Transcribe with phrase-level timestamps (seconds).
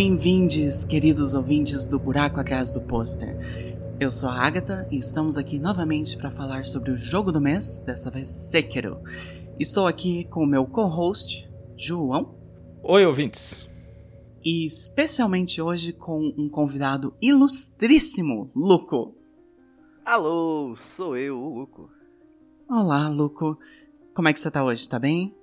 [0.00, 3.36] Bem-vindos, queridos ouvintes do Buraco Atrás do Pôster.
[3.98, 7.80] Eu sou a Agatha e estamos aqui novamente para falar sobre o jogo do mês,
[7.80, 9.02] dessa vez Sekiro.
[9.58, 12.32] Estou aqui com o meu co-host, João.
[12.80, 13.68] Oi, ouvintes.
[14.44, 19.16] E especialmente hoje com um convidado ilustríssimo, Luco.
[20.04, 21.90] Alô, sou eu, o Luco.
[22.70, 23.58] Olá, Luco.
[24.14, 24.88] Como é que você tá hoje?
[24.88, 25.34] Tá bem?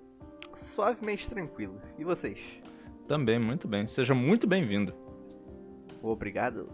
[0.55, 1.75] Suavemente tranquilo.
[1.99, 2.39] E vocês?
[3.07, 3.85] Também, muito bem.
[3.85, 4.93] Seja muito bem-vindo.
[6.01, 6.69] Obrigado.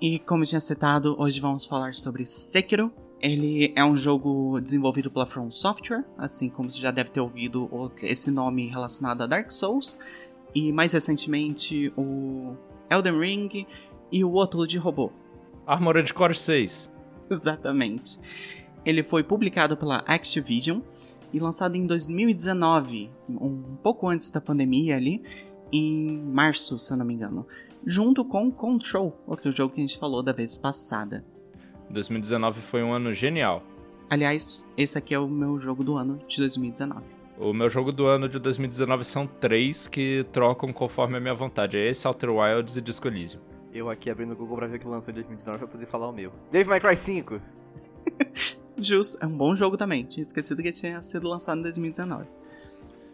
[0.00, 2.92] E como tinha citado, hoje vamos falar sobre Sekiro.
[3.20, 7.68] Ele é um jogo desenvolvido pela From Software, assim como você já deve ter ouvido
[8.02, 9.98] esse nome relacionado a Dark Souls,
[10.54, 12.56] e mais recentemente o
[12.88, 13.66] Elden Ring
[14.12, 15.10] e o outro de robô.
[15.66, 16.92] Armored Core 6.
[17.28, 18.18] Exatamente.
[18.84, 20.80] Ele foi publicado pela Activision
[21.32, 25.22] e lançado em 2019, um pouco antes da pandemia ali,
[25.72, 27.46] em março, se eu não me engano,
[27.84, 31.24] junto com Control, outro jogo que a gente falou da vez passada.
[31.90, 33.62] 2019 foi um ano genial.
[34.10, 37.02] Aliás, esse aqui é o meu jogo do ano de 2019.
[37.38, 41.76] O meu jogo do ano de 2019 são três que trocam conforme a minha vontade.
[41.76, 43.40] É esse, Outer Wilds e Disco Elysium.
[43.72, 46.08] Eu aqui abrindo o Google pra ver o que lançou em 2019 pra poder falar
[46.08, 46.32] o meu.
[46.50, 47.40] Devil May Cry 5!
[48.80, 50.04] Justo, é um bom jogo também.
[50.04, 52.26] Tinha esquecido que tinha sido lançado em 2019.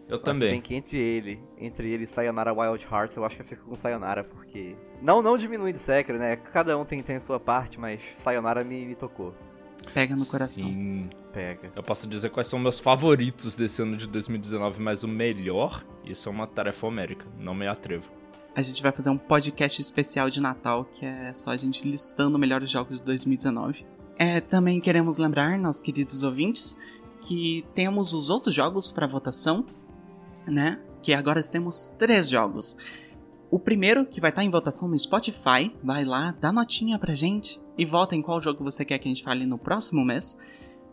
[0.08, 0.52] Eu também.
[0.52, 3.64] Bem que entre ele, entre ele e Sayonara Wild Hearts, eu acho que eu fico
[3.64, 4.77] com Sayonara, porque...
[5.00, 6.36] Não, não diminui de Sekiro, né?
[6.36, 9.34] Cada um tem, tem a sua parte, mas Sayonara me, me tocou.
[9.92, 10.66] Pega no coração.
[10.66, 11.10] Sim.
[11.32, 11.72] Pega.
[11.75, 16.28] Eu posso dizer quais são meus favoritos desse ano de 2019, mas o melhor, isso
[16.28, 17.27] é uma tarefa homérica.
[17.38, 18.08] Não me atrevo.
[18.55, 22.38] A gente vai fazer um podcast especial de Natal, que é só a gente listando
[22.38, 23.84] melhores jogos de 2019.
[24.16, 26.78] É, também queremos lembrar, nossos queridos ouvintes,
[27.20, 29.66] que temos os outros jogos para votação,
[30.47, 30.81] né?
[31.03, 32.77] Que agora temos três jogos.
[33.50, 37.60] O primeiro, que vai estar em votação no Spotify, vai lá, dá notinha pra gente
[37.77, 40.38] e vota em qual jogo você quer que a gente fale no próximo mês.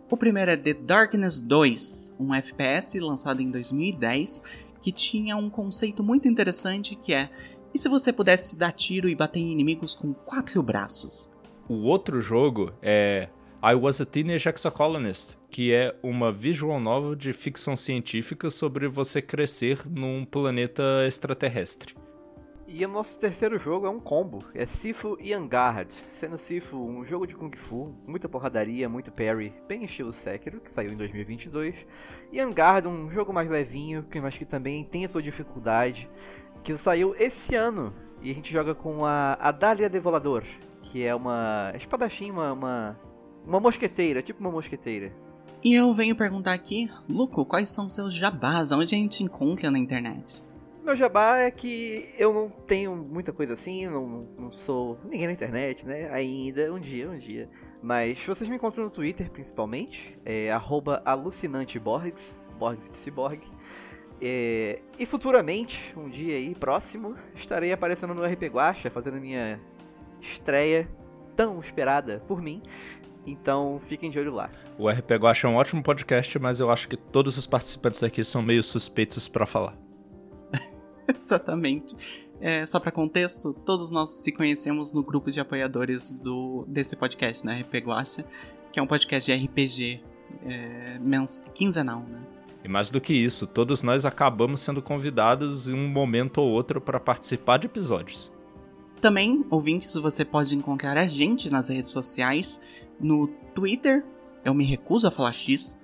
[0.10, 4.44] O primeiro é The Darkness 2, um FPS lançado em 2010
[4.82, 7.30] que tinha um conceito muito interessante que é:
[7.74, 11.32] e se você pudesse dar tiro e bater em inimigos com quatro braços?
[11.70, 13.30] O outro jogo é
[13.64, 19.22] I Was a Teenage Exocolonist, que é uma visual novel de ficção científica sobre você
[19.22, 21.96] crescer num planeta extraterrestre.
[22.68, 25.94] E o nosso terceiro jogo é um combo, é Sifu e Angard.
[26.10, 30.72] Sendo Sifu um jogo de Kung Fu, muita porradaria, muito parry, bem estilo Sekiro, que
[30.72, 31.76] saiu em 2022.
[32.32, 36.10] E Angard, um jogo mais levinho, mas que também tem a sua dificuldade,
[36.64, 37.94] que saiu esse ano.
[38.24, 40.44] E a gente joga com a Adalia Devolador,
[40.82, 43.00] que é uma espadachim, uma, uma,
[43.46, 45.12] uma mosqueteira, tipo uma mosqueteira.
[45.64, 48.72] E eu venho perguntar aqui, Luco, quais são os seus jabás?
[48.72, 50.44] Onde a gente encontra na internet?
[50.84, 55.34] Meu jabá é que eu não tenho muita coisa assim, não, não sou ninguém na
[55.34, 56.10] internet, né?
[56.12, 57.48] Ainda, um dia, um dia.
[57.84, 60.50] Mas vocês me encontram no Twitter, principalmente, é
[61.06, 63.42] alucinanteborgs, Borgs de Cyborg.
[64.20, 69.60] É, e futuramente, um dia aí, próximo, estarei aparecendo no RP Guacha, fazendo minha
[70.20, 70.88] estreia
[71.36, 72.62] tão esperada por mim.
[73.26, 74.50] Então fiquem de olho lá.
[74.78, 78.24] O RP Guacha é um ótimo podcast, mas eu acho que todos os participantes aqui
[78.24, 79.78] são meio suspeitos para falar.
[81.08, 81.96] Exatamente.
[82.40, 87.46] É, só para contexto, todos nós se conhecemos no grupo de apoiadores do, desse podcast,
[87.46, 87.62] né?
[87.62, 88.26] RP Guacha,
[88.72, 90.02] que é um podcast de RPG
[90.44, 92.20] é, mens, quinzenal, né?
[92.64, 96.80] E mais do que isso, todos nós acabamos sendo convidados em um momento ou outro
[96.80, 98.32] para participar de episódios.
[99.00, 102.62] Também, ouvintes, você pode encontrar a gente nas redes sociais,
[103.02, 104.06] no Twitter,
[104.44, 105.80] eu me recuso a falar X,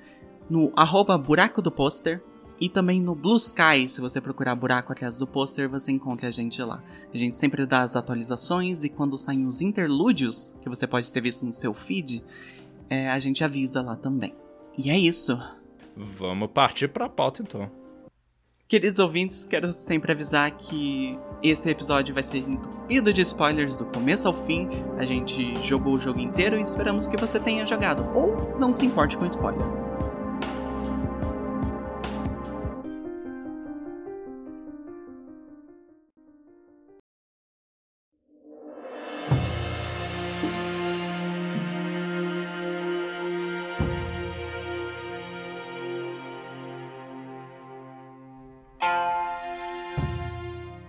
[0.50, 2.22] no arroba buraco do pôster,
[2.60, 6.32] e também no Blue Sky, se você procurar buraco atrás do pôster, você encontra a
[6.32, 6.84] gente lá.
[7.14, 11.22] A gente sempre dá as atualizações e quando saem os interlúdios, que você pode ter
[11.22, 12.24] visto no seu feed,
[12.90, 14.34] é, a gente avisa lá também.
[14.76, 15.40] E é isso.
[15.96, 17.70] Vamos partir para a pauta então.
[18.68, 24.28] Queridos ouvintes, quero sempre avisar que esse episódio vai ser entupido de spoilers do começo
[24.28, 24.68] ao fim.
[24.98, 28.86] A gente jogou o jogo inteiro e esperamos que você tenha jogado, ou não se
[28.86, 29.87] importe com spoiler.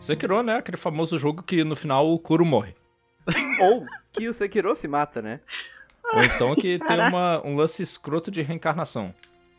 [0.09, 0.57] Sekiro, né?
[0.57, 2.75] Aquele famoso jogo que no final o Kuro morre.
[3.61, 5.41] Ou que o Sekiro se mata, né?
[6.15, 9.15] Ou então que tem uma, um lance escroto de reencarnação.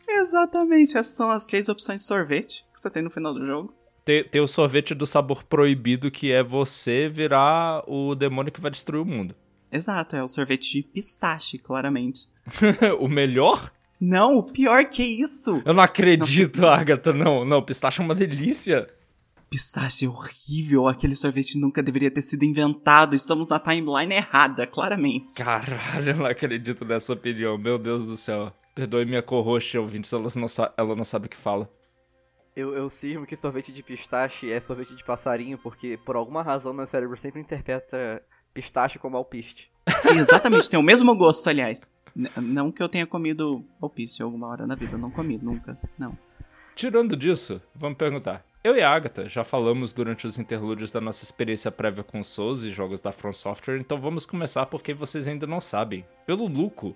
[0.08, 3.74] Exatamente, essas são as três opções de sorvete que você tem no final do jogo.
[4.04, 8.72] tem, tem o sorvete do sabor proibido, que é você virar o demônio que vai
[8.72, 9.36] destruir o mundo.
[9.72, 12.28] Exato, é o sorvete de pistache, claramente.
[13.00, 13.72] o melhor?
[14.02, 15.62] Não, o pior que isso!
[15.64, 16.70] Eu não acredito, não.
[16.70, 17.46] Agatha, não.
[17.46, 18.88] Não, pistache é uma delícia.
[19.50, 23.16] Pistache é horrível, aquele sorvete nunca deveria ter sido inventado.
[23.16, 25.34] Estamos na timeline errada, claramente.
[25.36, 28.54] Caralho, eu não acredito nessa opinião, meu Deus do céu.
[28.76, 30.48] Perdoe minha co-host, ouvintes, ela não,
[30.78, 31.70] ela não sabe o que fala.
[32.56, 36.72] Eu, eu cismo que sorvete de pistache é sorvete de passarinho, porque por alguma razão
[36.72, 38.22] meu cérebro sempre interpreta
[38.54, 39.72] pistache como alpiste.
[40.16, 41.92] Exatamente, tem o mesmo gosto, aliás.
[42.16, 46.18] N não que eu tenha comido alpiste alguma hora na vida, não comi, nunca, não.
[46.76, 48.49] Tirando disso, vamos perguntar.
[48.62, 52.62] Eu e a Agatha já falamos durante os interlúdios da nossa experiência prévia com Souls
[52.62, 56.06] e jogos da From Software, então vamos começar porque vocês ainda não sabem.
[56.26, 56.94] Pelo Luco.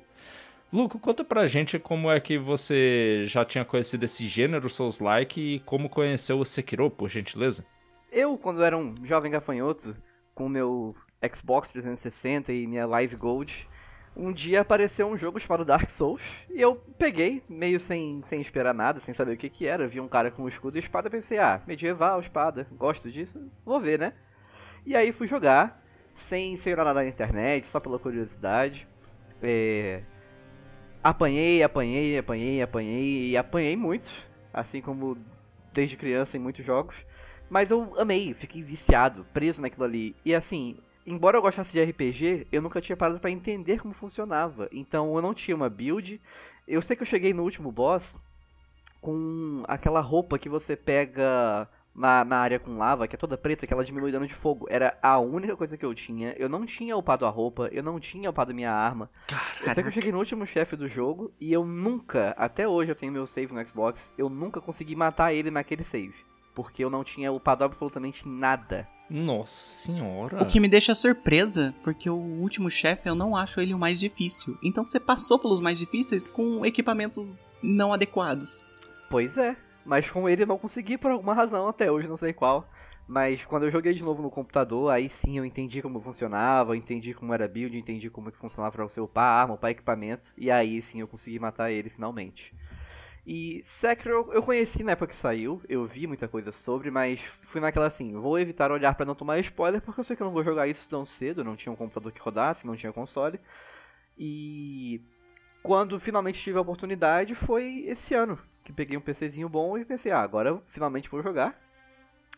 [0.73, 5.59] Luco, conta pra gente como é que você já tinha conhecido esse gênero Souls-like e
[5.61, 7.65] como conheceu o Sekiro, por gentileza.
[8.11, 9.95] Eu, quando era um jovem gafanhoto,
[10.35, 10.93] com meu
[11.33, 13.69] Xbox 360 e minha Live Gold,
[14.15, 18.73] um dia apareceu um jogo chamado Dark Souls e eu peguei, meio sem, sem esperar
[18.73, 19.87] nada, sem saber o que que era.
[19.87, 23.79] Vi um cara com um escudo e espada pensei, ah, medieval, espada, gosto disso, vou
[23.79, 24.13] ver, né?
[24.85, 25.83] E aí fui jogar,
[26.13, 28.87] sem, sem nada na internet, só pela curiosidade.
[29.41, 30.03] É...
[31.03, 34.11] Apanhei, apanhei, apanhei, apanhei e apanhei muito,
[34.53, 35.17] assim como
[35.73, 36.95] desde criança em muitos jogos.
[37.49, 40.15] Mas eu amei, fiquei viciado, preso naquilo ali.
[40.23, 44.67] E assim, embora eu gostasse de RPG, eu nunca tinha parado para entender como funcionava.
[44.71, 46.21] Então eu não tinha uma build.
[46.67, 48.17] Eu sei que eu cheguei no último boss
[49.01, 53.67] com aquela roupa que você pega na, na área com lava, que é toda preta,
[53.67, 54.65] que ela diminui dano de fogo.
[54.69, 56.33] Era a única coisa que eu tinha.
[56.37, 59.09] Eu não tinha upado a roupa, eu não tinha upado minha arma.
[59.27, 59.69] Caraca.
[59.69, 62.91] Eu sei que eu cheguei no último chefe do jogo e eu nunca, até hoje
[62.91, 66.32] eu tenho meu save no Xbox, eu nunca consegui matar ele naquele save.
[66.53, 68.87] Porque eu não tinha upado absolutamente nada.
[69.09, 70.41] Nossa senhora.
[70.41, 73.99] O que me deixa surpresa, porque o último chefe eu não acho ele o mais
[73.99, 74.57] difícil.
[74.63, 78.65] Então você passou pelos mais difíceis com equipamentos não adequados.
[79.09, 79.55] Pois é,
[79.85, 82.67] mas com ele eu não consegui por alguma razão até hoje, não sei qual.
[83.07, 87.13] Mas quando eu joguei de novo no computador, aí sim eu entendi como funcionava, entendi
[87.13, 90.81] como era build, entendi como que funcionava para você upar arma, upar equipamento, e aí
[90.81, 92.53] sim eu consegui matar ele finalmente.
[93.25, 97.61] E Sekiro eu conheci na época que saiu, eu vi muita coisa sobre, mas fui
[97.61, 100.33] naquela assim, vou evitar olhar para não tomar spoiler, porque eu sei que eu não
[100.33, 103.39] vou jogar isso tão cedo, não tinha um computador que rodasse, não tinha console.
[104.17, 105.01] E
[105.61, 110.11] quando finalmente tive a oportunidade foi esse ano, que peguei um PCzinho bom e pensei,
[110.11, 111.57] ah, agora finalmente vou jogar.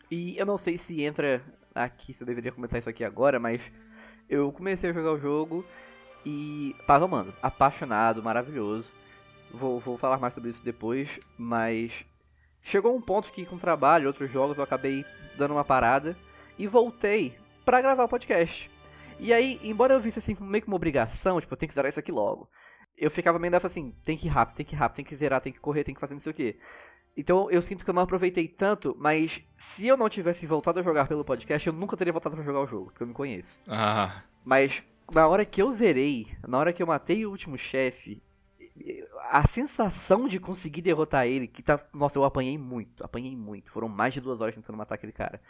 [0.08, 1.42] E eu não sei se entra
[1.74, 3.60] aqui, se eu deveria começar isso aqui agora, mas
[4.28, 5.64] eu comecei a jogar o jogo
[6.24, 8.90] e tava, mano, apaixonado, maravilhoso.
[9.50, 12.04] Vou, vou falar mais sobre isso depois, mas
[12.62, 15.04] chegou um ponto que com trabalho, outros jogos, eu acabei
[15.36, 16.16] dando uma parada
[16.58, 18.70] e voltei para gravar o podcast.
[19.18, 21.88] E aí, embora eu visse assim meio que uma obrigação, tipo, eu tenho que zerar
[21.88, 22.48] isso aqui logo.
[22.96, 25.16] Eu ficava meio nessa assim, tem que ir rápido, tem que ir rápido, tem que
[25.16, 26.58] zerar, tem que correr, tem que fazer não sei o que.
[27.16, 30.82] Então eu sinto que eu não aproveitei tanto, mas se eu não tivesse voltado a
[30.82, 33.62] jogar pelo podcast, eu nunca teria voltado para jogar o jogo, porque eu me conheço.
[33.66, 34.22] Ah.
[34.44, 38.22] Mas na hora que eu zerei, na hora que eu matei o último chefe,
[39.30, 41.80] a sensação de conseguir derrotar ele, que tá.
[41.92, 43.70] Nossa, eu apanhei muito, apanhei muito.
[43.70, 45.40] Foram mais de duas horas tentando matar aquele cara.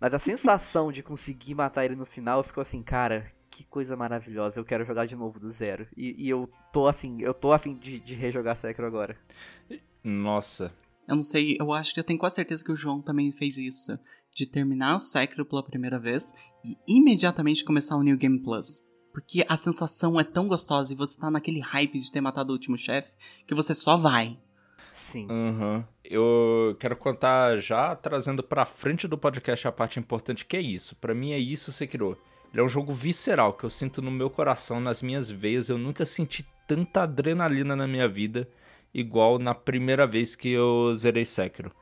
[0.00, 4.58] Mas a sensação de conseguir matar ele no final ficou assim, cara, que coisa maravilhosa.
[4.58, 5.86] Eu quero jogar de novo do zero.
[5.96, 9.16] E, e eu tô assim, eu tô afim de, de rejogar Sekiro agora.
[10.02, 10.72] Nossa.
[11.06, 13.56] Eu não sei, eu acho que eu tenho quase certeza que o João também fez
[13.56, 13.98] isso.
[14.34, 18.84] De terminar o Sekiro pela primeira vez e imediatamente começar o New Game Plus.
[19.12, 22.52] Porque a sensação é tão gostosa e você tá naquele hype de ter matado o
[22.52, 23.10] último chefe
[23.46, 24.38] que você só vai.
[24.92, 25.26] Sim.
[25.30, 25.84] Uhum.
[26.04, 30.94] Eu quero contar já, trazendo pra frente do podcast a parte importante que é isso.
[30.96, 32.18] Para mim é isso, Sekiro.
[32.52, 35.68] Ele é um jogo visceral que eu sinto no meu coração, nas minhas veias.
[35.68, 38.48] Eu nunca senti tanta adrenalina na minha vida
[38.94, 41.72] igual na primeira vez que eu zerei Sekiro.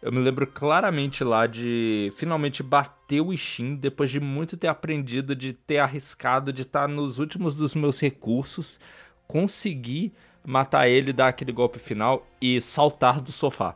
[0.00, 5.34] Eu me lembro claramente lá de finalmente bater o Ishin depois de muito ter aprendido,
[5.34, 8.78] de ter arriscado, de estar nos últimos dos meus recursos,
[9.26, 10.12] conseguir
[10.46, 13.74] matar ele, dar aquele golpe final e saltar do sofá.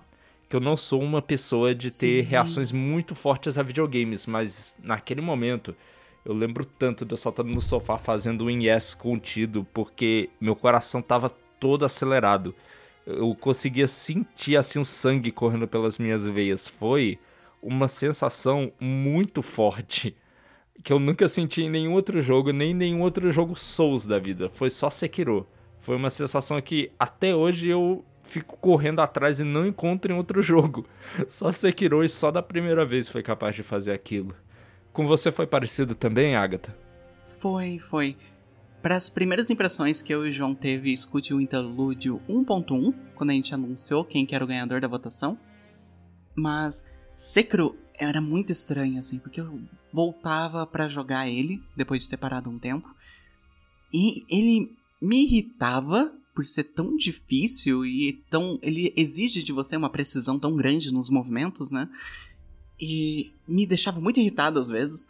[0.49, 2.29] Que eu não sou uma pessoa de ter Sim.
[2.29, 5.75] reações muito fortes a videogames, mas naquele momento
[6.25, 11.03] eu lembro tanto de eu saltando no sofá fazendo um yes contido, porque meu coração
[11.03, 12.55] tava todo acelerado
[13.07, 16.69] eu conseguia sentir assim o sangue correndo pelas minhas veias.
[16.69, 17.19] Foi
[17.63, 20.17] uma sensação muito forte
[20.83, 24.19] que eu nunca senti em nenhum outro jogo, nem em nenhum outro jogo Souls da
[24.19, 24.49] vida.
[24.51, 25.47] Foi só Sekiro.
[25.79, 30.41] Foi uma sensação que até hoje eu fico correndo atrás e não encontro em outro
[30.43, 30.87] jogo.
[31.29, 34.35] Só Sekiro e só da primeira vez foi capaz de fazer aquilo.
[34.93, 36.77] Com você foi parecido também, Agatha?
[37.39, 38.17] Foi, foi.
[38.83, 43.31] Para as primeiras impressões que eu e o João teve, escute o interlúdio 1.1, quando
[43.31, 45.39] a gente anunciou quem que era o ganhador da votação.
[46.35, 46.85] Mas
[47.15, 49.61] Sekiro era muito estranho, assim, porque eu
[49.93, 52.93] voltava para jogar ele, depois de ter parado um tempo,
[53.95, 58.59] e ele me irritava por ser tão difícil e tão.
[58.63, 61.89] Ele exige de você uma precisão tão grande nos movimentos, né?
[62.81, 65.07] E me deixava muito irritado às vezes,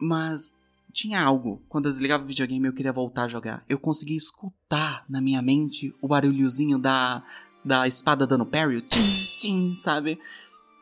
[0.00, 0.57] mas
[0.92, 1.62] tinha algo.
[1.68, 3.64] Quando eu desligava o videogame eu queria voltar a jogar.
[3.68, 7.20] Eu conseguia escutar na minha mente o barulhozinho da,
[7.64, 10.18] da espada dando parry, tim, tim, sabe?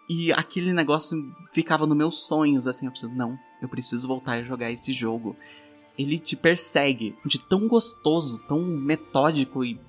[0.09, 1.17] E aquele negócio
[1.53, 5.37] ficava nos meus sonhos, assim, eu preciso, não, eu preciso voltar a jogar esse jogo.
[5.99, 9.81] Ele te persegue de tão gostoso, tão metódico e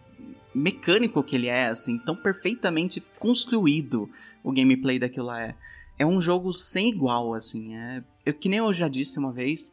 [0.56, 4.10] mecânico que ele é, assim, tão perfeitamente construído
[4.44, 5.56] o gameplay daquilo lá é.
[6.00, 8.04] É um jogo sem igual, assim, é...
[8.26, 9.72] Eu, que nem eu já disse uma vez,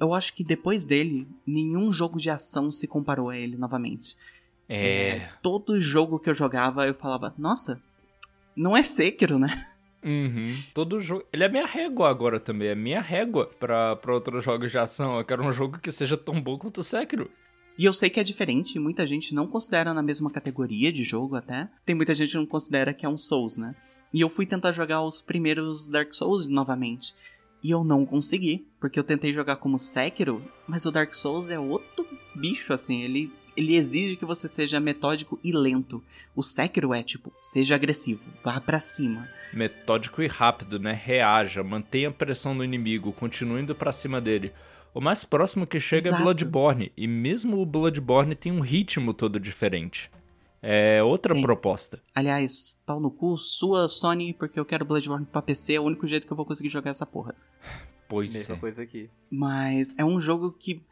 [0.00, 4.16] eu acho que depois dele, nenhum jogo de ação se comparou a ele novamente.
[4.68, 5.08] É.
[5.08, 7.80] é todo jogo que eu jogava, eu falava, nossa,
[8.56, 9.66] não é Sekiro, né?
[10.02, 10.56] Uhum.
[10.72, 11.24] Todo jogo.
[11.32, 12.68] Ele é minha régua agora também.
[12.68, 15.18] É minha régua pra, pra outros jogos de ação.
[15.18, 17.30] Eu quero um jogo que seja tão bom quanto o Sekiro.
[17.78, 21.36] E eu sei que é diferente, muita gente não considera na mesma categoria de jogo
[21.36, 21.66] até.
[21.86, 23.74] Tem muita gente que não considera que é um Souls, né?
[24.12, 27.14] E eu fui tentar jogar os primeiros Dark Souls novamente.
[27.62, 31.58] E eu não consegui, porque eu tentei jogar como Sekiro, mas o Dark Souls é
[31.58, 36.02] outro bicho, assim, ele ele exige que você seja metódico e lento.
[36.34, 39.28] O Sekiro é tipo, seja agressivo, vá para cima.
[39.52, 40.92] Metódico e rápido, né?
[40.92, 44.52] Reaja, mantenha a pressão no inimigo, continue indo para cima dele.
[44.94, 46.22] O mais próximo que chega é Exato.
[46.22, 50.10] é Bloodborne, e mesmo o Bloodborne tem um ritmo todo diferente.
[50.62, 51.42] É outra Sim.
[51.42, 52.02] proposta.
[52.14, 56.06] Aliás, pau no cu, sua Sony, porque eu quero Bloodborne pra PC, é o único
[56.06, 57.34] jeito que eu vou conseguir jogar essa porra.
[58.08, 58.58] Pois Mesma é.
[58.58, 59.08] coisa aqui.
[59.30, 60.82] Mas é um jogo que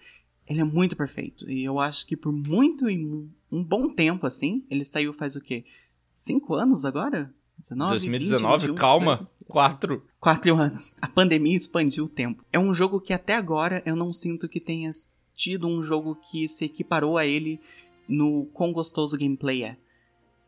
[0.46, 1.50] ele é muito perfeito.
[1.50, 5.64] E eu acho que por muito um bom tempo, assim, ele saiu faz o quê?
[6.10, 7.32] Cinco anos agora?
[7.58, 9.16] 19, 2019, 20, 21, calma.
[9.16, 10.02] 22, quatro.
[10.20, 10.94] Quatro anos.
[11.00, 12.44] A pandemia expandiu o tempo.
[12.52, 14.90] É um jogo que até agora eu não sinto que tenha
[15.34, 17.60] tido um jogo que se equiparou a ele
[18.08, 19.76] no quão gostoso o gameplay é.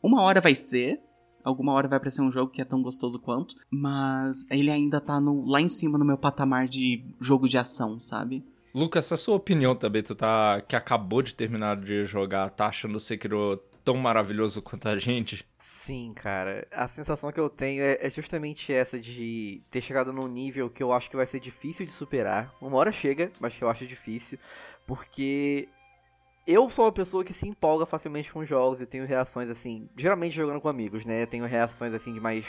[0.02, 1.00] Uma hora vai ser,
[1.44, 5.20] alguma hora vai aparecer um jogo que é tão gostoso quanto, mas ele ainda tá
[5.20, 8.44] no, lá em cima no meu patamar de jogo de ação, sabe?
[8.74, 10.60] Lucas, a sua opinião também, tu tá.
[10.62, 15.44] que acabou de terminar de jogar, tá achando o Sekiro tão maravilhoso quanto a gente?
[15.58, 16.66] Sim, cara.
[16.70, 20.82] A sensação que eu tenho é, é, justamente essa de ter chegado num nível que
[20.82, 22.54] eu acho que vai ser difícil de superar.
[22.60, 24.38] Uma hora chega, mas que eu acho difícil.
[24.86, 25.68] Porque
[26.52, 30.35] eu sou uma pessoa que se empolga facilmente com jogos e tenho reações assim, geralmente
[30.35, 31.26] jogando com amigos, né?
[31.26, 32.47] Tenho reações assim de mais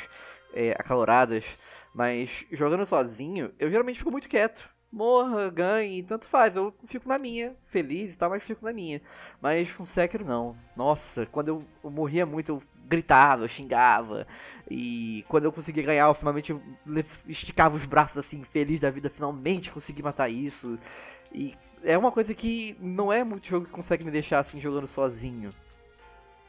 [0.53, 1.45] é, acaloradas,
[1.93, 6.55] mas jogando sozinho, eu geralmente fico muito quieto morra, ganhe, tanto faz.
[6.55, 9.01] Eu fico na minha, feliz e tal, mas fico na minha.
[9.41, 10.55] Mas com Sekiro não.
[10.75, 14.27] Nossa, quando eu, eu morria muito, eu gritava, eu xingava.
[14.69, 16.55] E quando eu conseguia ganhar, eu finalmente
[17.27, 20.77] esticava os braços assim, feliz da vida, finalmente consegui matar isso.
[21.33, 24.87] E é uma coisa que não é muito jogo que consegue me deixar assim jogando
[24.87, 25.53] sozinho.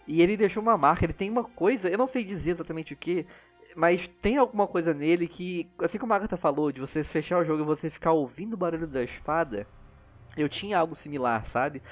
[0.07, 2.97] E ele deixou uma marca, ele tem uma coisa, eu não sei dizer exatamente o
[2.97, 3.27] que,
[3.75, 7.45] mas tem alguma coisa nele que, assim como a Agatha falou, de você fechar o
[7.45, 9.67] jogo e você ficar ouvindo o barulho da espada,
[10.37, 11.83] eu tinha algo similar, sabe?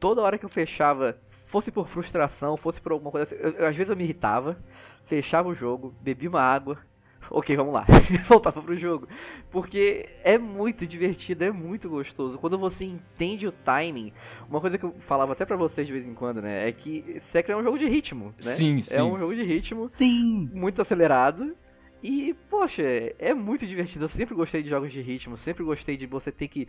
[0.00, 3.66] Toda hora que eu fechava, fosse por frustração, fosse por alguma coisa assim, eu, eu,
[3.66, 4.58] às vezes eu me irritava,
[5.04, 6.78] fechava o jogo, bebia uma água,
[7.30, 7.86] ok, vamos lá.
[8.26, 9.08] Voltava pro jogo.
[9.50, 12.38] Porque é muito divertido, é muito gostoso.
[12.38, 14.12] Quando você entende o timing,
[14.48, 16.68] uma coisa que eu falava até para vocês de vez em quando, né?
[16.68, 18.32] É que Sekiro é um jogo de ritmo, né?
[18.52, 18.94] Sim, sim.
[18.94, 19.82] É um jogo de ritmo.
[19.82, 20.50] Sim.
[20.52, 21.54] Muito acelerado.
[22.02, 22.82] E, poxa,
[23.18, 24.04] é muito divertido.
[24.04, 26.68] Eu sempre gostei de jogos de ritmo, sempre gostei de você ter que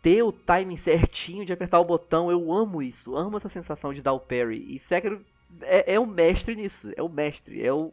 [0.00, 2.30] ter o timing certinho de apertar o botão.
[2.30, 4.74] Eu amo isso, amo essa sensação de dar o parry.
[4.74, 5.24] E Sekiro
[5.60, 7.92] é, é o mestre nisso, é o mestre, é o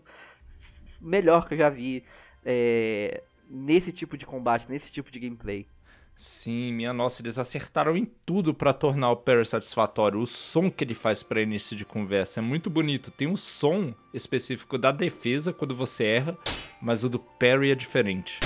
[1.01, 2.03] melhor que eu já vi
[2.45, 5.65] é, nesse tipo de combate, nesse tipo de gameplay.
[6.15, 10.19] Sim, minha nossa, eles acertaram em tudo para tornar o parry satisfatório.
[10.19, 13.09] O som que ele faz para início de conversa é muito bonito.
[13.09, 16.37] Tem um som específico da defesa quando você erra,
[16.81, 18.41] mas o do parry é diferente.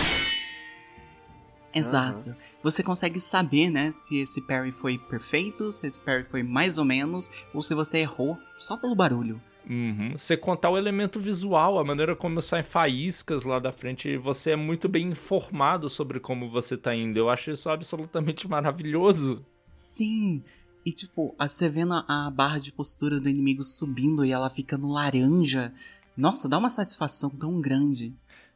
[1.74, 2.30] Exato.
[2.30, 2.36] Uhum.
[2.62, 6.86] Você consegue saber, né, se esse parry foi perfeito, se esse parry foi mais ou
[6.86, 9.42] menos, ou se você errou só pelo barulho.
[9.70, 10.14] Uhum.
[10.18, 14.56] Você contar o elemento visual, a maneira como saem faíscas lá da frente, você é
[14.56, 17.18] muito bem informado sobre como você tá indo.
[17.18, 19.46] Eu acho isso absolutamente maravilhoso.
[19.74, 20.44] Sim.
[20.86, 25.74] E tipo, você vendo a barra de postura do inimigo subindo e ela ficando laranja.
[26.16, 28.14] Nossa, dá uma satisfação tão grande.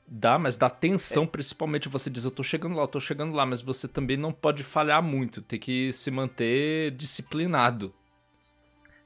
[0.10, 1.28] Dá, mas dá tensão, é.
[1.28, 4.32] principalmente você diz, eu tô chegando lá, eu tô chegando lá, mas você também não
[4.32, 7.94] pode falhar muito, tem que se manter disciplinado.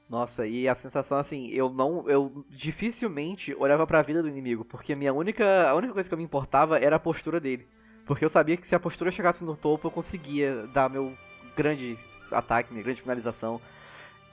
[0.08, 4.64] Nossa, e a sensação assim, eu não, eu dificilmente olhava para a vida do inimigo,
[4.64, 7.66] porque minha única, a única coisa que eu me importava era a postura dele.
[8.04, 11.16] Porque eu sabia que se a postura chegasse no topo, eu conseguia dar meu
[11.56, 11.96] grande
[12.30, 13.60] ataque, minha grande finalização.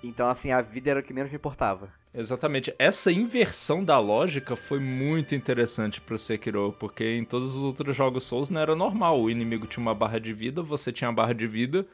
[0.03, 1.89] Então, assim, a vida era o que menos me importava.
[2.13, 2.73] Exatamente.
[2.79, 8.23] Essa inversão da lógica foi muito interessante pro Sekiro, porque em todos os outros jogos
[8.23, 9.21] Souls não era normal.
[9.21, 11.85] O inimigo tinha uma barra de vida, você tinha a barra de vida.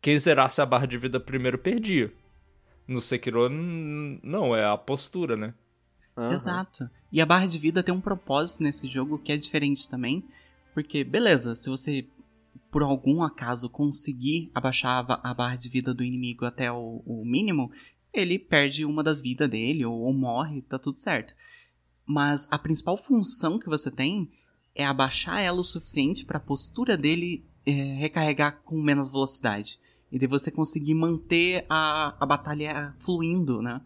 [0.00, 2.12] Quem zerasse a barra de vida primeiro perdia.
[2.92, 5.54] No Sekiro, não, é a postura, né?
[6.16, 6.30] Uhum.
[6.30, 6.90] Exato.
[7.10, 10.24] E a barra de vida tem um propósito nesse jogo que é diferente também.
[10.74, 12.06] Porque, beleza, se você
[12.72, 17.70] por algum acaso conseguir abaixar a barra de vida do inimigo até o, o mínimo,
[18.14, 21.34] ele perde uma das vidas dele ou, ou, morre, tá tudo certo.
[22.06, 24.30] Mas a principal função que você tem
[24.74, 29.78] é abaixar ela o suficiente para a postura dele é, recarregar com menos velocidade.
[30.12, 33.80] E de você conseguir manter a, a batalha fluindo, né?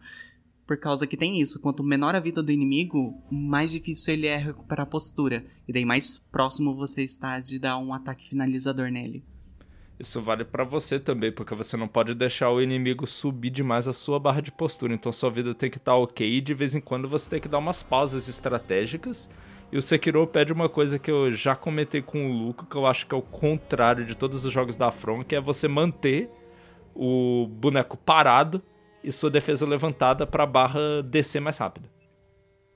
[0.67, 4.35] Por causa que tem isso, quanto menor a vida do inimigo, mais difícil ele é
[4.35, 5.45] recuperar a postura.
[5.65, 9.23] E daí mais próximo você está de dar um ataque finalizador nele.
[9.99, 13.93] Isso vale para você também, porque você não pode deixar o inimigo subir demais a
[13.93, 14.93] sua barra de postura.
[14.93, 17.39] Então sua vida tem que estar tá ok e de vez em quando você tem
[17.39, 19.27] que dar umas pausas estratégicas.
[19.71, 22.85] E o Sekiro pede uma coisa que eu já comentei com o Luco, que eu
[22.85, 26.29] acho que é o contrário de todos os jogos da From, que é você manter
[26.95, 28.61] o boneco parado
[29.03, 31.89] e sua defesa levantada para a barra descer mais rápido.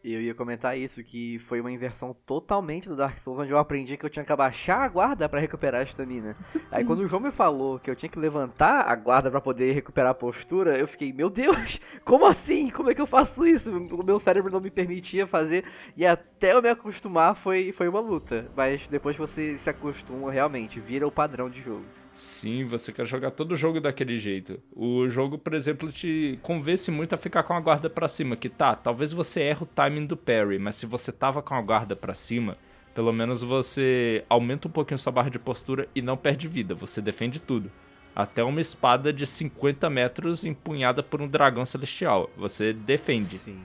[0.04, 3.96] Eu ia comentar isso, que foi uma inversão totalmente do Dark Souls, onde eu aprendi
[3.98, 6.36] que eu tinha que abaixar a guarda para recuperar a estamina.
[6.74, 9.74] Aí quando o João me falou que eu tinha que levantar a guarda para poder
[9.74, 12.72] recuperar a postura, eu fiquei, meu Deus, como assim?
[12.72, 13.72] Como é que eu faço isso?
[13.72, 18.00] O meu cérebro não me permitia fazer, e até eu me acostumar foi, foi uma
[18.00, 18.50] luta.
[18.56, 21.86] Mas depois você se acostuma, realmente, vira o padrão de jogo.
[22.14, 24.60] Sim, você quer jogar todo o jogo daquele jeito.
[24.76, 28.50] O jogo, por exemplo, te convence muito a ficar com a guarda para cima, que
[28.50, 31.96] tá, talvez você erre o timing do parry, mas se você tava com a guarda
[31.96, 32.58] para cima,
[32.94, 37.02] pelo menos você aumenta um pouquinho sua barra de postura e não perde vida, você
[37.02, 37.72] defende tudo.
[38.14, 42.30] Até uma espada de 50 metros empunhada por um dragão celestial.
[42.36, 43.38] Você defende.
[43.38, 43.62] Sim.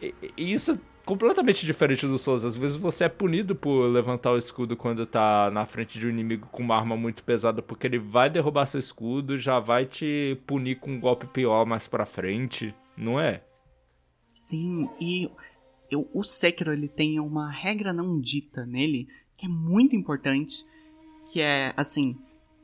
[0.00, 2.44] E, e isso completamente diferente do Souls.
[2.44, 6.10] Às vezes você é punido por levantar o escudo quando tá na frente de um
[6.10, 10.38] inimigo com uma arma muito pesada, porque ele vai derrubar seu escudo, já vai te
[10.46, 13.42] punir com um golpe pior mais pra frente, não é?
[14.26, 15.30] Sim, e
[15.90, 20.62] eu, o Sekiro ele tem uma regra não dita nele que é muito importante,
[21.32, 22.18] que é assim,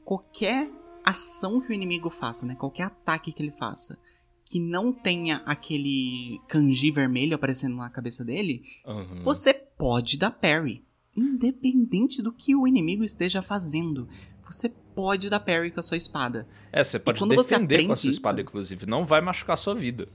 [0.04, 0.70] qualquer
[1.02, 3.98] ação que o inimigo faça, né, qualquer ataque que ele faça,
[4.44, 9.22] que não tenha aquele kanji vermelho aparecendo na cabeça dele, uhum.
[9.22, 10.85] você pode dar parry.
[11.16, 14.09] Independente do que o inimigo esteja fazendo.
[14.44, 16.46] Você pode dar parry com a sua espada.
[16.72, 18.87] É, você pode defender você com a sua espada, isso, inclusive.
[18.87, 20.09] Não vai machucar a sua vida.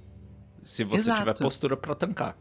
[0.62, 1.20] Se você Exato.
[1.20, 2.38] tiver postura para tancar.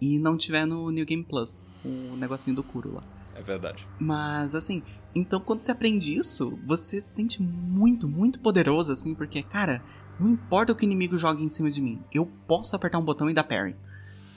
[0.00, 3.02] E não tiver no New Game Plus, o negocinho do Kuro lá.
[3.34, 3.86] É verdade.
[3.98, 4.82] Mas, assim,
[5.14, 9.82] então quando você aprende isso, você se sente muito, muito poderoso, assim, porque, cara,
[10.18, 13.04] não importa o que o inimigo jogue em cima de mim, eu posso apertar um
[13.04, 13.76] botão e dar parry.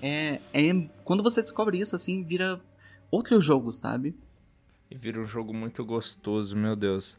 [0.01, 2.59] É, é quando você descobre isso, assim, vira
[3.11, 4.15] outro jogo, sabe?
[4.89, 7.17] E vira um jogo muito gostoso, meu Deus.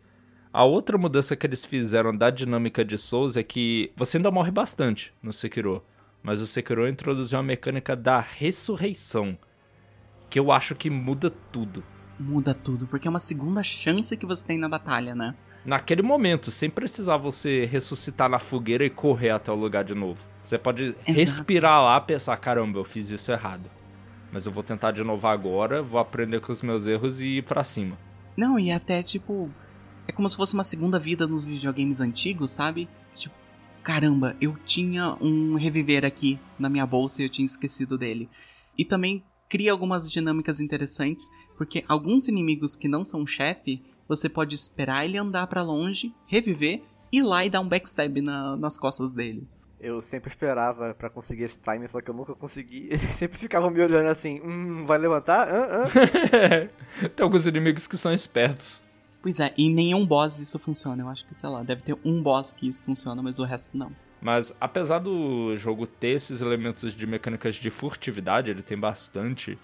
[0.53, 4.51] A outra mudança que eles fizeram da dinâmica de Souls é que você ainda morre
[4.51, 5.83] bastante no Sekiro,
[6.23, 9.39] mas o Sekiro introduziu a mecânica da ressurreição,
[10.29, 11.85] que eu acho que muda tudo.
[12.19, 15.37] Muda tudo, porque é uma segunda chance que você tem na batalha, né?
[15.65, 20.27] Naquele momento, sem precisar você ressuscitar na fogueira e correr até o lugar de novo.
[20.43, 21.13] Você pode Exato.
[21.13, 23.71] respirar lá e pensar: caramba, eu fiz isso errado.
[24.33, 27.43] Mas eu vou tentar de novo agora, vou aprender com os meus erros e ir
[27.43, 27.99] pra cima.
[28.37, 29.51] Não, e até tipo.
[30.07, 32.89] É como se fosse uma segunda vida nos videogames antigos, sabe?
[33.15, 33.35] Tipo,
[33.83, 38.29] caramba, eu tinha um reviver aqui na minha bolsa e eu tinha esquecido dele.
[38.77, 44.57] E também cria algumas dinâmicas interessantes, porque alguns inimigos que não são chefe, você pode
[44.57, 49.13] esperar ele andar para longe, reviver, ir lá e dar um backstab na, nas costas
[49.13, 49.47] dele.
[49.79, 52.89] Eu sempre esperava para conseguir esse time, só que eu nunca consegui.
[52.91, 55.49] Eles sempre ficavam me olhando assim, hum, vai levantar?
[55.49, 57.09] Ah, ah.
[57.09, 58.83] Tem alguns inimigos que são espertos.
[59.23, 61.05] Pois é, e nenhum boss isso funciona.
[61.05, 63.77] Eu acho que, sei lá, deve ter um boss que isso funciona, mas o resto
[63.79, 63.93] não.
[64.21, 69.57] Mas apesar do jogo ter esses elementos de mecânicas de furtividade, ele tem bastante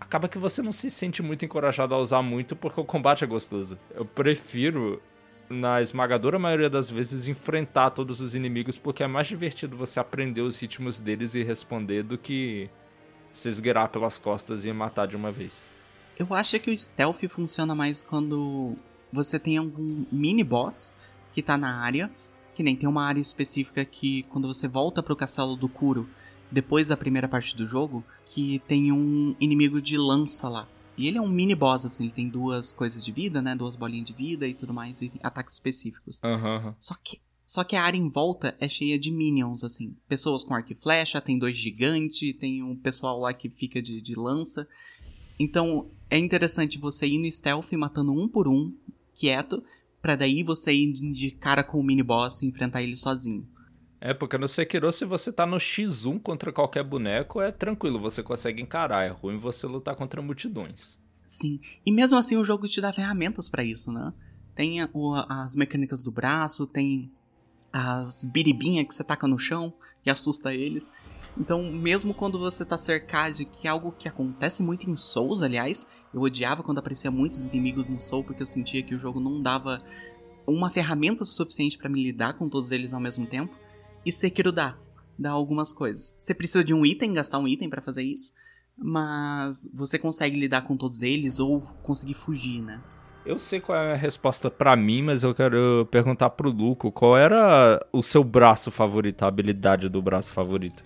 [0.00, 3.26] acaba que você não se sente muito encorajado a usar muito porque o combate é
[3.26, 3.78] gostoso.
[3.94, 5.00] Eu prefiro
[5.48, 10.40] na esmagadora maioria das vezes, enfrentar todos os inimigos, porque é mais divertido você aprender
[10.40, 12.70] os ritmos deles e responder do que
[13.32, 15.68] se esgueirar pelas costas e matar de uma vez.
[16.18, 18.76] Eu acho que o stealth funciona mais quando
[19.12, 20.94] você tem algum mini boss
[21.32, 22.10] que tá na área,
[22.54, 26.08] que nem tem uma área específica que quando você volta pro castelo do Kuro,
[26.50, 30.68] depois da primeira parte do jogo, que tem um inimigo de lança lá.
[30.96, 33.54] E ele é um mini boss, assim, ele tem duas coisas de vida, né?
[33.54, 36.20] Duas bolinhas de vida e tudo mais, e ataques específicos.
[36.22, 36.74] Uhum.
[36.78, 37.20] Só que.
[37.46, 39.94] Só que a área em volta é cheia de minions, assim.
[40.08, 44.00] Pessoas com arco e flecha, tem dois gigantes, tem um pessoal lá que fica de,
[44.00, 44.66] de lança.
[45.38, 48.72] Então, é interessante você ir no stealth matando um por um,
[49.14, 49.62] quieto,
[50.00, 53.46] para daí você ir de cara com o mini boss e enfrentar ele sozinho.
[54.06, 58.22] É, porque no Sekiro, se você tá no X1 contra qualquer boneco, é tranquilo, você
[58.22, 59.06] consegue encarar.
[59.06, 60.98] É ruim você lutar contra multidões.
[61.22, 64.12] Sim, e mesmo assim o jogo te dá ferramentas para isso, né?
[64.54, 67.10] Tem as mecânicas do braço, tem
[67.72, 69.72] as biribinhas que você taca no chão
[70.04, 70.92] e assusta eles.
[71.34, 75.42] Então, mesmo quando você tá cercado de que é algo que acontece muito em Souls,
[75.42, 79.18] aliás, eu odiava quando aparecia muitos inimigos no Soul porque eu sentia que o jogo
[79.18, 79.82] não dava
[80.46, 83.63] uma ferramenta suficiente para me lidar com todos eles ao mesmo tempo.
[84.04, 84.76] E Sekiro dá,
[85.18, 86.14] dá algumas coisas.
[86.18, 88.34] Você precisa de um item, gastar um item para fazer isso,
[88.76, 92.80] mas você consegue lidar com todos eles ou conseguir fugir, né?
[93.24, 97.16] Eu sei qual é a resposta para mim, mas eu quero perguntar pro Luco, qual
[97.16, 100.84] era o seu braço favorito, a habilidade do braço favorito?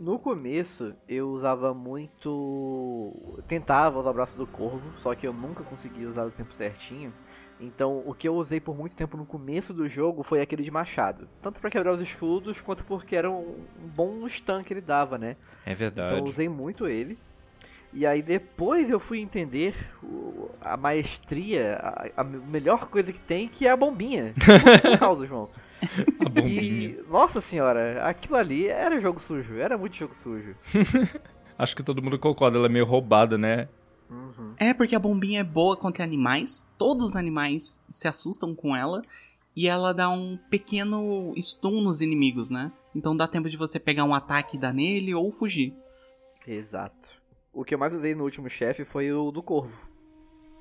[0.00, 3.12] No começo, eu usava muito.
[3.46, 7.12] Tentava usar o braço do corvo, só que eu nunca conseguia usar o tempo certinho.
[7.60, 10.70] Então, o que eu usei por muito tempo no começo do jogo foi aquele de
[10.70, 11.28] machado.
[11.40, 13.56] Tanto para quebrar os escudos, quanto porque era um,
[13.94, 15.36] bom stun que ele dava, né?
[15.64, 16.12] É verdade.
[16.12, 17.16] Então, eu usei muito ele.
[17.92, 19.72] E aí depois eu fui entender
[20.60, 24.32] a maestria, a, a, melhor coisa que tem, que é a bombinha.
[24.82, 25.48] Por causa, João.
[26.26, 26.60] A bombinha.
[26.60, 30.56] E, nossa senhora, aquilo ali era jogo sujo, era muito jogo sujo.
[31.56, 33.68] Acho que todo mundo concorda, ela é meio roubada, né?
[34.10, 34.54] Uhum.
[34.56, 39.02] É, porque a bombinha é boa contra animais, todos os animais se assustam com ela,
[39.56, 42.72] e ela dá um pequeno stun nos inimigos, né?
[42.94, 45.74] Então dá tempo de você pegar um ataque e dar nele ou fugir.
[46.46, 47.08] Exato.
[47.52, 49.88] O que eu mais usei no último chefe foi o do corvo.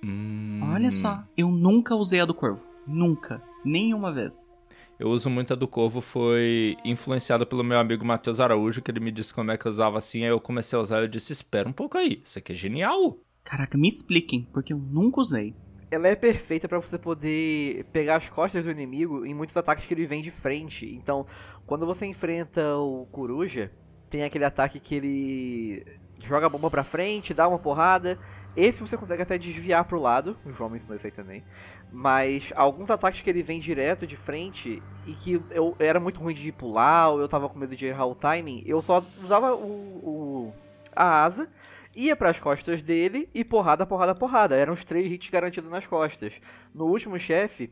[0.03, 0.60] Hum...
[0.73, 2.65] Olha só, eu nunca usei a do corvo.
[2.86, 3.41] Nunca.
[3.63, 4.51] Nenhuma vez.
[4.99, 8.99] Eu uso muito a do corvo, foi influenciado pelo meu amigo Matheus Araújo, que ele
[8.99, 11.08] me disse como é que eu usava assim, aí eu comecei a usar e eu
[11.08, 13.17] disse, espera um pouco aí, isso aqui é genial.
[13.43, 15.53] Caraca, me expliquem, porque eu nunca usei.
[15.91, 19.93] Ela é perfeita para você poder pegar as costas do inimigo em muitos ataques que
[19.93, 20.91] ele vem de frente.
[20.95, 21.25] Então,
[21.67, 23.71] quando você enfrenta o Coruja,
[24.10, 25.86] tem aquele ataque que ele
[26.19, 28.17] joga a bomba pra frente, dá uma porrada.
[28.56, 31.43] Esse você consegue até desviar pro lado, o João me ensinou isso aí também.
[31.91, 36.36] Mas alguns ataques que ele vem direto de frente e que eu era muito ruim
[36.36, 39.65] de pular, ou eu tava com medo de errar o timing, eu só usava o,
[39.67, 40.53] o
[40.95, 41.49] a asa,
[41.95, 44.56] ia para as costas dele e porrada, porrada, porrada.
[44.56, 46.34] Eram os três hits garantidos nas costas.
[46.73, 47.71] No último chefe,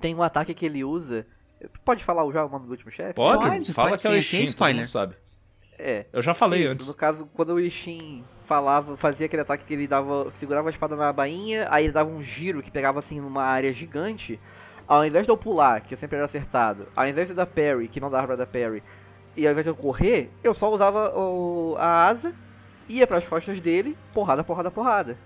[0.00, 1.26] tem um ataque que ele usa.
[1.84, 3.14] Pode falar já o nome do último chefe?
[3.14, 4.86] Pode, pode, fala pode que é o Ishin, spoiler.
[4.86, 5.14] sabe.
[5.78, 6.06] É.
[6.12, 6.88] Eu já falei isso, antes.
[6.88, 10.96] No caso, quando o Ishin falava, fazia aquele ataque que ele dava, segurava a espada
[10.96, 14.38] na bainha, aí ele dava um giro que pegava assim numa área gigante.
[14.86, 17.86] Ao invés de eu pular, que eu sempre era acertado, ao invés de dar parry,
[17.86, 18.82] que não dava pra dar parry,
[19.36, 22.34] e ao invés de eu correr, eu só usava o, a asa,
[22.90, 25.16] ia pras costas dele, porrada, porrada, porrada.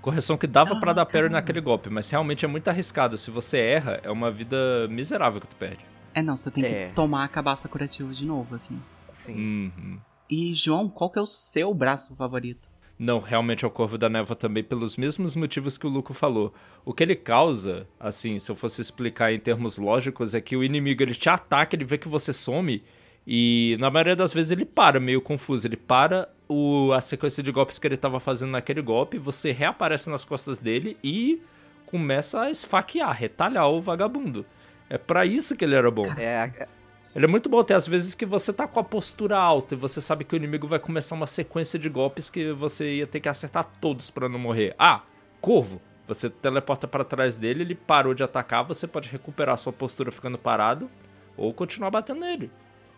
[0.00, 3.18] Correção que dava ah, para dar parry naquele golpe, mas realmente é muito arriscado.
[3.18, 5.84] Se você erra, é uma vida miserável que tu perde.
[6.14, 6.88] É, não, você tem é.
[6.88, 8.80] que tomar a cabaça curativa de novo, assim.
[9.10, 9.34] Sim.
[9.34, 9.98] Uhum.
[10.28, 12.68] E, João, qual que é o seu braço favorito?
[12.98, 16.52] Não, realmente é o Corvo da Névoa também, pelos mesmos motivos que o Luco falou.
[16.84, 20.62] O que ele causa, assim, se eu fosse explicar em termos lógicos, é que o
[20.62, 22.82] inimigo ele te ataca, ele vê que você some,
[23.32, 25.64] e na maioria das vezes ele para, meio confuso.
[25.64, 30.10] Ele para o, a sequência de golpes que ele estava fazendo naquele golpe, você reaparece
[30.10, 31.40] nas costas dele e
[31.86, 34.44] começa a esfaquear, retalhar o vagabundo.
[34.88, 36.06] É para isso que ele era bom.
[36.18, 36.66] É,
[37.14, 39.78] ele é muito bom ter às vezes que você tá com a postura alta e
[39.78, 43.20] você sabe que o inimigo vai começar uma sequência de golpes que você ia ter
[43.20, 44.74] que acertar todos para não morrer.
[44.76, 45.02] Ah,
[45.40, 45.80] corvo.
[46.08, 50.36] Você teleporta para trás dele, ele parou de atacar, você pode recuperar sua postura ficando
[50.36, 50.90] parado
[51.36, 52.50] ou continuar batendo nele.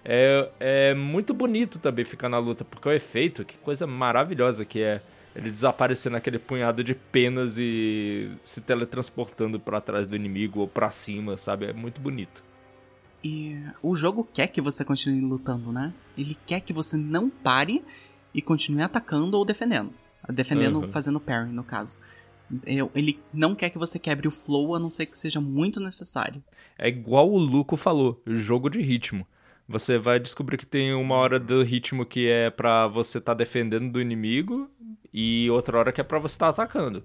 [0.05, 4.83] É, é muito bonito também ficar na luta, porque o efeito, que coisa maravilhosa que
[4.83, 5.01] é
[5.35, 10.91] ele desaparecer naquele punhado de penas e se teletransportando para trás do inimigo ou para
[10.91, 11.67] cima, sabe?
[11.67, 12.43] É muito bonito.
[13.25, 15.93] E o jogo quer que você continue lutando, né?
[16.19, 17.83] Ele quer que você não pare
[18.35, 19.93] e continue atacando ou defendendo.
[20.29, 20.89] Defendendo, uhum.
[20.89, 21.99] fazendo parry, no caso.
[22.67, 25.81] Eu- Ele não quer que você quebre o flow, a não ser que seja muito
[25.81, 26.43] necessário.
[26.79, 29.27] É igual o Luco falou, jogo de ritmo.
[29.69, 33.91] Você vai descobrir que tem uma hora do ritmo que é pra você tá defendendo
[33.91, 34.69] do inimigo
[35.13, 37.05] e outra hora que é pra você tá atacando.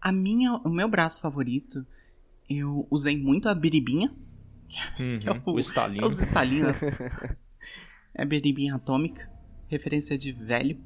[0.00, 1.86] A minha, o meu braço favorito,
[2.48, 4.14] eu usei muito a biribinha.
[4.98, 6.02] Uhum, Que é o- o estalinho.
[6.04, 6.76] É os estalinos.
[8.14, 9.30] é a biribinha atômica.
[9.68, 10.78] Referência de velho.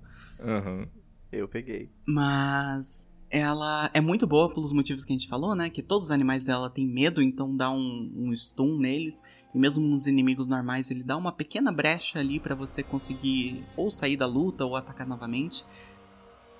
[0.42, 0.86] Aham.
[1.32, 1.90] Eu peguei.
[2.06, 5.70] Mas ela é muito boa pelos motivos que a gente falou, né?
[5.70, 9.22] Que todos os animais dela têm medo, então dá um, um stun neles.
[9.54, 13.90] E mesmo nos inimigos normais, ele dá uma pequena brecha ali pra você conseguir ou
[13.90, 15.64] sair da luta ou atacar novamente.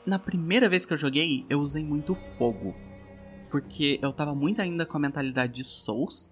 [0.05, 2.75] Na primeira vez que eu joguei, eu usei muito fogo.
[3.51, 6.31] Porque eu tava muito ainda com a mentalidade de Souls.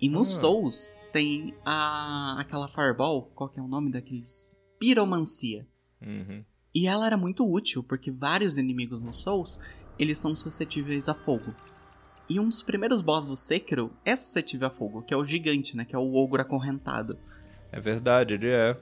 [0.00, 0.24] E no Ah.
[0.24, 4.56] Souls tem a, aquela Fireball, qual que é o nome daqueles?
[4.78, 5.66] Piromancia.
[6.00, 6.44] Uhum.
[6.74, 9.60] E ela era muito útil, porque vários inimigos no Souls,
[9.98, 11.54] eles são suscetíveis a fogo.
[12.30, 15.76] E um dos primeiros bosses do Sekiro é suscetível a fogo, que é o gigante,
[15.76, 15.84] né?
[15.84, 17.18] Que é o ogro acorrentado.
[17.72, 18.80] É verdade, ele é.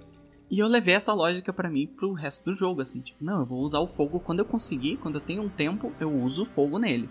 [0.51, 3.47] E eu levei essa lógica pra mim pro resto do jogo, assim, tipo, não, eu
[3.47, 6.45] vou usar o fogo quando eu conseguir, quando eu tenho um tempo, eu uso o
[6.45, 7.09] fogo nele.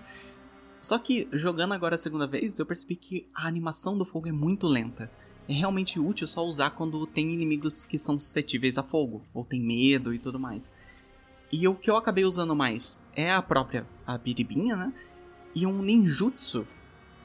[0.79, 4.31] Só que jogando agora a segunda vez, eu percebi que a animação do fogo é
[4.31, 5.09] muito lenta.
[5.49, 9.59] É realmente útil só usar quando tem inimigos que são suscetíveis a fogo, ou tem
[9.59, 10.71] medo e tudo mais.
[11.51, 14.93] E o que eu acabei usando mais é a própria a biribinha, né?
[15.57, 16.67] E um ninjutsu,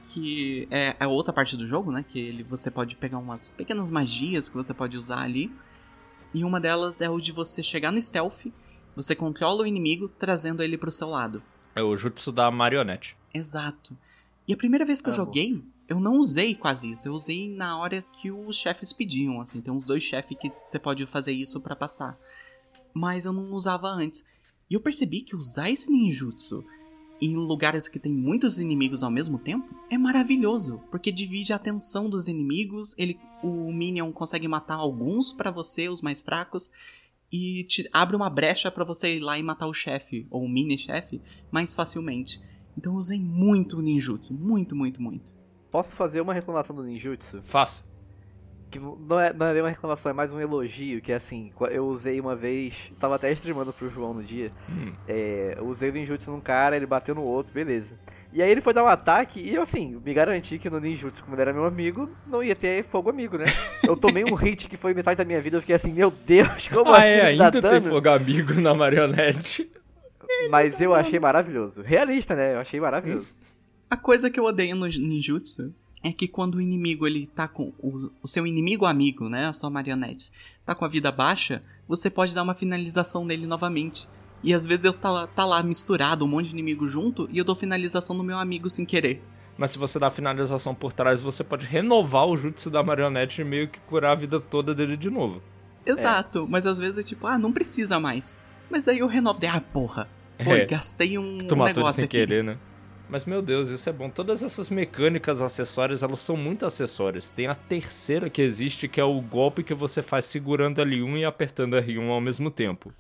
[0.07, 2.03] que é a outra parte do jogo, né?
[2.03, 5.53] Que ele, você pode pegar umas pequenas magias que você pode usar ali.
[6.33, 8.47] E uma delas é o de você chegar no stealth,
[8.97, 11.43] você controla o inimigo trazendo ele pro seu lado.
[11.75, 13.19] É o jutsu da marionete.
[13.35, 13.95] Exato.
[14.49, 15.27] E a primeira vez que eu Amo.
[15.27, 17.07] joguei, eu não usei quase isso.
[17.07, 19.61] Eu usei na hora que os chefes pediam, assim.
[19.61, 22.19] Tem uns dois chefes que você pode fazer isso pra passar.
[22.95, 24.25] Mas eu não usava antes.
[24.71, 26.65] E eu percebi que usar esse ninjutsu
[27.23, 32.11] em lugares que tem muitos inimigos ao mesmo tempo é maravilhoso, porque divide a atenção
[32.11, 36.71] dos inimigos, ele o minion consegue matar alguns pra você, os mais fracos,
[37.33, 40.49] e te abre uma brecha pra você ir lá e matar o chefe ou o
[40.49, 42.43] mini chefe mais facilmente.
[42.77, 45.33] Então eu usei muito o ninjutsu, muito, muito, muito.
[45.71, 47.41] Posso fazer uma reclamação do ninjutsu?
[47.43, 47.92] Faça.
[48.73, 51.53] Que não é, não é bem uma reclamação, é mais um elogio, que é assim,
[51.71, 54.95] eu usei uma vez, tava até streamando pro João no dia, Hum.
[55.07, 57.99] é, eu usei o ninjutsu num cara, ele bateu no outro, beleza.
[58.33, 61.23] E aí ele foi dar um ataque e eu assim, me garanti que no ninjutsu,
[61.23, 63.45] como ele era meu amigo, não ia ter fogo amigo, né?
[63.87, 66.67] Eu tomei um hit que foi metade da minha vida, eu fiquei assim, meu Deus,
[66.71, 67.91] como ah, assim é, dá ainda tem dano?
[67.91, 69.71] fogo amigo na marionete.
[70.49, 71.83] Mas eu achei maravilhoso.
[71.83, 72.55] Realista, né?
[72.55, 73.35] Eu achei maravilhoso.
[73.91, 77.73] A coisa que eu odeio no ninjutsu é que quando o inimigo ele tá com
[77.79, 80.33] o, o seu inimigo amigo, né, a sua marionete,
[80.67, 84.09] tá com a vida baixa, você pode dar uma finalização nele novamente.
[84.43, 87.45] E às vezes eu tá, tá lá misturado, um monte de inimigo junto, e eu
[87.45, 89.23] dou finalização no meu amigo sem querer.
[89.57, 93.45] Mas se você dá finalização por trás, você pode renovar o jutsu da marionete e
[93.45, 95.41] meio que curar a vida toda dele de novo.
[95.87, 98.37] Exato, mas às vezes é tipo, ah, não precisa mais.
[98.71, 100.09] Mas daí eu renovo, daí, ah, porra,
[100.43, 100.67] foi, É.
[100.67, 102.17] gastei um Tu matou ele negócio sem aqui.
[102.17, 102.57] querer, né?
[103.13, 104.09] Mas meu Deus, isso é bom.
[104.09, 107.29] Todas essas mecânicas acessórias, elas são muito acessórias.
[107.29, 111.25] Tem a terceira que existe, que é o golpe que você faz segurando L1 e
[111.27, 112.91] apertando R1 ao mesmo tempo.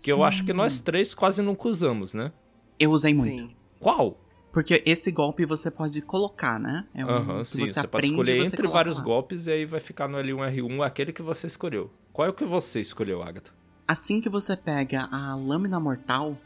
[0.00, 0.22] Que eu Sim.
[0.22, 2.30] acho que nós três quase nunca usamos, né?
[2.78, 3.48] Eu usei muito.
[3.48, 3.56] Sim.
[3.80, 4.16] Qual?
[4.52, 6.86] Porque esse golpe você pode colocar, né?
[6.94, 7.66] É um Aham, que sim.
[7.66, 10.18] você, Você, pode aprende escolher você entre coloca vários golpes e aí vai ficar no
[10.18, 11.90] L1 R1 aquele que você escolheu.
[12.12, 13.50] Qual é o que você escolheu, Agatha?
[13.88, 16.38] Assim que você pega a lâmina mortal,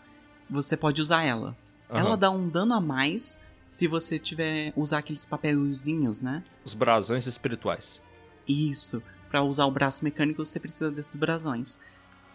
[0.49, 1.55] você pode usar ela.
[1.91, 2.01] Aham.
[2.01, 6.43] Ela dá um dano a mais se você tiver usar aqueles papelzinhos, né?
[6.65, 8.03] Os brasões espirituais.
[8.47, 9.03] Isso.
[9.29, 11.79] Pra usar o braço mecânico você precisa desses brasões.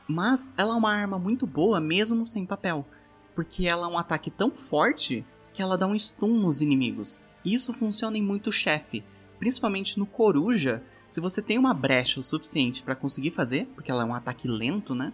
[0.08, 2.86] Mas ela é uma arma muito boa mesmo sem papel,
[3.34, 7.22] porque ela é um ataque tão forte que ela dá um stun nos inimigos.
[7.44, 9.04] E isso funciona em muito chefe,
[9.40, 10.84] principalmente no coruja.
[11.10, 14.48] Se você tem uma brecha o suficiente pra conseguir fazer, porque ela é um ataque
[14.48, 15.12] lento, né?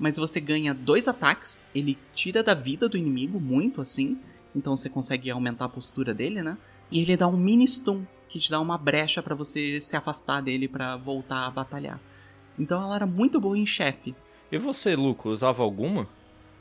[0.00, 4.18] Mas você ganha dois ataques, ele tira da vida do inimigo muito assim,
[4.56, 6.56] então você consegue aumentar a postura dele, né?
[6.90, 10.40] E ele dá um mini stun, que te dá uma brecha pra você se afastar
[10.40, 12.00] dele pra voltar a batalhar.
[12.58, 14.14] Então ela era muito boa em chefe.
[14.50, 16.08] E você, Luco, usava alguma?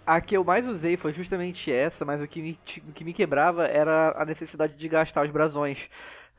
[0.06, 3.14] A que eu mais usei foi justamente essa, mas o que me, o que me
[3.14, 5.78] quebrava era a necessidade de gastar os brasões.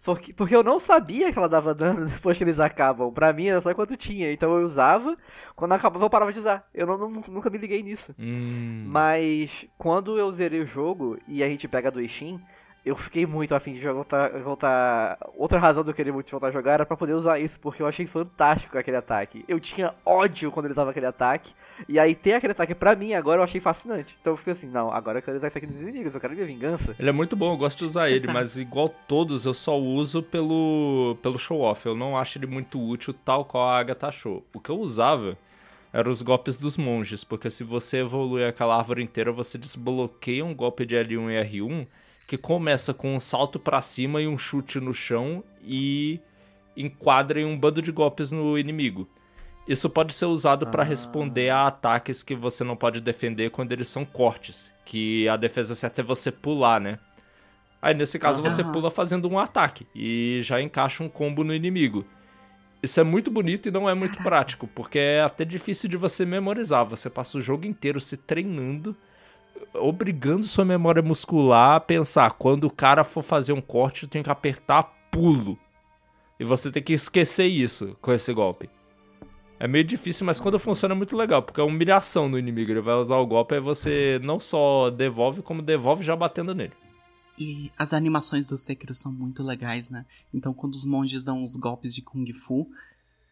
[0.01, 3.13] Só que, porque eu não sabia que ela dava dano depois que eles acabam.
[3.13, 4.33] Pra mim era só quanto tinha.
[4.33, 5.15] Então eu usava,
[5.55, 6.67] quando acabava eu parava de usar.
[6.73, 8.15] Eu não, não- nunca me liguei nisso.
[8.19, 8.85] Hum.
[8.87, 12.41] Mas quando eu zerei o jogo e a gente pega do Steam,
[12.85, 15.19] eu fiquei muito afim de voltar, voltar.
[15.37, 17.83] Outra razão de eu querer muito voltar a jogar era pra poder usar isso, porque
[17.83, 19.45] eu achei fantástico aquele ataque.
[19.47, 21.53] Eu tinha ódio quando ele usava aquele ataque,
[21.87, 24.17] e aí ter aquele ataque pra mim agora eu achei fascinante.
[24.21, 26.33] Então eu fiquei assim, não, agora eu quero usar isso aqui nos inimigos, eu quero
[26.33, 26.97] minha vingança.
[26.99, 30.23] Ele é muito bom, eu gosto de usar ele, mas igual todos, eu só uso
[30.23, 31.85] pelo, pelo show-off.
[31.85, 34.43] Eu não acho ele muito útil, tal qual a Agatha achou.
[34.55, 35.37] O que eu usava
[35.93, 40.55] eram os golpes dos monges, porque se você evolui aquela árvore inteira, você desbloqueia um
[40.55, 41.87] golpe de L1 e R1
[42.31, 46.21] que começa com um salto para cima e um chute no chão e
[46.77, 49.11] enquadra em um bando de golpes no inimigo.
[49.67, 50.71] Isso pode ser usado ah.
[50.71, 55.37] para responder a ataques que você não pode defender quando eles são cortes, que a
[55.37, 57.01] defesa certa é você pular, né?
[57.83, 62.07] Aí nesse caso você pula fazendo um ataque e já encaixa um combo no inimigo.
[62.81, 66.25] Isso é muito bonito e não é muito prático, porque é até difícil de você
[66.25, 66.87] memorizar.
[66.87, 68.97] Você passa o jogo inteiro se treinando
[69.75, 74.25] obrigando sua memória muscular a pensar, quando o cara for fazer um corte, eu tenho
[74.25, 75.59] que apertar pulo.
[76.39, 78.69] E você tem que esquecer isso com esse golpe.
[79.59, 82.71] É meio difícil, mas quando funciona é muito legal, porque é humilhação no inimigo.
[82.71, 86.73] Ele vai usar o golpe e você não só devolve, como devolve já batendo nele.
[87.39, 90.07] E as animações do Sekiro são muito legais, né?
[90.33, 92.67] Então quando os monges dão os golpes de Kung Fu,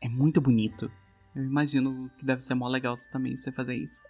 [0.02, 0.90] é muito bonito.
[1.34, 4.02] Eu imagino que deve ser mó legal também você fazer isso.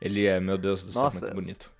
[0.00, 1.70] Ele é, meu Deus do céu, muito bonito.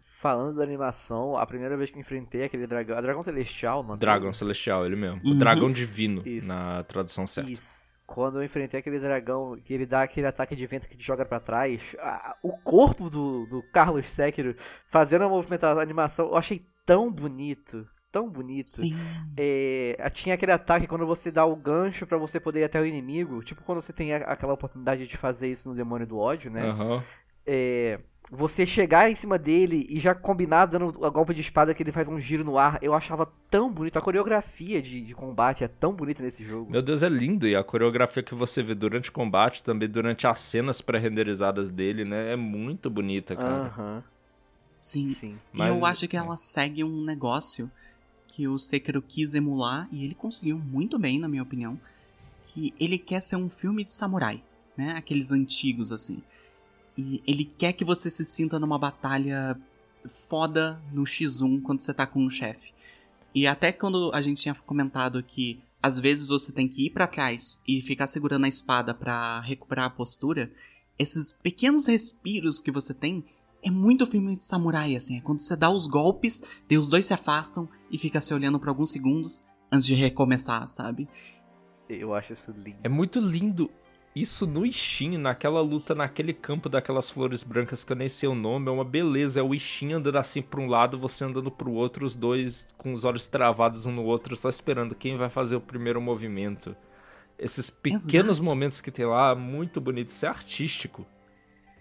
[0.00, 2.96] Falando da animação, a primeira vez que enfrentei aquele dragão.
[2.96, 3.98] A dragão celestial, mano.
[3.98, 5.20] Dragão celestial, ele mesmo.
[5.24, 5.32] Uhum.
[5.32, 6.46] O dragão divino, Isso.
[6.46, 7.50] na tradução certa.
[7.50, 7.76] Isso.
[8.06, 11.24] Quando eu enfrentei aquele dragão, que ele dá aquele ataque de vento que te joga
[11.24, 14.54] para trás, a, o corpo do, do Carlos Sekiro
[14.86, 18.70] fazendo a movimentação, a animação, eu achei tão bonito tão bonito.
[18.70, 18.96] Sim.
[19.36, 22.86] É, tinha aquele ataque quando você dá o gancho para você poder ir até o
[22.86, 23.42] inimigo.
[23.44, 26.64] Tipo quando você tem aquela oportunidade de fazer isso no Demônio do Ódio, né?
[26.70, 27.02] Uhum
[27.46, 31.82] é, você chegar em cima dele e já combinar dando a golpe de espada que
[31.82, 33.98] ele faz um giro no ar, eu achava tão bonito.
[33.98, 36.70] A coreografia de, de combate é tão bonita nesse jogo.
[36.70, 37.46] Meu Deus, é lindo.
[37.46, 42.04] E a coreografia que você vê durante o combate, também durante as cenas pré-renderizadas dele,
[42.04, 42.32] né?
[42.32, 43.72] É muito bonita, cara.
[43.78, 44.02] Uhum.
[44.80, 45.08] Sim.
[45.14, 45.38] Sim.
[45.52, 45.68] Mas...
[45.68, 47.70] Eu acho que ela segue um negócio
[48.26, 51.78] que o Sekiro quis emular e ele conseguiu muito bem, na minha opinião.
[52.42, 54.42] Que ele quer ser um filme de samurai,
[54.76, 54.94] né?
[54.96, 56.22] Aqueles antigos, assim.
[56.96, 59.58] E ele quer que você se sinta numa batalha
[60.08, 62.72] foda no X1 quando você tá com um chefe.
[63.34, 67.06] E até quando a gente tinha comentado que às vezes você tem que ir para
[67.06, 70.50] trás e ficar segurando a espada para recuperar a postura,
[70.98, 73.24] esses pequenos respiros que você tem
[73.62, 75.18] é muito filme de samurai, assim.
[75.18, 78.58] É quando você dá os golpes, daí os dois se afastam e fica se olhando
[78.58, 81.08] por alguns segundos antes de recomeçar, sabe?
[81.88, 82.78] Eu acho isso lindo.
[82.82, 83.70] É muito lindo
[84.16, 88.34] isso no Ishin, naquela luta naquele campo daquelas flores brancas que eu nem sei o
[88.34, 89.40] nome, é uma beleza.
[89.40, 92.94] É o Ishin andando assim pra um lado, você andando pro outro, os dois com
[92.94, 96.74] os olhos travados um no outro, só esperando quem vai fazer o primeiro movimento.
[97.38, 98.42] Esses pequenos Exato.
[98.42, 101.06] momentos que tem lá, muito bonito, isso é artístico.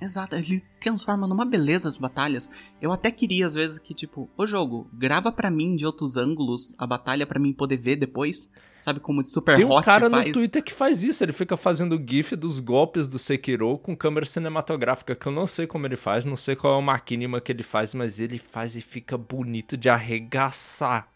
[0.02, 2.50] Exato, ele transforma numa beleza as batalhas.
[2.82, 6.76] Eu até queria às vezes que tipo, o jogo, grava para mim de outros ângulos
[6.78, 8.52] a batalha para mim poder ver depois.
[8.82, 10.28] Sabe como de super Tem um cara faz?
[10.28, 14.28] no Twitter que faz isso, ele fica fazendo gif dos golpes do Sekiro com câmera
[14.28, 17.52] cinematográfica, que eu não sei como ele faz, não sei qual é o maquinima que
[17.52, 21.08] ele faz, mas ele faz e fica bonito de arregaçar.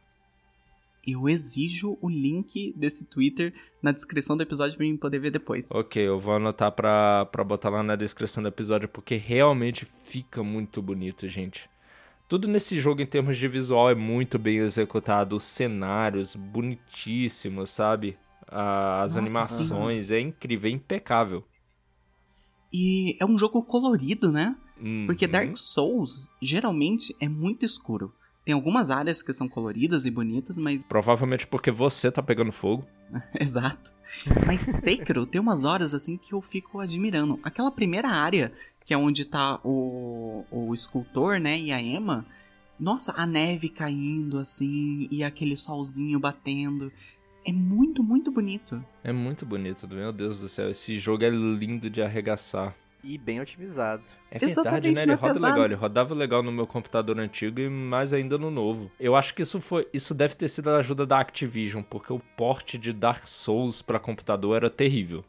[1.12, 5.69] Eu exijo o link desse Twitter na descrição do episódio pra mim poder ver depois.
[5.74, 10.43] Ok, eu vou anotar pra, pra botar lá na descrição do episódio, porque realmente fica
[10.43, 11.69] muito bonito, gente.
[12.28, 15.36] Tudo nesse jogo, em termos de visual, é muito bem executado.
[15.36, 18.17] Os cenários bonitíssimos, sabe?
[18.48, 20.13] As Nossa, animações, sim.
[20.13, 21.43] é incrível, é impecável.
[22.72, 24.56] E é um jogo colorido, né?
[24.80, 25.06] Uhum.
[25.08, 28.13] Porque Dark Souls geralmente é muito escuro.
[28.50, 30.84] Tem algumas áreas que são coloridas e bonitas, mas.
[30.84, 32.84] Provavelmente porque você tá pegando fogo.
[33.40, 33.94] Exato.
[34.44, 37.40] Mas Sekiro tem umas horas assim que eu fico admirando.
[37.44, 38.52] Aquela primeira área
[38.84, 42.26] que é onde tá o, o escultor, né, e a Emma.
[42.80, 46.91] Nossa, a neve caindo assim e aquele solzinho batendo.
[47.45, 48.84] É muito, muito bonito.
[49.04, 50.72] É muito bonito, meu Deus do céu.
[50.72, 52.76] Esse jogo é lindo de arregaçar.
[53.04, 54.04] E bem otimizado.
[54.30, 55.02] É verdade, Exatamente, né?
[55.04, 55.54] Ele é roda pesado.
[55.54, 55.66] legal.
[55.66, 58.91] Ele rodava legal no meu computador antigo e mais ainda no novo.
[59.00, 59.88] Eu acho que isso foi.
[59.93, 64.00] Isso deve ter sido a ajuda da Activision, porque o porte de Dark Souls para
[64.00, 65.24] computador era terrível.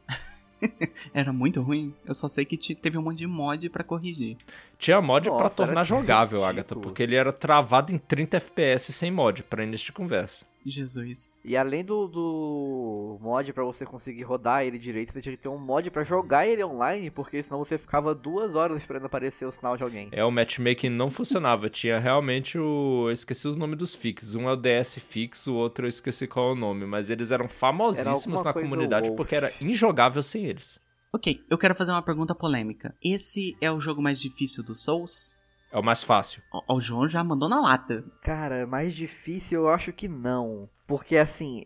[1.14, 1.94] era muito ruim.
[2.04, 4.36] Eu só sei que teve um monte de mod para corrigir.
[4.78, 9.42] Tinha mod para tornar jogável, Agatha, porque ele era travado em 30 FPS sem mod,
[9.44, 10.44] para início de conversa.
[10.66, 11.30] Jesus.
[11.44, 15.48] E além do, do mod pra você conseguir rodar ele direito, você tinha que ter
[15.48, 19.52] um mod pra jogar ele online, porque senão você ficava duas horas esperando aparecer o
[19.52, 20.08] sinal de alguém.
[20.12, 21.68] É, o matchmaking não funcionava.
[21.68, 23.06] Tinha realmente o.
[23.06, 24.34] Eu esqueci os nomes dos fixos.
[24.34, 26.86] Um é o DS Fix, o outro eu esqueci qual é o nome.
[26.86, 30.80] Mas eles eram famosíssimos na comunidade porque era injogável sem eles.
[31.12, 32.94] Ok, eu quero fazer uma pergunta polêmica.
[33.02, 35.39] Esse é o jogo mais difícil do Souls?
[35.70, 36.42] É o mais fácil.
[36.52, 38.04] Ó, ó, o João já mandou na lata.
[38.22, 40.68] Cara, mais difícil eu acho que não.
[40.86, 41.62] Porque assim,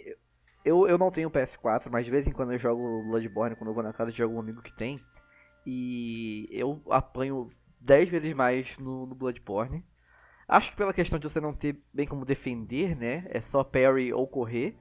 [0.64, 3.74] eu, eu não tenho PS4, mas de vez em quando eu jogo Bloodborne quando eu
[3.74, 5.00] vou na casa de algum amigo que tem.
[5.66, 7.50] E eu apanho
[7.80, 9.84] 10 vezes mais no, no Bloodborne.
[10.46, 13.24] Acho que pela questão de você não ter bem como defender, né?
[13.30, 14.76] É só parry ou correr.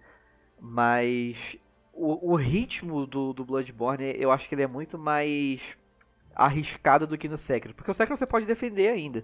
[0.59, 1.57] Mas
[1.93, 5.77] o, o ritmo do, do Bloodborne, eu acho que ele é muito mais
[6.35, 7.73] arriscado do que no Sekiro.
[7.73, 9.23] Porque o Sekiro você pode defender ainda.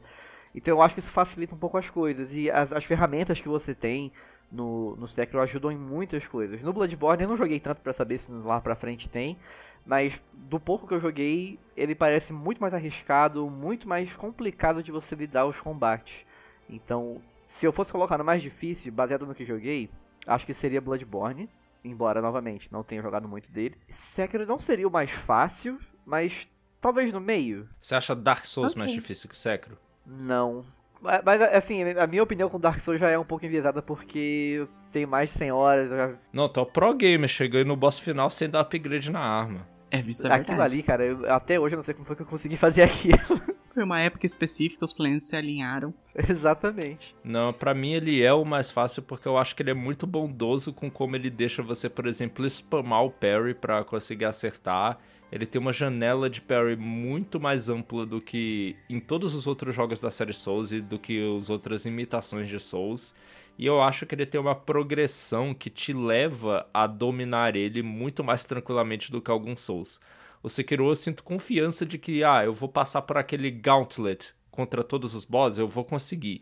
[0.53, 2.36] Então eu acho que isso facilita um pouco as coisas.
[2.36, 4.12] E as, as ferramentas que você tem
[4.51, 6.62] no, no Sekiro ajudam em muitas coisas.
[6.62, 9.38] No Bloodborne eu não joguei tanto pra saber se lá pra frente tem.
[9.86, 14.91] Mas do pouco que eu joguei, ele parece muito mais arriscado, muito mais complicado de
[14.91, 16.26] você lidar os combates.
[16.70, 19.89] Então, se eu fosse colocar no mais difícil, baseado no que joguei,
[20.28, 21.49] acho que seria Bloodborne.
[21.84, 23.76] Embora, novamente, não tenha jogado muito dele.
[23.89, 26.47] Sekiro não seria o mais fácil, mas
[26.82, 27.67] talvez no meio.
[27.82, 28.80] Você acha Dark Souls Ok.
[28.82, 29.77] mais difícil que Sekiro?
[30.05, 30.65] Não.
[31.01, 34.69] Mas, assim, a minha opinião com Dark Souls já é um pouco enviesada porque eu
[34.91, 35.89] tenho mais de 100 horas.
[35.89, 39.19] eu já- Não, o pro gamer, chegou aí no boss final sem dar upgrade na
[39.21, 39.65] arma.
[39.91, 40.73] É, isso é Aquilo verdade.
[40.73, 43.17] ali, cara, eu- até hoje eu não sei como foi que eu consegui fazer aquilo.
[43.73, 45.93] Foi uma época específica, os planetas se alinharam.
[46.27, 47.15] Exatamente.
[47.23, 50.07] Não, pra mim ele é o mais fácil porque eu acho que ele é muito
[50.07, 54.97] bondoso com como ele deixa você, por exemplo, spamar o parry pra conseguir acertar.
[55.32, 59.75] Ele tem uma janela de parry muito mais ampla do que em todos os outros
[59.75, 63.13] jogos da série Souls e do que as outras imitações de Souls.
[63.57, 68.23] E eu acho que ele tem uma progressão que te leva a dominar ele muito
[68.23, 69.99] mais tranquilamente do que alguns Souls.
[70.41, 74.84] O Sekiro eu sinto confiança de que, ah, eu vou passar por aquele gauntlet contra
[74.84, 76.41] todos os bosses, eu vou conseguir.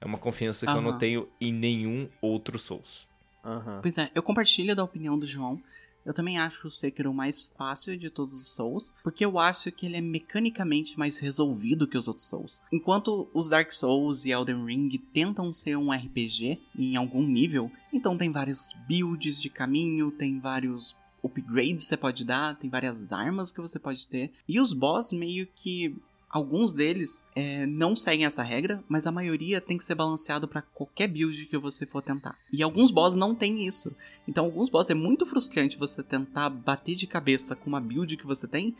[0.00, 3.08] É uma confiança que eu não tenho em nenhum outro Souls.
[3.44, 3.80] Aham.
[3.82, 5.60] Pois é, eu compartilho da opinião do João.
[6.04, 9.86] Eu também acho o Sekiro mais fácil de todos os Souls, porque eu acho que
[9.86, 12.60] ele é mecanicamente mais resolvido que os outros Souls.
[12.72, 18.16] Enquanto os Dark Souls e Elden Ring tentam ser um RPG em algum nível, então
[18.16, 23.52] tem vários builds de caminho, tem vários upgrades que você pode dar, tem várias armas
[23.52, 25.96] que você pode ter, e os boss meio que
[26.32, 30.62] Alguns deles é, não seguem essa regra, mas a maioria tem que ser balanceado para
[30.62, 32.34] qualquer build que você for tentar.
[32.50, 33.94] E alguns boss não tem isso.
[34.26, 38.26] Então, alguns boss é muito frustrante você tentar bater de cabeça com uma build que
[38.26, 38.74] você tem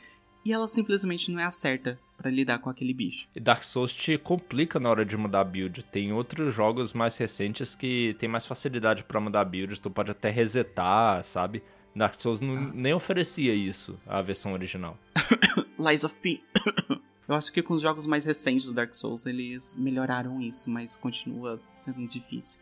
[0.44, 3.28] e ela simplesmente não é a certa para lidar com aquele bicho.
[3.36, 5.82] E Dark Souls te complica na hora de mudar a build.
[5.84, 10.10] Tem outros jogos mais recentes que tem mais facilidade pra mudar a build, tu pode
[10.10, 11.62] até resetar, sabe?
[11.94, 14.96] Dark Souls não- nem oferecia isso, a versão original.
[15.78, 16.40] Lies of P.
[17.28, 20.96] Eu acho que com os jogos mais recentes do Dark Souls eles melhoraram isso, mas
[20.96, 22.60] continua sendo difícil.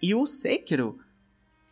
[0.00, 0.98] E o Sekiro,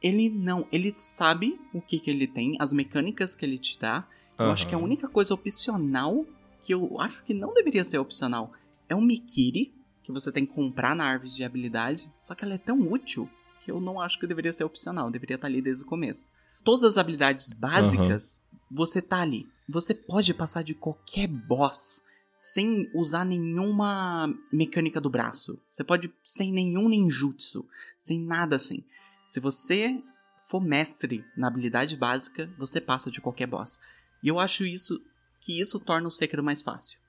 [0.02, 4.06] ele não, ele sabe o que que ele tem, as mecânicas que ele te dá.
[4.38, 6.26] Eu acho que a única coisa opcional
[6.62, 8.52] que eu acho que não deveria ser opcional
[8.88, 9.72] é o Mikiri,
[10.02, 13.28] que você tem que comprar na árvore de habilidade, só que ela é tão útil
[13.64, 16.28] que eu não acho que deveria ser opcional, deveria estar ali desde o começo.
[16.62, 19.48] Todas as habilidades básicas, você tá ali.
[19.68, 22.02] Você pode passar de qualquer boss
[22.46, 25.60] sem usar nenhuma mecânica do braço.
[25.68, 27.68] Você pode sem nenhum ninjutsu,
[27.98, 28.84] sem nada assim.
[29.26, 30.00] Se você
[30.48, 33.80] for mestre na habilidade básica, você passa de qualquer boss.
[34.22, 35.02] E eu acho isso
[35.40, 37.00] que isso torna o Sekiro mais fácil.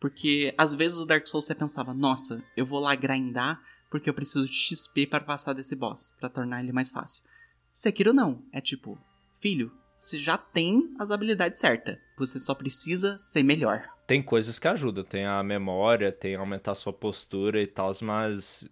[0.00, 4.14] Porque às vezes o Dark Souls você pensava, nossa, eu vou lá grindar porque eu
[4.14, 7.22] preciso de XP para passar desse boss, para tornar ele mais fácil.
[7.70, 8.98] Sekiro não, é tipo,
[9.40, 9.70] filho,
[10.06, 13.84] você já tem as habilidades certas, você só precisa ser melhor.
[14.06, 18.68] Tem coisas que ajudam, tem a memória, tem aumentar a sua postura e tal, mas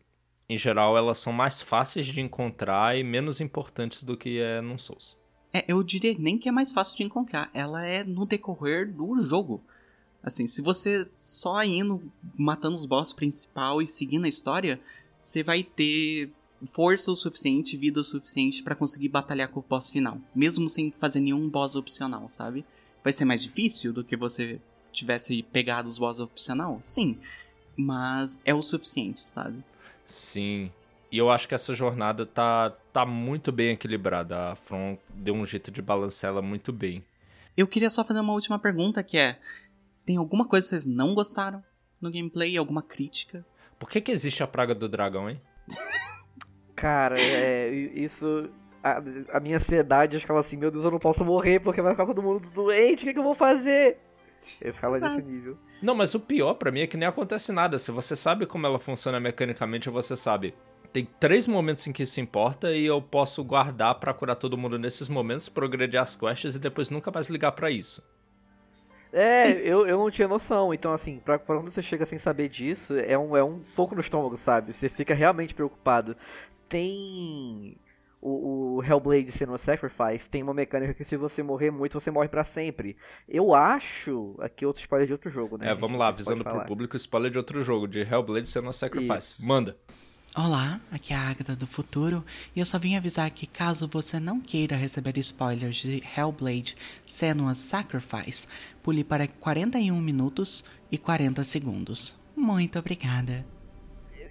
[0.49, 4.79] em geral elas são mais fáceis de encontrar e menos importantes do que é num
[4.79, 5.17] Souls.
[5.53, 9.21] É, eu diria nem que é mais fácil de encontrar, ela é no decorrer do
[9.23, 9.61] jogo.
[10.23, 14.81] Assim, se você só indo matando os boss principal e seguindo a história,
[15.19, 16.33] você vai ter
[16.67, 20.93] força o suficiente, vida o suficiente pra conseguir batalhar com o boss final, mesmo sem
[20.99, 22.65] fazer nenhum boss opcional, sabe?
[23.03, 24.61] Vai ser mais difícil do que você
[24.93, 26.79] tivesse pegado os boss opcional?
[26.81, 27.19] Sim,
[27.77, 29.63] mas é o suficiente, sabe?
[30.07, 30.71] Sim.
[31.11, 34.53] E eu acho que essa jornada tá, tá muito bem equilibrada.
[34.53, 37.05] A From deu um jeito de balancear ela muito bem.
[37.57, 39.39] Eu queria só fazer uma última pergunta que é:
[40.05, 41.63] tem alguma coisa que vocês não gostaram
[42.01, 42.57] no gameplay?
[42.57, 43.47] Alguma crítica?
[43.79, 45.41] Por que, que existe a praga do dragão, hein?
[46.85, 48.51] Cara, é, isso.
[48.83, 51.93] A, a minha ansiedade, eu ficava assim, meu Deus, eu não posso morrer porque vai
[51.93, 53.97] ficar todo mundo doente, o que, que eu vou fazer?
[54.61, 55.57] Eu ficava nesse nível.
[55.81, 57.79] Não, mas o pior para mim é que nem acontece nada.
[57.79, 60.55] Se você sabe como ela funciona mecanicamente, você sabe.
[60.93, 64.79] Tem três momentos em que isso importa e eu posso guardar para curar todo mundo
[64.79, 68.03] nesses momentos, progredir as quests e depois nunca mais ligar para isso.
[69.11, 70.75] É, eu, eu não tinha noção.
[70.75, 73.95] Então, assim, pra, pra quando você chega sem saber disso, é um, é um soco
[73.95, 74.73] no estômago, sabe?
[74.73, 76.17] Você fica realmente preocupado.
[76.75, 77.77] Tem.
[78.21, 82.27] O, o Hellblade Senua Sacrifice tem uma mecânica que se você morrer muito, você morre
[82.27, 82.97] para sempre.
[83.29, 84.35] Eu acho.
[84.41, 85.71] Aqui outro spoiler de outro jogo, né?
[85.71, 89.35] É, vamos lá, avisando pro público spoiler de outro jogo, de Hellblade Senua Sacrifice.
[89.35, 89.47] Isso.
[89.47, 89.77] Manda.
[90.37, 92.25] Olá, aqui é a Agatha do futuro
[92.57, 97.59] e eu só vim avisar que caso você não queira receber spoilers de Hellblade Senua's
[97.59, 98.49] Sacrifice,
[98.83, 102.17] pule para 41 minutos e 40 segundos.
[102.35, 103.54] Muito obrigada.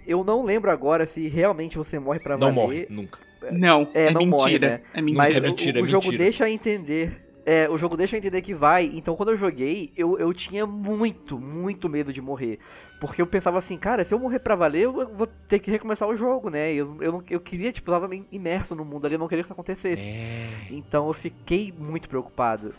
[0.06, 2.54] Eu não lembro agora se realmente você morre para valer.
[2.54, 3.18] Não morre, nunca.
[3.50, 4.36] Não, é, é não mentira.
[4.36, 4.80] Morre, né?
[4.94, 5.26] É mentira.
[5.26, 6.24] Mas é mentira, o, o é jogo mentira.
[6.24, 8.90] deixa entender é, o jogo deixa entender que vai.
[8.94, 12.58] Então, quando eu joguei, eu, eu tinha muito, muito medo de morrer.
[13.00, 16.08] Porque eu pensava assim, cara, se eu morrer pra valer, eu vou ter que recomeçar
[16.08, 16.72] o jogo, né?
[16.72, 19.46] Eu, eu, eu queria, tipo, eu tava imerso no mundo ali, eu não queria que
[19.46, 20.02] isso acontecesse.
[20.02, 20.48] É.
[20.70, 22.74] Então, eu fiquei muito preocupado.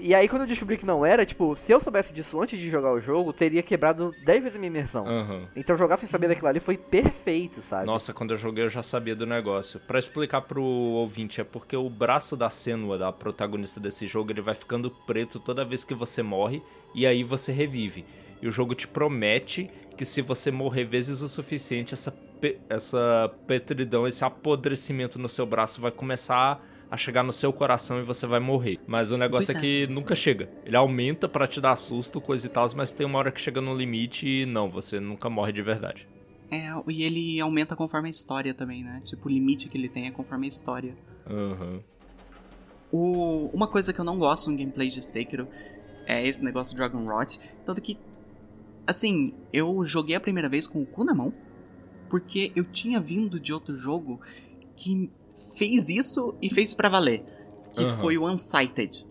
[0.00, 2.68] E aí quando eu descobri que não era, tipo, se eu soubesse disso antes de
[2.68, 5.04] jogar o jogo, teria quebrado 10 vezes a minha imersão.
[5.04, 5.46] Uhum.
[5.56, 7.86] Então jogar sem saber daquilo ali foi perfeito, sabe?
[7.86, 9.80] Nossa, quando eu joguei eu já sabia do negócio.
[9.80, 14.40] Para explicar pro ouvinte, é porque o braço da Senua, da protagonista desse jogo, ele
[14.40, 16.62] vai ficando preto toda vez que você morre
[16.94, 18.04] e aí você revive.
[18.40, 23.32] E o jogo te promete que se você morrer vezes o suficiente, essa, pe essa
[23.46, 28.26] petridão, esse apodrecimento no seu braço vai começar a chegar no seu coração e você
[28.26, 28.78] vai morrer.
[28.86, 29.86] Mas o negócio pois é que é.
[29.86, 30.50] nunca chega.
[30.64, 33.60] Ele aumenta para te dar susto, coisa e tal, mas tem uma hora que chega
[33.60, 36.08] no limite e não, você nunca morre de verdade.
[36.50, 39.02] É, e ele aumenta conforme a história também, né?
[39.04, 40.96] Tipo, o limite que ele tem é conforme a história.
[41.28, 41.82] Uhum.
[42.90, 45.46] O, uma coisa que eu não gosto no gameplay de Sekiro
[46.06, 47.38] é esse negócio do Dragon Rot.
[47.66, 47.98] Tanto que,
[48.86, 51.34] assim, eu joguei a primeira vez com o cu na mão.
[52.08, 54.18] Porque eu tinha vindo de outro jogo
[54.74, 55.10] que
[55.58, 57.24] fez isso e fez para valer.
[57.72, 57.96] Que uhum.
[57.98, 59.06] foi o Unsighted.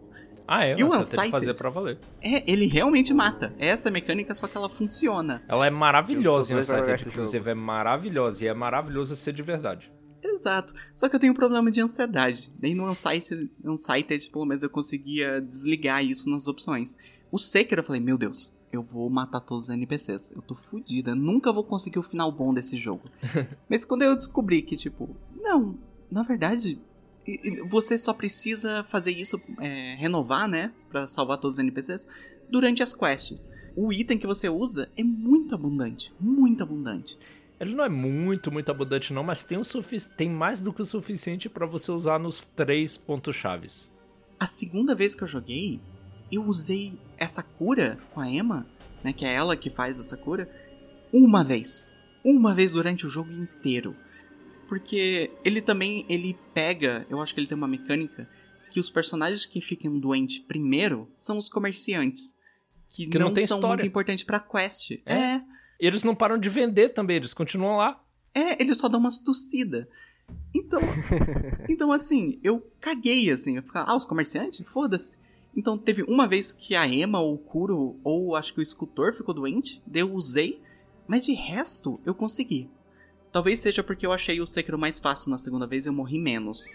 [0.48, 0.80] Ah, é?
[0.80, 2.00] E o Unsighted fazer pra valer.
[2.22, 3.54] É, ele realmente mata.
[3.60, 5.44] Essa mecânica, só que ela funciona.
[5.48, 7.52] Ela é maravilhosa em Unsighted, inclusive.
[7.52, 8.46] É maravilhosa.
[8.46, 9.92] E é maravilhoso ser de verdade.
[10.24, 10.74] Exato.
[10.96, 12.52] Só que eu tenho um problema de ansiedade.
[12.60, 16.96] Nem no Unsighted, Unsighted, pelo menos, eu conseguia desligar isso nas opções.
[17.30, 20.32] O Sekiro, eu falei, meu Deus, eu vou matar todos os NPCs.
[20.32, 21.14] Eu tô fodida.
[21.14, 23.10] Nunca vou conseguir o final bom desse jogo.
[23.70, 25.78] Mas quando eu descobri que, tipo, não,
[26.10, 26.80] na verdade,
[27.70, 30.72] você só precisa fazer isso, é, renovar, né?
[30.90, 32.08] Pra salvar todos os NPCs
[32.50, 33.52] durante as quests.
[33.76, 36.14] O item que você usa é muito abundante.
[36.20, 37.18] Muito abundante.
[37.60, 39.62] Ele não é muito, muito abundante, não, mas tem, o
[40.16, 43.90] tem mais do que o suficiente para você usar nos três pontos chaves.
[44.40, 45.82] A segunda vez que eu joguei,
[46.32, 48.66] eu usei essa cura com a Emma,
[49.04, 49.12] né?
[49.12, 50.50] Que é ela que faz essa cura,
[51.12, 51.92] uma vez.
[52.24, 53.96] Uma vez durante o jogo inteiro.
[54.68, 58.28] Porque ele também, ele pega, eu acho que ele tem uma mecânica
[58.70, 62.38] que os personagens que ficam doentes primeiro são os comerciantes.
[62.90, 63.68] Que, que não, não são história.
[63.68, 64.92] muito importantes pra quest.
[65.06, 65.14] É.
[65.14, 65.44] é.
[65.80, 68.04] E eles não param de vender também, eles continuam lá.
[68.34, 69.86] É, eles só dão umas tossidas.
[70.54, 70.82] Então,
[71.70, 73.58] então assim, eu caguei, assim.
[73.58, 74.66] Eu ficava, ah, os comerciantes?
[74.68, 75.18] Foda-se.
[75.56, 79.14] Então teve uma vez que a Emma ou o Kuro, ou acho que o escultor
[79.14, 80.62] ficou doente, eu usei,
[81.08, 82.70] mas de resto eu consegui.
[83.38, 86.18] Talvez seja porque eu achei o Sekiro mais fácil na segunda vez e eu morri
[86.18, 86.72] menos.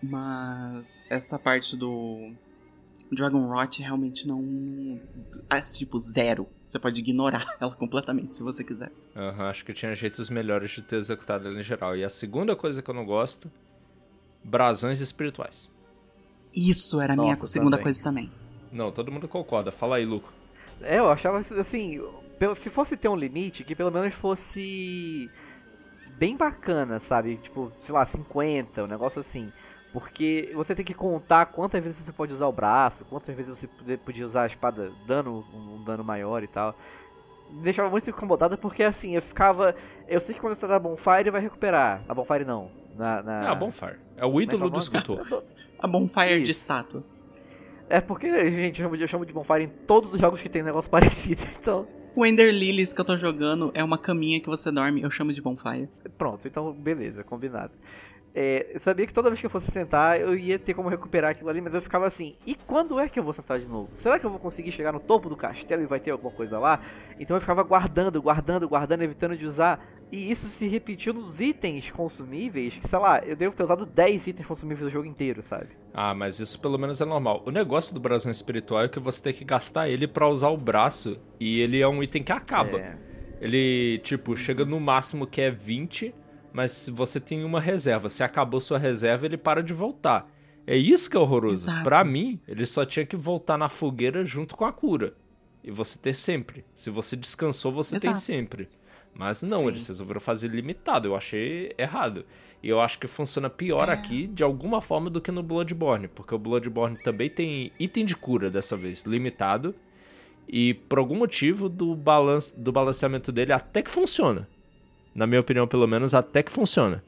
[0.00, 2.32] Mas essa parte do
[3.10, 5.00] Dragon Rot realmente não.
[5.50, 6.46] É tipo zero.
[6.64, 8.92] Você pode ignorar ela completamente se você quiser.
[9.16, 11.96] Uhum, acho que tinha jeitos melhores de ter executado ela em geral.
[11.96, 13.50] E a segunda coisa que eu não gosto:
[14.44, 15.68] brasões espirituais.
[16.54, 17.82] Isso era a minha segunda também.
[17.82, 18.30] coisa também.
[18.70, 19.72] Não, todo mundo concorda.
[19.72, 20.32] Fala aí, Luco.
[20.82, 22.00] É, eu achava assim.
[22.54, 25.28] Se fosse ter um limite, que pelo menos fosse
[26.18, 27.36] bem bacana, sabe?
[27.36, 29.52] Tipo, sei lá, 50, um negócio assim.
[29.92, 33.96] Porque você tem que contar quantas vezes você pode usar o braço, quantas vezes você
[33.96, 36.74] podia usar a espada dano, um dano maior e tal.
[37.50, 39.74] Me deixava muito incomodada porque assim, eu ficava.
[40.08, 42.02] Eu sei que quando você tá na Bonfire vai recuperar.
[42.06, 42.70] Na Bonfire não.
[42.96, 43.44] Na, na...
[43.44, 43.96] É a Bonfire.
[44.16, 45.44] É o ídolo é do escultor.
[45.78, 46.44] a Bonfire Isso.
[46.44, 47.04] de estátua.
[47.88, 50.48] É porque, gente, eu chamo, de, eu chamo de Bonfire em todos os jogos que
[50.48, 51.86] tem negócio parecido, então.
[52.16, 55.34] O Ender Lilies que eu tô jogando é uma caminha que você dorme, eu chamo
[55.34, 55.86] de Bonfire.
[56.16, 57.74] Pronto, então beleza, combinado.
[58.34, 61.32] É, eu sabia que toda vez que eu fosse sentar, eu ia ter como recuperar
[61.32, 63.90] aquilo ali, mas eu ficava assim, e quando é que eu vou sentar de novo?
[63.92, 66.58] Será que eu vou conseguir chegar no topo do castelo e vai ter alguma coisa
[66.58, 66.80] lá?
[67.20, 71.90] Então eu ficava guardando, guardando, guardando, evitando de usar E isso se repetiu nos itens
[71.90, 75.68] consumíveis, que sei lá, eu devo ter usado 10 itens consumíveis do jogo inteiro, sabe?
[75.92, 77.42] Ah, mas isso pelo menos é normal.
[77.44, 80.56] O negócio do brasão espiritual é que você tem que gastar ele para usar o
[80.56, 82.78] braço e ele é um item que acaba.
[82.78, 82.96] É.
[83.40, 86.14] Ele, tipo, chega no máximo que é 20,
[86.52, 88.08] mas você tem uma reserva.
[88.08, 90.30] Se acabou sua reserva, ele para de voltar.
[90.66, 91.68] É isso que é horroroso.
[91.84, 95.14] Pra mim, ele só tinha que voltar na fogueira junto com a cura.
[95.62, 96.64] E você ter sempre.
[96.74, 98.14] Se você descansou, você Exato.
[98.14, 98.68] tem sempre.
[99.18, 99.68] Mas não, Sim.
[99.68, 101.08] eles resolveram fazer limitado.
[101.08, 102.24] Eu achei errado.
[102.62, 103.92] E eu acho que funciona pior é.
[103.92, 106.08] aqui, de alguma forma, do que no Bloodborne.
[106.08, 109.74] Porque o Bloodborne também tem item de cura dessa vez, limitado.
[110.46, 114.46] E por algum motivo do, balance, do balanceamento dele até que funciona.
[115.14, 117.02] Na minha opinião, pelo menos, até que funciona.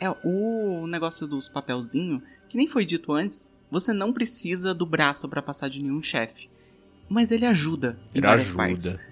[0.00, 5.28] É, o negócio dos papelzinhos, que nem foi dito antes, você não precisa do braço
[5.28, 6.48] para passar de nenhum chefe.
[7.08, 8.56] Mas ele ajuda em ele ajuda.
[8.56, 9.09] partes.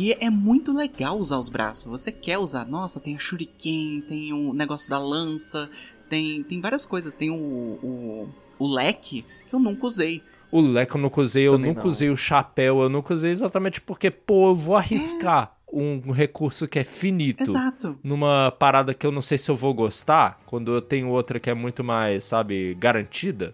[0.00, 1.86] E é muito legal usar os braços.
[1.86, 2.64] Você quer usar.
[2.64, 5.68] Nossa, tem a shuriken, tem o negócio da lança,
[6.08, 7.12] tem, tem várias coisas.
[7.12, 8.28] Tem o, o,
[8.60, 10.22] o leque que eu nunca usei.
[10.52, 11.90] O leque eu nunca usei, eu Também nunca não.
[11.90, 15.76] usei o chapéu, eu nunca usei exatamente porque, pô, eu vou arriscar é.
[15.76, 17.42] um recurso que é finito.
[17.42, 17.98] Exato.
[18.00, 21.50] Numa parada que eu não sei se eu vou gostar, quando eu tenho outra que
[21.50, 23.52] é muito mais, sabe, garantida.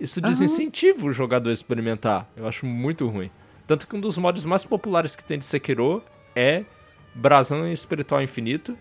[0.00, 1.10] Isso desincentiva uhum.
[1.10, 2.28] o jogador a experimentar.
[2.36, 3.30] Eu acho muito ruim.
[3.70, 6.02] Tanto que um dos modos mais populares que tem de Sekiro
[6.34, 6.64] é
[7.14, 8.76] Brasão Espiritual Infinito.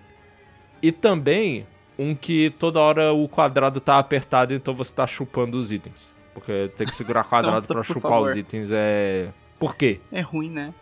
[0.82, 5.72] E também um que toda hora o quadrado tá apertado, então você tá chupando os
[5.72, 6.16] itens.
[6.34, 8.32] Porque tem que segurar quadrado para chupar favor.
[8.32, 9.32] os itens é.
[9.60, 10.00] Por quê?
[10.12, 10.74] É ruim, né?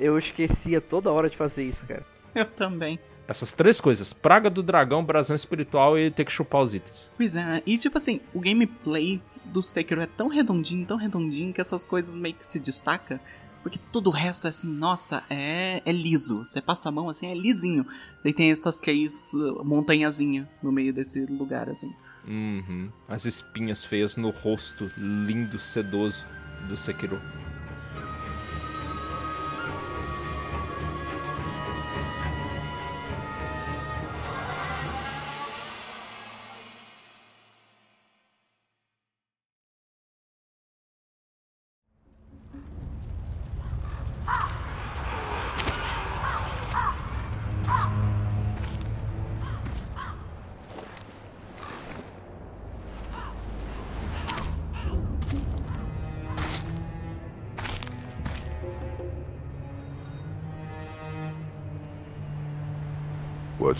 [0.00, 2.04] Eu esquecia toda hora de fazer isso, cara.
[2.34, 2.98] Eu também.
[3.28, 7.08] Essas três coisas: Praga do Dragão, Brasão Espiritual e ter que chupar os itens.
[7.16, 11.60] Pois é, e tipo assim, o gameplay do Sekiro é tão redondinho, tão redondinho, que
[11.60, 13.20] essas coisas meio que se destacam.
[13.64, 16.44] Porque todo o resto é assim, nossa, é, é liso.
[16.44, 17.86] Você passa a mão assim, é lisinho.
[18.22, 21.90] Daí tem essas três uh, montanhazinhas no meio desse lugar, assim.
[22.28, 22.90] Uhum.
[23.08, 26.26] As espinhas feias no rosto, lindo, sedoso
[26.68, 27.18] do Sekiro.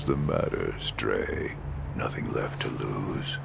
[0.05, 1.57] What's the matter, Stray?
[1.97, 3.39] Nothing left to lose?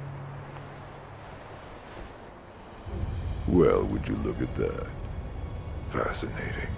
[3.48, 4.86] Well, would you look at that?
[5.88, 6.68] Fascinating.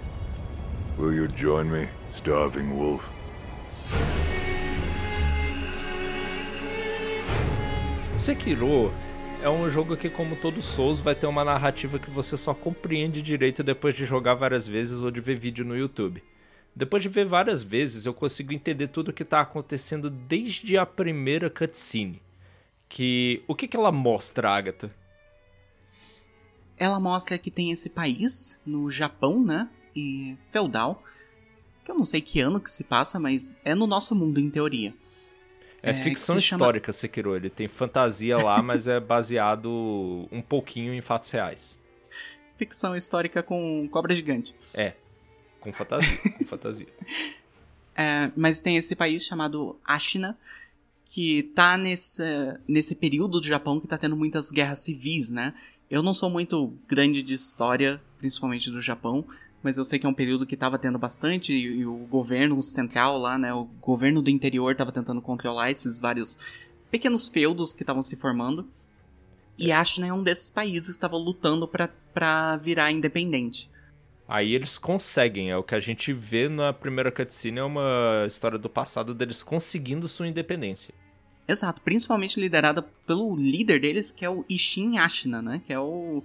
[0.97, 3.11] Will you join me, Starving Wolf?
[8.15, 8.89] Sekiro
[9.41, 13.21] é um jogo que, como todo Souls, vai ter uma narrativa que você só compreende
[13.21, 16.23] direito depois de jogar várias vezes ou de ver vídeo no YouTube.
[16.75, 20.85] Depois de ver várias vezes, eu consigo entender tudo o que está acontecendo desde a
[20.85, 22.21] primeira cutscene.
[22.89, 24.93] Que o que, que ela mostra, Agatha?
[26.77, 29.69] Ela mostra que tem esse país no Japão, né?
[29.95, 31.03] E feudal.
[31.85, 34.49] Que eu não sei que ano que se passa, mas é no nosso mundo em
[34.49, 34.93] teoria.
[35.83, 36.99] É, é ficção histórica, chama...
[36.99, 37.35] Sekiro.
[37.35, 41.79] Ele tem fantasia lá, mas é baseado um pouquinho em fatos reais.
[42.57, 44.55] Ficção histórica com cobra gigante.
[44.73, 44.93] É.
[45.63, 46.87] Com fantasia, com fantasia.
[47.95, 50.37] É, mas tem esse país chamado Ashina,
[51.05, 52.21] que tá nesse,
[52.67, 55.53] nesse período do Japão que tá tendo muitas guerras civis, né?
[55.89, 59.25] Eu não sou muito grande de história, principalmente do Japão,
[59.61, 62.61] mas eu sei que é um período que tava tendo bastante, e, e o governo
[62.61, 63.53] central lá, né?
[63.53, 66.37] O governo do interior tava tentando controlar esses vários
[66.91, 68.67] pequenos feudos que estavam se formando.
[69.57, 73.71] E Ashina é um desses países que estava lutando para virar independente.
[74.33, 78.57] Aí eles conseguem, é o que a gente vê na primeira cutscene, é uma história
[78.57, 80.91] do passado deles conseguindo sua independência.
[81.47, 85.61] Exato, principalmente liderada pelo líder deles, que é o Ishin Ashina, né?
[85.67, 86.23] Que é o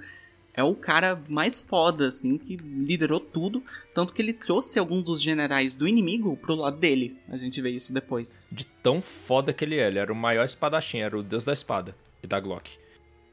[0.54, 3.62] é o cara mais foda, assim, que liderou tudo.
[3.92, 7.14] Tanto que ele trouxe alguns dos generais do inimigo pro lado dele.
[7.28, 8.38] A gente vê isso depois.
[8.50, 9.86] De tão foda que ele é.
[9.86, 12.70] Ele era o maior espadachim, era o deus da espada e da Glock.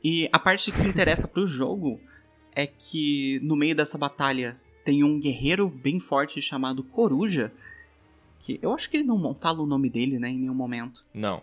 [0.04, 1.98] E a parte que interessa pro jogo
[2.54, 7.52] é que no meio dessa batalha tem um guerreiro bem forte chamado Coruja,
[8.40, 11.04] que eu acho que ele não fala o nome dele, né, em nenhum momento.
[11.12, 11.42] Não.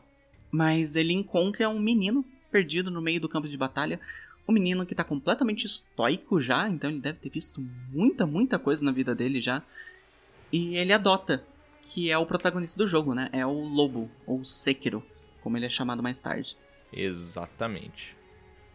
[0.51, 3.99] Mas ele encontra um menino perdido no meio do campo de batalha,
[4.47, 7.61] um menino que tá completamente estoico já, então ele deve ter visto
[7.93, 9.63] muita, muita coisa na vida dele já.
[10.53, 11.45] E ele adota
[11.85, 13.29] que é o protagonista do jogo, né?
[13.33, 15.03] É o Lobo, ou Sekiro,
[15.41, 16.57] como ele é chamado mais tarde.
[16.93, 18.17] Exatamente.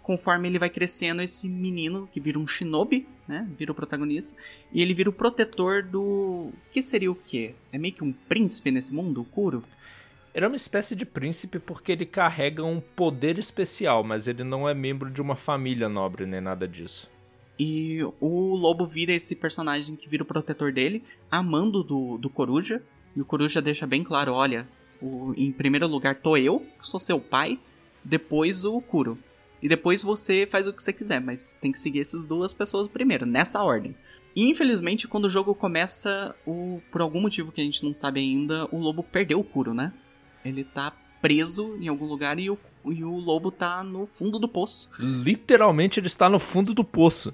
[0.07, 3.45] Conforme ele vai crescendo, esse menino que vira um shinobi, né?
[3.59, 4.39] Vira o protagonista.
[4.71, 6.49] E ele vira o protetor do.
[6.71, 7.53] que seria o quê?
[7.73, 9.65] É meio que um príncipe nesse mundo, o Kuro?
[10.33, 14.69] Ele é uma espécie de príncipe porque ele carrega um poder especial, mas ele não
[14.69, 17.09] é membro de uma família nobre nem nada disso.
[17.59, 22.81] E o lobo vira esse personagem que vira o protetor dele, amando do, do Coruja.
[23.13, 24.65] E o Coruja deixa bem claro: olha,
[25.01, 27.59] o, em primeiro lugar tô eu, que sou seu pai,
[28.05, 29.19] depois o Kuro.
[29.61, 32.87] E depois você faz o que você quiser, mas tem que seguir essas duas pessoas
[32.87, 33.95] primeiro, nessa ordem.
[34.35, 38.19] E infelizmente, quando o jogo começa, o, por algum motivo que a gente não sabe
[38.19, 39.91] ainda, o lobo perdeu o Kuro, né?
[40.45, 44.47] Ele tá preso em algum lugar e o, e o lobo tá no fundo do
[44.47, 44.91] poço.
[44.99, 47.33] Literalmente ele está no fundo do poço.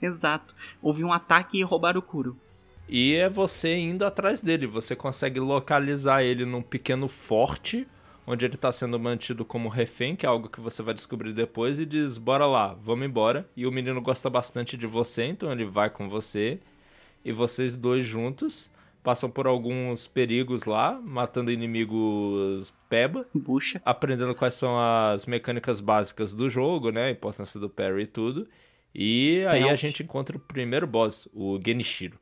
[0.00, 0.54] Exato.
[0.80, 2.36] Houve um ataque e roubaram o Kuro.
[2.88, 4.66] E é você indo atrás dele.
[4.66, 7.86] Você consegue localizar ele num pequeno forte,
[8.28, 11.80] onde ele está sendo mantido como refém, que é algo que você vai descobrir depois,
[11.80, 13.48] e diz: Bora lá, vamos embora.
[13.56, 16.60] E o menino gosta bastante de você, então ele vai com você.
[17.24, 18.70] E vocês dois juntos
[19.02, 23.80] passam por alguns perigos lá, matando inimigos peba, Bucha.
[23.84, 27.04] aprendendo quais são as mecânicas básicas do jogo, né?
[27.06, 28.46] A importância do parry e tudo.
[28.94, 29.76] E aí a Stealth.
[29.76, 32.18] gente encontra o primeiro boss, o Genichiro.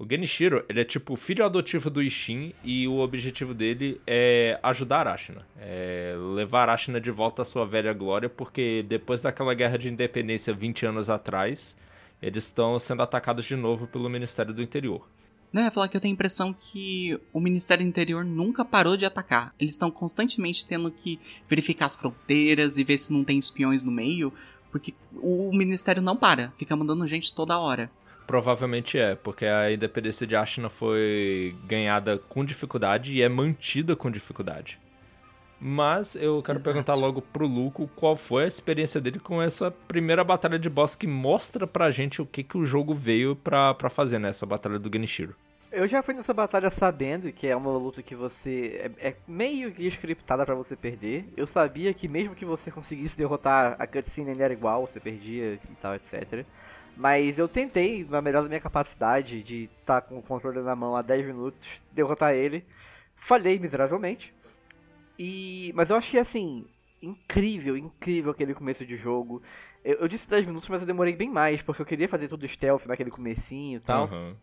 [0.00, 5.00] O Genichiro, ele é tipo filho adotivo do Ishin e o objetivo dele é ajudar
[5.00, 5.46] Arashina.
[5.58, 10.54] É levar Arashina de volta à sua velha glória, porque depois daquela guerra de independência
[10.54, 11.76] 20 anos atrás,
[12.22, 15.06] eles estão sendo atacados de novo pelo Ministério do Interior.
[15.52, 18.64] Não, eu ia falar que eu tenho a impressão que o Ministério do Interior nunca
[18.64, 19.54] parou de atacar.
[19.60, 23.92] Eles estão constantemente tendo que verificar as fronteiras e ver se não tem espiões no
[23.92, 24.32] meio,
[24.72, 27.90] porque o Ministério não para, fica mandando gente toda hora.
[28.30, 34.08] Provavelmente é, porque a independência de Ashina foi ganhada com dificuldade e é mantida com
[34.08, 34.78] dificuldade.
[35.60, 36.72] Mas eu quero Exato.
[36.72, 40.94] perguntar logo pro Luco qual foi a experiência dele com essa primeira batalha de boss
[40.94, 44.78] que mostra pra gente o que, que o jogo veio pra, pra fazer nessa batalha
[44.78, 45.34] do Genichiro.
[45.72, 49.72] Eu já fui nessa batalha sabendo que é uma luta que você é, é meio
[49.72, 51.26] que scriptada pra você perder.
[51.36, 55.54] Eu sabia que mesmo que você conseguisse derrotar a cutscene ainda era igual, você perdia
[55.54, 56.46] e tal, etc.
[56.96, 60.94] Mas eu tentei, na melhor da minha capacidade, de estar com o controle na mão
[60.94, 62.64] há 10 minutos, derrotar ele.
[63.14, 64.34] Falhei miseravelmente.
[65.18, 66.66] E, mas eu achei assim,
[67.02, 69.42] incrível, incrível aquele começo de jogo.
[69.84, 72.46] Eu, eu disse 10 minutos, mas eu demorei bem mais, porque eu queria fazer tudo
[72.46, 74.04] stealth naquele comecinho e tal.
[74.04, 74.36] Aham.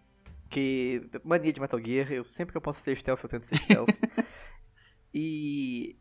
[0.49, 1.01] Que.
[1.23, 3.89] Mania de Metal Gear, eu sempre que eu posso ser stealth, eu tento ser stealth.
[5.13, 5.95] e.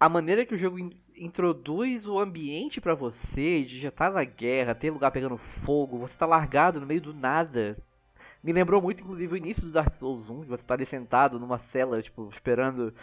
[0.00, 4.24] A maneira que o jogo in- introduz o ambiente pra você, de já tá na
[4.24, 7.76] guerra, ter lugar pegando fogo, você tá largado no meio do nada.
[8.42, 11.38] Me lembrou muito, inclusive, o início do Dark Souls 1, de você tá ali sentado
[11.38, 12.94] numa cela, tipo, esperando.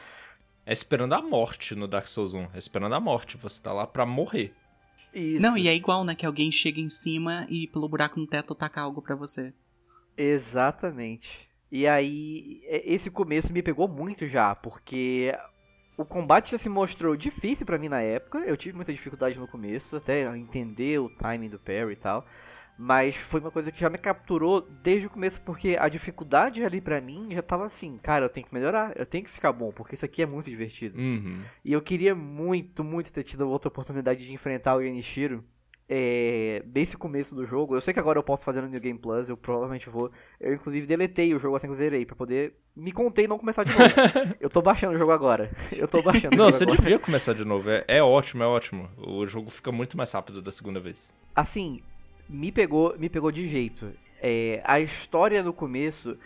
[0.66, 2.48] É esperando a morte no Dark Souls 1.
[2.56, 3.38] É esperando a morte.
[3.38, 4.52] Você tá lá pra morrer.
[5.14, 5.40] Isso.
[5.42, 6.16] Não, e é igual, né?
[6.16, 9.54] Que alguém chega em cima e pelo buraco no teto taca algo pra você.
[10.18, 11.48] Exatamente.
[11.72, 15.34] E aí, esse começo me pegou muito já, porque
[15.98, 18.38] o combate já se mostrou difícil pra mim na época.
[18.40, 22.26] Eu tive muita dificuldade no começo, até entender o timing do parry e tal.
[22.78, 26.80] Mas foi uma coisa que já me capturou desde o começo, porque a dificuldade ali
[26.80, 29.72] pra mim já tava assim, cara, eu tenho que melhorar, eu tenho que ficar bom,
[29.72, 31.00] porque isso aqui é muito divertido.
[31.00, 31.42] Uhum.
[31.66, 35.44] E eu queria muito, muito ter tido outra oportunidade de enfrentar o Genichiro
[35.90, 37.76] é, desse começo do jogo.
[37.76, 40.12] Eu sei que agora eu posso fazer no New Game Plus, eu provavelmente vou.
[40.40, 43.38] Eu inclusive deletei o jogo assim que eu zerei, pra poder me conter e não
[43.40, 43.94] começar de novo.
[44.40, 45.50] eu tô baixando o jogo agora.
[45.78, 46.82] Eu tô baixando o Não, jogo você agora.
[46.82, 47.70] devia começar de novo.
[47.70, 48.90] É, é ótimo, é ótimo.
[48.98, 51.12] O jogo fica muito mais rápido da segunda vez.
[51.36, 51.82] Assim,
[52.28, 53.92] me pegou, me pegou de jeito.
[54.22, 56.18] É, a história no começo.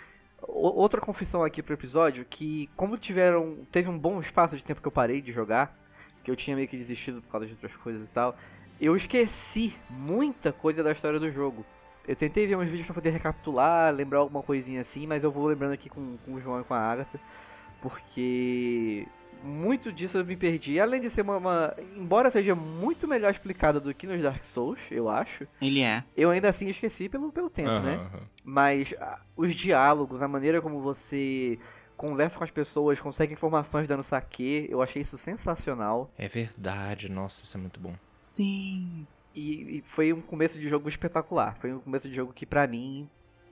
[0.42, 3.58] o- Outra confissão aqui pro episódio, que como tiveram.
[3.72, 5.78] Teve um bom espaço de tempo que eu parei de jogar,
[6.24, 8.36] que eu tinha meio que desistido por causa de outras coisas e tal,
[8.82, 11.66] eu esqueci muita coisa da história do jogo.
[12.08, 15.46] Eu tentei ver uns vídeos pra poder recapitular, lembrar alguma coisinha assim, mas eu vou
[15.46, 17.20] lembrando aqui com, com o João e com a Agatha,
[17.80, 19.08] porque
[19.44, 20.80] muito disso eu me perdi.
[20.80, 24.80] Além de ser uma, uma- Embora seja muito melhor explicado do que nos Dark Souls,
[24.90, 26.04] eu acho, Ele é.
[26.18, 27.94] eu ainda assim esqueci pelo, pelo tempo, Aham, né?
[27.96, 28.22] aham.
[28.44, 31.60] Mas ah, os diálogos, a maneira como você
[31.96, 36.12] conversa com as pessoas, consegue informações dando saque, eu achei isso sensacional.
[36.18, 37.94] É verdade, nossa, isso é muito bom.
[38.22, 39.06] Sim.
[39.36, 41.58] E, e foi um começo de jogo espetacular.
[41.60, 43.10] Foi um começo de jogo que, pra mim,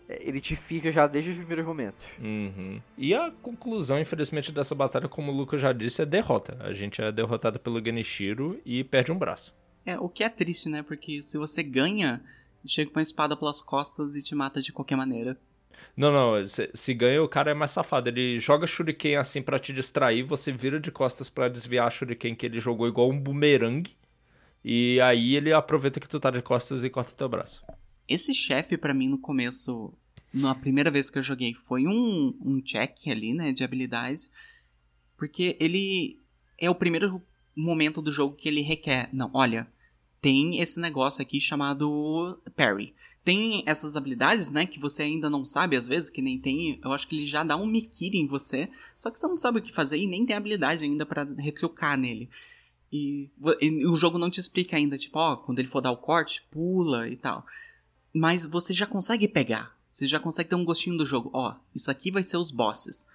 [0.07, 2.05] é, ele te fica já desde os primeiros momentos.
[2.19, 2.79] Uhum.
[2.97, 6.57] E a conclusão, infelizmente, dessa batalha, como o Lucas já disse, é derrota.
[6.61, 9.53] A gente é derrotado pelo Genichiro e perde um braço.
[9.85, 10.83] É, o que é triste, né?
[10.83, 12.21] Porque se você ganha,
[12.65, 15.37] chega com uma espada pelas costas e te mata de qualquer maneira.
[15.95, 18.09] Não, não, se, se, ganha, o cara é mais safado.
[18.09, 22.35] Ele joga shuriken assim para te distrair, você vira de costas para desviar a shuriken
[22.35, 23.95] que ele jogou igual um bumerangue.
[24.63, 27.63] E aí ele aproveita que tu tá de costas e corta teu braço.
[28.07, 29.93] Esse chefe, para mim, no começo,
[30.33, 34.29] na primeira vez que eu joguei, foi um, um check ali, né, de habilidade.
[35.17, 36.19] Porque ele
[36.57, 37.21] é o primeiro
[37.55, 39.09] momento do jogo que ele requer.
[39.13, 39.67] Não, olha,
[40.21, 42.93] tem esse negócio aqui chamado parry.
[43.23, 46.79] Tem essas habilidades, né, que você ainda não sabe às vezes, que nem tem.
[46.83, 49.59] Eu acho que ele já dá um Mikiri em você, só que você não sabe
[49.59, 52.29] o que fazer e nem tem habilidade ainda para retrucar nele.
[52.91, 53.29] E,
[53.61, 56.43] e, o jogo não te explica ainda, tipo, ó, quando ele for dar o corte,
[56.49, 57.45] pula e tal.
[58.13, 59.75] Mas você já consegue pegar.
[59.87, 61.29] Você já consegue ter um gostinho do jogo.
[61.33, 63.07] Ó, isso aqui vai ser os bosses.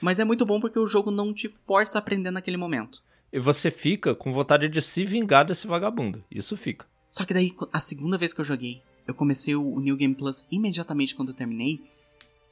[0.00, 3.02] Mas é muito bom porque o jogo não te força a aprender naquele momento.
[3.32, 6.22] E você fica com vontade de se vingar desse vagabundo.
[6.30, 6.86] Isso fica.
[7.10, 10.46] Só que daí, a segunda vez que eu joguei, eu comecei o New Game Plus
[10.50, 11.80] imediatamente quando eu terminei.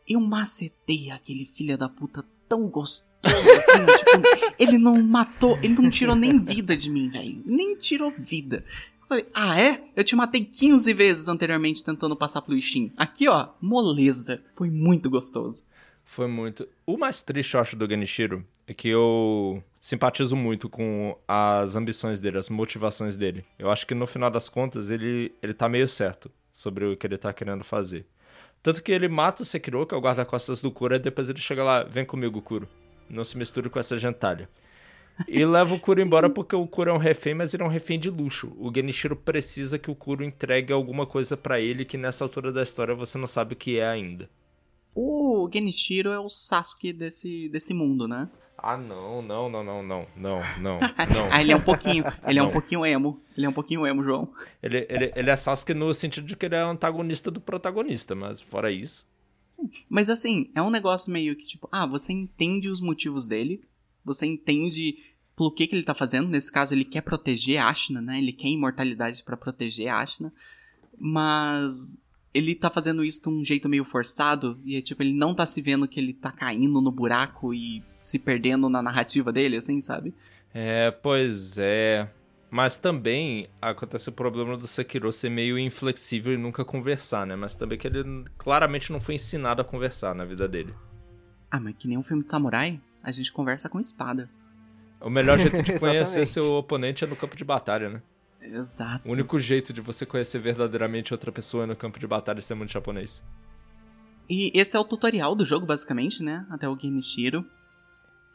[0.09, 5.89] Eu macetei aquele filho da puta tão gostoso assim, tipo, ele não matou, ele não
[5.89, 7.43] tirou nem vida de mim, velho.
[7.47, 8.65] Nem tirou vida.
[9.01, 9.83] Eu falei, ah é?
[9.97, 12.91] Eu te matei 15 vezes anteriormente tentando passar pelo Steam.
[12.97, 14.43] Aqui, ó, moleza.
[14.55, 15.65] Foi muito gostoso.
[16.05, 16.69] Foi muito.
[16.85, 22.21] O mais triste, eu acho, do Genichiro é que eu simpatizo muito com as ambições
[22.21, 23.45] dele, as motivações dele.
[23.59, 27.07] Eu acho que no final das contas ele, ele tá meio certo sobre o que
[27.07, 28.07] ele tá querendo fazer.
[28.63, 31.41] Tanto que ele mata o Sekiro, que é o guarda-costas do Kuro, e depois ele
[31.41, 32.69] chega lá, vem comigo, Kuro.
[33.11, 34.49] Não se misture com essa gentalha.
[35.27, 37.69] E leva o Kuro embora porque o Kuro é um refém, mas ele é um
[37.69, 38.53] refém de luxo.
[38.59, 42.63] O Genichiro precisa que o Kuro entregue alguma coisa para ele que nessa altura da
[42.63, 44.31] história você não sabe o que é ainda.
[44.95, 48.29] O Genichiro é o Sasuke desse, desse mundo, né?
[48.59, 50.79] Ah, não, não, não, não, não, não, não.
[51.33, 52.47] ah, ele é um pouquinho, ele não.
[52.47, 53.21] é um pouquinho emo.
[53.37, 54.33] Ele é um pouquinho emo, João.
[54.63, 58.41] Ele, ele, ele é Sasuke no sentido de que ele é antagonista do protagonista, mas
[58.41, 59.07] fora isso.
[59.51, 63.63] Sim, mas assim, é um negócio meio que tipo, ah, você entende os motivos dele,
[64.05, 64.97] você entende
[65.37, 68.19] pelo que, que ele tá fazendo, nesse caso ele quer proteger a Ashna, né?
[68.19, 70.33] Ele quer imortalidade para proteger a Ashna,
[70.99, 72.02] mas
[72.35, 74.61] ele tá fazendo isso de um jeito meio forçado.
[74.65, 77.83] E é tipo, ele não tá se vendo que ele tá caindo no buraco e
[78.01, 80.15] se perdendo na narrativa dele, assim, sabe?
[80.53, 82.11] É, pois é.
[82.51, 87.35] Mas também acontece o problema do Sekiro ser meio inflexível e nunca conversar, né?
[87.35, 88.05] Mas também que ele
[88.37, 90.75] claramente não foi ensinado a conversar na vida dele.
[91.51, 94.29] Ah, mas que nem um filme de samurai, a gente conversa com espada.
[95.01, 98.03] O melhor jeito de conhecer seu oponente é no campo de batalha, né?
[98.43, 99.09] Exato.
[99.09, 102.55] O único jeito de você conhecer verdadeiramente outra pessoa é no campo de batalha ser
[102.55, 103.23] muito japonês.
[104.29, 106.47] E esse é o tutorial do jogo, basicamente, né?
[106.51, 107.45] Até o Genichiro.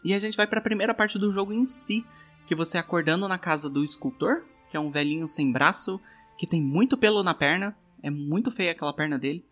[0.03, 2.05] E a gente vai para a primeira parte do jogo em si,
[2.45, 5.99] que você acordando na casa do escultor, que é um velhinho sem braço,
[6.37, 9.43] que tem muito pelo na perna, é muito feia aquela perna dele.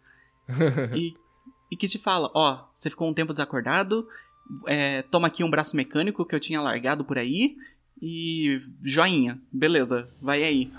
[0.95, 1.15] e,
[1.71, 4.07] e que te fala, ó, oh, você ficou um tempo desacordado,
[4.67, 7.55] é, toma aqui um braço mecânico que eu tinha largado por aí,
[8.01, 10.71] e joinha, beleza, vai aí.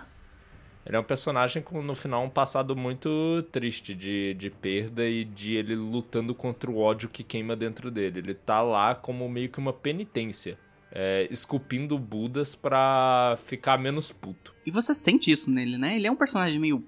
[0.87, 5.25] Ele é um personagem com, no final, um passado muito triste de, de perda e
[5.25, 8.21] de ele lutando contra o ódio que queima dentro dele.
[8.21, 10.57] Ele tá lá como meio que uma penitência.
[10.93, 14.55] É, esculpindo Budas pra ficar menos puto.
[14.65, 15.97] E você sente isso nele, né?
[15.97, 16.83] Ele é um personagem meio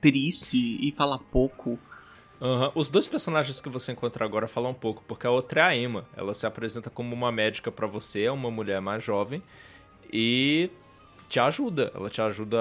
[0.00, 1.78] triste e fala pouco.
[2.40, 2.70] Uhum.
[2.74, 5.76] Os dois personagens que você encontra agora falam um pouco, porque a outra é a
[5.76, 6.04] Emma.
[6.16, 9.42] Ela se apresenta como uma médica para você, é uma mulher mais jovem,
[10.12, 10.70] e
[11.28, 11.90] te ajuda.
[11.94, 12.58] Ela te ajuda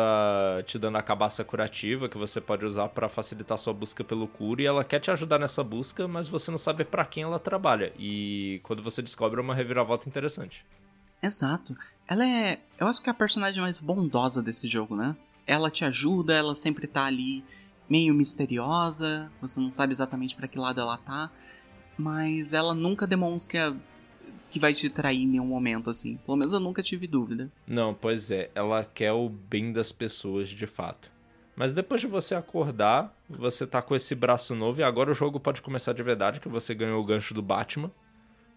[0.65, 4.61] te dando a cabaça curativa que você pode usar para facilitar sua busca pelo cura
[4.61, 7.93] e ela quer te ajudar nessa busca, mas você não sabe para quem ela trabalha.
[7.97, 10.65] E quando você descobre é uma reviravolta interessante.
[11.21, 11.75] Exato.
[12.07, 15.15] Ela é, eu acho que é a personagem mais bondosa desse jogo, né?
[15.47, 17.43] Ela te ajuda, ela sempre tá ali
[17.89, 21.31] meio misteriosa, você não sabe exatamente para que lado ela tá,
[21.97, 23.75] mas ela nunca demonstra
[24.49, 26.17] que vai te trair em nenhum momento, assim.
[26.25, 27.51] Pelo menos eu nunca tive dúvida.
[27.67, 31.11] Não, pois é, ela quer o bem das pessoas de fato.
[31.55, 35.39] Mas depois de você acordar, você tá com esse braço novo e agora o jogo
[35.39, 37.91] pode começar de verdade, que você ganhou o gancho do Batman.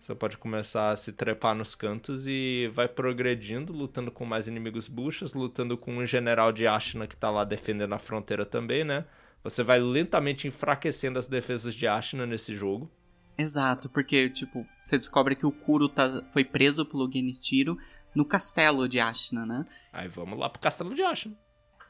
[0.00, 4.88] Você pode começar a se trepar nos cantos e vai progredindo, lutando com mais inimigos
[4.88, 9.04] buchas, lutando com um general de Ashina que tá lá defendendo a fronteira também, né?
[9.42, 12.90] Você vai lentamente enfraquecendo as defesas de Ashina nesse jogo.
[13.36, 17.78] Exato, porque, tipo, você descobre que o Kuro tá, foi preso pelo Genichiro
[18.14, 19.64] no castelo de Ashina, né?
[19.92, 21.36] Aí vamos lá pro castelo de Ashina.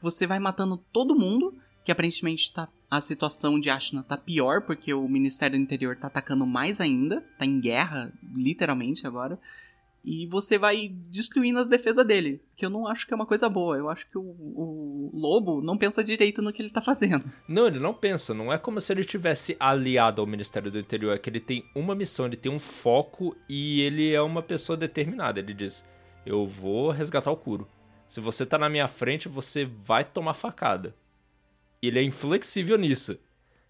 [0.01, 4.93] Você vai matando todo mundo, que aparentemente tá, a situação de Ashina tá pior, porque
[4.93, 9.39] o Ministério do Interior tá atacando mais ainda, tá em guerra, literalmente agora.
[10.03, 12.41] E você vai destruindo as defesas dele.
[12.55, 13.77] Que eu não acho que é uma coisa boa.
[13.77, 17.29] Eu acho que o, o lobo não pensa direito no que ele tá fazendo.
[17.47, 18.33] Não, ele não pensa.
[18.33, 21.13] Não é como se ele tivesse aliado ao Ministério do Interior.
[21.13, 24.77] É que ele tem uma missão, ele tem um foco e ele é uma pessoa
[24.77, 25.39] determinada.
[25.39, 25.85] Ele diz:
[26.25, 27.67] Eu vou resgatar o Kuro.
[28.07, 30.95] Se você tá na minha frente, você vai tomar facada.
[31.81, 33.19] Ele é inflexível nisso.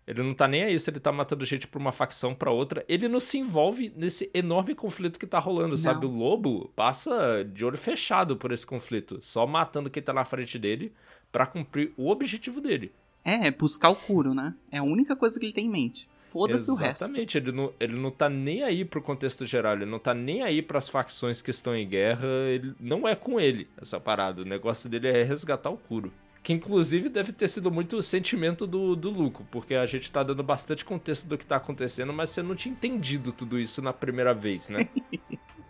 [0.10, 2.84] Ele não tá nem aí se ele tá matando gente por uma facção pra outra.
[2.90, 5.78] Ele não se envolve nesse enorme conflito que tá rolando, Não.
[5.78, 6.08] sabe?
[6.08, 10.58] O lobo passa de olho fechado por esse conflito, só matando quem tá na frente
[10.58, 10.92] dele
[11.32, 12.92] pra cumprir o objetivo dele.
[13.24, 14.56] É, é buscar o Kuro, né?
[14.72, 16.10] É a única coisa que ele tem em mente.
[16.32, 17.04] Foda-se o resto.
[17.04, 20.42] Exatamente, ele não, ele não tá nem aí pro contexto geral, ele não tá nem
[20.42, 24.42] aí pras facções que estão em guerra, ele não é com ele essa parada.
[24.42, 26.12] O negócio dele é resgatar o Kuro.
[26.50, 30.24] Que inclusive deve ter sido muito o sentimento do, do Luco, porque a gente tá
[30.24, 33.94] dando bastante contexto do que tá acontecendo, mas você não tinha entendido tudo isso na
[33.94, 34.90] primeira vez, né?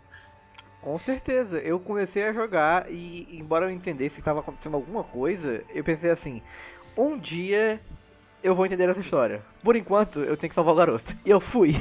[0.80, 5.62] Com certeza, eu comecei a jogar e, embora eu entendesse que estava acontecendo alguma coisa,
[5.74, 6.40] eu pensei assim:
[6.96, 7.78] um dia
[8.42, 9.42] eu vou entender essa história.
[9.62, 11.14] Por enquanto, eu tenho que salvar o garoto.
[11.26, 11.76] E eu fui.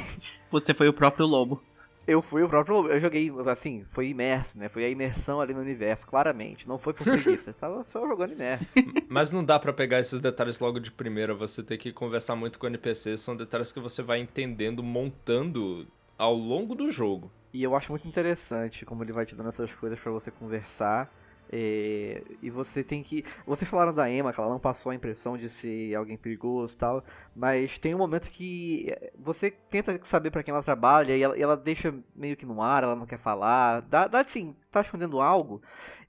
[0.51, 1.63] Você foi o próprio lobo.
[2.09, 2.87] Eu fui o próprio.
[2.87, 4.67] Eu joguei, assim, foi imerso, né?
[4.67, 6.67] Foi a imersão ali no universo, claramente.
[6.67, 7.53] Não foi por preguiça.
[7.53, 8.65] Tava só jogando imerso.
[9.07, 12.57] Mas não dá pra pegar esses detalhes logo de primeira, você tem que conversar muito
[12.57, 15.87] com o NPC, são detalhes que você vai entendendo, montando
[16.17, 17.31] ao longo do jogo.
[17.53, 21.13] E eu acho muito interessante como ele vai te dando essas coisas pra você conversar.
[21.51, 23.25] É, e você tem que.
[23.45, 26.77] Vocês falaram da Emma, que ela não passou a impressão de ser alguém perigoso e
[26.77, 27.03] tal.
[27.35, 31.37] Mas tem um momento que é, você tenta saber pra quem ela trabalha e ela,
[31.37, 33.81] e ela deixa meio que no ar, ela não quer falar.
[33.81, 35.61] Dá, dá assim, tá escondendo algo.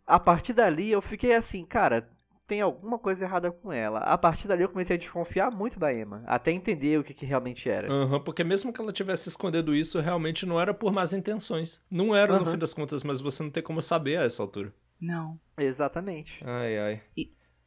[0.06, 2.08] A partir dali eu fiquei assim, cara.
[2.46, 4.00] Tem alguma coisa errada com ela.
[4.00, 6.24] A partir dali eu comecei a desconfiar muito da Emma.
[6.26, 7.88] Até entender o que, que realmente era.
[7.88, 11.80] Aham, porque mesmo que ela tivesse escondendo isso, realmente não era por más intenções.
[11.88, 12.50] Não era, no Aham.
[12.50, 14.74] fim das contas, mas você não tem como saber a essa altura.
[15.00, 15.40] Não.
[15.56, 16.42] Exatamente.
[16.44, 17.02] Ai, ai.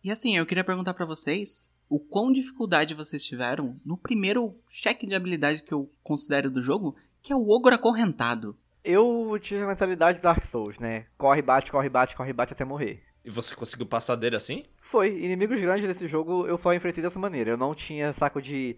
[0.04, 5.06] E assim, eu queria perguntar pra vocês o quão dificuldade vocês tiveram no primeiro cheque
[5.08, 8.58] de habilidade que eu considero do jogo, que é o ogro acorrentado.
[8.84, 11.06] Eu tive a mentalidade Dark Souls, né?
[11.18, 13.02] Corre, bate, corre, bate, corre, bate até morrer.
[13.24, 14.66] E você conseguiu passar dele assim?
[14.82, 17.52] Foi, inimigos grandes desse jogo eu só enfrentei dessa maneira.
[17.52, 18.76] Eu não tinha saco de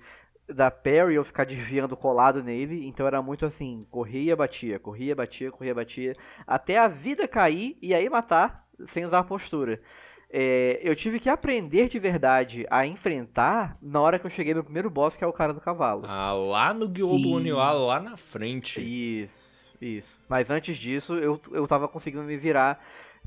[0.48, 5.52] da parry ou ficar desviando colado nele, então era muito assim, corria, batia, corria, batia,
[5.52, 6.16] corria, batia,
[6.46, 9.82] até a vida cair e aí matar sem usar a postura.
[10.30, 14.64] É, eu tive que aprender de verdade a enfrentar na hora que eu cheguei no
[14.64, 16.04] primeiro boss, que é o cara do cavalo.
[16.06, 16.90] Ah, lá no.
[17.32, 18.82] Oniwa, lá na frente.
[18.82, 20.22] Isso, isso.
[20.28, 22.84] Mas antes disso, eu, eu tava conseguindo me virar.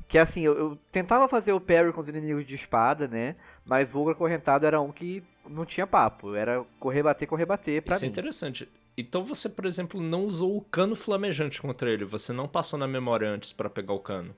[0.07, 3.35] Que assim, eu, eu tentava fazer o parry com os inimigos de espada, né?
[3.65, 6.35] Mas o ogro acorrentado era um que não tinha papo.
[6.35, 8.13] Era correr, bater, correr, bater pra Isso é mim.
[8.13, 8.69] interessante.
[8.97, 12.05] Então você, por exemplo, não usou o cano flamejante contra ele.
[12.05, 14.35] Você não passou na memória antes pra pegar o cano.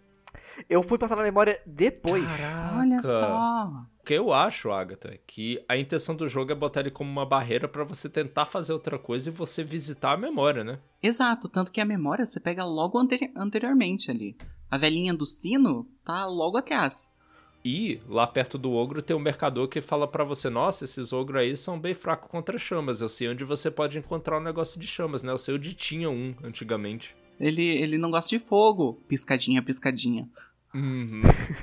[0.69, 2.25] Eu fui passar na memória depois.
[2.77, 3.69] Olha só.
[4.01, 7.11] O que eu acho, Agatha, é que a intenção do jogo é botar ele como
[7.11, 10.79] uma barreira pra você tentar fazer outra coisa e você visitar a memória, né?
[11.03, 14.37] Exato, tanto que a memória você pega logo anteri- anteriormente ali.
[14.71, 17.13] A velhinha do sino tá logo atrás.
[17.65, 21.43] E lá perto do ogro tem um mercador que fala pra você: Nossa, esses ogros
[21.43, 23.01] aí são bem fracos contra chamas.
[23.01, 25.33] Eu sei onde você pode encontrar um negócio de chamas, né?
[25.33, 27.15] Eu sei onde tinha um antigamente.
[27.39, 29.03] Ele, ele não gosta de fogo.
[29.09, 30.29] Piscadinha, piscadinha.
[30.75, 31.23] Uhum.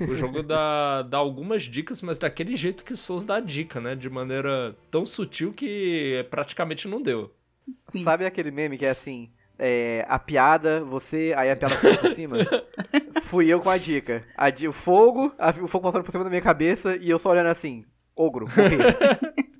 [0.09, 3.95] O jogo dá, dá algumas dicas, mas daquele jeito que Souls dá dica, né?
[3.95, 7.33] De maneira tão sutil que praticamente não deu.
[7.63, 8.03] Sim.
[8.03, 9.29] Sabe aquele meme que é assim?
[9.59, 12.37] É, a piada, você, aí a piada passa por cima?
[13.23, 14.23] Fui eu com a dica.
[14.37, 17.29] A o fogo, a- o fogo passando por cima da minha cabeça e eu só
[17.31, 17.85] olhando assim.
[18.15, 18.77] Ogro, morri.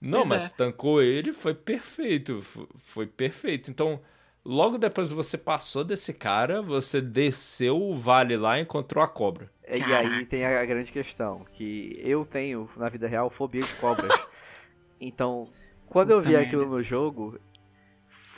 [0.00, 0.54] Não, Pois mas é.
[0.54, 2.40] tancou ele, foi perfeito.
[2.42, 3.70] fo- Foi perfeito.
[3.70, 4.00] Então,
[4.44, 9.50] logo depois você passou desse cara, você desceu o vale lá e encontrou a cobra.
[9.68, 14.12] E aí tem a grande questão, que eu tenho, na vida real, fobia de cobras.
[15.00, 15.48] então,
[15.86, 17.38] quando eu vi aquilo no jogo,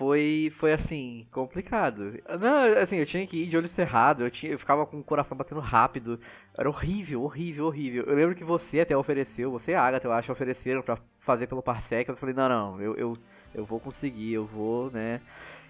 [0.00, 2.14] foi, foi assim, complicado.
[2.40, 5.04] Não, assim, eu tinha que ir de olho cerrado, eu, tinha, eu ficava com o
[5.04, 6.18] coração batendo rápido.
[6.56, 8.04] Era horrível, horrível, horrível.
[8.04, 11.46] Eu lembro que você até ofereceu, você e a Agatha, eu acho, ofereceram pra fazer
[11.48, 12.08] pelo Parsec.
[12.08, 13.18] Eu falei, não, não, eu, eu,
[13.54, 15.20] eu vou conseguir, eu vou, né...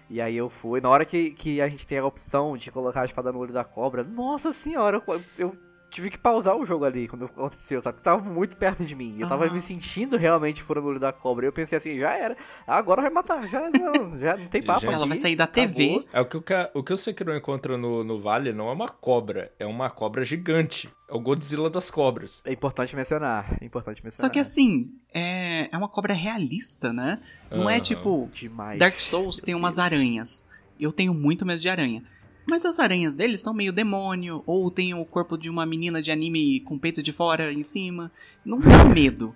[0.09, 0.81] E aí eu fui.
[0.81, 3.53] Na hora que, que a gente tem a opção de colocar a espada no olho
[3.53, 5.55] da cobra, nossa senhora, eu, eu
[5.91, 7.99] tive que pausar o jogo ali quando aconteceu, sabe?
[8.01, 9.13] Tava muito perto de mim.
[9.19, 9.53] Eu tava Aham.
[9.53, 11.45] me sentindo realmente no olho da cobra.
[11.45, 12.35] Eu pensei assim, já era.
[12.65, 13.47] Agora vai matar.
[13.47, 14.93] Já não, já não tem papo Gente.
[14.93, 15.73] Ela vai sair da acabou.
[15.75, 16.05] TV.
[16.13, 18.87] É o que o, o que o Sekiro encontra no, no vale não é uma
[18.87, 20.89] cobra, é uma cobra gigante.
[21.09, 22.41] É o Godzilla das cobras.
[22.45, 23.57] É importante mencionar.
[23.59, 24.29] É importante mencionar.
[24.29, 27.21] Só que assim, é, é uma cobra realista, né?
[27.51, 27.83] Não é Aham.
[27.83, 28.29] tipo.
[28.33, 28.79] Demais.
[28.79, 30.45] Dark Souls tem umas aranhas.
[30.79, 32.01] Eu tenho muito medo de aranha.
[32.45, 36.11] Mas as aranhas dele são meio demônio, ou tem o corpo de uma menina de
[36.11, 38.11] anime com peito de fora em cima.
[38.43, 39.35] Não dá medo.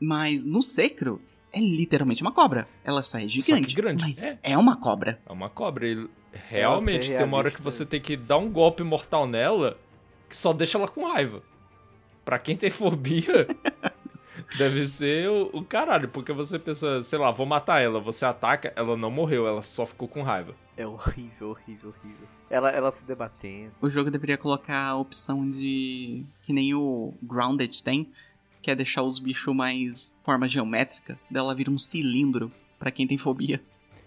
[0.00, 1.20] Mas no Sekiro,
[1.52, 2.68] é literalmente uma cobra.
[2.84, 3.74] Ela só é gigante.
[3.74, 4.38] grande, Mas é.
[4.42, 4.58] é.
[4.58, 5.20] uma cobra.
[5.26, 5.86] É uma cobra.
[5.86, 9.76] E realmente tem uma hora que você tem que dar um golpe mortal nela
[10.28, 11.42] que só deixa ela com raiva.
[12.24, 13.48] Pra quem tem fobia,
[14.56, 16.08] deve ser o, o caralho.
[16.08, 18.00] Porque você pensa, sei lá, vou matar ela.
[18.00, 20.54] Você ataca, ela não morreu, ela só ficou com raiva.
[20.76, 22.39] É horrível, horrível, horrível.
[22.50, 23.70] Ela, ela se debatendo.
[23.80, 26.24] O jogo deveria colocar a opção de.
[26.42, 28.10] que nem o Grounded tem,
[28.60, 31.18] que é deixar os bichos mais forma geométrica.
[31.30, 33.62] Dela vira um cilindro pra quem tem fobia.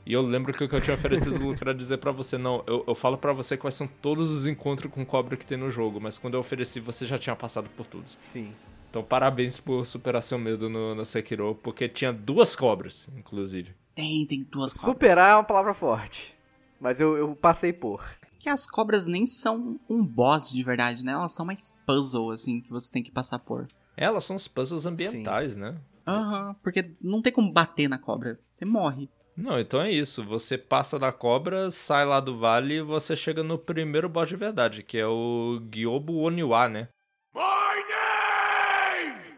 [0.06, 2.84] E eu lembro que o que eu tinha oferecido, era dizer pra você, não, eu,
[2.86, 6.02] eu falo pra você quais são todos os encontros com cobra que tem no jogo,
[6.02, 8.04] mas quando eu ofereci, você já tinha passado por tudo.
[8.20, 8.52] Sim.
[8.90, 13.74] Então parabéns por superar seu medo no, no Sekiro, porque tinha duas cobras, inclusive.
[13.96, 14.94] Tem, tem duas cobras.
[14.94, 16.36] Superar é uma palavra forte.
[16.82, 18.04] Mas eu, eu passei por.
[18.44, 21.14] Que as cobras nem são um boss de verdade, né?
[21.14, 23.70] Elas são mais puzzle, assim, que você tem que passar por.
[23.96, 25.78] Elas são os puzzles ambientais, né?
[26.06, 28.38] Aham, porque não tem como bater na cobra.
[28.50, 29.10] Você morre.
[29.38, 30.22] Não, então é isso.
[30.26, 34.36] Você passa da cobra, sai lá do vale e você chega no primeiro boss de
[34.36, 36.90] verdade, que é o Gyobu Oniwa, né?
[37.34, 37.82] My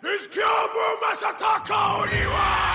[0.02, 2.75] name is Kyobu Masataka Oniwa!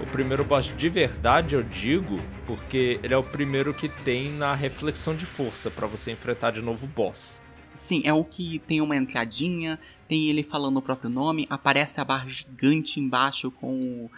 [0.00, 4.54] O primeiro boss de verdade, eu digo, porque ele é o primeiro que tem na
[4.54, 7.40] reflexão de força pra você enfrentar de novo o boss.
[7.72, 12.04] Sim, é o que tem uma entradinha, tem ele falando o próprio nome, aparece a
[12.04, 14.10] barra gigante embaixo com o-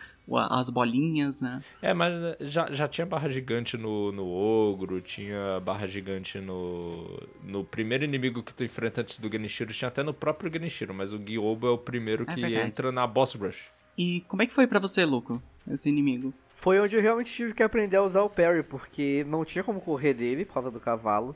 [0.51, 1.63] as bolinhas, né?
[1.81, 7.65] É, mas já, já tinha barra gigante no, no ogro, tinha barra gigante no, no
[7.65, 11.19] primeiro inimigo que tu enfrenta antes do Genichiro, tinha até no próprio Genichiro, mas o
[11.19, 12.67] Gyobo é o primeiro É que verdade.
[12.67, 13.71] entra na boss rush.
[13.99, 16.33] E como é que foi pra você, Luco, esse inimigo?
[16.55, 19.81] Foi onde eu realmente tive que aprender a usar o parry, porque não tinha como
[19.81, 21.35] correr dele por causa do cavalo.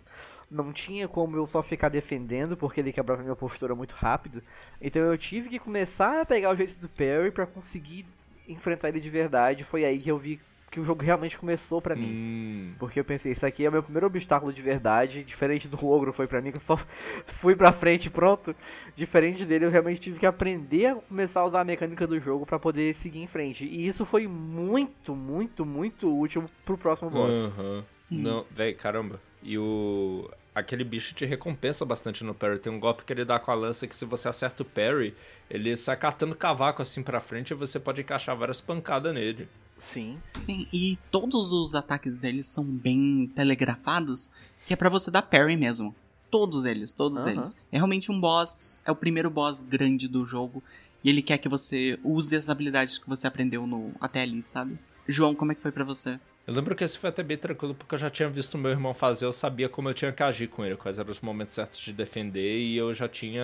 [0.48, 4.40] Não tinha como eu só ficar defendendo, porque ele quebrava minha postura muito rápido.
[4.80, 8.06] Então eu tive que começar a pegar o jeito do parry pra conseguir
[8.48, 9.64] enfrentar ele de verdade.
[9.64, 10.40] Foi aí que eu vi
[10.70, 12.10] que o jogo realmente começou pra mim.
[12.12, 12.74] Hum.
[12.78, 16.12] Porque eu pensei, isso aqui é o meu primeiro obstáculo de verdade, diferente do ogro
[16.12, 16.78] foi pra mim, que eu só
[17.24, 18.54] fui pra frente e pronto.
[18.94, 22.44] Diferente dele, eu realmente tive que aprender a começar a usar a mecânica do jogo
[22.44, 23.64] pra poder seguir em frente.
[23.64, 27.52] E isso foi muito, muito, muito útil pro próximo boss.
[27.58, 27.84] Aham.
[27.88, 28.20] Sim.
[28.20, 29.20] Não, véi, caramba.
[29.42, 30.28] E o.
[30.56, 32.58] Aquele bicho te recompensa bastante no parry.
[32.58, 35.14] Tem um golpe que ele dá com a lança que se você acerta o parry,
[35.50, 39.46] ele sai catando cavaco assim pra frente e você pode encaixar várias pancadas nele.
[39.78, 40.18] Sim.
[40.34, 44.30] Sim, e todos os ataques deles são bem telegrafados,
[44.66, 45.94] que é pra você dar parry mesmo.
[46.30, 47.32] Todos eles, todos Aham.
[47.32, 47.54] eles.
[47.70, 50.64] É realmente um boss, é o primeiro boss grande do jogo,
[51.04, 54.78] e ele quer que você use as habilidades que você aprendeu no até ali, sabe?
[55.06, 56.18] João, como é que foi pra você?
[56.46, 58.94] Eu lembro que esse foi até bem tranquilo porque eu já tinha visto meu irmão
[58.94, 61.80] fazer, eu sabia como eu tinha que agir com ele, quais eram os momentos certos
[61.80, 63.42] de defender e eu já tinha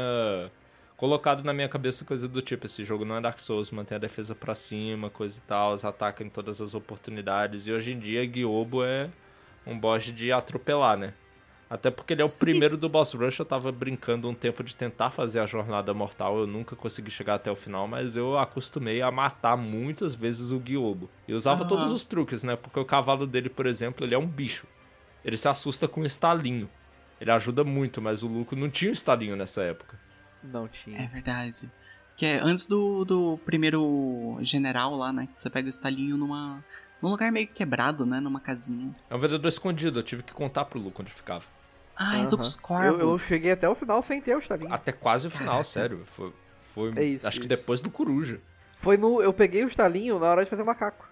[0.97, 3.99] colocado na minha cabeça coisa do tipo, esse jogo não é Dark Souls, mantém a
[3.99, 8.25] defesa pra cima, coisa e tal, ataca em todas as oportunidades e hoje em dia
[8.25, 9.11] Gyobo é
[9.67, 11.13] um boss de atropelar, né?
[11.73, 12.45] Até porque ele é o Sim.
[12.45, 16.39] primeiro do Boss Rush, eu tava brincando um tempo de tentar fazer a jornada mortal,
[16.39, 20.61] eu nunca consegui chegar até o final, mas eu acostumei a matar muitas vezes o
[20.61, 21.09] Gyobo.
[21.27, 22.57] E usava todos os truques, né?
[22.57, 24.67] Porque o cavalo dele, por exemplo, ele é um bicho.
[25.25, 26.69] Ele se assusta com um estalinho.
[27.19, 29.99] Ele ajuda muito, mas o Luco não tinha um estalinho nessa época.
[30.45, 31.01] Não tinha.
[31.01, 31.71] É verdade.
[32.19, 35.27] Que é antes do, do primeiro general lá, né?
[35.27, 36.63] Que você pega o estalinho numa.
[37.01, 38.21] num lugar meio quebrado, né?
[38.21, 38.95] Numa casinha.
[39.09, 41.45] É um vendedor escondido, eu tive que contar pro Luco onde ficava.
[41.97, 42.85] Ah, é dos Aham.
[42.85, 43.23] Eu, corvos.
[43.23, 44.73] eu cheguei até o final sem ter o estalinho.
[44.73, 45.65] Até quase o final, Caraca.
[45.65, 46.03] sério.
[46.07, 46.33] Foi,
[46.75, 47.49] foi É isso, acho que isso.
[47.49, 48.41] depois do Coruja.
[48.77, 49.23] Foi no.
[49.23, 51.09] Eu peguei o estalinho na hora de fazer o macaco.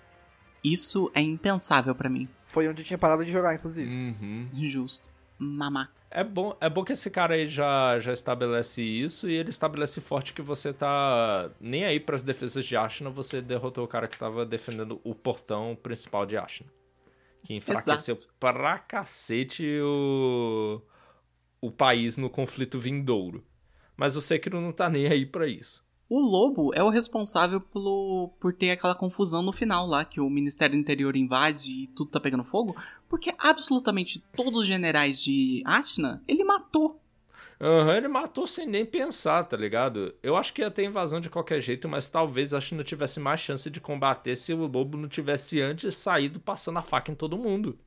[0.65, 2.29] Isso é impensável pra mim.
[2.47, 3.89] Foi onde eu tinha parado de jogar, inclusive.
[3.89, 4.49] Uhum.
[4.69, 5.09] Justo.
[5.39, 5.89] Mamá.
[6.11, 10.01] É bom, é bom que esse cara aí já, já estabelece isso e ele estabelece
[10.01, 14.19] forte que você tá nem aí pras defesas de Ashna, você derrotou o cara que
[14.19, 16.67] tava defendendo o portão principal de Ashna.
[17.43, 18.35] Que enfraqueceu Exato.
[18.39, 20.83] pra cacete o,
[21.61, 23.45] o país no conflito vindouro.
[23.97, 25.85] Mas o Sekiro não tá nem aí pra isso.
[26.09, 30.29] O lobo é o responsável pelo, por ter aquela confusão no final lá, que o
[30.29, 32.75] Ministério do Interior invade e tudo tá pegando fogo,
[33.09, 37.00] porque absolutamente todos os generais de Ashna ele matou.
[37.61, 40.15] Aham, ele matou sem nem pensar, tá ligado?
[40.23, 43.41] Eu acho que ia ter invasão de qualquer jeito, mas talvez a China tivesse mais
[43.41, 47.37] chance de combater se o lobo não tivesse antes saído passando a faca em todo
[47.39, 47.79] mundo.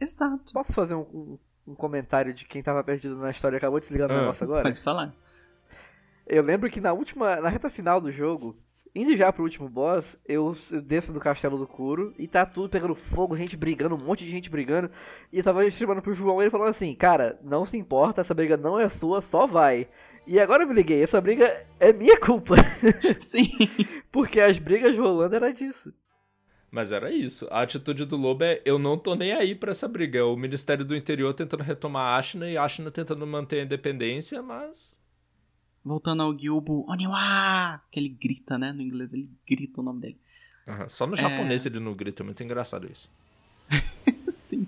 [0.00, 0.52] Exato.
[0.52, 1.38] Posso fazer um, um-
[1.68, 4.16] um comentário de quem tava perdido na história e acabou de se ligar no Ah,
[4.16, 4.62] negócio agora?
[4.62, 5.14] Pode falar.
[6.26, 8.56] Eu lembro que na última, na reta final do jogo,
[8.94, 12.68] indo já pro último boss, eu, eu desço do castelo do Kuro e tá tudo
[12.68, 14.90] pegando fogo, gente brigando, um monte de gente brigando.
[15.32, 18.34] E eu tava streamando pro João e ele falando assim, cara, não se importa, essa
[18.34, 19.88] briga não é sua, só vai.
[20.26, 22.56] E agora eu me liguei, essa briga é minha culpa.
[23.18, 23.48] Sim.
[24.12, 25.92] Porque as brigas rolando era disso.
[26.70, 27.48] Mas era isso.
[27.50, 30.20] A atitude do Lobo é: eu não tô nem aí pra essa briga.
[30.20, 33.64] É o Ministério do Interior tentando retomar a Ashina e a Ashina tentando manter a
[33.64, 34.96] independência, mas.
[35.84, 37.80] Voltando ao Gyubo, Oniwa!
[37.90, 38.72] Que ele grita, né?
[38.72, 40.16] No inglês ele grita o nome dele.
[40.66, 40.88] Uhum.
[40.88, 43.08] Só no japonês ele não grita, é muito engraçado isso.
[44.28, 44.66] Sim.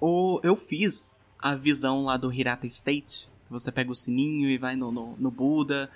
[0.00, 3.28] O, eu fiz a visão lá do Hirata State.
[3.50, 5.90] Você pega o sininho e vai no, no, no Buda.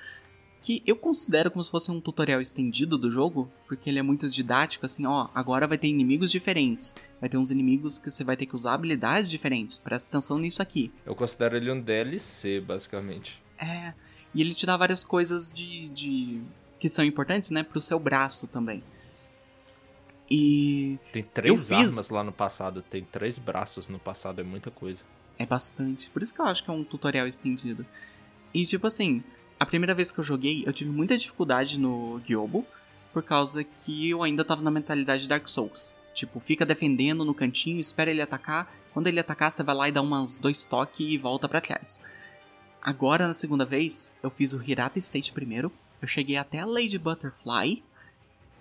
[0.60, 4.28] Que eu considero como se fosse um tutorial estendido do jogo, porque ele é muito
[4.28, 6.94] didático, assim, ó, agora vai ter inimigos diferentes.
[7.20, 9.76] Vai ter uns inimigos que você vai ter que usar habilidades diferentes.
[9.76, 10.92] Presta atenção nisso aqui.
[11.06, 13.40] Eu considero ele um DLC, basicamente.
[13.56, 13.94] É.
[14.34, 15.88] E ele te dá várias coisas de.
[15.90, 16.42] de
[16.78, 18.82] que são importantes, né, pro seu braço também.
[20.30, 20.98] E.
[21.12, 25.02] Tem três fiz- armas lá no passado, tem três braços no passado, é muita coisa.
[25.38, 26.10] É bastante.
[26.10, 27.86] Por isso que eu acho que é um tutorial estendido.
[28.52, 29.22] E tipo assim,
[29.58, 32.66] a primeira vez que eu joguei, eu tive muita dificuldade no Gyobo,
[33.12, 35.94] por causa que eu ainda tava na mentalidade de Dark Souls.
[36.14, 38.72] Tipo, fica defendendo no cantinho, espera ele atacar.
[38.92, 42.02] Quando ele atacar, você vai lá e dá umas dois toques e volta pra trás.
[42.82, 45.72] Agora, na segunda vez, eu fiz o Hirata State primeiro.
[46.00, 47.82] Eu cheguei até a Lady Butterfly.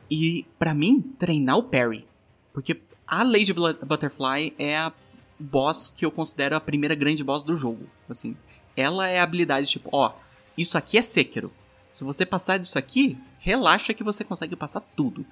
[0.09, 2.07] E, pra mim, treinar o parry.
[2.53, 4.91] Porque a Lady Butterfly é a
[5.39, 7.87] boss que eu considero a primeira grande boss do jogo.
[8.09, 8.35] Assim,
[8.75, 10.13] ela é a habilidade tipo, ó,
[10.57, 11.51] isso aqui é Sekiro.
[11.91, 15.25] Se você passar disso aqui, relaxa que você consegue passar tudo.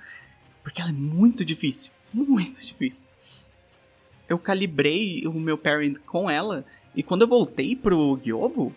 [0.63, 3.07] Porque ela é muito difícil, muito difícil.
[4.27, 6.65] Eu calibrei o meu parry com ela
[6.95, 8.73] e quando eu voltei pro Gyobo,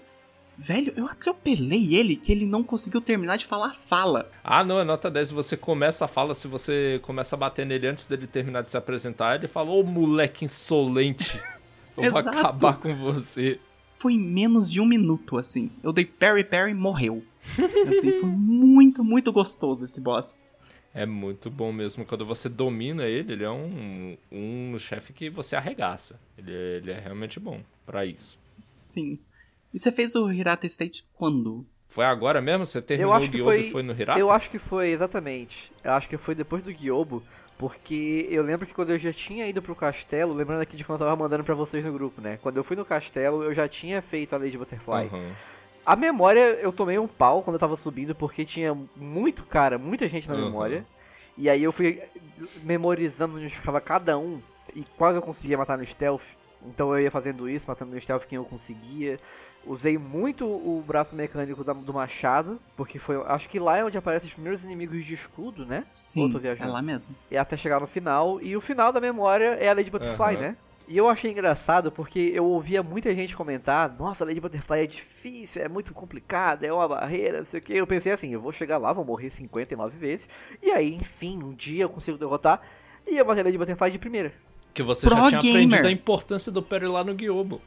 [0.56, 4.30] velho, eu atropelei ele que ele não conseguiu terminar de falar a fala.
[4.42, 5.30] Ah, não, é nota 10.
[5.30, 8.76] Você começa a fala, se você começa a bater nele antes dele terminar de se
[8.76, 11.40] apresentar, ele fala: Ô moleque insolente,
[11.96, 13.60] eu vou acabar com você.
[13.96, 15.70] Foi em menos de um minuto, assim.
[15.82, 17.22] Eu dei parry, parry, morreu.
[17.88, 20.40] Assim, foi muito, muito gostoso esse boss.
[20.94, 22.04] É muito bom mesmo.
[22.04, 26.18] Quando você domina ele, ele é um, um chefe que você arregaça.
[26.36, 28.38] Ele, é- ele é realmente bom pra isso.
[28.60, 29.18] Sim.
[29.72, 31.64] E você fez o Hirata State quando?
[31.88, 32.66] Foi agora mesmo?
[32.66, 34.20] Você terminou acho o que Gyobo foi- e foi no Hirata?
[34.20, 35.72] Eu acho que foi, exatamente.
[35.82, 37.22] Eu acho que foi depois do Gyobo,
[37.56, 41.00] porque eu lembro que quando eu já tinha ido pro castelo, lembrando aqui de quando
[41.00, 42.38] eu tava mandando pra vocês no grupo, né?
[42.42, 45.06] Quando eu fui no castelo, eu já tinha feito a Lady Butterfly.
[45.06, 45.30] Aham.
[45.86, 50.06] A memória, eu tomei um pau quando eu tava subindo, porque tinha muito cara, muita
[50.06, 50.44] gente na Aham.
[50.44, 50.86] memória.
[51.38, 52.02] E aí eu fui
[52.62, 54.40] memorizando onde ficava cada um,
[54.74, 56.22] e quase eu conseguia matar no stealth.
[56.66, 59.18] Então eu ia fazendo isso, matando no stealth quem eu conseguia.
[59.66, 63.98] Usei muito o braço mecânico da- do machado, porque foi, acho que lá é onde
[63.98, 65.84] aparecem os primeiros inimigos de escudo, né?
[65.92, 67.14] Sim, é lá mesmo.
[67.30, 68.40] E até chegar no final.
[68.40, 70.40] E o final da memória é a Lady Butterfly, Aham.
[70.40, 70.56] né?
[70.90, 74.86] E eu achei engraçado porque eu ouvia muita gente comentar: Nossa, a Lady Butterfly é
[74.86, 77.74] difícil, é muito complicada, é uma barreira, não sei o que.
[77.74, 80.26] Eu pensei assim: Eu vou chegar lá, vou morrer 59 vezes.
[80.62, 82.62] E aí, enfim, um dia eu consigo derrotar.
[83.06, 84.32] E eu matei a Lady Butterfly de primeira.
[84.78, 85.64] Que você Pro já tinha gamer.
[85.64, 87.60] aprendido a importância do Perry lá no Gyobo.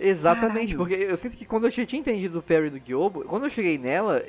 [0.00, 0.78] Exatamente, Caralho.
[0.78, 3.50] porque eu sinto que quando eu já tinha entendido o parry do Gyobo, quando eu
[3.50, 4.20] cheguei nela,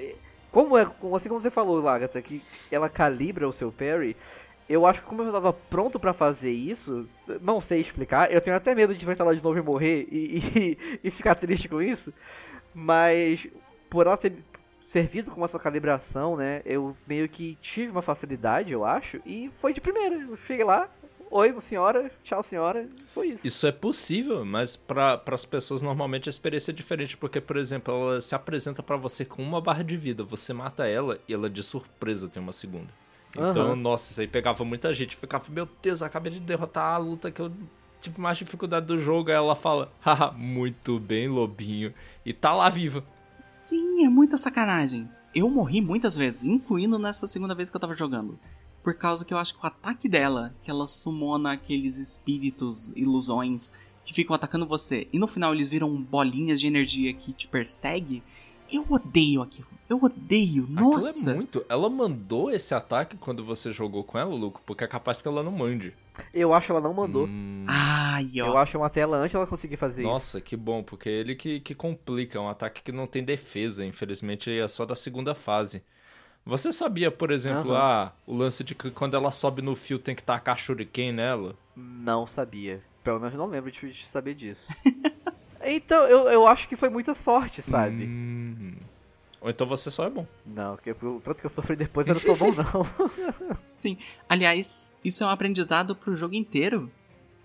[0.52, 0.84] como é,
[1.16, 4.16] assim como você falou, Lagatha, que ela calibra o seu parry,
[4.70, 7.08] eu acho que como eu tava pronto pra fazer isso,
[7.42, 10.38] não sei explicar, eu tenho até medo de enfrentar ela de novo e morrer e,
[10.56, 12.14] e, e ficar triste com isso,
[12.76, 13.48] mas
[13.90, 14.34] por ela ter
[14.86, 19.74] servido como essa calibração, né, eu meio que tive uma facilidade, eu acho, e foi
[19.74, 20.88] de primeira, eu cheguei lá,
[21.32, 23.48] oi senhora, tchau senhora, foi isso.
[23.48, 27.94] Isso é possível, mas para as pessoas normalmente a experiência é diferente, porque, por exemplo,
[27.94, 31.50] ela se apresenta pra você com uma barra de vida, você mata ela e ela
[31.50, 32.90] de surpresa tem uma segunda.
[33.32, 33.76] Então, Aham.
[33.76, 35.16] nossa, isso aí pegava muita gente.
[35.16, 37.52] Ficava, meu Deus, eu acabei de derrotar a luta que eu
[38.02, 39.30] tive mais dificuldade do jogo.
[39.30, 41.94] Aí ela fala, haha, muito bem, lobinho.
[42.26, 43.04] E tá lá viva.
[43.42, 45.08] Sim, é muita sacanagem.
[45.34, 48.40] Eu morri muitas vezes, incluindo nessa segunda vez que eu tava jogando.
[48.84, 53.72] Por causa que eu acho que o ataque dela, que ela sumona aqueles espíritos, ilusões,
[54.04, 58.24] que ficam atacando você, e no final eles viram bolinhas de energia que te persegue,
[58.72, 59.68] eu odeio aquilo.
[59.90, 60.68] Eu odeio.
[60.70, 61.10] Nossa!
[61.10, 61.66] Aquilo é muito.
[61.68, 65.44] Ela mandou esse ataque quando você jogou com ela, Luco, porque é capaz que ela
[65.44, 65.94] não mande.
[66.34, 67.26] Eu acho que ela não mandou.
[67.26, 68.48] Hum, Ai, ó.
[68.48, 70.12] Eu acho uma tela antes ela conseguir fazer isso.
[70.12, 72.38] Nossa, que bom, porque é ele que, que complica.
[72.38, 73.86] É um ataque que não tem defesa.
[73.86, 75.84] Infelizmente, é só da segunda fase.
[76.45, 77.80] Você sabia, por exemplo, Aham.
[77.80, 81.56] ah, o lance de que quando ela sobe no fio tem que tacar shuriken nela?
[81.76, 82.82] Não sabia.
[83.03, 84.68] Pelo menos não lembro de, de saber disso.
[85.64, 88.06] então, eu, eu acho que foi muita sorte, sabe?
[88.06, 88.76] Hum,
[89.41, 90.26] Ou então você só é bom.
[90.45, 93.57] Não, porque o tanto que eu sofri depois eu não sou bom, não.
[93.70, 93.98] Sim.
[94.28, 96.91] Aliás, isso é um aprendizado pro jogo inteiro.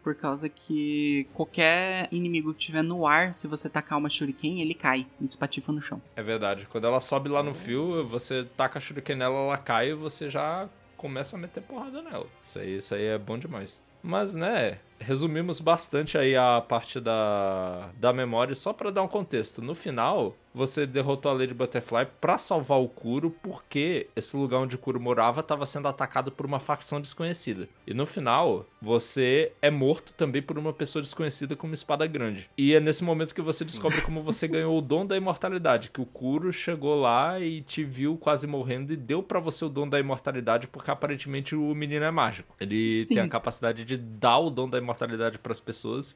[0.05, 4.75] Por causa que qualquer inimigo que tiver no ar, se você tacar uma shuriken, ele
[4.75, 6.01] cai e se patifa no chão.
[6.15, 6.69] É verdade.
[6.71, 10.29] Quando ela sobe lá no fio, você taca a shuriken nela, ela cai e você
[10.29, 10.69] já
[10.99, 12.27] começa a meter porrada nela.
[12.45, 13.83] Isso aí, isso aí é bom demais.
[14.03, 19.63] Mas, né, resumimos bastante aí a parte da, da memória, só para dar um contexto.
[19.63, 24.77] No final, você derrotou a Lady Butterfly para salvar o Kuro, porque esse lugar onde
[24.77, 27.69] o Kuro morava estava sendo atacado por uma facção desconhecida.
[27.87, 32.49] E no final, você é morto também por uma pessoa desconhecida com uma espada grande.
[32.57, 36.01] E é nesse momento que você descobre como você ganhou o dom da imortalidade, que
[36.01, 39.89] o Kuro chegou lá e te viu quase morrendo e deu para você o dom
[39.89, 42.55] da imortalidade, porque aparentemente o menino é mágico.
[42.61, 43.15] Ele Sim.
[43.15, 46.15] tem a capacidade de dar o dom da imortalidade para as pessoas.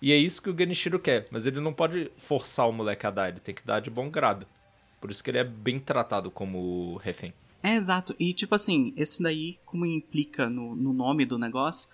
[0.00, 3.10] E é isso que o Genichiro quer, mas ele não pode forçar o moleque a
[3.10, 4.46] dar, ele tem que dar de bom grado.
[5.00, 7.34] Por isso que ele é bem tratado como refém.
[7.62, 8.14] É, exato.
[8.18, 11.88] E tipo assim, esse daí, como implica no, no nome do negócio,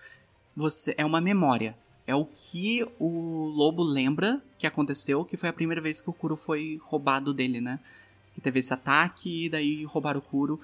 [0.55, 1.75] você é uma memória.
[2.05, 6.13] É o que o lobo lembra que aconteceu, que foi a primeira vez que o
[6.13, 7.79] Kuro foi roubado dele, né?
[8.33, 10.59] Que teve esse ataque, e daí roubaram o Kuro,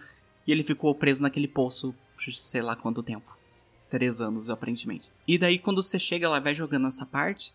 [0.48, 1.94] e ele ficou preso naquele poço,
[2.32, 3.33] sei lá quanto tempo.
[3.94, 5.12] Três anos, aparentemente.
[5.28, 7.54] E daí, quando você chega lá e vai jogando essa parte,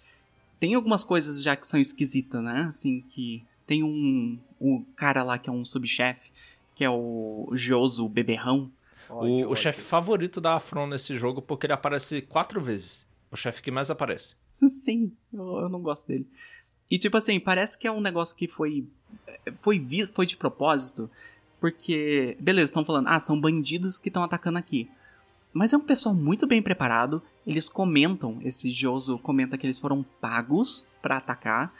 [0.61, 2.67] tem algumas coisas já que são esquisitas, né?
[2.69, 6.31] Assim, que tem um, um cara lá que é um subchefe,
[6.77, 8.71] que é o Joso o Beberrão.
[9.11, 13.05] O, o chefe favorito da Afron nesse jogo, porque ele aparece quatro vezes.
[13.33, 14.37] O chefe que mais aparece.
[14.55, 16.29] Sim, eu, eu não gosto dele.
[16.89, 18.87] E tipo assim, parece que é um negócio que foi
[19.57, 21.11] foi vi, foi de propósito,
[21.59, 24.89] porque beleza, estão falando, ah, são bandidos que estão atacando aqui.
[25.53, 27.23] Mas é um pessoal muito bem preparado.
[27.47, 31.73] Eles comentam, esse Joso comenta que eles foram pagos pra atacar.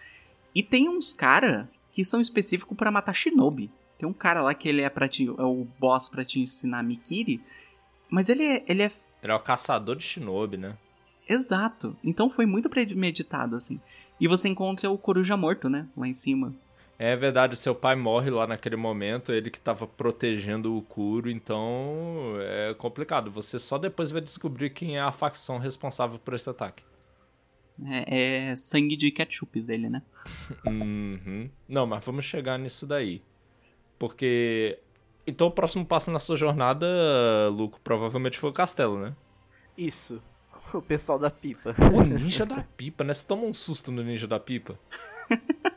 [0.55, 3.71] E tem uns cara que são específicos pra matar Shinobi.
[3.99, 6.83] Tem um cara lá que ele é para te, é o boss pra te ensinar
[6.83, 7.43] Mikiri,
[8.09, 8.91] mas ele é, ele é
[9.23, 10.77] Ele é o caçador de Shinobi, né?
[11.29, 11.95] exato.
[12.03, 13.81] Então foi muito premeditado assim.
[14.19, 16.55] E você encontra o coruja morto, né, lá em cima.
[16.99, 22.35] É verdade, seu pai morre lá naquele momento, ele que tava protegendo o Kuro, então
[22.41, 23.31] é complicado.
[23.31, 26.83] Você só depois vai descobrir quem é a facção responsável por esse ataque.
[27.87, 30.03] É, é sangue de ketchup dele, né?
[30.67, 31.49] Uhum.
[31.69, 33.23] Não, mas vamos chegar nisso daí.
[33.97, 34.81] Porque.
[35.25, 36.87] Então o próximo passo na sua jornada,
[37.53, 39.15] Luco, provavelmente foi o castelo, né?
[39.77, 40.21] Isso.
[40.75, 41.75] O pessoal da pipa.
[41.95, 43.15] O ninja da pipa, né?
[43.15, 44.79] Você toma um susto no ninja da pipa.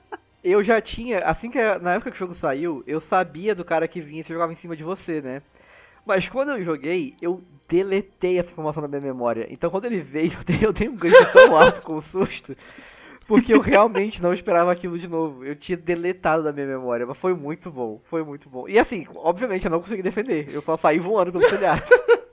[0.43, 3.87] Eu já tinha, assim que na época que o jogo saiu, eu sabia do cara
[3.87, 5.41] que vinha e jogava em cima de você, né?
[6.05, 9.47] Mas quando eu joguei, eu deletei essa informação da minha memória.
[9.51, 12.55] Então quando ele veio, eu dei, eu dei um grito tão alto com o susto,
[13.27, 15.45] porque eu realmente não esperava aquilo de novo.
[15.45, 18.67] Eu tinha deletado da minha memória, mas foi muito bom, foi muito bom.
[18.67, 21.83] E assim, obviamente eu não consegui defender, eu só saí voando pelo telhado.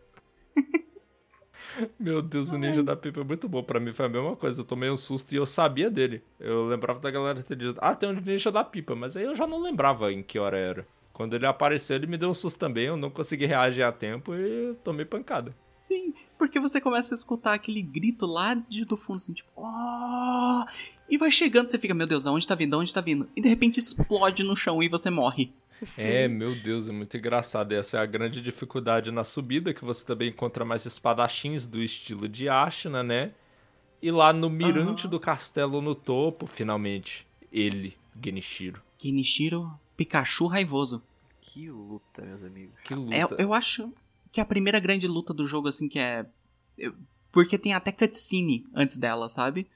[1.98, 3.62] Meu Deus, o ninja da pipa é muito bom.
[3.62, 4.60] Pra mim foi a mesma coisa.
[4.60, 6.22] Eu tomei um susto e eu sabia dele.
[6.38, 9.34] Eu lembrava da galera ter dito, ah, tem um ninja da pipa, mas aí eu
[9.34, 10.86] já não lembrava em que hora era.
[11.18, 14.36] Quando ele apareceu, ele me deu um susto também, eu não consegui reagir a tempo
[14.36, 15.52] e tomei pancada.
[15.68, 20.64] Sim, porque você começa a escutar aquele grito lá de, do fundo, assim, tipo, oh!
[21.10, 23.28] E vai chegando, você fica, meu Deus, de onde tá vindo, de onde tá vindo?
[23.34, 25.52] E de repente explode no chão e você morre.
[25.96, 27.72] É, meu Deus, é muito engraçado.
[27.72, 32.28] Essa é a grande dificuldade na subida, que você também encontra mais espadachins do estilo
[32.28, 33.32] de Ashina, né?
[34.00, 35.10] E lá no mirante Aham.
[35.10, 38.80] do castelo no topo, finalmente, ele, Genichiro.
[38.96, 41.02] Kenichiro Pikachu raivoso.
[41.40, 42.74] Que luta, meus amigos.
[42.84, 43.14] Que luta.
[43.14, 43.92] É, eu acho
[44.30, 46.26] que a primeira grande luta do jogo, assim, que é.
[46.76, 46.94] eu-
[47.32, 49.66] Porque tem até cutscene antes dela, sabe?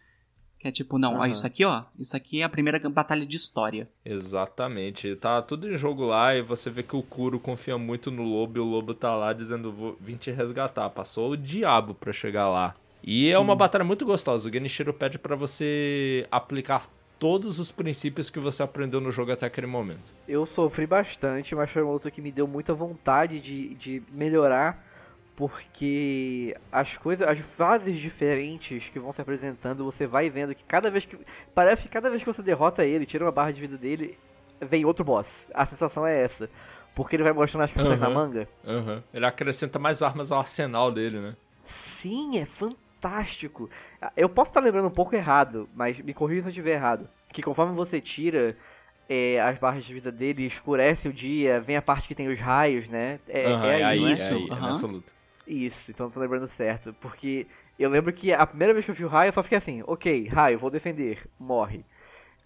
[0.62, 1.28] Que é tipo, não, ó, Aham.
[1.28, 1.82] isso aqui, ó.
[1.98, 3.88] Isso aqui é a primeira batalha de história.
[4.04, 5.16] Exatamente.
[5.16, 8.58] Tá tudo em jogo lá e você vê que o Kuro confia muito no lobo
[8.58, 10.88] e o lobo tá lá dizendo: Vou vim te resgatar.
[10.90, 12.76] Passou o diabo pra chegar lá.
[13.02, 13.42] E é Sim.
[13.42, 14.48] uma batalha muito gostosa.
[14.48, 16.86] O Genichiro pede pra você aplicar
[17.18, 20.12] todos os princípios que você aprendeu no jogo até aquele momento.
[20.28, 24.84] Eu sofri bastante, mas foi uma luta que me deu muita vontade de, de melhorar,
[25.36, 30.90] porque as coisas, as fases diferentes que vão se apresentando, você vai vendo que cada
[30.90, 31.18] vez que.
[31.54, 34.18] Parece que cada vez que você derrota ele, tira uma barra de vida dele,
[34.60, 35.48] vem outro boss.
[35.54, 36.48] A sensação é essa.
[36.94, 38.14] Porque ele vai mostrando as cartas na Aham.
[38.14, 38.48] manga.
[38.66, 39.02] Aham.
[39.14, 41.36] Ele acrescenta mais armas ao arsenal dele, né?
[41.64, 43.70] Sim, é fantástico.
[44.14, 47.08] Eu posso estar lembrando um pouco errado, mas me corrija se eu estiver errado.
[47.32, 48.54] Que conforme você tira
[49.08, 52.38] é, as barras de vida dele, escurece o dia, vem a parte que tem os
[52.38, 53.18] raios, né?
[53.26, 54.12] É, Aham, é aí, é?
[54.12, 54.66] isso, é aí, é aham.
[54.68, 55.21] nessa luta.
[55.52, 56.94] Isso, então eu tô lembrando certo.
[57.00, 57.46] Porque
[57.78, 59.82] eu lembro que a primeira vez que eu vi o raio, eu só fiquei assim,
[59.86, 61.84] ok, raio, vou defender, morre.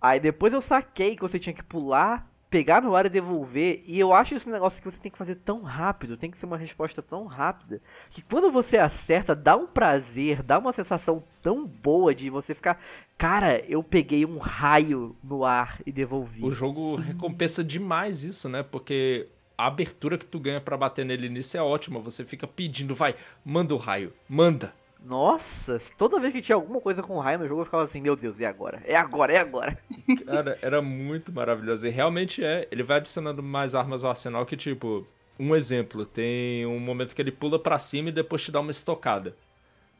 [0.01, 3.83] Aí depois eu saquei que você tinha que pular pegar no ar e devolver.
[3.87, 6.47] E eu acho esse negócio que você tem que fazer tão rápido, tem que ser
[6.47, 7.81] uma resposta tão rápida,
[8.11, 12.81] que quando você acerta, dá um prazer, dá uma sensação tão boa de você ficar.
[13.19, 16.45] Cara, eu peguei um raio no ar e devolvi.
[16.45, 17.03] O jogo Sim.
[17.03, 18.63] recompensa demais isso, né?
[18.63, 22.01] Porque a abertura que tu ganha para bater nele nisso é ótima.
[22.01, 23.15] Você fica pedindo, vai,
[23.45, 24.73] manda o raio, manda.
[25.05, 28.17] Nossa, toda vez que tinha alguma coisa com raio no jogo, eu ficava assim, meu
[28.17, 28.83] Deus, e agora?
[28.85, 29.79] É agora, é agora.
[30.27, 31.87] Cara, era muito maravilhoso.
[31.87, 32.67] E realmente é.
[32.71, 35.07] Ele vai adicionando mais armas ao arsenal que, tipo,
[35.39, 38.71] um exemplo, tem um momento que ele pula para cima e depois te dá uma
[38.71, 39.37] estocada.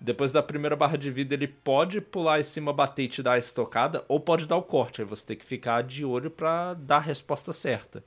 [0.01, 3.33] Depois da primeira barra de vida, ele pode pular em cima, bater e te dar
[3.33, 5.01] a estocada, ou pode dar o corte.
[5.01, 8.05] Aí você tem que ficar de olho para dar a resposta certa.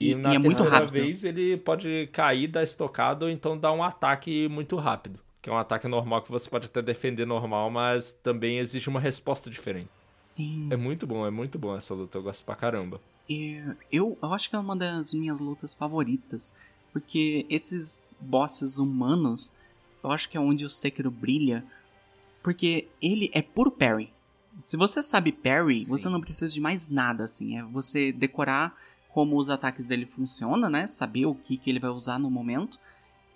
[0.00, 3.72] E, e na e terceira é vez, ele pode cair, dar estocada, ou então dar
[3.72, 7.70] um ataque muito rápido que é um ataque normal que você pode até defender normal,
[7.70, 9.88] mas também exige uma resposta diferente.
[10.18, 10.68] Sim.
[10.70, 13.00] É muito bom, é muito bom essa luta, eu gosto pra caramba.
[13.28, 16.52] E eu, eu acho que é uma das minhas lutas favoritas,
[16.92, 19.52] porque esses bosses humanos,
[20.04, 21.64] eu acho que é onde o Sekiro brilha,
[22.42, 24.12] porque ele é puro parry.
[24.62, 25.86] Se você sabe parry, Sim.
[25.86, 28.74] você não precisa de mais nada, assim, é você decorar
[29.12, 30.86] como os ataques dele funcionam, né?
[30.86, 32.78] Saber o que, que ele vai usar no momento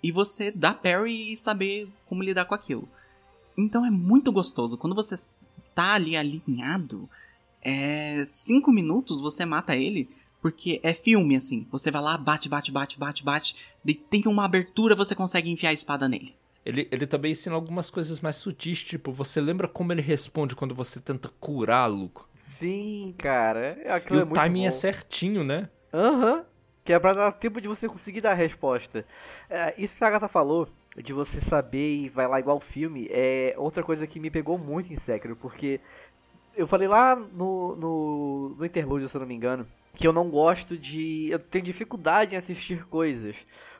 [0.01, 2.87] e você dar parry e saber como lidar com aquilo.
[3.57, 4.77] Então é muito gostoso.
[4.77, 5.15] Quando você
[5.73, 7.09] tá ali alinhado,
[7.61, 8.23] é.
[8.25, 10.09] Cinco minutos você mata ele.
[10.41, 11.65] Porque é filme, assim.
[11.71, 13.55] Você vai lá, bate, bate, bate, bate, bate.
[14.11, 16.35] Tem uma abertura, você consegue enfiar a espada nele.
[16.63, 20.73] Ele, ele também ensina algumas coisas mais sutis, tipo, você lembra como ele responde quando
[20.73, 22.27] você tenta curar, Luco?
[22.45, 23.75] Sim, cara.
[23.89, 24.67] Aquilo e é o timing bom.
[24.67, 25.67] é certinho, né?
[25.91, 26.35] Aham.
[26.35, 26.43] Uhum.
[26.83, 29.03] Que é pra dar tempo de você conseguir dar a resposta.
[29.49, 33.55] É, isso que a Agatha falou, de você saber e vai lá igual filme, é
[33.57, 35.79] outra coisa que me pegou muito em Sekiro, porque
[36.55, 39.65] eu falei lá no, no, no interlúdio, se eu não me engano,
[39.95, 41.27] que eu não gosto de.
[41.31, 43.35] Eu tenho dificuldade em assistir coisas.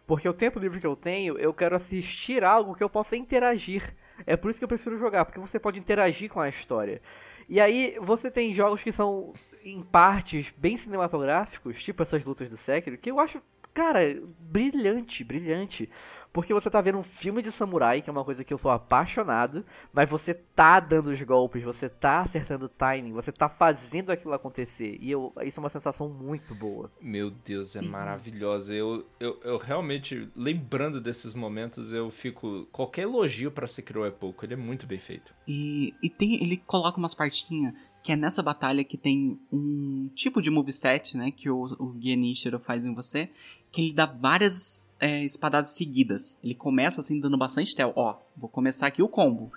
[0.08, 3.94] Porque o tempo livre que eu tenho, eu quero assistir algo que eu possa interagir.
[4.26, 7.02] É por isso que eu prefiro jogar, porque você pode interagir com a história.
[7.48, 12.58] E aí você tem jogos que são em partes bem cinematográficos, tipo essas lutas do
[12.58, 13.42] Sekiro, que eu acho,
[13.74, 14.00] cara,
[14.40, 15.90] brilhante, brilhante.
[16.36, 18.70] Porque você tá vendo um filme de samurai, que é uma coisa que eu sou
[18.70, 24.12] apaixonado, mas você tá dando os golpes, você tá acertando o timing, você tá fazendo
[24.12, 24.98] aquilo acontecer.
[25.00, 26.92] E eu, isso é uma sensação muito boa.
[27.00, 27.86] Meu Deus, é Sim.
[27.86, 28.76] é maravilhosa.
[28.76, 32.68] Eu, eu, eu realmente, lembrando desses momentos, eu fico.
[32.70, 35.34] Qualquer elogio pra Sekiro é pouco, ele é muito bem feito.
[35.48, 37.74] E, e tem, ele coloca umas partinhas
[38.06, 42.60] que é nessa batalha que tem um tipo de moveset, né, que o, o Genishiro
[42.60, 43.32] faz em você,
[43.76, 46.40] que ele dá várias é, espadadas seguidas.
[46.42, 47.92] Ele começa assim dando bastante tel.
[47.94, 49.52] Ó, vou começar aqui o combo.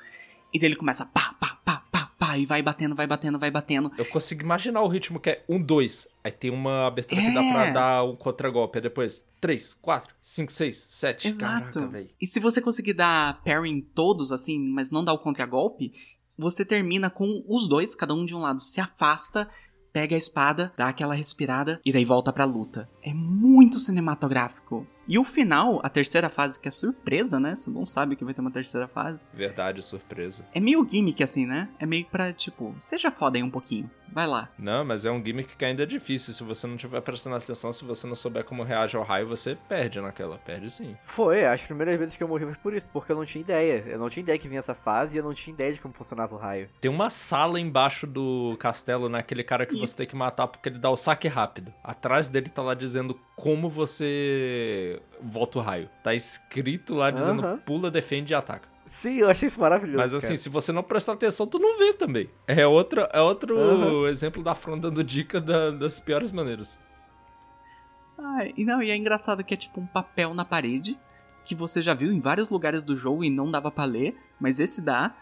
[0.53, 3.49] E daí ele começa pá, pá, pá, pá, pá, e vai batendo, vai batendo, vai
[3.49, 3.93] batendo.
[3.97, 6.09] Eu consigo imaginar o ritmo que é um, dois.
[6.24, 7.28] Aí tem uma abertura é.
[7.28, 7.73] que dá pra é.
[7.73, 8.78] dar um contragolpe.
[8.78, 11.28] Aí depois, três, quatro, cinco, seis, sete.
[11.28, 11.78] Exato.
[11.78, 15.93] Caraca, e se você conseguir dar parry em todos, assim, mas não dar o contragolpe,
[16.36, 19.49] você termina com os dois, cada um de um lado se afasta,
[19.93, 22.89] pega a espada, dá aquela respirada e daí volta pra luta.
[23.02, 24.57] É muito cinematográfico.
[25.09, 27.55] E o final, a terceira fase, que é surpresa, né?
[27.55, 29.27] Você não sabe que vai ter uma terceira fase.
[29.32, 30.47] Verdade, surpresa.
[30.53, 31.70] É meio gimmick, assim, né?
[31.78, 33.90] É meio pra, tipo, seja foda aí um pouquinho.
[34.12, 34.51] Vai lá.
[34.59, 36.35] Não, mas é um gimmick que ainda é difícil.
[36.35, 39.57] Se você não estiver prestando atenção, se você não souber como reage ao raio, você
[39.69, 40.39] perde naquela.
[40.39, 40.97] Perde sim.
[41.03, 43.85] Foi, as primeiras vezes que eu morri foi por isso, porque eu não tinha ideia.
[43.86, 45.95] Eu não tinha ideia que vinha essa fase e eu não tinha ideia de como
[45.95, 46.69] funcionava o raio.
[46.81, 49.19] Tem uma sala embaixo do castelo, né?
[49.20, 49.86] Aquele cara que isso.
[49.86, 51.73] você tem que matar porque ele dá o saque rápido.
[51.82, 54.57] Atrás dele tá lá dizendo como você
[55.20, 55.89] volta o raio.
[56.02, 57.59] Tá escrito lá dizendo uhum.
[57.59, 58.68] pula, defende e ataca.
[58.86, 59.98] Sim, eu achei isso maravilhoso.
[59.98, 60.36] Mas assim, cara.
[60.39, 62.28] se você não prestar atenção, tu não vê também.
[62.47, 64.06] É, outra, é outro uhum.
[64.06, 66.78] exemplo da Fron dando dica da, das piores maneiras.
[68.18, 70.98] Ah, e não, e é engraçado que é tipo um papel na parede,
[71.44, 74.59] que você já viu em vários lugares do jogo e não dava para ler, mas
[74.59, 75.14] esse dá.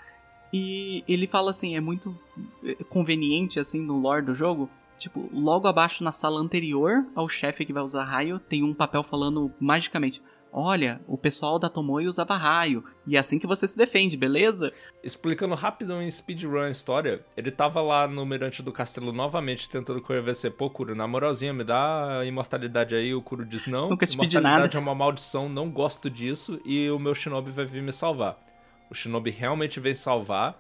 [0.52, 2.16] E ele fala assim, é muito
[2.64, 7.64] eh, conveniente assim no lore do jogo, Tipo, logo abaixo na sala anterior ao chefe
[7.64, 10.22] que vai usar raio, tem um papel falando magicamente:
[10.58, 14.72] Olha, o pessoal da Tomoe usava raio, e é assim que você se defende, beleza?
[15.04, 20.00] Explicando rapidão em speedrun a história, ele tava lá no mirante do castelo novamente tentando
[20.00, 24.06] convencer, pô, Kuro, na moralzinha, me dá a imortalidade aí, o Kuro diz não, Nunca
[24.06, 24.78] imortalidade nada.
[24.78, 28.38] é uma maldição, não gosto disso, e o meu shinobi vai vir me salvar.
[28.90, 30.58] O shinobi realmente vem salvar,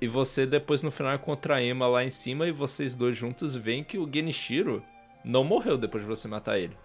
[0.00, 3.54] e você depois no final encontra a Emma lá em cima e vocês dois juntos
[3.54, 4.82] veem que o Genichiro
[5.24, 6.76] não morreu depois de você matar ele.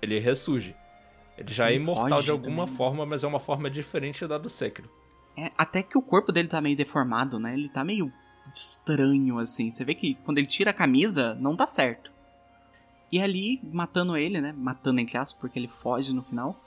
[0.00, 0.74] Ele ressurge.
[1.36, 2.72] Ele já é ele é imortal de alguma né?
[2.72, 4.90] forma, mas é uma forma diferente da do Sekiro.
[5.36, 7.54] É, até que o corpo dele tá meio deformado, né?
[7.54, 8.12] Ele tá meio
[8.52, 9.70] estranho, assim.
[9.70, 12.10] Você vê que quando ele tira a camisa, não tá certo.
[13.10, 14.54] E ali, matando ele, né?
[14.56, 16.58] Matando entre aspas, porque ele foge no final.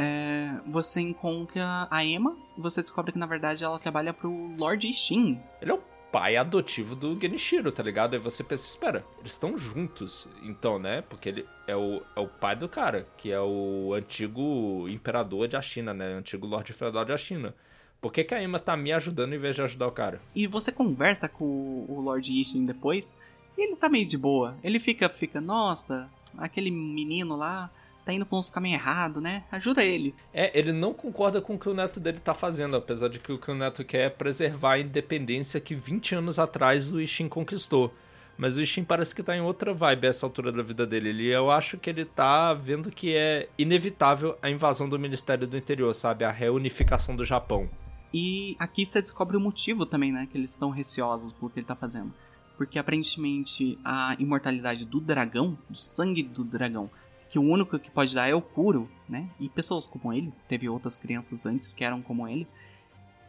[0.00, 4.92] É, você encontra a Emma e você descobre que na verdade ela trabalha pro Lord
[4.92, 5.40] Shin.
[5.60, 8.14] Ele é o pai adotivo do Genichiro, tá ligado?
[8.14, 11.02] Aí você pensa, espera, eles estão juntos, então, né?
[11.02, 15.60] Porque ele é o, é o pai do cara, que é o antigo imperador de
[15.60, 16.14] China, né?
[16.14, 17.52] Antigo Lorde Feudal de China.
[18.00, 20.20] Por que, que a Emma tá me ajudando em vez de ajudar o cara?
[20.32, 23.16] E você conversa com o o Lord Ishin depois,
[23.56, 24.56] e ele tá meio de boa.
[24.62, 27.68] Ele fica, fica, nossa, aquele menino lá
[28.08, 29.44] tá indo pra uns caminhos errados, né?
[29.52, 30.14] Ajuda ele.
[30.32, 33.30] É, ele não concorda com o que o neto dele tá fazendo, apesar de que
[33.30, 37.28] o que o neto quer é preservar a independência que 20 anos atrás o Ishin
[37.28, 37.92] conquistou.
[38.38, 41.10] Mas o Ishin parece que tá em outra vibe a essa altura da vida dele.
[41.10, 45.56] Ele, eu acho que ele tá vendo que é inevitável a invasão do Ministério do
[45.56, 46.24] Interior, sabe?
[46.24, 47.68] A reunificação do Japão.
[48.14, 50.26] E aqui você descobre o motivo também, né?
[50.30, 52.14] Que eles estão receosos por que ele tá fazendo.
[52.56, 56.88] Porque aparentemente a imortalidade do dragão, do sangue do dragão,
[57.28, 59.28] que o único que pode dar é o Kuro, né?
[59.38, 62.46] E pessoas como ele, teve outras crianças antes que eram como ele.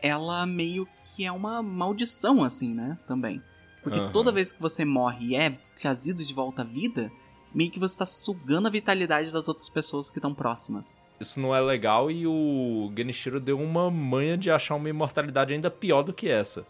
[0.02, 2.98] Ela meio que é uma maldição, assim, né?
[3.06, 3.42] Também.
[3.84, 4.12] Porque Aham.
[4.12, 7.12] toda vez que você morre e é trazido de volta à vida,
[7.54, 10.98] meio que você tá sugando a vitalidade das outras pessoas que estão próximas.
[11.20, 15.70] Isso não é legal e o Genichiro deu uma manha de achar uma imortalidade ainda
[15.70, 16.66] pior do que essa.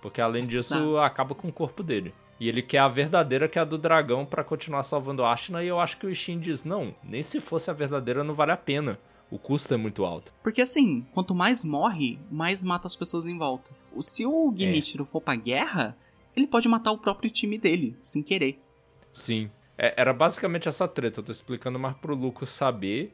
[0.00, 0.98] Porque além disso, Exato.
[0.98, 2.12] acaba com o corpo dele.
[2.42, 5.62] E ele quer a verdadeira, que é a do dragão, pra continuar salvando Ashina.
[5.62, 8.50] E eu acho que o Ishin diz: não, nem se fosse a verdadeira não vale
[8.50, 8.98] a pena.
[9.30, 10.32] O custo é muito alto.
[10.42, 13.70] Porque assim, quanto mais morre, mais mata as pessoas em volta.
[13.94, 15.96] O- Se o Genichiro for pra guerra,
[16.36, 18.60] ele pode matar o próprio time dele, sem querer.
[19.12, 19.48] Sim.
[19.78, 21.20] É- era basicamente essa treta.
[21.20, 23.12] Eu tô explicando mais pro Luco saber.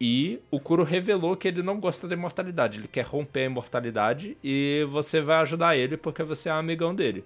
[0.00, 2.78] E o Kuro revelou que ele não gosta da imortalidade.
[2.78, 7.24] Ele quer romper a imortalidade e você vai ajudar ele porque você é amigão dele.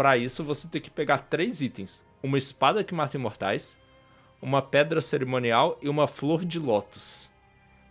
[0.00, 3.76] Pra isso, você tem que pegar três itens: uma espada que mata imortais,
[4.40, 7.30] uma pedra cerimonial e uma flor de lótus.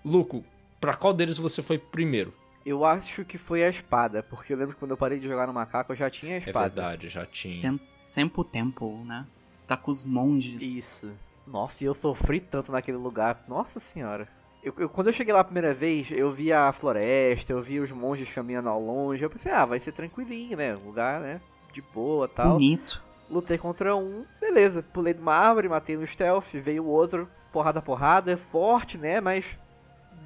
[0.03, 0.43] Luco,
[0.81, 2.33] pra qual deles você foi primeiro?
[2.65, 5.45] Eu acho que foi a espada, porque eu lembro que quando eu parei de jogar
[5.45, 6.61] no macaco eu já tinha a É espada.
[6.81, 7.53] verdade, já tinha.
[7.53, 9.27] Sem, Sempo Temple, né?
[9.67, 10.63] Tá com os monges.
[10.63, 11.11] Isso.
[11.45, 13.43] Nossa, e eu sofri tanto naquele lugar.
[13.47, 14.27] Nossa senhora.
[14.63, 17.79] Eu, eu- quando eu cheguei lá a primeira vez, eu vi a floresta, eu vi
[17.79, 19.23] os monges caminhando ao longe.
[19.23, 20.75] Eu pensei, ah, vai ser tranquilinho, né?
[20.75, 21.39] Um lugar, né?
[21.71, 22.53] De boa tal.
[22.53, 23.03] Bonito.
[23.29, 24.81] Lutei contra um, beleza.
[24.81, 28.35] Pulei de uma árvore, matei no stealth, veio o outro, porrada, porrada.
[28.37, 29.21] Forte, né?
[29.21, 29.45] Mas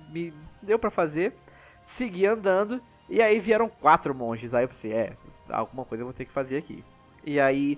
[0.09, 1.33] me deu pra fazer.
[1.85, 2.81] Segui andando.
[3.09, 4.53] E aí vieram quatro monges.
[4.53, 5.13] Aí eu pensei, é,
[5.49, 6.83] alguma coisa eu vou ter que fazer aqui.
[7.25, 7.77] E aí,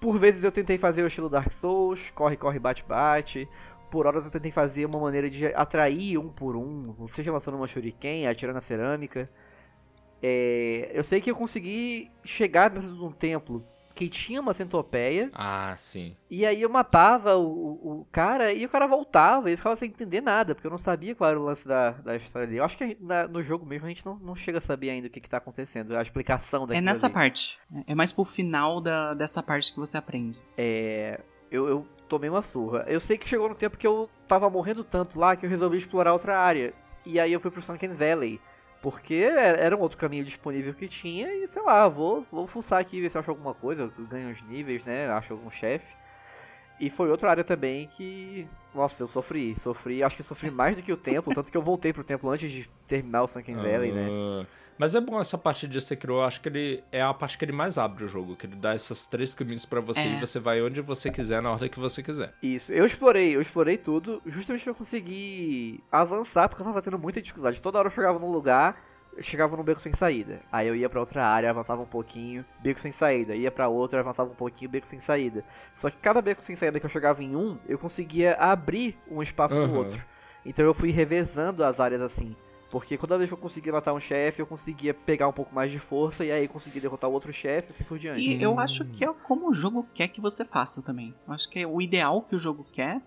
[0.00, 3.48] por vezes eu tentei fazer o estilo Dark Souls, corre, corre, bate, bate.
[3.90, 7.66] Por horas eu tentei fazer uma maneira de atrair um por um, seja lançando uma
[7.66, 9.28] shuriken, atirando na cerâmica.
[10.26, 13.62] É, eu sei que eu consegui chegar dentro de um templo
[13.94, 16.16] que tinha uma centopeia, Ah, sim.
[16.30, 19.76] e aí eu matava o, o- o cara e o cara voltava e eu ficava
[19.76, 22.58] sem entender nada, porque eu não sabia qual era o lance da, da história dele.
[22.60, 25.06] Eu acho que na- no jogo mesmo a gente não, não chega a saber ainda
[25.06, 27.14] o que, que tá acontecendo, a explicação É daquilo nessa ali.
[27.14, 27.58] parte.
[27.86, 30.40] É mais pro final da, dessa parte que você aprende.
[30.58, 31.20] É,
[31.50, 32.84] eu, eu tomei uma surra.
[32.88, 35.76] Eu sei que chegou no tempo que eu tava morrendo tanto lá que eu resolvi
[35.76, 36.74] explorar outra área.
[37.06, 38.40] E aí eu fui pro Sunken Valley.
[38.84, 43.00] Porque era um outro caminho disponível que tinha e sei lá, vou, vou fuçar aqui,
[43.00, 45.08] ver se eu acho alguma coisa, ganho uns níveis, né?
[45.08, 45.86] Acho algum chefe.
[46.78, 48.46] E foi outra área também que.
[48.74, 51.62] Nossa, eu sofri, sofri, acho que sofri mais do que o templo, tanto que eu
[51.62, 54.46] voltei pro templo antes de terminar o Sunken Valley, né?
[54.76, 57.44] Mas é bom essa parte de Sekiro, eu acho que ele é a parte que
[57.44, 60.06] ele mais abre o jogo, que ele dá esses três caminhos pra você É.
[60.16, 62.34] e você vai onde você quiser, na ordem que você quiser.
[62.42, 67.22] Isso, eu explorei, eu explorei tudo justamente pra conseguir avançar, porque eu tava tendo muita
[67.22, 67.60] dificuldade.
[67.60, 68.82] Toda hora eu chegava num lugar,
[69.16, 70.40] eu chegava num beco sem saída.
[70.50, 73.32] Aí eu ia pra outra área, avançava um pouquinho, beco sem saída.
[73.36, 75.44] Ia pra outra, avançava um pouquinho, beco sem saída.
[75.76, 79.22] Só que cada beco sem saída que eu chegava em um, eu conseguia abrir um
[79.22, 79.78] espaço no Aham.
[79.78, 80.02] outro.
[80.44, 82.34] Então eu fui revezando as áreas assim.
[82.74, 85.70] Porque toda vez que eu conseguia matar um chefe, eu conseguia pegar um pouco mais
[85.70, 88.20] de força e aí conseguia derrotar o outro chefe e assim por diante.
[88.20, 91.14] E eu acho que é como o jogo quer que você faça também.
[91.24, 93.00] Eu acho que é o ideal que o jogo quer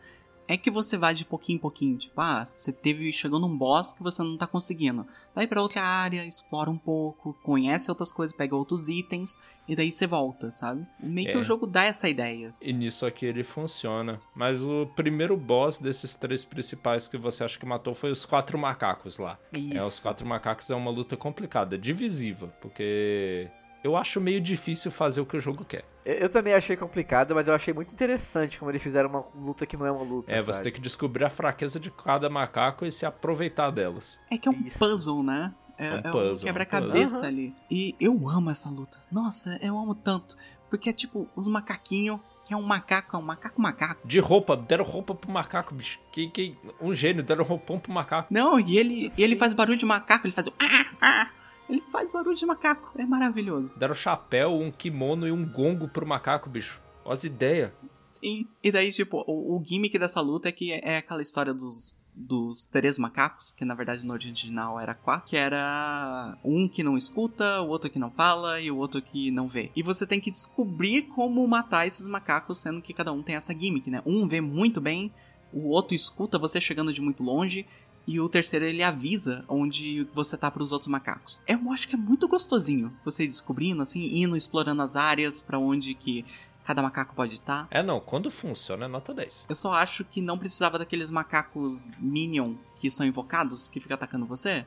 [0.48, 1.98] é que você vá de pouquinho em pouquinho.
[1.98, 5.06] Tipo, ah, você teve chegando num boss que você não tá conseguindo.
[5.36, 9.38] Vai pra outra área, explora um pouco, conhece outras coisas, pega outros itens
[9.68, 10.86] e daí você volta, sabe?
[11.00, 11.38] Meio que É.
[11.38, 12.56] o jogo dá essa ideia.
[12.62, 14.20] E nisso aqui ele funciona.
[14.34, 18.58] Mas o primeiro boss desses três principais que você acha que matou foi os quatro
[18.58, 19.38] macacos lá.
[19.54, 20.02] É, os Isso.
[20.02, 23.50] quatro macacos é uma luta complicada, divisiva, porque
[23.88, 25.86] eu acho meio difícil fazer o que o jogo quer.
[26.06, 29.76] Eu, também achei complicado, mas eu achei muito interessante como eles fizeram uma luta que
[29.76, 30.32] não é uma luta.
[30.32, 30.64] É, você sabe?
[30.64, 34.20] tem que descobrir a fraqueza de cada macaco e se aproveitar delas.
[34.30, 34.78] É que é um Isso.
[34.78, 35.54] puzzle, né?
[35.78, 37.26] É, É um é puzzle, um é um quebra-cabeça puzzle.
[37.26, 37.56] ali.
[37.70, 39.00] E eu amo essa luta.
[39.12, 40.36] Nossa, eu amo tanto.
[40.70, 44.08] Porque é tipo, os macaquinhos que é um macaco, é um macaco macaco.
[44.08, 46.00] De roupa, deram roupa pro macaco, bicho.
[46.10, 48.34] Que, que, um gênio, deram roupão pro macaco.
[48.34, 51.30] Não, e ele, e ele faz barulho de macaco, ele faz o ah, ah.
[51.70, 53.72] Ele faz barulho de macaco, é maravilhoso.
[53.76, 56.82] Deram chapéu, um kimono e um gongo pro macaco, bicho.
[57.04, 57.72] Olha as ideias.
[58.10, 58.48] Sim.
[58.64, 62.66] E daí, tipo, o, o gimmick dessa luta é que é aquela história dos, dos
[62.66, 67.62] três macacos, que na verdade no original era quatro, que era um que não escuta,
[67.62, 69.72] o outro que não fala e o outro que não vê.
[69.76, 73.54] E você tem que descobrir como matar esses macacos, sendo que cada um tem essa
[73.54, 74.02] gimmick, né?
[74.06, 75.14] Um vê muito bem,
[75.54, 77.66] o outro escuta você chegando de muito longe.
[78.08, 81.42] E o terceiro ele avisa onde você tá para os outros macacos.
[81.46, 85.94] Eu acho que é muito gostosinho você descobrindo, assim, indo explorando as áreas para onde
[85.94, 86.24] que
[86.68, 87.66] cada macaco pode estar.
[87.72, 89.46] É, não, quando funciona é nota 10.
[89.48, 94.26] Eu só acho que não precisava daqueles macacos Minion que são invocados, que fica atacando
[94.26, 94.66] você.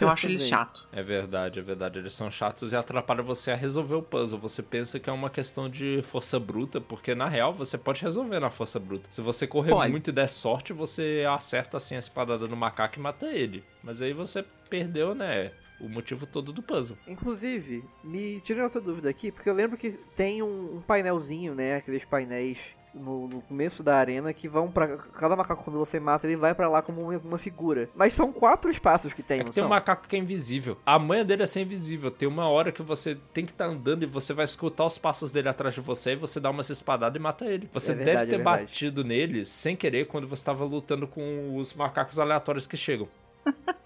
[0.00, 0.88] Eu acho eles chato.
[0.92, 1.98] É verdade, é verdade.
[1.98, 4.38] Eles são chatos e atrapalham você a resolver o puzzle.
[4.38, 8.38] Você pensa que é uma questão de força bruta, porque na real você pode resolver
[8.38, 9.08] na força bruta.
[9.10, 9.90] Se você correr Pode.
[9.90, 13.64] muito e der sorte, você acerta assim a espadada no macaco e mata ele.
[13.82, 15.50] Mas aí você perdeu, né?
[15.80, 16.96] O motivo todo do puzzle.
[17.06, 21.76] Inclusive, me tira outra dúvida aqui, porque eu lembro que tem um, um painelzinho, né?
[21.76, 22.58] Aqueles painéis
[22.94, 24.96] no, no começo da arena que vão pra.
[24.96, 27.90] Cada macaco, quando você mata, ele vai pra lá como uma, uma figura.
[27.94, 29.68] Mas são quatro espaços que tem, É que tem um são?
[29.68, 30.78] macaco que é invisível.
[30.86, 32.10] A manha dele é ser invisível.
[32.10, 35.30] Tem uma hora que você tem que estar andando e você vai escutar os passos
[35.30, 37.68] dele atrás de você e você dá umas espadadas e mata ele.
[37.72, 41.56] Você É verdade, deve ter é batido nele sem querer quando você estava lutando com
[41.58, 43.06] os macacos aleatórios que chegam.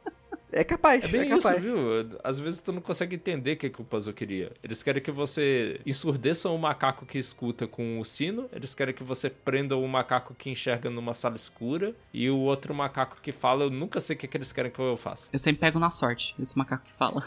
[0.52, 1.62] É capaz, É é, bem isso, capaz.
[1.62, 1.76] viu?
[2.24, 4.52] Às vezes tu não consegue entender o que, que o puzzle queria.
[4.62, 9.02] Eles querem que você ensurdeça o macaco que escuta com o sino, eles querem que
[9.04, 13.64] você prenda o macaco que enxerga numa sala escura, e o outro macaco que fala,
[13.64, 15.28] eu nunca sei o que, que eles querem que eu faça.
[15.32, 17.24] Eu sempre pego na sorte, esse macaco que fala.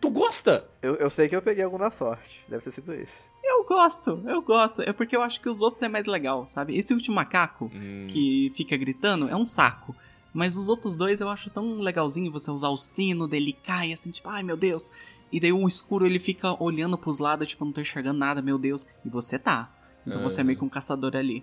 [0.00, 0.66] Tu gosta?
[0.82, 2.44] Eu, eu sei que eu peguei algum na sorte.
[2.46, 3.30] Deve ter sido esse.
[3.42, 4.82] Eu gosto, eu gosto.
[4.82, 6.76] É porque eu acho que os outros é mais legal, sabe?
[6.76, 8.06] Esse último macaco Hum.
[8.10, 9.96] que fica gritando é um saco.
[10.36, 14.10] Mas os outros dois eu acho tão legalzinho você usar o sino dele cai assim,
[14.10, 14.90] tipo, ai meu Deus.
[15.32, 18.58] E daí o escuro ele fica olhando pros lados, tipo, não tô enxergando nada, meu
[18.58, 18.86] Deus.
[19.02, 19.74] E você tá.
[20.06, 21.42] Então você é meio que um caçador ali.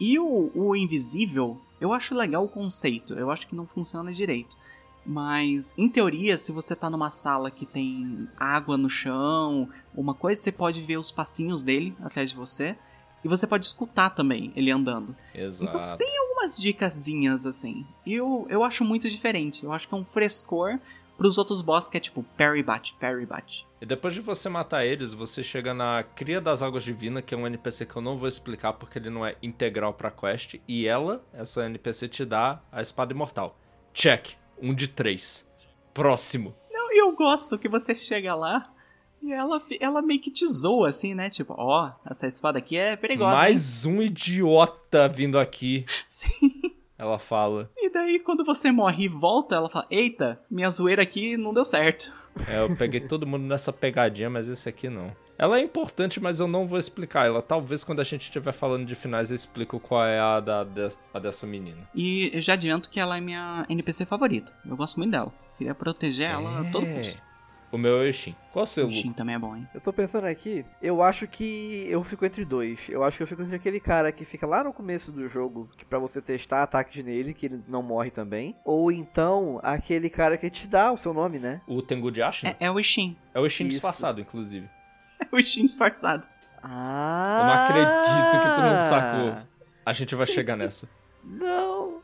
[0.00, 3.14] E o, o invisível, eu acho legal o conceito.
[3.14, 4.58] Eu acho que não funciona direito.
[5.04, 10.42] Mas, em teoria, se você tá numa sala que tem água no chão, uma coisa,
[10.42, 12.76] você pode ver os passinhos dele atrás de você.
[13.26, 15.12] E você pode escutar também ele andando.
[15.34, 15.64] Exato.
[15.64, 17.84] Então tem algumas dicasinhas assim.
[18.06, 19.64] E eu, eu acho muito diferente.
[19.64, 20.78] Eu acho que é um frescor
[21.18, 23.66] pros outros boss que é tipo parry bate, parry bate.
[23.80, 27.36] E depois de você matar eles, você chega na Cria das Águas Divinas, que é
[27.36, 30.54] um NPC que eu não vou explicar porque ele não é integral pra quest.
[30.68, 33.58] E ela, essa NPC, te dá a espada imortal.
[33.92, 34.34] Check.
[34.62, 35.50] Um de três.
[35.92, 36.54] Próximo.
[36.70, 38.72] Não, e eu gosto que você chega lá
[39.22, 41.28] e ela, ela meio que te zoa assim, né?
[41.30, 43.30] Tipo, ó, essa espada aqui é perigosa.
[43.32, 45.84] hein?" Mais um idiota vindo aqui.
[46.08, 46.72] Sim.
[46.98, 47.70] Ela fala.
[47.76, 51.64] E daí quando você morre e volta, ela fala: Eita, minha zoeira aqui não deu
[51.64, 52.12] certo.
[52.48, 55.10] É, eu peguei todo mundo nessa pegadinha, mas esse aqui não.
[55.38, 57.40] Ela é importante, mas eu não vou explicar ela.
[57.42, 60.98] Talvez quando a gente estiver falando de finais eu explico qual é a, da, des-
[61.12, 61.86] a dessa menina.
[61.94, 64.54] E já adianto que ela é minha NPC favorita.
[64.66, 65.32] Eu gosto muito dela.
[65.58, 66.94] Queria proteger ela a todo É.
[66.98, 67.22] custo.
[67.76, 68.34] O meu é o Ishin.
[68.54, 69.12] Qual o seu, Luco?
[69.12, 69.68] também é bom, hein?
[69.74, 72.80] Eu tô pensando aqui, eu acho que eu fico entre dois.
[72.88, 75.68] Eu acho que eu fico entre aquele cara que fica lá no começo do jogo,
[75.76, 78.56] que pra você testar ataques nele, que ele não morre também.
[78.64, 81.60] Ou então, aquele cara que te dá o seu nome, né?
[81.66, 82.46] O Tengu de Ashin?
[82.46, 83.14] É, é o Ishin.
[83.34, 83.72] É, o Ishin Isso.
[83.72, 84.66] disfarçado, inclusive.
[85.20, 86.26] É o Ishin disfarçado.
[86.62, 87.38] Ah!
[87.40, 89.46] Eu não acredito que tu não sacou.
[89.84, 90.32] A gente vai Sim.
[90.32, 90.88] chegar nessa.
[91.22, 91.95] Não!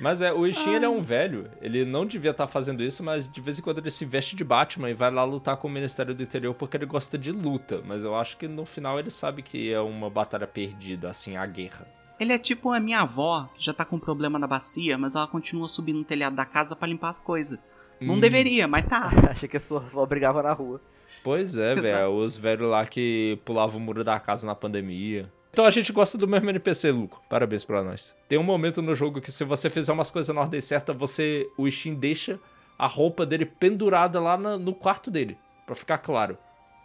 [0.00, 1.50] Mas é, o Ishin ele é um velho.
[1.60, 4.42] Ele não devia estar fazendo isso, mas de vez em quando ele se veste de
[4.42, 7.82] Batman e vai lá lutar com o Ministério do Interior porque ele gosta de luta.
[7.84, 11.44] Mas eu acho que no final ele sabe que é uma batalha perdida, assim, a
[11.44, 11.86] guerra.
[12.18, 15.26] Ele é tipo a minha avó, que já tá com problema na bacia, mas ela
[15.26, 17.58] continua subindo no telhado da casa pra limpar as coisas.
[18.00, 18.20] Não Hum.
[18.20, 19.10] deveria, mas tá.
[19.30, 20.80] Achei que a sua avó brigava na rua.
[21.22, 22.10] Pois é, velho.
[22.14, 25.30] Os velhos lá que pulavam o muro da casa na pandemia.
[25.52, 27.20] Então a gente gosta do mesmo NPC, Luco.
[27.28, 28.14] Parabéns pra nós.
[28.28, 31.48] Tem um momento no jogo que se você fizer umas coisas na ordem certa, você.
[31.58, 32.38] O Ishin deixa
[32.78, 35.36] a roupa dele pendurada lá na- no quarto dele.
[35.66, 36.38] Pra ficar claro.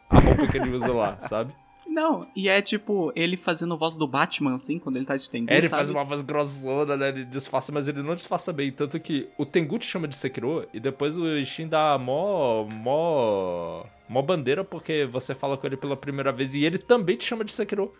[0.09, 1.53] A roupa que ele usa lá, sabe?
[1.87, 5.49] Não, e é tipo ele fazendo voz do Batman, assim, quando ele tá de Tengu,
[5.49, 5.77] É, ele sabe?
[5.77, 7.07] faz uma voz grossona, né?
[7.09, 8.69] Ele disfarça, mas ele não disfarça bem.
[8.71, 12.65] Tanto que o Tengu te chama de Sekiro e depois o Ishin dá mó.
[12.73, 13.85] mó.
[14.09, 17.45] mó bandeira porque você fala com ele pela primeira vez e ele também te chama
[17.45, 17.93] de Sekiro.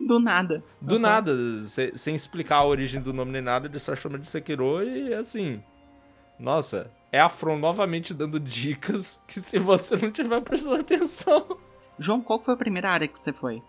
[0.00, 0.62] Do nada.
[0.80, 1.00] Do Uhum.
[1.00, 4.82] nada, se- sem explicar a origem do nome nem nada, ele só chama de Sekiro
[4.82, 5.62] e assim.
[6.38, 11.58] Nossa, é a From novamente dando dicas que se você não tiver prestando atenção.
[11.98, 13.62] João, qual foi a primeira área que você foi?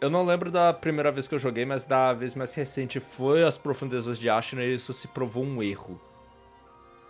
[0.00, 3.42] Eu não lembro da primeira vez que eu joguei, mas da vez mais recente foi
[3.42, 6.00] as profundezas de Ashina e isso se provou um erro.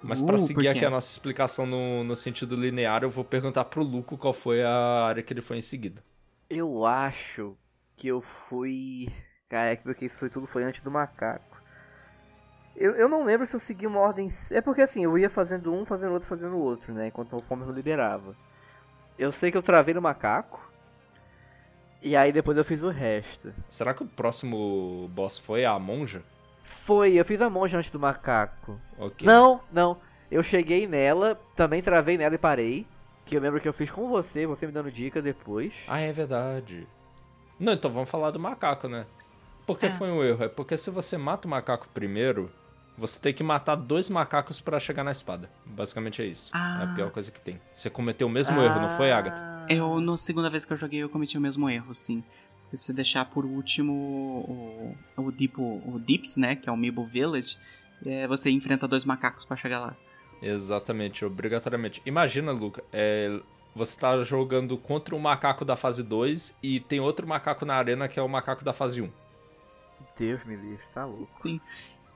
[0.02, 3.24] Mas pra Uh, por seguir aqui a nossa explicação no, no sentido linear, eu vou
[3.24, 6.02] perguntar pro Luco qual foi a área que ele foi em seguida.
[6.48, 7.56] Eu acho
[7.96, 9.08] que eu fui.
[9.48, 11.56] Cara, é porque isso foi- tudo foi antes do macaco.
[12.76, 14.28] Eu, eu não lembro se eu segui uma ordem.
[14.50, 17.06] É porque assim, eu ia fazendo um, fazendo outro, fazendo outro, né?
[17.06, 18.36] Enquanto o fome não liberava.
[19.18, 20.60] Eu sei que eu travei no macaco.
[22.02, 23.52] E aí depois eu fiz o resto.
[23.68, 26.22] Será que o próximo boss foi a monja?
[26.62, 28.78] Foi, eu fiz a monja antes do macaco.
[28.98, 29.26] Ok.
[29.26, 29.98] Não, não.
[30.30, 32.86] Eu cheguei nela, também travei nela e parei.
[33.24, 35.72] Que eu lembro que eu fiz com você, você me dando dica depois.
[35.88, 36.86] Ah, é verdade.
[37.58, 39.06] Não, então vamos falar do macaco, né?
[39.66, 39.90] Por que É.
[39.90, 40.44] foi um erro?
[40.44, 42.50] É porque se você mata o macaco primeiro,
[42.96, 45.50] você tem que matar dois macacos pra chegar na espada.
[45.64, 46.50] Basicamente é isso.
[46.54, 46.82] É Ah.
[46.84, 47.60] a pior coisa que tem.
[47.72, 49.42] Você cometeu o mesmo erro, não foi, Agatha?
[49.42, 49.66] Ah.
[49.68, 52.22] Eu, na segunda vez que eu joguei, eu cometi o mesmo erro, sim.
[52.70, 53.92] Se você deixar por último
[55.16, 57.56] o, o, Deep, o Deeps, né, que é o Meeble Village,
[58.04, 59.96] é, você enfrenta dois macacos pra chegar lá.
[60.42, 62.02] Exatamente, obrigatoriamente.
[62.04, 63.40] Imagina, Luca, é,
[63.76, 68.08] você tá jogando contra um macaco da fase 2 e tem outro macaco na arena
[68.08, 69.10] que é o macaco da fase 1.
[70.18, 71.28] Deus me livre, tá louco.
[71.32, 71.60] Sim.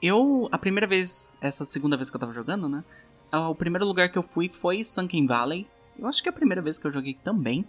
[0.01, 2.83] Eu, a primeira vez, essa segunda vez que eu tava jogando, né,
[3.31, 5.67] o primeiro lugar que eu fui foi Sunken Valley.
[5.99, 7.67] Eu acho que é a primeira vez que eu joguei também,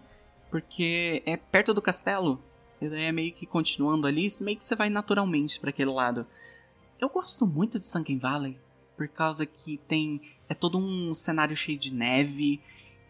[0.49, 2.41] porque é perto do castelo.
[2.79, 6.25] E daí é meio que continuando ali, meio que você vai naturalmente pra aquele lado.
[6.99, 8.57] Eu gosto muito de Sunken Valley,
[8.95, 10.21] por causa que tem.
[10.47, 12.61] É todo um cenário cheio de neve,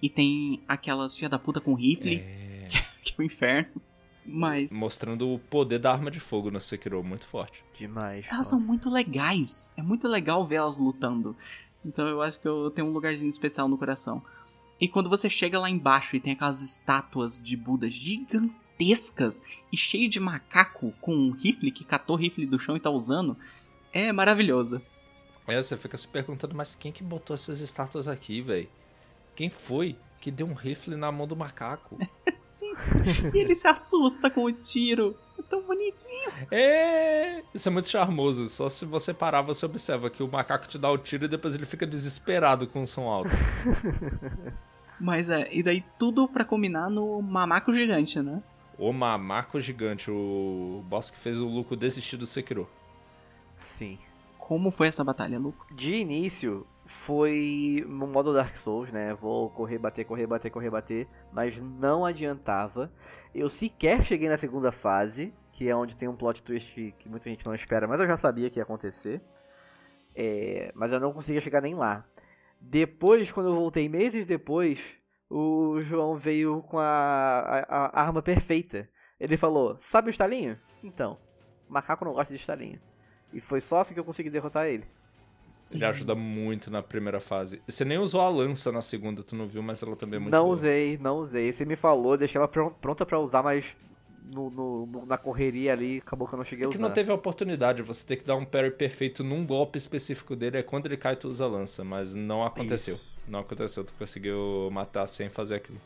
[0.02, 2.68] e tem aquelas filha da puta com rifle, É,
[3.02, 3.82] que é o inferno.
[4.26, 4.72] Mas.
[4.72, 7.64] mostrando o poder da arma de fogo no Sekiro, muito forte.
[7.78, 8.26] Demais.
[8.30, 9.72] Elas são muito legais.
[9.76, 11.36] É muito legal ver elas lutando.
[11.84, 14.24] Então eu acho que eu tenho um lugarzinho especial no coração.
[14.80, 19.42] E quando você chega lá embaixo e tem aquelas estátuas de Buda gigantescas
[19.72, 22.90] e cheio de macaco com um rifle que catou o rifle do chão e tá
[22.90, 23.36] usando,
[23.92, 24.82] é maravilhoso.
[25.48, 28.70] É, você fica se perguntando, mas quem que botou essas estátuas aqui, velho?
[29.36, 31.98] Quem foi que deu um rifle na mão do macaco?
[32.44, 32.74] Sim.
[33.34, 35.16] E ele se assusta com o tiro.
[35.38, 36.32] É tão bonitinho.
[36.52, 38.48] É, isso é muito charmoso.
[38.50, 41.56] Só se você parar, você observa que o macaco te dá o tiro e depois
[41.56, 43.30] ele fica desesperado com o som alto.
[45.00, 48.44] Mas é, e daí tudo pra combinar no mamaco gigante, né?
[48.78, 52.70] O mamaco gigante, o boss que fez o Luco desistir do Sekiro.
[53.58, 53.98] Sim.
[54.38, 55.66] Como foi essa batalha, Luco?
[55.74, 59.14] De início, foi no modo Dark Souls, né?
[59.14, 61.08] Vou correr, bater, correr, bater, correr, bater.
[61.32, 62.92] Mas não adiantava.
[63.34, 67.30] Eu sequer cheguei na segunda fase, que é onde tem um plot twist que muita
[67.30, 69.22] gente não espera, mas eu já sabia que ia acontecer.
[70.16, 72.06] É, mas eu não conseguia chegar nem lá.
[72.60, 74.80] Depois, quando eu voltei meses depois,
[75.30, 78.88] o João veio com a, a- a arma perfeita.
[79.20, 80.60] Ele falou: Sabe o estalinho?
[80.84, 81.18] Então,
[81.70, 82.80] macaco não gosta de estalinho.
[83.34, 84.86] E foi só assim que eu consegui derrotar ele.
[85.52, 85.78] Sim.
[85.80, 87.62] Ele ajuda muito na primeira fase.
[87.68, 90.32] Você nem usou a lança na segunda, tu não viu, mas ela também é muito
[90.32, 90.54] não boa.
[90.56, 91.52] usei, não usei.
[91.52, 93.66] Você me falou, deixei ela pron- pronta pra usar, mas
[94.34, 96.78] no, no- no- na correria ali acabou que eu não cheguei a É usar.
[96.78, 100.36] que não teve a oportunidade, você tem que dar um parry perfeito num golpe específico
[100.38, 102.96] dele, é quando ele cai tu usa a lança, mas não aconteceu.
[102.96, 103.12] Isso.
[103.28, 105.80] Não aconteceu, tu conseguiu matar sem fazer aquilo.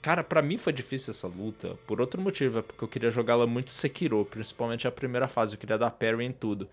[0.00, 3.46] Cara, pra mim foi difícil essa luta, por outro motivo, é porque eu queria jogá-la
[3.46, 6.66] muito Sekiro, principalmente a primeira fase, eu queria dar parry em tudo.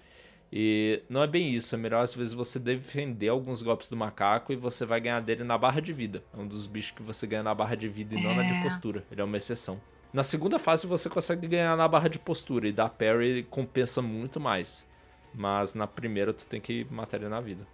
[0.52, 4.54] E não é bem isso, é melhor às vezes você defender alguns golpes do macaco
[4.54, 6.24] e você vai ganhar dele na barra de vida.
[6.34, 8.54] É um dos bichos que você ganha na barra de vida e não na de
[8.54, 8.64] É.
[8.64, 9.80] postura, ele é uma exceção.
[10.14, 14.40] Na segunda fase você consegue ganhar na barra de postura e dar parry compensa muito
[14.40, 14.88] mais.
[15.36, 17.68] Mas na primeira tu tem que matar ele na vida.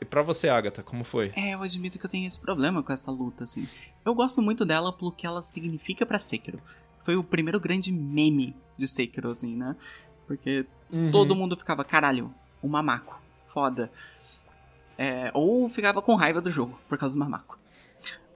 [0.00, 1.32] E pra você, Agatha, como foi?
[1.34, 3.66] É, eu admito que eu tenho esse problema com essa luta, assim.
[4.04, 6.60] Eu gosto muito dela pelo que ela significa pra Sekiro.
[7.04, 9.74] Foi o primeiro grande meme de Sekiro, assim, né?
[10.32, 10.64] Porque
[11.10, 13.20] todo mundo ficava, caralho, o mamaco,
[13.52, 13.92] foda.
[14.96, 17.58] É, ou ficava com raiva do jogo por causa do mamaco.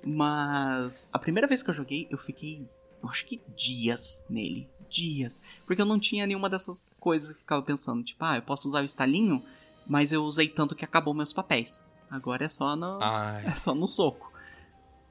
[0.05, 2.69] Mas a primeira vez que eu joguei, eu fiquei,
[3.03, 4.69] eu acho que dias nele.
[4.91, 5.41] Dias.
[5.65, 8.69] Porque eu não tinha nenhuma dessas coisas que eu ficava pensando, tipo, ah, eu posso
[8.69, 9.43] usar o estalinho,
[9.87, 11.83] mas eu usei tanto que acabou meus papéis.
[12.11, 14.31] Agora é só no, Ai, é só no soco.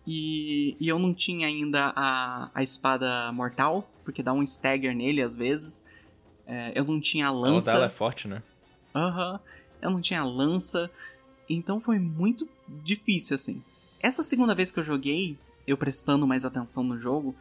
[0.06, 5.24] E, e eu não tinha ainda a, a espada mortal, porque dá um stagger nele
[5.24, 5.84] às vezes.
[6.48, 7.72] É, eu não tinha a a lança.
[7.72, 8.42] dela é forte, né?
[8.94, 9.40] Aham.
[9.82, 10.90] Eu não tinha lança.
[11.50, 12.48] Então foi muito
[12.84, 13.64] difícil, assim.
[14.00, 17.36] Essa segunda vez que eu joguei, eu prestando mais atenção no jogo,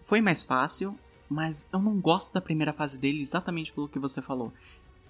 [0.00, 0.98] foi mais fácil,
[1.28, 4.52] mas eu não gosto da primeira fase dele exatamente pelo que você falou.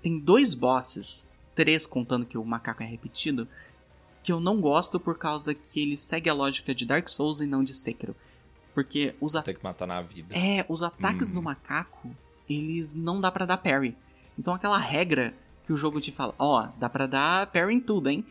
[0.03, 3.47] Tem dois bosses, três contando que o macaco é repetido,
[4.23, 7.47] que eu não gosto por causa que ele segue a lógica de Dark Souls e
[7.47, 8.17] não de Sekiro.
[8.75, 10.37] Porque os, a- Tem que matar na vida.
[10.37, 11.37] é, os ataques Hum.
[11.37, 12.11] do macaco,
[12.49, 13.97] eles não dá pra dar parry.
[14.39, 18.09] Então aquela regra que o jogo te fala, ó, dá pra dar parry em tudo,
[18.09, 18.25] hein?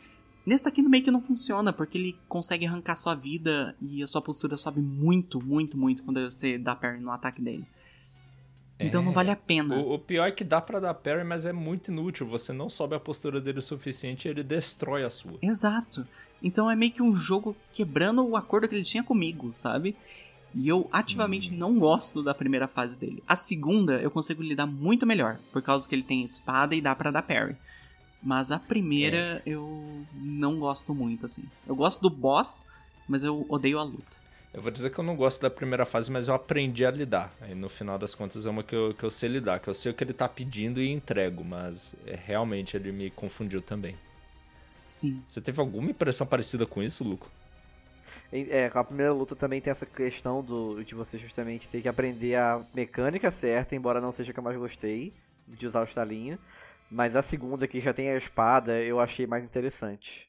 [0.46, 4.22] Nesse aqui meio que não funciona, porque ele consegue arrancar sua vida e a sua
[4.22, 7.66] postura sobe muito, muito, muito quando você dá parry no ataque dele.
[8.80, 9.14] Então não É.
[9.16, 9.76] vale a pena.
[9.76, 12.28] O, o pior é que dá pra dar parry, mas é muito inútil.
[12.28, 15.40] Você não sobe a postura dele o suficiente e ele destrói a sua.
[15.42, 16.06] Exato.
[16.44, 19.96] Então é meio que um jogo quebrando o acordo que ele tinha comigo, sabe?
[20.56, 21.58] E eu ativamente Hum.
[21.58, 23.22] não gosto da primeira fase dele.
[23.28, 26.96] A segunda eu consigo lidar muito melhor, por causa que ele tem espada e dá
[26.96, 27.56] pra dar parry.
[28.24, 31.44] Mas a primeira eu não gosto muito, assim.
[31.68, 32.66] Eu gosto do boss,
[33.08, 34.18] mas eu odeio a luta.
[34.54, 37.36] Eu vou dizer que eu não gosto da primeira fase, mas eu aprendi a lidar.
[37.42, 39.74] Aí no final das contas é uma que eu, que eu sei lidar, que eu
[39.74, 43.96] sei o que ele tá pedindo e entrego, mas é, realmente ele me confundiu também.
[44.88, 45.22] Sim.
[45.28, 47.30] Você teve alguma impressão parecida com isso, Luco?
[48.50, 51.88] É, com a primeira luta também tem essa questão do, de você justamente ter que
[51.88, 55.14] aprender a mecânica certa, embora não seja a que eu mais gostei
[55.48, 56.38] de usar o estalinho.
[56.90, 60.28] Mas a segunda, que já tem a espada, eu achei mais interessante.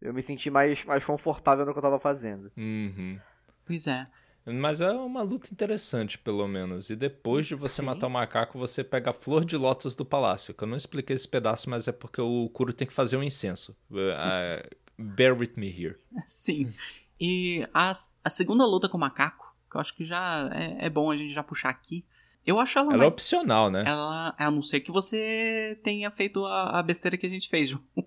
[0.00, 2.50] Eu me senti mais, mais confortável no que eu tava fazendo.
[2.56, 3.18] Uhum.
[3.64, 4.06] Pois é.
[4.44, 6.88] Mas é uma luta interessante, pelo menos.
[6.88, 7.86] E depois de você Sim.
[7.86, 10.54] matar o macaco, você pega a flor de lótus do palácio.
[10.54, 13.22] Que eu não expliquei esse pedaço, mas é porque o Kuro tem que fazer um
[13.24, 13.76] incenso.
[13.90, 15.96] Uh, bear with me here.
[16.28, 16.72] Sim.
[17.20, 17.92] E a,
[18.24, 21.16] a segunda luta com o macaco, que eu acho que já é, é bom a
[21.16, 22.04] gente já puxar aqui.
[22.46, 23.12] Eu acho ela, Ela é mais.
[23.14, 23.82] opcional, né?
[23.86, 27.70] Ela, a não ser que você tenha feito a, a besteira que a gente fez,
[27.70, 27.82] João.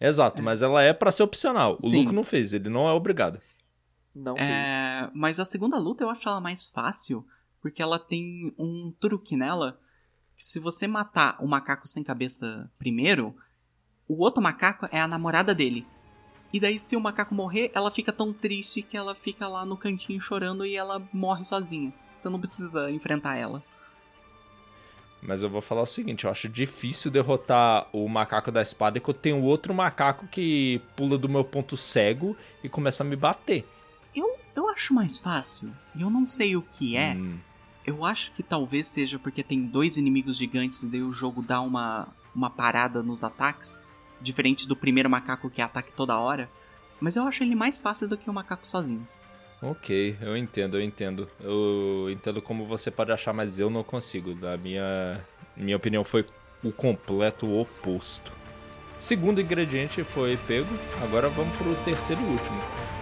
[0.00, 1.76] Exato, mas ela é pra ser opcional.
[1.76, 2.00] O Sim.
[2.00, 3.40] Luco não fez, ele não é obrigado.
[4.14, 7.24] Não É, mas a segunda luta eu acho ela mais fácil,
[7.60, 9.78] porque ela tem um truque nela.
[10.34, 13.36] Que se você matar o macaco sem cabeça primeiro,
[14.08, 15.86] o outro macaco é a namorada dele.
[16.52, 19.76] E daí, se o macaco morrer, ela fica tão triste que ela fica lá no
[19.76, 21.92] cantinho chorando e ela morre sozinha.
[22.16, 23.62] Você não precisa enfrentar ela.
[25.22, 29.00] Mas eu vou falar o seguinte, eu acho difícil derrotar o macaco da espada e
[29.00, 33.16] que eu tenho outro macaco que pula do meu ponto cego e começa a me
[33.16, 33.68] bater.
[34.14, 35.70] Eu, eu acho mais fácil.
[35.94, 37.14] E eu não sei o que é.
[37.14, 37.38] Hum,
[37.86, 41.60] Eu acho que talvez seja porque tem dois inimigos gigantes e daí o jogo dá
[41.60, 43.78] uma, uma parada nos ataques,
[44.20, 46.48] diferente do primeiro macaco que ataque toda hora.
[47.00, 49.06] Mas eu acho ele mais fácil do que o macaco sozinho.
[49.62, 51.28] ok, eu entendo, eu entendo.
[51.40, 54.34] Eu entendo como você pode achar, mas eu não consigo.
[54.34, 55.24] Da minha,
[55.56, 56.26] minha opinião foi
[56.62, 58.32] o completo oposto.
[58.98, 60.68] Segundo ingrediente foi pego,
[61.02, 62.99] agora vamos pro terceiro e último.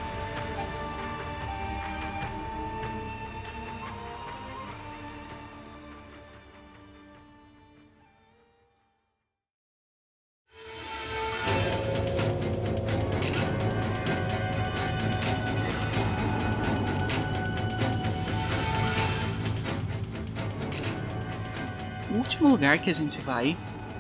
[22.49, 23.57] Lugar que a gente vai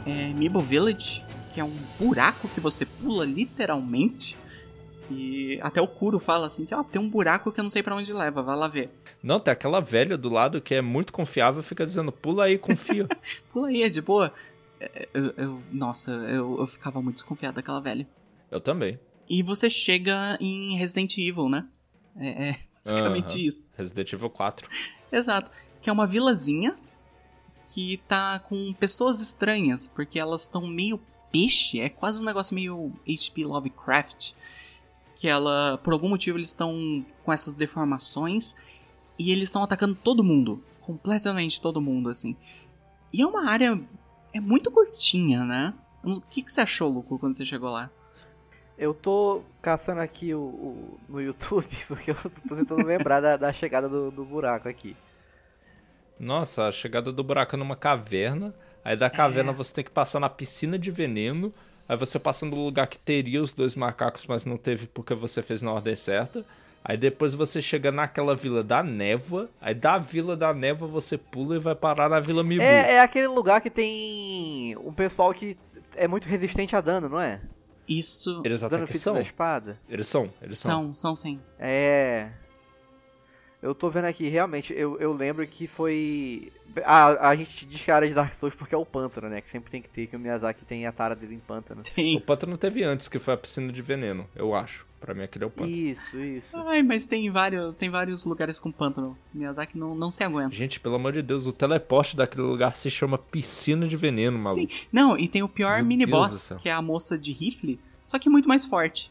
[0.07, 4.37] é Mibo Village, que é um buraco que você pula literalmente.
[5.11, 7.97] E até o Kuro fala assim: ó, tem um buraco que eu não sei pra
[7.97, 8.91] onde leva, vai lá ver.
[9.23, 13.07] Não, tem aquela velha do lado que é muito confiável, fica dizendo, pula aí, confia.
[13.53, 14.33] Pula aí, é de boa.
[14.81, 18.07] É, Eu, eu- nossa, eu, eu ficava muito desconfiado daquela velha.
[18.51, 18.99] eu também.
[19.29, 21.67] E você chega em Resident Evil, né?
[22.17, 23.47] É, é basicamente Aham.
[23.47, 23.73] isso.
[23.77, 24.69] Resident Evil 4.
[25.13, 25.51] Exato.
[25.83, 26.77] Que é uma vilazinha
[27.69, 31.01] que tá com pessoas estranhas, porque elas estão meio
[31.31, 34.33] peixe, é quase um negócio meio HP Lovecraft.
[35.15, 38.55] Que ela, por algum motivo, eles estão com essas deformações
[39.19, 40.63] e eles estão atacando todo mundo.
[40.81, 42.35] Completamente todo mundo, assim.
[43.13, 43.79] E é uma área.
[44.33, 45.75] É muito curtinha, né?
[46.05, 47.91] O que, que você achou, Luco, quando você chegou lá?
[48.79, 53.53] Eu tô caçando aqui o, o- no YouTube, porque eu tô tentando lembrar da, da
[53.53, 54.97] chegada do, do buraco aqui.
[56.19, 58.55] Nossa, a chegada do buraco é numa caverna.
[58.85, 61.53] Aí da caverna você tem que passar na piscina de veneno.
[61.89, 65.43] Aí você passa no lugar que teria os dois macacos, mas não teve porque você
[65.43, 66.45] fez na ordem certa.
[66.85, 69.49] Aí depois você chega naquela vila da névoa.
[69.61, 72.63] Aí da vila da névoa você pula e vai parar na vila Mibu.
[72.63, 75.57] É, é aquele lugar que tem um pessoal que
[75.97, 77.41] é muito resistente a dano, não é?
[77.89, 78.43] Isso.
[78.45, 79.15] Eles até Dano que são.
[79.15, 79.79] da espada.
[79.89, 80.71] Eles são, eles são.
[80.71, 81.41] São, são sim.
[81.59, 82.29] É.
[83.61, 86.53] Eu tô vendo aqui, realmente, eu, eu lembro que foi.
[86.85, 89.41] A, a gente descara de Dark Souls porque é o pântano, né?
[89.41, 91.81] Que sempre tem que ter, que o Miyazaki tem a tara dele em pântano.
[91.81, 92.21] O Tem.
[92.21, 94.87] pântano teve antes, que foi a piscina de veneno, eu acho.
[95.01, 95.75] Pra mim aquele é o pântano.
[95.77, 96.57] Isso, isso.
[96.57, 99.17] Ai, mas tem vários, tem vários lugares com pântano.
[99.35, 100.55] Miyazaki não, não se aguenta.
[100.55, 104.73] Gente, pelo amor de Deus, o teleporte daquele lugar se chama piscina de veneno, maluco.
[104.73, 104.87] Sim.
[104.93, 106.59] Não, e tem o pior Meu mini Deus do boss, céu.
[106.59, 109.11] que é a moça de rifle, só que muito mais forte.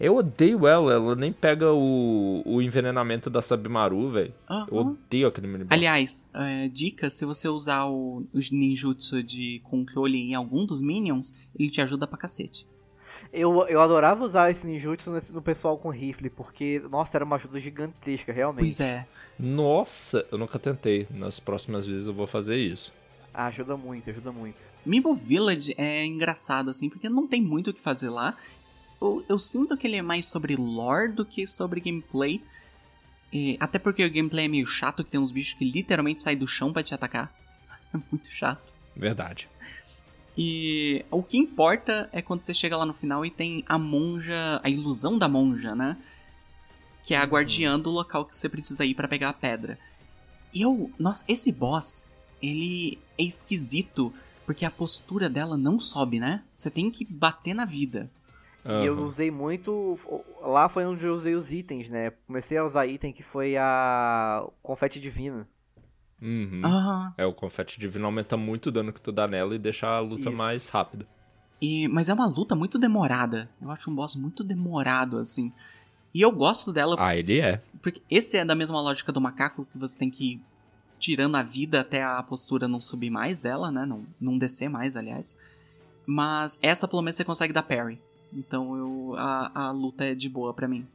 [0.00, 4.32] Eu odeio ela, ela nem pega o, o envenenamento da Sabimaru, velho.
[4.48, 4.66] Aham.
[4.70, 5.72] Eu odeio aquele mini boss.
[5.72, 11.34] Aliás, é, dica, se você usar o, os ninjutsu de controle em algum dos minions,
[11.58, 12.66] ele te ajuda pra cacete.
[13.32, 17.36] Eu, eu adorava usar esse ninjutsu nesse- no pessoal com rifle, porque, nossa, era uma
[17.36, 18.62] ajuda gigantesca, realmente.
[18.62, 19.06] Pois é.
[19.38, 21.06] Nossa, eu nunca tentei.
[21.10, 22.92] Nas próximas vezes eu vou fazer isso.
[23.34, 24.56] Ah, ajuda muito, ajuda muito.
[24.86, 28.36] Mimbo Village é engraçado, assim, porque não tem muito o que fazer lá.
[29.00, 32.42] Eu, eu sinto que ele é mais sobre lore do que sobre gameplay.
[33.32, 36.36] E- até porque o gameplay é meio chato, que tem uns bichos que literalmente saem
[36.36, 37.32] do chão pra te atacar.
[37.92, 38.76] É muito chato.
[38.94, 39.48] Verdade.
[40.38, 44.60] E o que importa é quando você chega lá no final e tem a monja,
[44.62, 45.96] a ilusão da monja, né?
[47.02, 49.76] Que é a guardiã do local que você precisa ir pra pegar a pedra.
[50.54, 52.08] E eu, nossa, esse boss,
[52.40, 54.14] ele é esquisito,
[54.46, 56.44] porque a postura dela não sobe, né?
[56.54, 58.08] Você tem que bater na vida.
[58.64, 59.98] E eu usei muito.
[60.42, 62.12] Lá foi onde eu usei os itens, né?
[62.26, 64.46] Comecei a usar item que foi a.
[64.62, 65.46] Confete divino.
[66.20, 66.60] Uhum.
[66.64, 67.14] Aham.
[67.16, 70.00] É, o confete divino aumenta muito o dano que tu dá nela e deixa a
[70.00, 70.32] luta Isso.
[70.32, 71.06] mais rápida.
[71.60, 73.48] E, mas é uma luta muito demorada.
[73.60, 75.52] Eu acho um boss muito demorado, assim.
[76.12, 77.62] E eu gosto dela Ah, ele é.
[77.80, 80.40] Porque esse é da mesma lógica do macaco, que você tem que ir
[80.98, 83.86] tirando a vida até a postura não subir mais dela, né?
[83.86, 85.38] Não, não descer mais, aliás.
[86.04, 87.98] Mas essa pelo menos você consegue dar parry.
[88.32, 90.86] Então eu, a, a luta é de boa pra mim.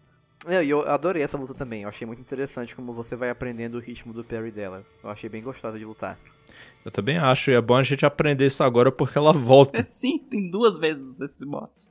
[0.48, 1.84] É, E eu adorei essa luta também.
[1.84, 4.86] Eu achei muito interessante como você vai aprendendo o ritmo do parry dela.
[5.04, 6.18] Eu achei bem gostosa de lutar.
[6.84, 9.84] Eu também acho, e é bom a gente aprender isso agora porque ela volta.
[9.86, 11.90] Sim, tem duas vezes esse boss.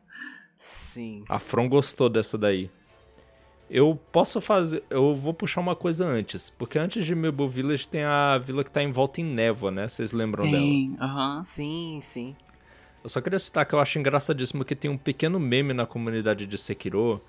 [0.59, 1.25] Sim.
[1.29, 2.71] A From gostou dessa daí.
[3.69, 4.85] Eu posso fazer.
[4.89, 6.51] Eu vou puxar uma coisa antes.
[6.51, 9.89] Porque antes de Mabel Village tem a vila que tá em volta em névoa, né?
[9.89, 10.65] Vocês lembram dela?
[10.65, 11.43] Tem, aham.
[11.43, 12.37] Sim, sim.
[13.05, 16.47] Eu só queria citar que eu acho engraçadíssimo que tem um pequeno meme na comunidade
[16.47, 17.23] de Sekiro.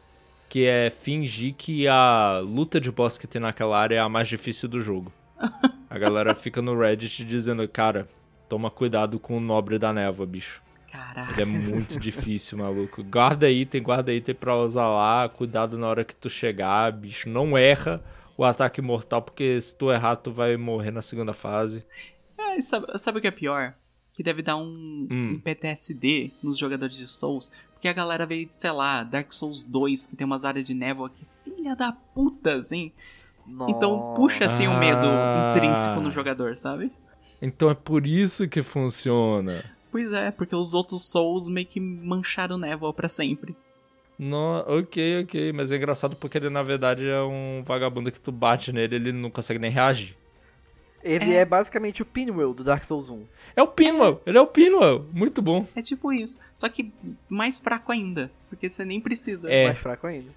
[0.47, 4.30] Que é fingir que a luta de boss que tem naquela área é a mais
[4.30, 5.11] difícil do jogo.
[5.89, 8.07] A galera fica no Reddit dizendo, cara,
[8.49, 10.61] toma cuidado com o nobre da névoa, bicho.
[10.91, 11.31] Caraca.
[11.34, 13.03] Ele é muito difícil, maluco.
[13.03, 15.30] Guarda item, guarda item pra usar lá.
[15.30, 17.30] Cuidado na hora que tu chegar, bicho.
[17.30, 18.03] Não erra
[18.38, 21.85] o ataque mortal, porque se tu errar, tu vai morrer na segunda fase.
[22.38, 23.73] É, sabe, sabe o que é pior?
[24.15, 25.33] Que deve dar um, Hum.
[25.35, 27.51] um PTSD nos jogadores de Souls.
[27.73, 30.73] Porque a galera veio de, sei lá, Dark Souls 2, que tem umas áreas de
[30.73, 32.91] névoa que filha da puta, assim.
[33.67, 35.53] Então puxa assim o medo Ah.
[35.55, 36.91] intrínseco no jogador, sabe?
[37.41, 39.63] Então é por isso que funciona.
[39.91, 43.55] Pois é, porque os outros Souls meio que mancharam névoa pra sempre.
[44.17, 45.51] No, ok, ok.
[45.53, 49.11] Mas é engraçado porque ele, na verdade, é um vagabundo que tu bate nele ele
[49.11, 50.15] não consegue nem reagir.
[51.06, 51.38] Ele É.
[51.41, 51.45] é.
[51.45, 53.23] basicamente o Pinwheel do Dark Souls 1.
[53.56, 54.22] É o Pinwheel!
[54.26, 55.06] Ele é o Pinwheel!
[55.14, 55.68] Muito bom.
[55.76, 56.40] É tipo isso.
[56.57, 56.91] Só que
[57.30, 58.32] mais fraco ainda.
[58.49, 59.49] Porque você nem precisa.
[59.52, 59.65] É.
[59.68, 60.32] Mais fraco ainda.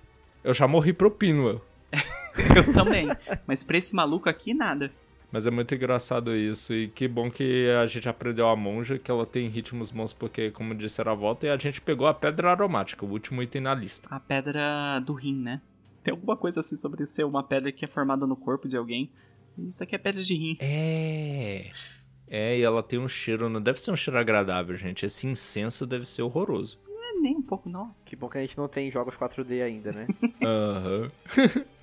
[0.44, 1.60] Eu já morri pro Pinwheel.
[2.54, 3.08] Eu também.
[3.46, 4.92] Mas pra esse maluco aqui, nada.
[5.32, 6.72] Mas é muito engraçado isso.
[6.74, 10.50] E que bom que a gente aprendeu a monja, que ela tem ritmos bons, porque,
[10.50, 11.46] como disse, era a volta.
[11.46, 14.08] E a gente pegou a pedra aromática, o último item na lista.
[14.10, 15.60] A pedra do rim, né?
[16.04, 19.10] Tem alguma coisa assim sobre ser uma pedra que é formada no corpo de alguém.
[19.66, 20.56] Isso aqui é pedra de rim.
[20.60, 21.70] É.
[22.30, 23.48] É, e ela tem um cheiro.
[23.48, 25.04] Não deve ser um cheiro agradável, gente.
[25.06, 26.78] Esse incenso deve ser horroroso.
[26.86, 28.08] Não é nem um pouco, nossa.
[28.08, 30.06] Que bom que a gente não tem jogos 4D ainda, né?
[30.44, 31.10] Aham.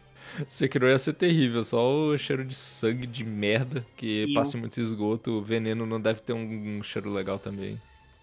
[0.49, 4.59] Sekiro ia ser terrível, só o cheiro de sangue de merda, que E passa o-
[4.59, 7.79] muito esgoto, o veneno não deve ter um, um cheiro legal também.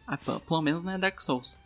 [0.06, 1.58] Ah, pelo menos não é Dark Souls.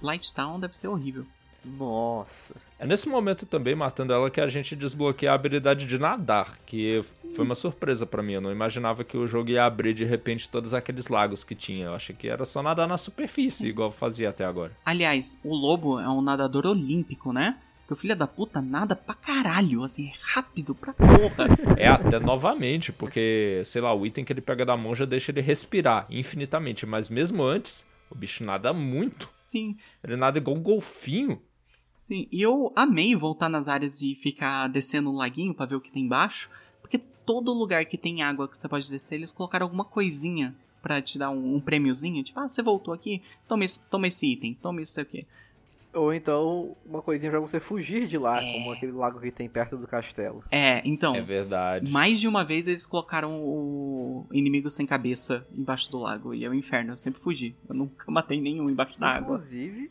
[0.00, 1.26] Light Town deve ser horrível.
[1.64, 2.54] Nossa.
[2.78, 7.00] É nesse momento também, matando ela, que a gente desbloqueia a habilidade de nadar, que
[7.04, 7.32] Sim.
[7.34, 8.32] foi uma surpresa pra mim.
[8.32, 11.86] Eu não imaginava que o jogo ia abrir de repente todos aqueles lagos que tinha.
[11.86, 14.72] Eu achei que era só nadar na superfície, igual fazia até agora.
[14.84, 17.56] Aliás, o lobo é um nadador olímpico, né?
[17.82, 21.48] Porque o filho da puta nada pra caralho, assim, é rápido pra porra.
[21.76, 25.40] É até novamente, porque, sei lá, o item que ele pega da monja deixa ele
[25.40, 29.28] respirar infinitamente, mas mesmo antes, o bicho nada muito.
[29.32, 31.40] sim, Ele nada igual um golfinho.
[32.06, 32.26] Sim.
[32.30, 35.92] E eu amei voltar nas áreas e ficar descendo o laguinho pra ver o que
[35.92, 36.50] tem embaixo.
[36.80, 41.00] Porque todo lugar que tem água que você pode descer, eles colocaram alguma coisinha pra
[41.00, 42.22] te dar um, um prêmiozinho.
[42.24, 45.26] Tipo, ah, você voltou aqui, toma esse, toma esse item, toma isso aqui.
[45.94, 48.52] Ou então, uma coisinha pra você fugir de lá, É.
[48.52, 50.42] como aquele lago que tem perto do castelo.
[50.50, 51.14] É, então.
[51.14, 51.90] É verdade.
[51.90, 56.32] Mais de uma vez eles colocaram o inimigo sem cabeça embaixo do lago.
[56.34, 57.54] E é o inferno, eu sempre fugi.
[57.68, 59.36] Eu nunca matei nenhum embaixo da água.
[59.36, 59.90] Inclusive,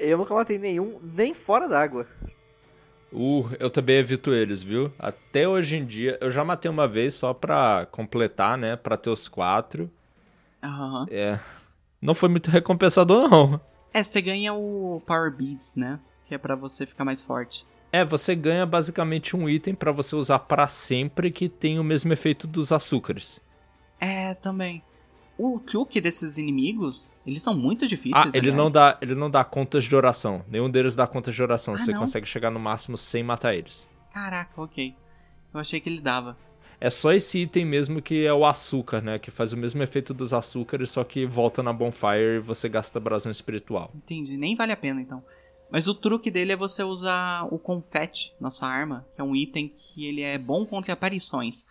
[0.00, 2.06] eu nunca matei nenhum, nem fora d'água.
[3.12, 4.92] Uh, eu também evito eles, viu?
[4.98, 8.76] Até hoje em dia, eu já matei uma vez só pra completar, né?
[8.76, 9.90] Pra ter os quatro.
[10.62, 11.06] Aham.
[11.10, 11.38] É.
[12.00, 13.60] Não foi muito recompensador, não.
[13.92, 15.98] É, você ganha o Power Beads, né?
[16.30, 17.66] que é pra você ficar mais forte.
[17.90, 22.12] É, você ganha basicamente um item pra você usar pra sempre que tem o mesmo
[22.12, 23.40] efeito dos açúcares.
[23.98, 24.80] É, também.
[25.42, 28.56] O truque desses inimigos, eles são muito difíceis, Ah, ele aliás.
[28.56, 30.44] não dá, ele não dá contas de oração.
[30.48, 31.74] Nenhum deles dá contas de oração.
[31.74, 32.00] Ah, você não?
[32.00, 33.88] consegue chegar no máximo sem matar eles.
[34.12, 34.94] Caraca, ok.
[35.54, 36.36] Eu achei que ele dava.
[36.78, 39.18] É só esse item mesmo que é o açúcar, né?
[39.18, 42.98] Que faz o mesmo efeito dos açúcares, só que volta na bonfire e você gasta
[43.00, 43.90] brasão espiritual.
[43.94, 45.22] Entendi, nem vale a pena então.
[45.70, 49.36] Mas o truque dele é você usar o confete na sua arma, que é um
[49.36, 51.64] item que ele é bom contra aparições.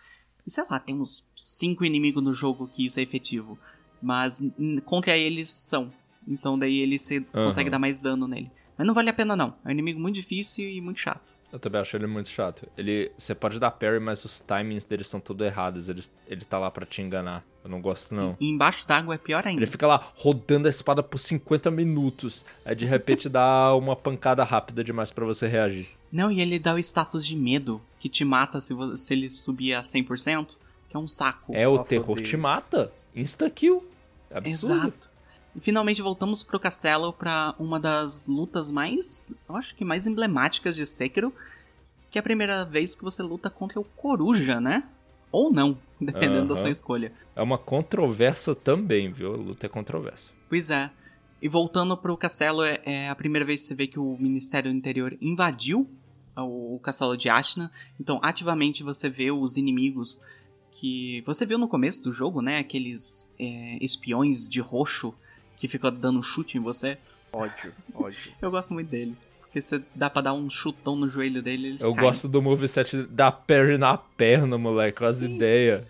[0.46, 3.58] Sei lá, tem uns 5 inimigos no jogo que isso é efetivo.
[4.02, 4.42] Mas
[4.84, 5.92] contra eles são.
[6.26, 6.96] Então daí ele
[7.34, 7.44] Aham.
[7.44, 8.50] consegue dar mais dano nele.
[8.76, 9.54] Mas não vale a pena não.
[9.64, 11.30] É um inimigo muito difícil e muito chato.
[11.52, 12.68] Eu também acho ele muito chato.
[12.78, 15.88] Ele, você pode dar parry, mas os timings dele são todos errados.
[15.88, 17.44] Ele, ele tá lá pra te enganar.
[17.64, 18.36] Eu não gosto, não.
[18.40, 19.58] E embaixo d'água é pior ainda.
[19.60, 22.44] Ele fica lá rodando a espada por 50 minutos.
[22.64, 25.88] Aí de repente dá uma pancada rápida demais pra você reagir.
[26.12, 29.28] Não, e ele dá o status de medo, que te mata se, você, se ele
[29.28, 30.56] subir a 100%,
[30.88, 31.54] que é um saco.
[31.54, 32.28] É, o Nossa, terror Deus.
[32.28, 32.92] te mata.
[33.14, 33.84] Insta-kill.
[34.30, 34.74] É absurdo.
[34.74, 35.10] Exato.
[35.54, 40.76] E finalmente voltamos pro castelo pra uma das lutas mais, eu acho que mais emblemáticas
[40.76, 41.32] de Sekiro,
[42.10, 44.84] que é a primeira vez que você luta contra o Coruja, né?
[45.32, 47.12] Ou não, dependendo da sua escolha.
[47.34, 49.34] É uma controvérsia também, viu?
[49.34, 50.30] A luta é controversa.
[50.48, 50.90] Pois é.
[51.42, 54.70] E voltando pro castelo, é, é a primeira vez que você vê que o Ministério
[54.70, 55.88] do Interior invadiu
[56.36, 57.70] o, o castelo de Ashna.
[57.98, 60.20] Então, ativamente você vê os inimigos
[60.72, 62.58] que você viu no começo do jogo, né?
[62.58, 65.14] Aqueles é, espiões de roxo
[65.56, 66.96] que ficam dando chute em você.
[67.32, 68.32] Ódio, ódio.
[68.40, 69.26] Eu gosto muito deles.
[69.42, 72.06] Porque você dá pra dar um chutão no joelho dele eles Eu caem.
[72.08, 74.98] gosto do moveset da parry na perna, moleque.
[74.98, 75.34] Com as Sim.
[75.34, 75.84] ideias.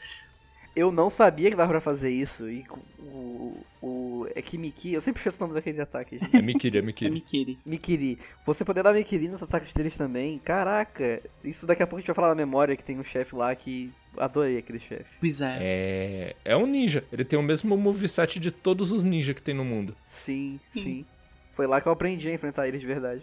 [0.75, 2.49] Eu não sabia que dava pra fazer isso.
[2.49, 2.65] E
[2.99, 3.57] o.
[3.83, 4.93] o é Kimiki.
[4.93, 6.37] Eu sempre esqueço o nome daquele ataque, gente.
[6.37, 7.11] É Mikiri, é É Mikiri.
[7.11, 7.59] Mikiri.
[7.67, 8.19] Mikiri.
[8.47, 10.39] Você poder dar Mikiri nos ataques deles também.
[10.39, 11.21] Caraca.
[11.45, 13.55] Isso daqui a pouco a gente vai falar na memória que tem um chefe lá
[13.55, 13.91] que.
[14.17, 15.11] Adorei aquele chefe.
[15.21, 15.57] Pois é.
[15.61, 16.37] É.
[16.45, 17.05] É um ninja.
[17.13, 19.97] Ele tem o mesmo moveset de todos os ninjas que tem no mundo.
[20.07, 20.83] Sim, Sim.
[20.83, 21.07] sim,
[21.53, 23.23] Foi lá que eu aprendi a enfrentar eles de verdade.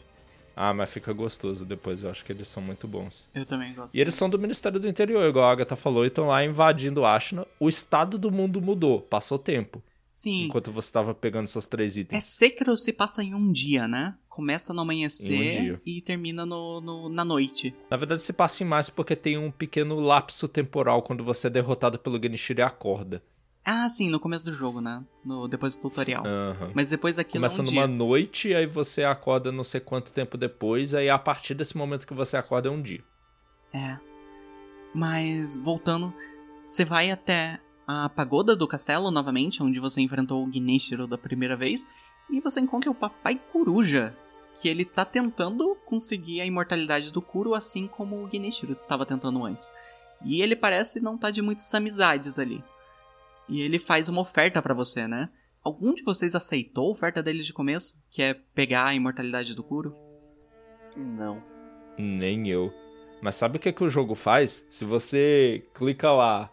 [0.60, 2.02] Ah, mas fica gostoso depois.
[2.02, 3.30] Eu acho que eles são muito bons.
[3.36, 3.96] Eu também gosto.
[3.96, 7.06] E eles são do Ministério do Interior, igual a Agatha falou, e estão lá invadindo
[7.06, 7.46] Ashna.
[7.60, 9.84] O estado do mundo mudou, passou tempo.
[10.10, 10.46] Sim.
[10.46, 12.26] Enquanto você tava pegando seus três É itens.
[12.26, 14.16] Sekiro se passa em um dia, né?
[14.28, 15.82] Começa no um amanhecer dia.
[15.86, 17.76] e termina no, no- na noite.
[17.90, 21.50] Na verdade, se passa em mais porque tem um pequeno lapso temporal quando você é
[21.52, 23.22] derrotado pelo Genichiro e acorda.
[23.69, 25.03] Ah, sim, no começo do jogo, né?
[25.26, 26.23] No, depois do tutorial.
[26.73, 27.98] Mas depois daquilo Começa é um numa dia.
[27.98, 32.14] noite, aí você acorda não sei quanto tempo depois, aí a partir desse momento que
[32.14, 33.03] você acorda é um dia.
[33.73, 33.98] É.
[34.95, 36.14] Mas, voltando,
[36.64, 41.57] você vai até a pagoda do castelo novamente, onde você enfrentou o Gneshiro da primeira
[41.57, 41.89] vez,
[42.30, 44.15] e você encontra o Papai Coruja,
[44.56, 49.44] que ele tá tentando conseguir a imortalidade do Kuro, assim como o Gneshiro tava tentando
[49.44, 49.73] antes.
[50.23, 52.64] E ele parece não tá de muitas amizades ali.
[53.49, 55.30] E ele faz uma oferta pra você, né?
[55.64, 58.02] Algum de vocês aceitou a oferta dele de começo?
[58.10, 59.95] Que é pegar a imortalidade do Kuro?
[60.95, 61.44] Não.
[61.98, 62.74] Nem eu.
[63.22, 64.65] Mas sabe o que, que o jogo faz?
[64.69, 66.52] Se você clica lá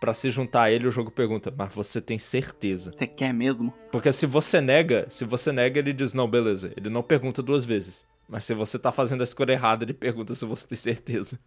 [0.00, 2.90] pra se juntar a ele, o jogo pergunta, mas você tem certeza?
[2.90, 3.72] Você quer mesmo?
[3.92, 6.72] Porque se você nega, se você nega, ele diz, não, beleza.
[6.76, 8.06] Ele não pergunta duas vezes.
[8.28, 11.38] Mas se você tá fazendo a escolha errada, ele pergunta se você tem certeza.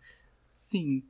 [0.48, 1.04] Sim.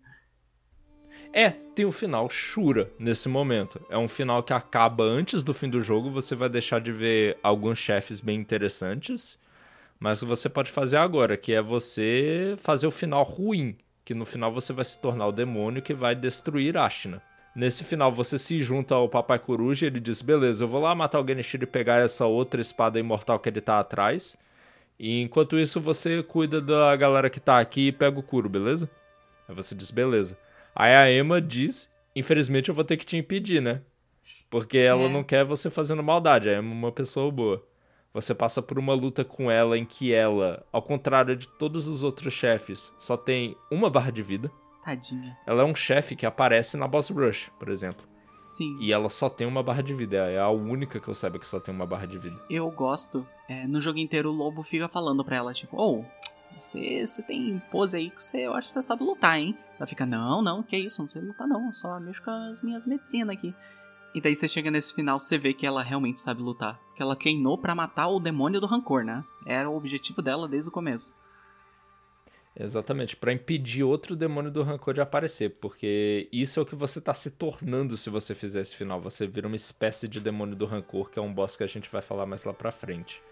[1.36, 3.82] É, tem o final Shura nesse momento.
[3.90, 6.12] É um final que acaba antes do fim do jogo.
[6.12, 9.40] Você vai deixar de ver alguns chefes bem interessantes.
[10.00, 13.76] Mas o que você pode fazer agora, que é você fazer o final ruim.
[14.06, 17.20] Que no final você vai se tornar o demônio que vai destruir Ashina.
[17.56, 20.94] Nesse final você se junta ao Papai Coruja e ele diz: Beleza, eu vou lá
[20.94, 24.38] matar o Genichiro e pegar essa outra espada imortal que ele tá atrás.
[25.00, 28.90] E enquanto isso você cuida da galera que tá aqui e pega o Kuro, beleza?
[29.48, 30.38] Aí você diz: Beleza.
[30.76, 33.82] Aí a Emma diz: Infelizmente eu vou ter que te impedir, né?
[34.50, 35.10] Porque ela É.
[35.10, 36.50] não quer você fazendo maldade.
[36.50, 37.64] A Emma é uma pessoa boa.
[38.14, 42.04] Você passa por uma luta com ela em que ela, ao contrário de todos os
[42.04, 44.52] outros chefes, só tem uma barra de vida.
[44.86, 45.36] Tadinha.
[45.48, 48.06] Ela é um chefe que aparece na Boss Rush, por exemplo.
[48.44, 48.78] Sim.
[48.80, 50.18] E ela só tem uma barra de vida.
[50.30, 52.38] É a única que eu saiba que só tem uma barra de vida.
[52.50, 53.26] Eu gosto.
[53.50, 56.04] É, no jogo inteiro o lobo fica falando pra ela, tipo, ô,
[56.64, 59.57] você, você tem pose aí que você, eu acho que você sabe lutar, hein?
[59.77, 62.85] Ela fica, não, não, que isso, não sei lutar não, só mexo com as minhas
[62.85, 63.53] medicinas aqui.
[64.15, 66.80] E daí você chega nesse final, você vê que ela realmente sabe lutar.
[66.95, 69.23] Que ela treinou pra matar o demônio do rancor, né?
[69.45, 71.15] Era o objetivo dela desde o começo.
[72.56, 77.02] Exatamente, pra impedir outro demônio do rancor de aparecer, porque isso é o que você
[77.02, 79.02] tá se tornando se você fizer esse final.
[79.02, 81.90] Você vira uma espécie de demônio do rancor, que é um boss que a gente
[81.90, 83.23] vai falar mais lá pra frente.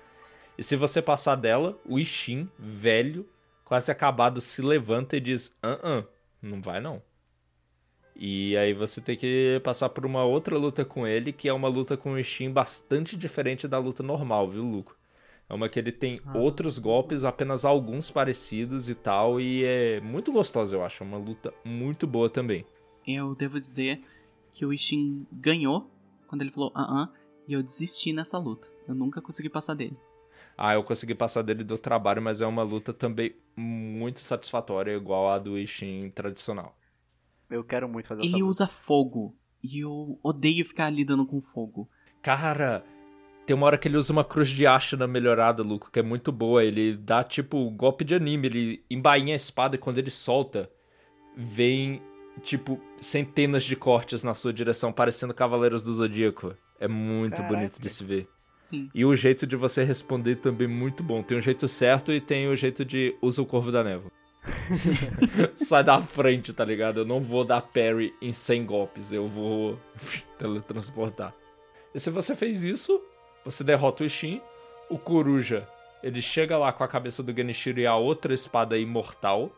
[0.58, 3.28] E se você passar dela, o Ishin, velho,
[3.64, 6.04] quase acabado, se levanta e diz: ah, ah,
[6.42, 7.02] não vai não.
[8.16, 11.68] E aí você tem que passar por uma outra luta com ele, que é uma
[11.68, 14.96] luta com o Ishin bastante diferente da luta normal, viu, Luco?
[15.50, 16.38] É uma que ele tem ah.
[16.38, 21.04] outros golpes, apenas alguns parecidos e tal, e é muito gostosa, eu acho.
[21.04, 22.66] É uma luta muito boa também.
[23.08, 24.02] Eu devo dizer
[24.54, 25.90] que o Ishin ganhou
[26.28, 27.10] quando ele falou ah, ah
[27.48, 28.70] e eu desisti nessa luta.
[28.88, 29.98] Eu nunca consegui passar dele.
[30.64, 35.28] Ah, eu consegui passar dele do trabalho, mas é uma luta também muito satisfatória, igual
[35.28, 36.78] a do Ishin tradicional.
[37.50, 39.36] Eu quero muito fazer Ele usa fogo.
[39.64, 41.90] E eu odeio ficar lidando com fogo.
[42.22, 42.86] Cara,
[43.44, 44.66] tem uma hora que ele usa uma cruz de
[44.96, 46.64] na melhorada, Luco, que é muito boa.
[46.64, 50.72] Ele dá tipo golpe de anime, ele embainha a espada e quando ele solta,
[51.36, 52.04] vem
[52.44, 56.56] tipo centenas de cortes na sua direção, parecendo Cavaleiros do Zodíaco.
[56.80, 57.52] É muito Caraca.
[57.56, 58.30] bonito de se ver.
[58.62, 58.92] Sim.
[58.94, 61.24] E o jeito de você responder também muito bom.
[61.24, 64.12] Tem o jeito certo e tem o jeito de usa o Corvo da Névoa.
[65.58, 67.00] Sai da frente, tá ligado?
[67.00, 69.80] Eu não vou dar parry em 100 golpes, eu vou
[70.38, 71.34] teletransportar.
[71.94, 73.02] E se você fez isso,
[73.44, 74.40] você derrota o Ishin,
[74.92, 75.68] o Coruja,
[76.04, 79.52] ele chega lá com a cabeça do Genichiro e a outra espada imortal,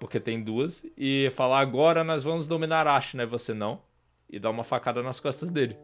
[0.00, 3.30] porque tem duas, e fala: agora nós vamos dominar Ashina, né?
[3.30, 3.80] você não,
[4.28, 5.76] e dá uma facada nas costas dele.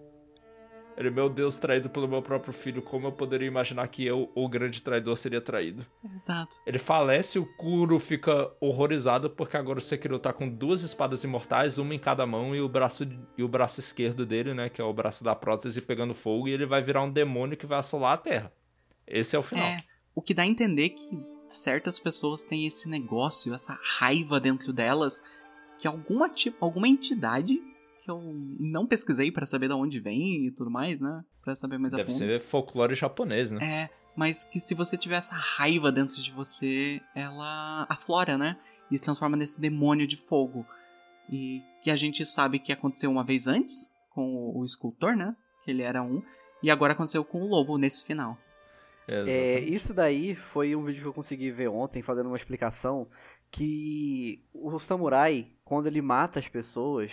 [0.98, 4.48] Ele, meu Deus, traído pelo meu próprio filho, como eu poderia imaginar que eu, o
[4.48, 5.86] grande traidor, seria traído?
[6.12, 6.56] Exato.
[6.66, 11.78] Ele falece, o Kuro fica horrorizado porque agora o Sekiro tá com duas espadas imortais,
[11.78, 14.84] uma em cada mão e o braço e o braço esquerdo dele, né, que é
[14.84, 18.14] o braço da prótese pegando fogo e ele vai virar um demônio que vai assolar
[18.14, 18.52] a Terra.
[19.06, 19.64] Esse é o final.
[19.64, 19.76] É,
[20.16, 25.22] o que dá a entender que certas pessoas têm esse negócio, essa raiva dentro delas,
[25.78, 27.62] que alguma tipo, alguma entidade
[28.08, 28.22] que eu
[28.58, 31.22] não pesquisei para saber de onde vem e tudo mais, né?
[31.42, 32.18] Pra saber mais Deve a fundo.
[32.18, 33.62] Deve ser folclore japonês, né?
[33.62, 38.56] É, mas que se você tiver essa raiva dentro de você, ela aflora, né?
[38.90, 40.64] E se transforma nesse demônio de fogo.
[41.30, 45.36] E que a gente sabe que aconteceu uma vez antes com o escultor, né?
[45.62, 46.22] Que ele era um.
[46.62, 48.38] E agora aconteceu com o lobo nesse final.
[49.06, 53.06] É, isso daí foi um vídeo que eu consegui ver ontem, fazendo uma explicação
[53.50, 57.12] que o samurai, quando ele mata as pessoas,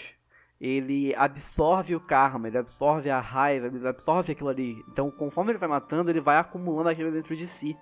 [0.60, 4.84] ele absorve o karma, ele absorve a raiva, ele absorve aquilo ali.
[4.90, 7.78] Então, conforme ele vai matando, ele vai acumulando aquilo dentro de si.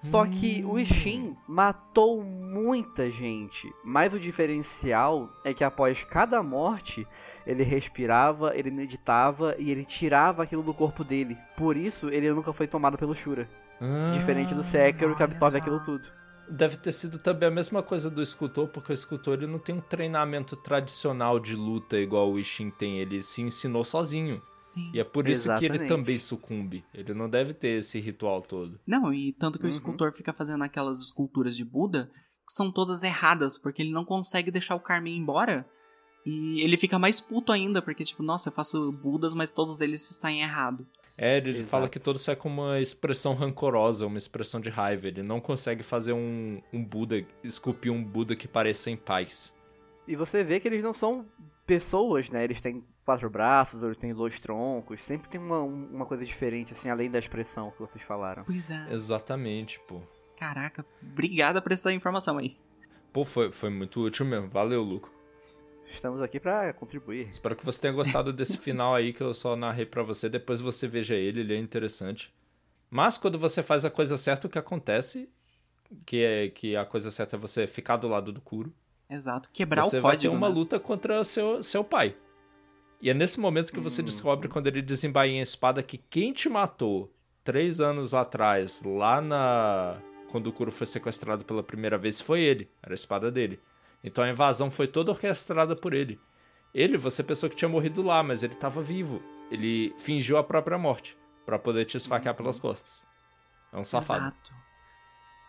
[0.00, 0.30] Só hum.
[0.30, 7.06] que o Ishin matou muita gente, mas o diferencial é que após cada morte,
[7.46, 11.36] ele respirava, ele meditava e ele tirava aquilo do corpo dele.
[11.56, 13.46] Por isso, ele nunca foi tomado pelo Shura.
[13.80, 16.17] Ah, Diferente do Sekiro que absorve aquilo tudo
[16.50, 19.74] deve ter sido também a mesma coisa do escultor, porque o escultor ele não tem
[19.74, 24.42] um treinamento tradicional de luta igual o Ishin tem, ele se ensinou sozinho.
[24.52, 24.90] Sim.
[24.92, 25.70] E é por isso Exatamente.
[25.70, 26.84] que ele também sucumbe.
[26.94, 28.80] Ele não deve ter esse ritual todo.
[28.86, 29.70] Não, e tanto que uhum.
[29.70, 32.10] o escultor fica fazendo aquelas esculturas de Buda
[32.46, 35.68] que são todas erradas, porque ele não consegue deixar o Carmen embora.
[36.24, 40.06] E ele fica mais puto ainda, porque, tipo, nossa, eu faço Budas, mas todos eles
[40.10, 40.86] saem errado.
[41.20, 41.68] É, ele Exato.
[41.68, 45.08] fala que todo sai com uma expressão rancorosa, uma expressão de raiva.
[45.08, 49.52] Ele não consegue fazer um, um Buda, esculpir um Buda que pareça em paz.
[50.06, 51.26] E você vê que eles não são
[51.66, 52.44] pessoas, né?
[52.44, 55.02] Eles têm quatro braços, ou eles têm dois troncos.
[55.02, 58.44] Sempre tem uma, uma coisa diferente, assim, além da expressão que vocês falaram.
[58.44, 58.86] Pois é.
[58.90, 60.00] Exatamente, pô.
[60.38, 62.56] Caraca, obrigada por essa informação aí.
[63.12, 64.48] Pô, foi, foi muito útil mesmo.
[64.48, 65.17] Valeu, Luco.
[65.92, 67.28] Estamos aqui para contribuir.
[67.30, 70.28] Espero que você tenha gostado desse final aí que eu só narrei para você.
[70.28, 72.32] Depois você veja ele, ele é interessante.
[72.90, 75.28] Mas quando você faz a coisa certa, o que acontece,
[76.06, 78.72] que é que a coisa certa é você ficar do lado do Kuro.
[79.10, 80.02] Exato, quebrar você o código.
[80.02, 80.54] Você vai ter uma né?
[80.54, 82.14] luta contra seu, seu pai.
[83.00, 84.04] E é nesse momento que você hum.
[84.04, 87.12] descobre, quando ele desembainha a espada, que quem te matou
[87.44, 89.96] três anos atrás, lá na.
[90.30, 92.68] Quando o Kuro foi sequestrado pela primeira vez, foi ele.
[92.82, 93.58] Era a espada dele.
[94.02, 96.20] Então a invasão foi toda orquestrada por ele.
[96.74, 99.22] Ele, você pensou que tinha morrido lá, mas ele estava vivo.
[99.50, 102.62] Ele fingiu a própria morte para poder te esfaquear pelas uhum.
[102.62, 103.04] costas.
[103.72, 104.26] É um safado.
[104.26, 104.54] Exato.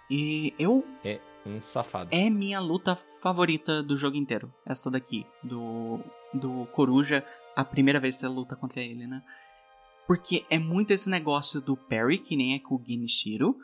[0.10, 0.86] E eu.
[1.04, 2.10] É um safado.
[2.12, 4.54] É minha luta favorita do jogo inteiro.
[4.66, 5.26] Essa daqui.
[5.44, 6.00] Do.
[6.34, 7.24] Do Coruja.
[7.56, 9.22] A primeira vez que você luta contra ele, né?
[10.08, 13.56] Porque é muito esse negócio do parry, que nem é com o Genichiro.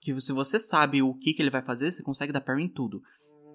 [0.00, 2.68] Que se você sabe o que, que ele vai fazer, você consegue dar parry em
[2.68, 3.00] tudo.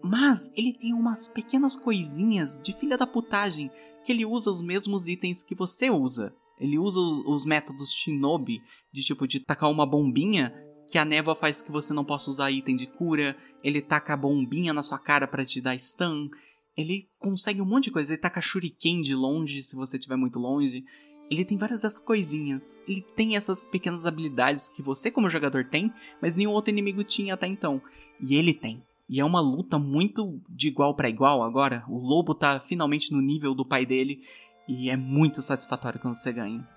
[0.04, 3.70] Mas ele tem umas pequenas coisinhas de filha da putagem
[4.06, 6.34] que ele usa os mesmos itens que você usa.
[6.60, 8.62] Ele usa os métodos shinobi,
[8.92, 10.54] de tipo de tacar uma bombinha
[10.88, 13.36] que a névoa faz que você não possa usar item de cura.
[13.64, 16.30] Ele taca a bombinha na sua cara para te dar stun.
[16.76, 18.14] Ele consegue um monte de coisa.
[18.14, 20.84] Ele taca shuriken de longe se você estiver muito longe.
[21.30, 22.80] Ele tem várias dessas coisinhas.
[22.88, 27.34] Ele tem essas pequenas habilidades que você, como jogador, tem, mas nenhum outro inimigo tinha
[27.34, 27.82] até então.
[28.22, 28.82] E ele tem.
[29.10, 31.84] E é uma luta muito de igual para igual agora.
[31.88, 34.22] O lobo tá finalmente no nível do pai dele.
[34.68, 36.68] E é muito satisfatório quando você ganha.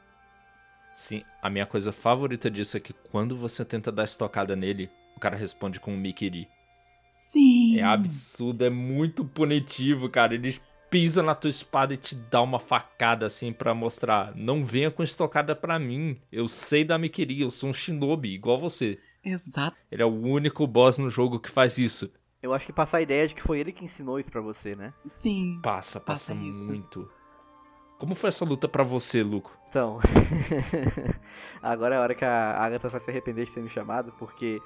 [0.95, 5.21] Sim, a minha coisa favorita disso é que quando você tenta dar estocada nele, o
[5.21, 6.49] cara responde com um Mikiri.
[7.09, 7.79] Sim!
[7.79, 10.35] É absurdo, é muito punitivo, cara.
[10.35, 14.35] Ele pisa na tua espada e te dá uma facada assim para mostrar.
[14.37, 16.17] Não venha com estocada para mim.
[16.31, 18.99] Eu sei da Mikiri, eu sou um shinobi, igual você.
[19.25, 19.77] Exato.
[19.91, 22.11] Ele é o único boss no jogo que faz isso.
[22.43, 24.75] Eu acho que passa a ideia de que foi ele que ensinou isso pra você,
[24.75, 24.95] né?
[25.07, 25.61] Sim.
[25.63, 26.71] Passa, passa, Passa isso.
[26.71, 27.11] muito.
[27.99, 29.55] Como foi essa luta pra você, Luco?
[29.69, 29.99] Então,
[31.63, 34.61] agora é a hora que a Agatha vai se arrepender de ter me chamado, porque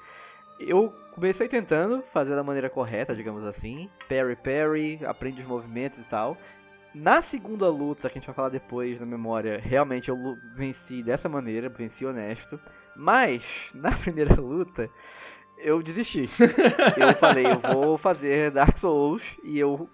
[0.59, 3.89] eu comecei tentando fazer da maneira correta, digamos assim.
[4.07, 6.37] Parry, parry, aprende os movimentos e tal.
[6.93, 10.15] Na segunda luta, que a gente vai falar depois na memória, realmente eu
[10.55, 12.57] venci dessa maneira, venci honesto.
[12.95, 13.43] Mas,
[13.73, 14.89] na primeira luta,
[15.57, 16.29] eu desisti.
[16.97, 19.89] eu falei, eu vou fazer Dark Souls, e eu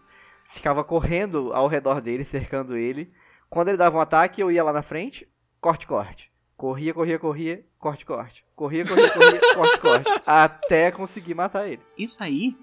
[0.46, 3.12] ficava correndo ao redor dele, cercando ele.
[3.50, 5.28] Quando ele dava um ataque, eu ia lá na frente,
[5.60, 6.32] corte, corte.
[6.56, 8.46] Corria, corria, corria, corte, corte.
[8.56, 10.22] Corria, corria, corria, corte, corte.
[10.26, 11.82] Até conseguir matar ele.
[11.98, 12.56] Isso aí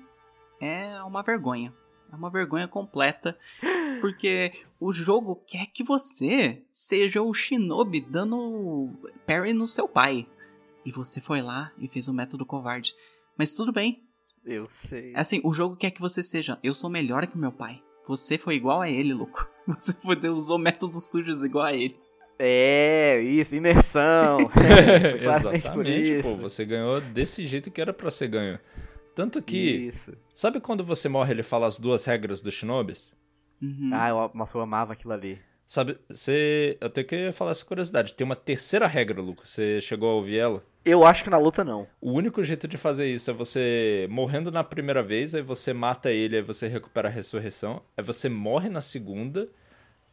[0.60, 1.74] é uma vergonha.
[2.12, 3.36] É uma vergonha completa.
[4.00, 8.90] Porque o jogo quer que você seja o Shinobi dando
[9.26, 10.28] parry no seu pai.
[10.89, 12.94] E você foi lá e fez o método covarde.
[13.36, 14.02] Mas tudo bem.
[14.43, 15.12] Eu sei.
[15.15, 16.59] É assim, o jogo quer que você seja.
[16.62, 17.82] Eu sou melhor que meu pai.
[18.06, 19.47] Você foi igual a ele, louco.
[19.69, 21.94] Você foi- usou métodos sujos igual a ele.
[22.39, 24.39] É, isso, imersão.
[24.48, 26.36] Por Exatamente, pô.
[26.36, 28.59] Você ganhou desse jeito que era pra ser ganho.
[29.15, 29.59] Tanto que,
[29.89, 30.16] Isso.
[30.35, 33.12] sabe quando você morre ele fala as duas regras dos shinobis?
[33.60, 33.90] Uhum.
[33.93, 35.39] Ah, eu, nossa, eu amava aquilo ali.
[35.66, 36.78] Sabe, você.
[36.81, 38.15] Eu tenho que falar essa curiosidade.
[38.15, 39.51] Tem uma terceira regra, Lucas.
[39.51, 40.65] Você chegou a ouvir ela?
[40.89, 41.86] Eu acho que na luta não.
[42.01, 46.10] O único jeito de fazer isso é você morrendo na primeira vez, aí você mata
[46.10, 47.82] ele, aí você recupera a ressurreição.
[47.94, 49.48] Aí você morre na segunda,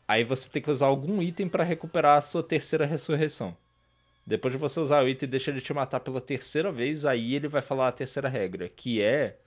[0.05, 3.55] aí você tem que usar algum item pra recuperar a sua terceira ressurreição.
[4.27, 7.35] Depois de você usar o item e deixa ele te matar pela terceira vez, aí
[7.35, 9.37] ele vai falar a terceira regra, que é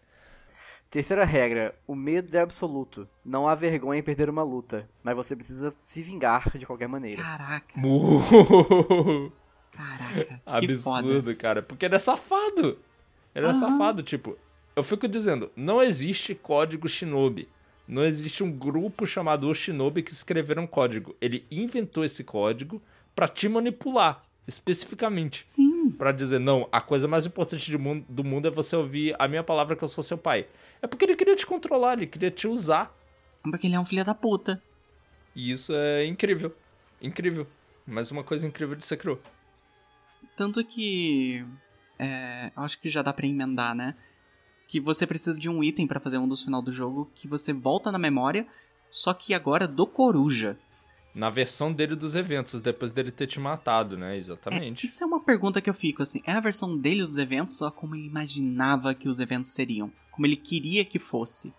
[0.90, 3.06] Terceira regra, o medo é absoluto.
[3.22, 7.22] Não há vergonha em perder uma luta, mas você precisa se vingar de qualquer maneira.
[7.22, 7.74] Caraca,
[9.78, 10.40] caraca.
[10.44, 11.34] Absurdo, foda.
[11.34, 11.62] cara.
[11.62, 12.78] Porque ele é safado.
[13.34, 13.52] Ele é Aham.
[13.58, 14.36] safado, tipo.
[14.74, 17.48] Eu fico dizendo, não existe código Shinobi.
[17.86, 21.16] Não existe um grupo chamado Shinobi que escreveram código.
[21.20, 22.82] Ele inventou esse código
[23.14, 25.42] pra te manipular, especificamente.
[25.42, 25.90] Sim.
[25.90, 29.26] Pra dizer, não, a coisa mais importante do mundo, do mundo é você ouvir a
[29.26, 30.46] minha palavra que eu sou seu pai.
[30.82, 32.94] É porque ele queria te controlar, ele queria te usar.
[33.42, 34.62] Porque ele é um filho da puta.
[35.34, 36.54] E isso é incrível.
[37.00, 37.46] Incrível.
[37.86, 39.20] Mais uma coisa incrível de Sekiro.
[40.38, 41.44] Tanto que.
[41.98, 43.96] É, eu acho que já dá pra emendar, né?
[44.68, 47.52] Que você precisa de um item pra fazer um dos final do jogo que você
[47.52, 48.46] volta na memória,
[48.88, 50.56] só que agora do Coruja.
[51.12, 54.14] Na versão dele dos eventos, depois dele ter te matado, né?
[54.14, 54.86] É, Exatamente.
[54.86, 57.72] isso é uma pergunta que eu fico assim: é a versão dele dos eventos ou
[57.72, 59.90] como ele imaginava que os eventos seriam?
[60.12, 61.52] Como ele queria que fosse?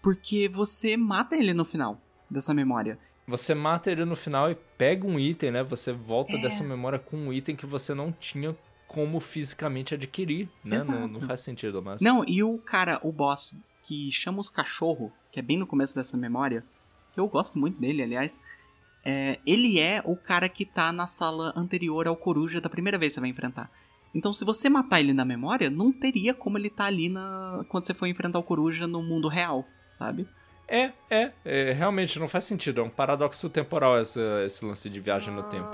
[0.00, 2.00] Porque você mata ele no final
[2.30, 2.96] dessa memória.
[3.26, 5.62] Você mata ele no final e pega um item, né?
[5.62, 6.42] Você volta É.
[6.42, 8.54] dessa memória com um item que você não tinha
[8.86, 10.82] como fisicamente adquirir, né?
[10.84, 12.00] Não, não faz sentido, mas.
[12.00, 15.94] Não, e o cara, o boss que chama os cachorros, que é bem no começo
[15.94, 16.62] dessa memória,
[17.12, 18.40] que eu gosto muito dele, aliás,
[19.04, 23.12] é, ele é o cara que tá na sala anterior ao Coruja da primeira vez
[23.12, 23.70] que você vai enfrentar.
[24.14, 27.84] Então, se você matar ele na memória, não teria como ele tá ali na quando
[27.84, 30.26] você for enfrentar o Coruja no mundo real, sabe?
[30.66, 32.80] É, é, é, realmente não faz sentido.
[32.80, 35.68] É um paradoxo temporal essa- esse lance de viagem no tempo.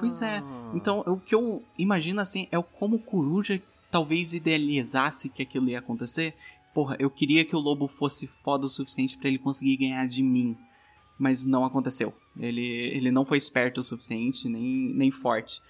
[0.00, 0.42] Pois é.
[0.74, 3.60] Então, o que eu imagino assim é o como o Coruja
[3.90, 6.34] talvez idealizasse que aquilo ia acontecer.
[6.74, 10.22] Porra, eu queria que o lobo fosse foda o suficiente pra ele conseguir ganhar de
[10.22, 10.56] mim.
[11.18, 12.12] Mas não aconteceu.
[12.38, 14.64] Ele, ele não foi esperto o suficiente, nem,
[14.94, 15.60] nem forte.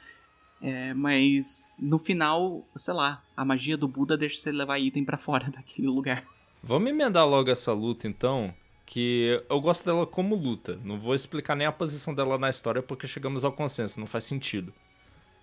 [0.62, 5.18] É, mas no final, sei lá, a magia do Buda deixa você levar item pra
[5.18, 6.24] fora daquele lugar.
[6.62, 8.54] Vamos emendar logo essa luta então.
[8.84, 10.78] Que eu gosto dela como luta.
[10.84, 14.24] Não vou explicar nem a posição dela na história porque chegamos ao consenso, não faz
[14.24, 14.72] sentido.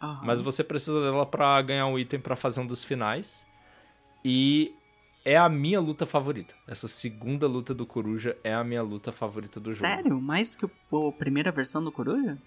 [0.01, 0.21] Aham.
[0.23, 3.45] Mas você precisa dela pra ganhar um item pra fazer um dos finais.
[4.23, 4.73] E
[5.25, 6.53] é a minha luta favorita.
[6.67, 9.79] Essa segunda luta do Coruja é a minha luta favorita do jogo.
[9.87, 10.21] Sério?
[10.21, 12.37] Mais que o- a primeira versão do Coruja?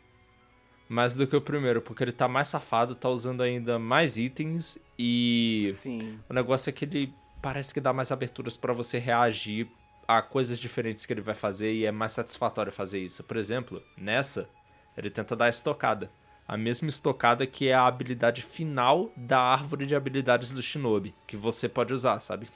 [0.88, 4.78] Mais do que o primeiro, porque ele tá mais safado, tá usando ainda mais itens
[4.98, 6.18] e Sim.
[6.28, 7.12] o negócio é que ele
[7.42, 9.68] parece que dá mais aberturas pra você reagir
[10.08, 13.22] a coisas diferentes que ele vai fazer e é mais satisfatório fazer isso.
[13.24, 14.48] Por exemplo, nessa,
[14.96, 16.10] Ele tenta dar a estocada.
[16.46, 21.36] A mesma estocada que é a habilidade final da árvore de habilidades do Shinobi, que
[21.36, 22.48] você pode usar, sabe?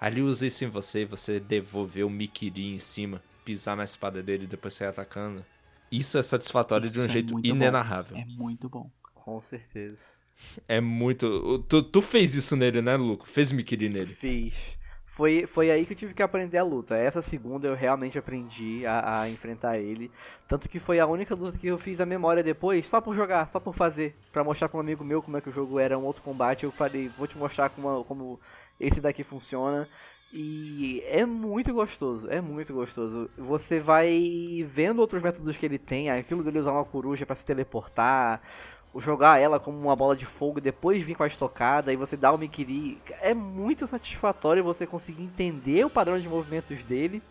[0.00, 4.44] Ali usa isso em você, você devolver o Mikiri em cima, pisar na espada dele
[4.44, 5.44] e depois sair atacando.
[5.90, 7.66] Isso é satisfatório Isso de um é jeito muito bom.
[7.66, 8.16] inenarrável.
[8.16, 8.90] É muito bom.
[9.14, 10.17] Com certeza.
[10.66, 11.58] É muito.
[11.68, 13.26] Tu, tu fez isso nele, né, Luco?
[13.26, 14.14] Fez Mikiri nele.
[14.14, 14.78] Fiz.
[15.06, 16.96] Foi, foi aí que eu tive que aprender a luta.
[16.96, 20.12] Essa segunda eu realmente aprendi a, a enfrentar ele.
[20.46, 23.48] Tanto que foi a única luta que eu fiz a memória depois, só por jogar,
[23.48, 24.14] só por fazer.
[24.32, 26.62] Pra mostrar pra um amigo meu como é que o jogo era um outro combate.
[26.62, 28.38] Eu falei, vou te mostrar como, como
[28.78, 29.88] esse daqui funciona.
[30.32, 33.28] E é muito gostoso, é muito gostoso.
[33.36, 37.44] Você vai vendo outros métodos que ele tem, aquilo dele usar uma coruja pra se
[37.44, 38.40] teleportar,
[38.96, 42.16] jogar ela como uma bola de fogo e depois vir com a estocada e você
[42.16, 42.98] dá o Mikiri.
[43.20, 47.22] É muito satisfatório você conseguir entender o padrão de movimentos dele.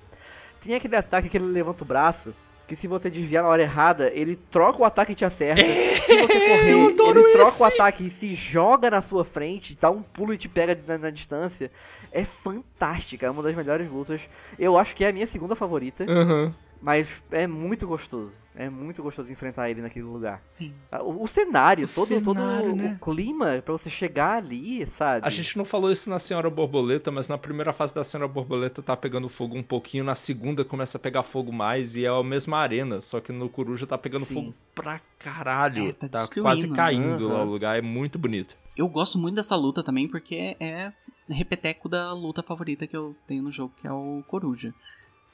[0.63, 2.33] Tem aquele ataque que ele levanta o braço,
[2.67, 5.61] que se você desviar na hora errada, ele troca o ataque e te acerta.
[5.63, 7.61] se você correr, ele troca esse.
[7.61, 10.97] o ataque e se joga na sua frente, dá um pulo e te pega na,
[10.97, 11.71] na distância.
[12.11, 14.21] É fantástica, é uma das melhores lutas.
[14.59, 16.53] Eu acho que é a minha segunda favorita, Aham.
[16.81, 18.33] Mas é muito gostoso.
[18.55, 20.39] É muito gostoso enfrentar ele naquele lugar.
[20.41, 20.73] Sim.
[20.91, 22.97] Ah, O, o cenário, O todo, todo cenário, o né?
[22.99, 25.25] clima pra você chegar ali, sabe?
[25.27, 28.81] A gente não falou isso na Senhora Borboleta, mas na primeira fase da Senhora Borboleta
[28.81, 32.23] tá pegando fogo um pouquinho, na segunda começa a pegar fogo mais e é a
[32.23, 34.33] mesma arena, só que no Coruja tá pegando Sim.
[34.33, 35.89] fogo pra caralho.
[35.89, 37.33] É, tá tá quase caindo aham.
[37.33, 38.55] lá o lugar, é muito bonito.
[38.75, 40.91] Eu gosto muito dessa luta também porque é
[41.29, 44.73] repeteco da luta favorita que eu tenho no jogo, que é o Coruja.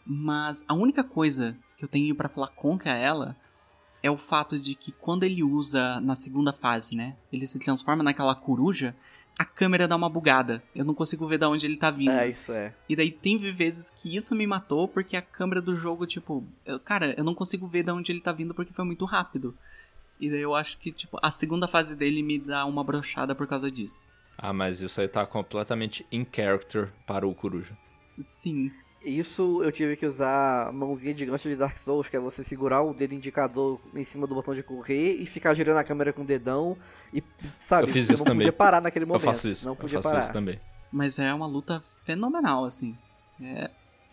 [0.06, 3.36] Mas a única coisa que eu tenho pra falar contra ela
[4.02, 7.16] é o fato de que quando ele usa na segunda fase, né?
[7.32, 8.94] Ele se transforma naquela coruja,
[9.40, 10.62] a câmera dá uma bugada.
[10.76, 12.12] Eu não consigo ver de onde ele tá vindo.
[12.12, 12.74] É, isso é.
[12.90, 16.80] E daí tem vezes que isso me matou porque a câmera do jogo, tipo, eu-
[16.82, 19.58] cara, eu não consigo ver de onde ele tá vindo porque foi muito rápido.
[20.20, 23.48] E daí eu acho que, tipo, a segunda fase dele me dá uma brochada por
[23.48, 24.06] causa disso.
[24.38, 27.78] Ah, mas isso aí tá completamente in character para o Coruja.
[28.20, 28.70] Sim.
[29.04, 32.44] Isso eu tive que usar a mãozinha de gancho de Dark Souls, que é você
[32.44, 36.14] segurar o dedo indicador em cima do botão de correr e ficar girando a câmera
[36.14, 36.78] com o dedão
[37.14, 37.22] e,
[37.60, 38.46] sabe, Eu fiz você isso não também.
[38.48, 39.24] podia parar naquele Eu momento.
[39.24, 40.20] faço isso, Não eu podia faço parar.
[40.24, 40.60] isso também.
[40.92, 42.98] Mas é uma luta fenomenal, assim.
[43.42, 43.70] É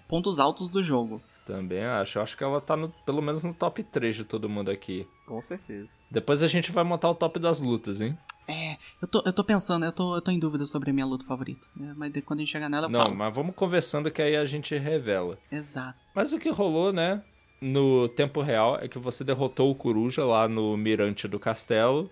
[0.09, 1.23] pontos altos do jogo.
[1.47, 2.19] Também acho.
[2.19, 5.07] Eu acho que ela tá no- pelo menos no top 3 de todo mundo aqui.
[5.27, 5.89] Com certeza.
[6.11, 8.19] Depois a gente vai montar o top das lutas, hein?
[8.51, 11.07] É, eu tô, eu tô pensando, eu tô, eu tô em dúvida sobre a minha
[11.07, 11.67] luta favorita.
[11.81, 13.15] É, mas de- quando a gente chegar nela, eu Não, falo.
[13.17, 15.39] mas vamos conversando que aí a gente revela.
[15.51, 15.99] Exato.
[16.15, 17.23] Mas o que rolou, né,
[17.61, 22.11] no tempo real é que você derrotou o Coruja lá no mirante do castelo,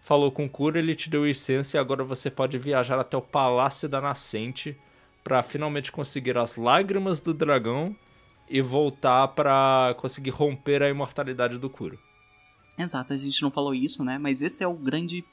[0.00, 3.22] falou com o Cura, ele te deu licença e agora você pode viajar até o
[3.22, 4.76] Palácio da Nascente
[5.22, 7.94] pra finalmente conseguir as lágrimas do dragão
[8.48, 11.96] e voltar pra conseguir romper a imortalidade do Cura.
[12.78, 14.18] Exato, a gente não falou isso, né?
[14.18, 15.24] Mas esse é o grande.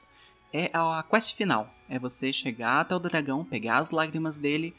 [0.53, 1.73] É a quest final.
[1.89, 4.73] É você chegar até o dragão, pegar as lágrimas dele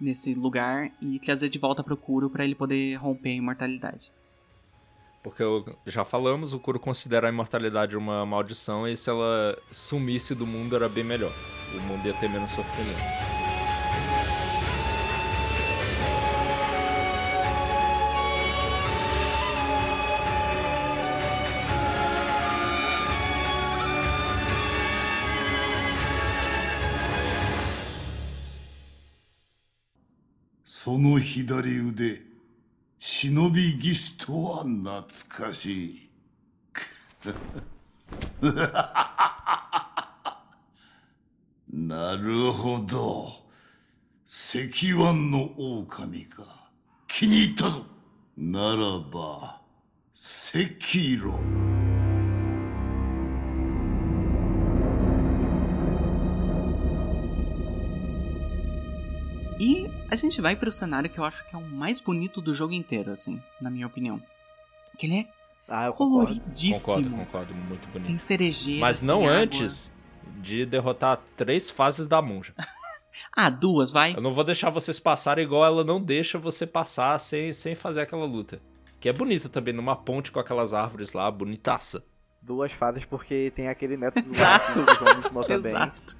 [0.00, 4.12] nesse lugar e trazer de volta pro Kuro pra ele poder romper a imortalidade.
[5.22, 5.42] Porque
[5.86, 10.76] já falamos, o Kuro considera a imortalidade uma maldição e se ela sumisse do mundo
[10.76, 11.32] era bem melhor.
[11.74, 13.37] O mundo ia ter menos sofrimento.
[30.88, 32.22] その左腕、
[32.98, 36.08] 忍び技師とは懐かしい。
[41.70, 43.30] なるほど。
[44.26, 46.70] 石腕の狼か。
[47.06, 47.84] 気に入ったぞ。
[48.38, 49.60] ならば、
[50.16, 50.88] 赤
[51.22, 51.38] 炉。
[60.10, 63.10] A gente vai pro cenário que eu acho que é o mais bonito do jogo inteiro,
[63.10, 64.20] assim, na minha opinião.
[64.98, 65.26] Que ele é
[65.68, 66.80] Ah, coloridíssimo.
[66.96, 68.06] Concordo, concordo, muito bonito.
[68.06, 69.40] Tem cerejeiras, Mas não tem água.
[69.42, 69.92] antes
[70.40, 72.54] de derrotar três fases da monja.
[73.36, 74.14] Ah, duas, vai.
[74.14, 78.02] Eu não vou deixar vocês passarem igual ela não deixa você passar sem, sem fazer
[78.02, 78.60] aquela luta.
[79.00, 82.04] Que é bonita também, numa ponte com aquelas árvores lá, bonitaça.
[82.40, 84.72] Duas fases porque tem aquele método lá Exato.
[84.84, 85.72] que o João mencionou também.
[85.74, 86.16] Exato.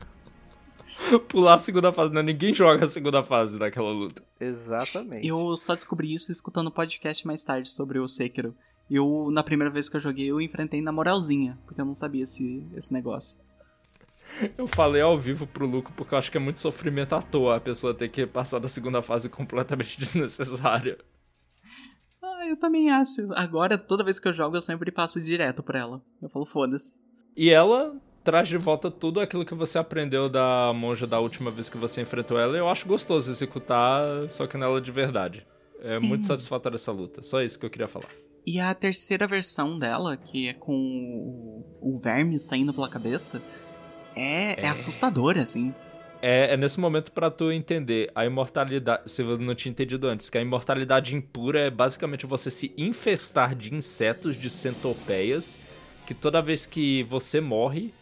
[1.29, 4.23] Pular a segunda fase, não, ninguém joga a segunda fase daquela luta.
[4.41, 5.27] Exatamente.
[5.27, 8.55] Eu só descobri isso escutando o podcast mais tarde sobre o Sekiro.
[8.91, 12.25] Eu, na primeira vez que eu joguei, eu enfrentei na moralzinha, porque eu não sabia
[12.25, 13.39] esse, esse negócio.
[14.57, 17.57] Eu falei ao vivo pro Luco porque eu acho que é muito sofrimento à toa
[17.57, 20.99] a pessoa ter que passar da segunda fase completamente desnecessária.
[22.23, 23.33] É, eu também acho.
[23.35, 26.03] Agora, toda vez que eu jogo, eu sempre passo direto pra ela.
[26.23, 26.95] Eu falo, foda-se.
[27.37, 27.97] E ela
[28.29, 32.03] traz de volta tudo aquilo que você aprendeu da monja da última vez que você
[32.03, 32.55] enfrentou ela.
[32.55, 35.47] E eu acho gostoso executar, só que nela de verdade.
[35.81, 36.09] É Sim.
[36.09, 37.23] muito satisfatória essa luta.
[37.23, 38.11] Só isso que eu queria falar.
[38.47, 40.75] E a terceira versão dela, que é com
[41.81, 43.41] o, o verme saindo pela cabeça,
[44.15, 44.67] é, é.
[44.67, 44.69] É.
[44.69, 45.75] assustadora, assim.
[46.21, 50.29] É, é nesse momento pra tu entender a imortalidade, se eu não tinha entendido antes,
[50.29, 55.59] que a imortalidade impura é basicamente você se infestar de insetos, de centopeias,
[56.07, 57.95] que toda vez que você morre,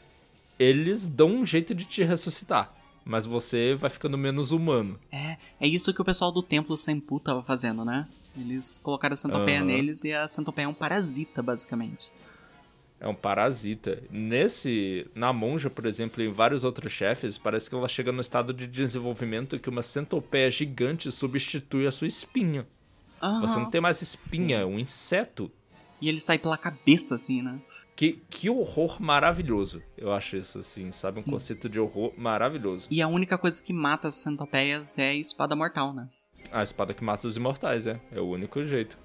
[0.58, 2.74] eles dão um jeito de te ressuscitar.
[3.04, 4.98] Mas você vai ficando menos humano.
[5.12, 8.08] É, é isso que o pessoal do Templo Senpu tava fazendo, né?
[8.36, 9.66] Eles colocaram a centopeia Aham.
[9.66, 12.12] neles e a centopeia é um parasita, basicamente.
[12.98, 14.02] É um parasita.
[14.10, 15.06] Nesse.
[15.14, 18.52] Na monja, por exemplo, e em vários outros chefes, parece que ela chega no estado
[18.52, 22.66] de desenvolvimento que uma centopeia gigante substitui a sua espinha.
[23.40, 25.50] Você não tem mais espinha, é um inseto.
[26.00, 27.58] E ele sai pela cabeça, assim, né?
[27.96, 29.82] Que, que horror maravilhoso.
[29.96, 31.18] Eu acho isso, assim, sabe?
[31.18, 31.30] Um Sim.
[31.30, 32.86] conceito de horror maravilhoso.
[32.90, 36.06] E a única coisa que mata as centopeias é a espada mortal, né?
[36.52, 37.98] A espada que mata os imortais, é.
[38.12, 38.98] É o único jeito.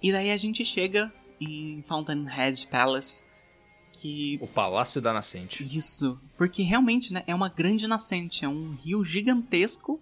[0.00, 3.24] E daí a gente chega em Fountainhead Palace,
[3.92, 5.64] que O Palácio da Nascente.
[5.64, 10.00] Isso, porque realmente, né, é uma grande nascente, é um rio gigantesco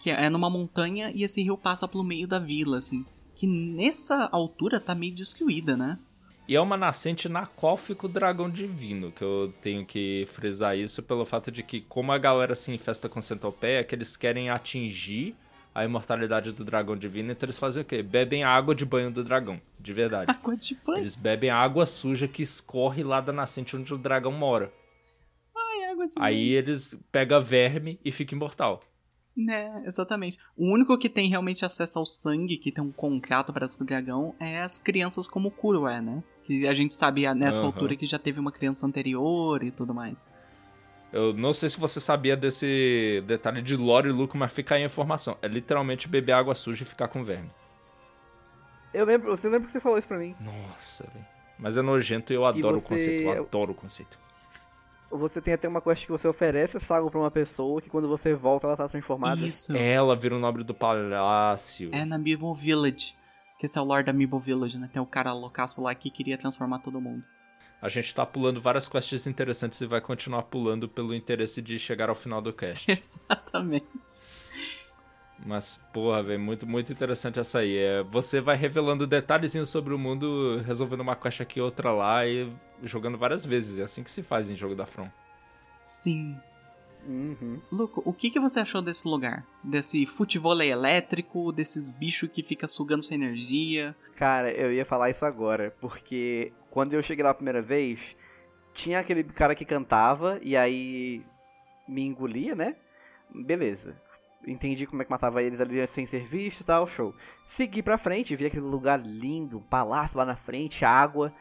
[0.00, 4.28] que é numa montanha e esse rio passa pelo meio da vila, assim, que nessa
[4.32, 5.98] altura tá meio destruída, né?
[6.50, 10.76] E é uma nascente na qual fica o dragão divino, que eu tenho que frisar
[10.76, 14.50] isso pelo fato de que, como a galera se infesta com centopeia, que eles querem
[14.50, 15.36] atingir
[15.72, 18.02] a imortalidade do dragão divino, então eles fazem o quê?
[18.02, 20.28] Bebem a água de banho do dragão, de verdade.
[20.28, 23.96] Água de banho, Eles bebem a água suja que escorre lá da nascente onde o
[23.96, 24.72] dragão mora.
[25.56, 26.26] ai, água de banho.
[26.26, 28.80] Aí eles pegam verme e fica imortal.
[29.36, 30.38] Né, exatamente.
[30.56, 34.34] O único que tem realmente acesso ao sangue, que tem um contrato para o dragão,
[34.40, 36.22] é as crianças como o Kuro é, né?
[36.58, 37.66] Que a gente sabe ah, nessa Aham.
[37.66, 40.26] altura que já teve uma criança anterior e tudo mais.
[41.12, 44.82] Eu não sei se você sabia desse detalhe de lore e Luco, mas fica aí
[44.82, 45.36] a informação.
[45.42, 47.50] É literalmente beber água suja e ficar com verme.
[48.92, 50.34] Eu lembro, você lembra que você falou isso pra mim?
[50.40, 51.24] Nossa, velho.
[51.56, 53.28] Mas é nojento e eu adoro o você- conceito.
[53.28, 54.18] Eu adoro o conceito.
[55.12, 58.08] Você tem até uma quest que você oferece essa água pra uma pessoa que quando
[58.08, 59.40] você volta ela tá transformada.
[59.40, 59.76] Isso.
[59.76, 61.90] Ela vira o nobre do palácio.
[61.92, 63.14] É na Amiibo Village.
[63.60, 64.88] Que esse é o Lord Amiibo Village, né?
[64.90, 67.22] Tem o cara loucaço lá que queria transformar todo mundo.
[67.82, 72.08] A gente tá pulando várias quests interessantes e vai continuar pulando pelo interesse de chegar
[72.08, 72.86] ao final do cast.
[72.90, 73.86] Exatamente.
[75.44, 77.76] Mas, porra, velho, muito, muito interessante essa aí.
[77.76, 82.50] É, você vai revelando detalhezinhos sobre o mundo, resolvendo uma quest aqui, outra lá e
[82.82, 83.78] jogando várias vezes.
[83.78, 85.10] É assim que se faz em jogo da From.
[85.82, 86.40] Sim.
[87.06, 87.60] Uhum.
[87.70, 89.46] Luco, o que, que você achou desse lugar?
[89.62, 93.96] Desse futevôlei elétrico, desses bichos que fica sugando sua energia?
[94.16, 98.16] Cara, eu ia falar isso agora, porque quando eu cheguei lá a primeira vez,
[98.72, 101.24] tinha aquele cara que cantava e aí
[101.88, 102.76] me engolia, né?
[103.34, 103.96] Beleza.
[104.46, 107.14] Entendi como é que matava eles ali sem ser visto e tal, show.
[107.46, 111.32] Segui pra frente, vi aquele lugar lindo, um palácio lá na frente, água.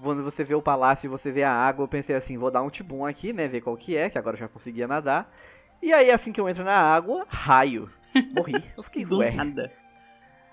[0.00, 2.62] Quando você vê o palácio e você vê a água, eu pensei assim, vou dar
[2.62, 3.46] um tibum aqui, né?
[3.48, 5.32] Ver qual que é, que agora eu já conseguia nadar.
[5.80, 7.88] E aí, assim que eu entro na água, raio.
[8.36, 8.52] Morri.
[8.76, 9.30] Eu fiquei, Do ué.
[9.30, 9.72] nada.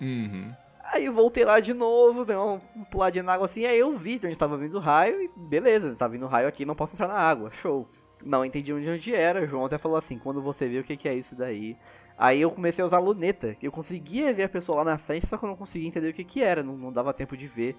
[0.00, 0.52] Uhum.
[0.92, 3.94] Aí eu voltei lá de novo, dei uma um puladinha na água assim, aí eu
[3.96, 6.94] vi de onde tava vindo o raio e beleza, tá vindo raio aqui, não posso
[6.96, 7.88] entrar na água, show.
[8.24, 10.96] Não entendi onde, onde era, o João até falou assim, quando você vê o que,
[10.96, 11.76] que é isso daí.
[12.18, 15.38] Aí eu comecei a usar luneta, eu conseguia ver a pessoa lá na frente, só
[15.38, 17.76] que eu não conseguia entender o que, que era, não, não dava tempo de ver.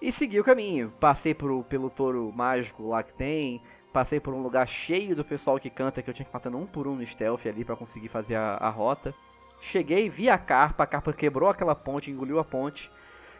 [0.00, 3.60] E segui o caminho, passei por, pelo touro mágico lá que tem,
[3.92, 6.66] passei por um lugar cheio do pessoal que canta, que eu tinha que matando um
[6.66, 9.14] por um no stealth ali pra conseguir fazer a, a rota.
[9.60, 12.90] Cheguei, vi a carpa, a carpa quebrou aquela ponte, engoliu a ponte.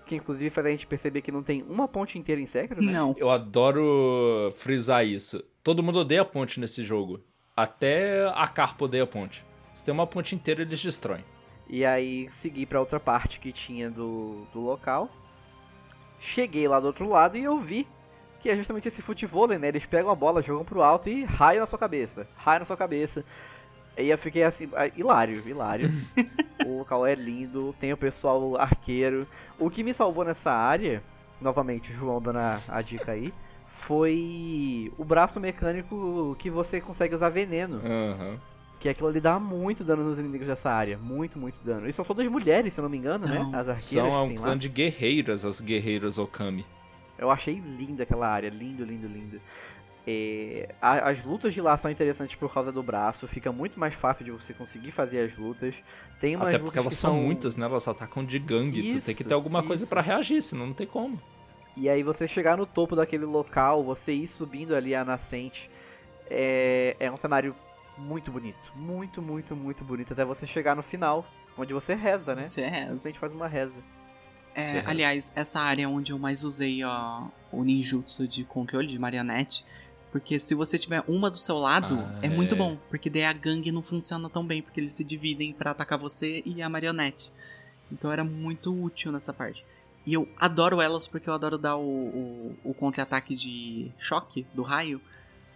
[0.05, 2.93] Que inclusive faz a gente perceber que não tem uma ponte inteira em Sekiro, né?
[2.93, 3.15] Não.
[3.17, 5.43] Eu adoro frisar isso.
[5.63, 7.21] Todo mundo odeia ponte nesse jogo.
[7.57, 9.45] Até a Carpa odeia ponte.
[9.73, 11.25] Se tem uma ponte inteira, eles destroem.
[11.69, 15.09] E aí segui pra outra parte que tinha do, do local.
[16.21, 17.89] Cheguei lá do outro lado e eu vi
[18.41, 19.69] que é justamente esse futevôlei, né?
[19.69, 22.27] Eles pegam a bola, jogam pro alto e raio na sua cabeça.
[22.37, 23.25] Raio na sua cabeça.
[23.97, 25.91] E eu fiquei assim, ah, hilário, hilário.
[26.65, 29.27] o local é lindo, tem o pessoal arqueiro.
[29.59, 31.03] O que me salvou nessa área,
[31.41, 33.33] novamente, o João dando a, a dica aí,
[33.67, 37.81] foi o braço mecânico que você consegue usar veneno.
[37.85, 38.39] Aham.
[38.81, 40.99] Que aquilo ali dá muito dano nos inimigos dessa área.
[40.99, 41.89] Muito, muito dano.
[41.89, 43.29] E são todas mulheres, se eu não me engano, São.
[43.29, 43.41] né?
[43.59, 46.65] As arqueiras São um clã de guerreiras, as guerreiras Okami.
[47.19, 48.49] Eu achei linda aquela área.
[48.49, 49.41] Lindo, lindo, lindo.
[50.07, 54.25] É, as lutas de lá são interessantes por causa do braço, fica muito mais fácil
[54.25, 55.75] de você conseguir fazer as lutas.
[56.19, 57.67] Tem umas Até porque elas são muitas, né?
[57.67, 58.81] Elas atacam de gangue.
[58.83, 59.91] tu tem que Isso, ter alguma coisa isso.
[59.91, 61.21] pra reagir, senão não tem como.
[61.77, 65.71] E aí você chegar no topo daquele local, você ir subindo ali a nascente,
[66.29, 67.55] é, é um cenário
[68.01, 68.59] muito bonito.
[68.75, 70.13] Muito, muito, muito bonito.
[70.13, 72.43] Até você chegar no final, onde você reza, né?
[72.43, 72.81] Você é.
[72.87, 73.83] Simplesmente faz uma reza.
[74.55, 78.99] É, aliás, essa área é onde eu mais usei ó, o ninjutsu de controle de
[78.99, 79.65] marionete.
[80.11, 82.59] Porque se você tiver uma do seu lado, Ah, é, muito é.
[82.59, 82.77] bom.
[82.89, 86.43] Porque daí a gangue não funciona tão bem, porque eles se dividem pra atacar você
[86.45, 87.31] e a marionete.
[87.93, 89.65] Então era muito útil nessa parte.
[90.05, 94.63] E eu adoro elas porque eu adoro dar o, o, o contra-ataque de choque do
[94.63, 95.01] raio.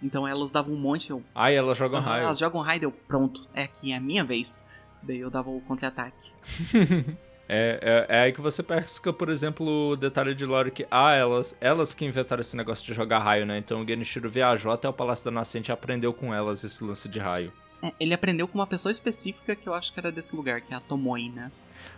[0.05, 1.23] Então elas davam um monte, eu.
[1.35, 2.25] Ai, elas jogam raio.
[2.25, 3.49] Elas jogam raio, deu pronto.
[3.55, 4.63] É aqui, é a minha vez.
[5.03, 6.31] Daí eu dava o contra-ataque.
[7.47, 11.13] É, é, é aí que você pesca, por exemplo, o detalhe de lore que, ah,
[11.13, 13.59] elas, elas que inventaram esse negócio de jogar raio, né?
[13.59, 17.07] Então o Genichiro viajou até o Palácio da Nascente e aprendeu com elas esse lance
[17.07, 17.53] de raio.
[17.83, 20.73] É, ele aprendeu com uma pessoa específica que eu acho que era desse lugar, que
[20.73, 21.53] é a Tomoe, né?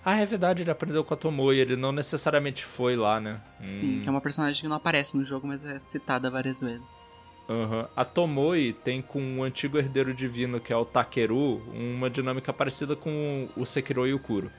[0.05, 3.41] Ah, é verdade, ele aprendeu com a Tomoe, ele não necessariamente foi lá, né?
[3.69, 6.61] Sim, Hum, que é uma personagem que não aparece no jogo, mas é citada várias
[6.61, 6.99] vezes.
[7.48, 7.89] Aham.
[7.94, 12.97] A Tomoe tem com o antigo herdeiro divino, que é o Takeru, uma dinâmica parecida
[12.97, 14.51] com o Sekiro e o Kuro.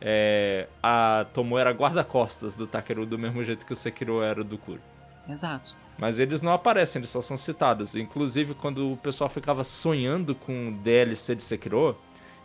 [0.00, 4.56] É, a Tomoe era guarda-costas do Takeru, do mesmo jeito que o Sekiro era do
[4.56, 4.80] Kuro.
[5.28, 5.76] Exato.
[5.98, 7.94] Mas eles não aparecem, eles só são citados.
[7.94, 11.96] Inclusive, quando o pessoal ficava sonhando com DLC de Sekiro,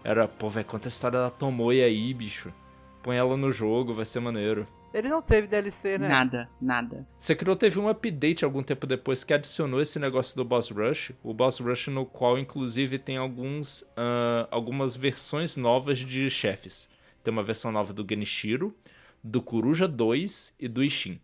[0.04, 2.54] era, pô, velho, conta a história da Tomoe aí, bicho.
[3.02, 4.68] Põe ela no jogo, vai ser maneiro.
[4.96, 6.08] Ele não teve DLC, né?
[6.08, 7.06] Nada, nada.
[7.20, 11.12] Sekiro teve um update algum tempo depois que adicionou esse negócio do Boss Rush.
[11.22, 16.90] O Boss Rush no qual, inclusive, tem alguns, ah, algumas versões novas de chefes.
[17.22, 18.74] Tem uma versão nova do Genichiro,
[19.22, 21.20] do Coruja 2 e do Ishin.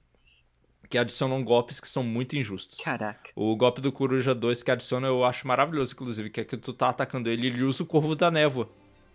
[0.89, 2.77] Que adicionam golpes que são muito injustos.
[2.81, 3.31] Caraca.
[3.37, 6.73] O golpe do Coruja 2 que adiciona eu acho maravilhoso, inclusive, que é que tu
[6.73, 8.69] tá atacando ele ele usa o Corvo da Névoa.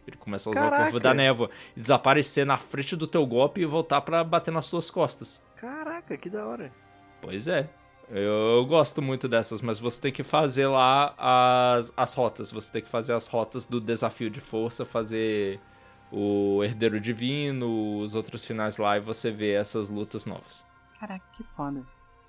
[0.06, 0.82] Ele começa a usar o Caraca.
[0.84, 4.66] Corvo da Névoa e desaparecer na frente do teu golpe e voltar pra bater nas
[4.66, 5.42] suas costas.
[5.56, 6.72] Caraca, que da hora.
[7.20, 7.68] Pois é.
[8.08, 12.52] Eu gosto muito dessas, mas você tem que fazer lá as, as rotas.
[12.52, 15.58] Você tem que fazer as rotas do desafio de força, fazer
[16.12, 20.64] o Herdeiro Divino, os outros finais lá e você vê essas lutas novas.
[21.00, 21.82] Caraca, que foda.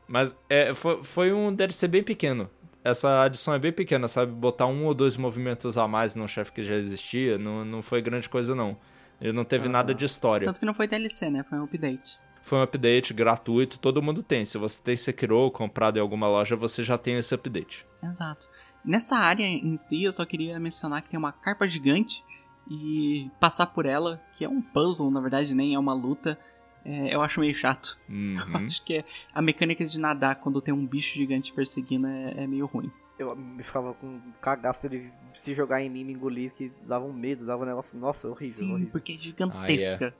[0.07, 2.49] Mas é, foi, foi um DLC bem pequeno.
[2.87, 4.31] Essa adição é bem pequena, sabe?
[4.31, 8.01] Botar um ou dois movimentos a mais num chefe que já existia não, não foi
[8.01, 8.77] grande coisa, não.
[9.19, 10.45] Ele não teve nada de história.
[10.45, 11.43] Tanto que não foi DLC, né?
[11.43, 12.17] Foi um update.
[12.41, 14.45] Foi um update gratuito, todo mundo tem.
[14.45, 17.85] Se você tem Sekiro comprado em alguma loja, você já tem esse update.
[18.01, 18.47] Exato.
[18.85, 22.23] Nessa área em si, eu só queria mencionar que tem uma carpa gigante
[22.69, 26.39] e passar por ela, que é um puzzle, na verdade, nem é uma luta,
[26.87, 27.97] é, eu acho meio chato.
[28.09, 28.65] Uhum.
[28.65, 32.47] Acho que é- a mecânica de nadar quando tem um bicho gigante perseguindo é, é
[32.47, 32.91] meio ruim.
[33.19, 37.03] Eu me ficava com um cagaço dele se jogar em mim, me engolir, que dava
[37.05, 37.97] um medo, dava um negócio.
[37.97, 38.91] Nossa, horrível, Sim, horrível.
[38.91, 40.13] porque é gigantesca.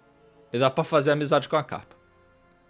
[0.52, 1.96] E dá pra fazer amizade com a carpa.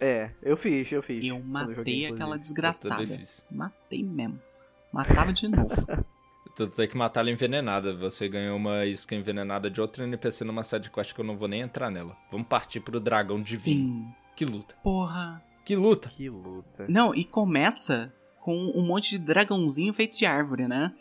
[0.00, 1.24] É, eu fiz, eu fiz.
[1.24, 3.02] E eu matei joguei, aquela desgraçada.
[3.02, 3.44] Eu também fiz.
[3.50, 4.38] Matei mesmo.
[4.92, 5.68] Matava de novo.
[6.58, 7.94] Tu tem que matar ela envenenada.
[7.94, 11.60] Você ganhou uma isca envenenada de outro NPC numa sidequest que eu não vou nem
[11.60, 12.16] entrar nela.
[12.32, 13.60] Vamos partir pro dragão divino.
[13.60, 14.14] Sim.
[14.34, 14.74] Que luta.
[14.82, 15.40] Porra.
[15.64, 16.08] Que luta.
[16.08, 16.84] Que luta.
[16.88, 20.92] Não, e começa com um monte de dragãozinho feito de árvore, né?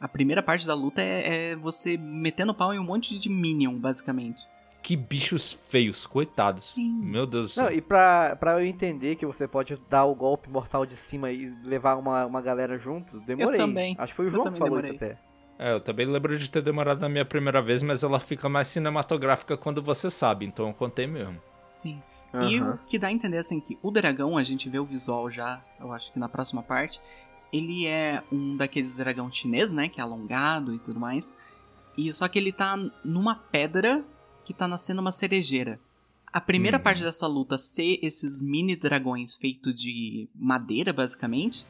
[0.00, 3.80] A primeira parte da luta é, é você metendo pau em um monte de minion,
[3.80, 4.48] basicamente.
[4.82, 6.70] Que bichos feios, coitados.
[6.70, 6.90] Sim.
[7.02, 7.64] Meu Deus do céu.
[7.64, 11.30] Não, e pra, pra eu entender que você pode dar o golpe mortal de cima
[11.30, 13.60] e levar uma, uma galera junto, demorei.
[13.60, 13.94] Eu também.
[13.98, 14.96] Acho que foi o João que também falou demorei.
[14.96, 15.30] isso até.
[15.58, 18.68] É, eu também lembro de ter demorado na minha primeira vez, mas ela fica mais
[18.68, 21.38] cinematográfica quando você sabe, então eu contei mesmo.
[21.60, 22.02] Sim.
[22.32, 22.78] E Aham.
[22.82, 25.60] o que dá a entender, assim, que o dragão, a gente vê o visual já,
[25.78, 26.98] eu acho que na próxima parte,
[27.52, 31.36] ele é um daqueles dragão chinês, né, que é alongado e tudo mais.
[31.98, 34.02] E só que ele tá numa pedra
[34.52, 35.78] que tá nascendo uma cerejeira.
[36.32, 36.82] A primeira Uhum.
[36.82, 41.66] parte dessa luta ser esses mini dragões feitos de madeira, basicamente,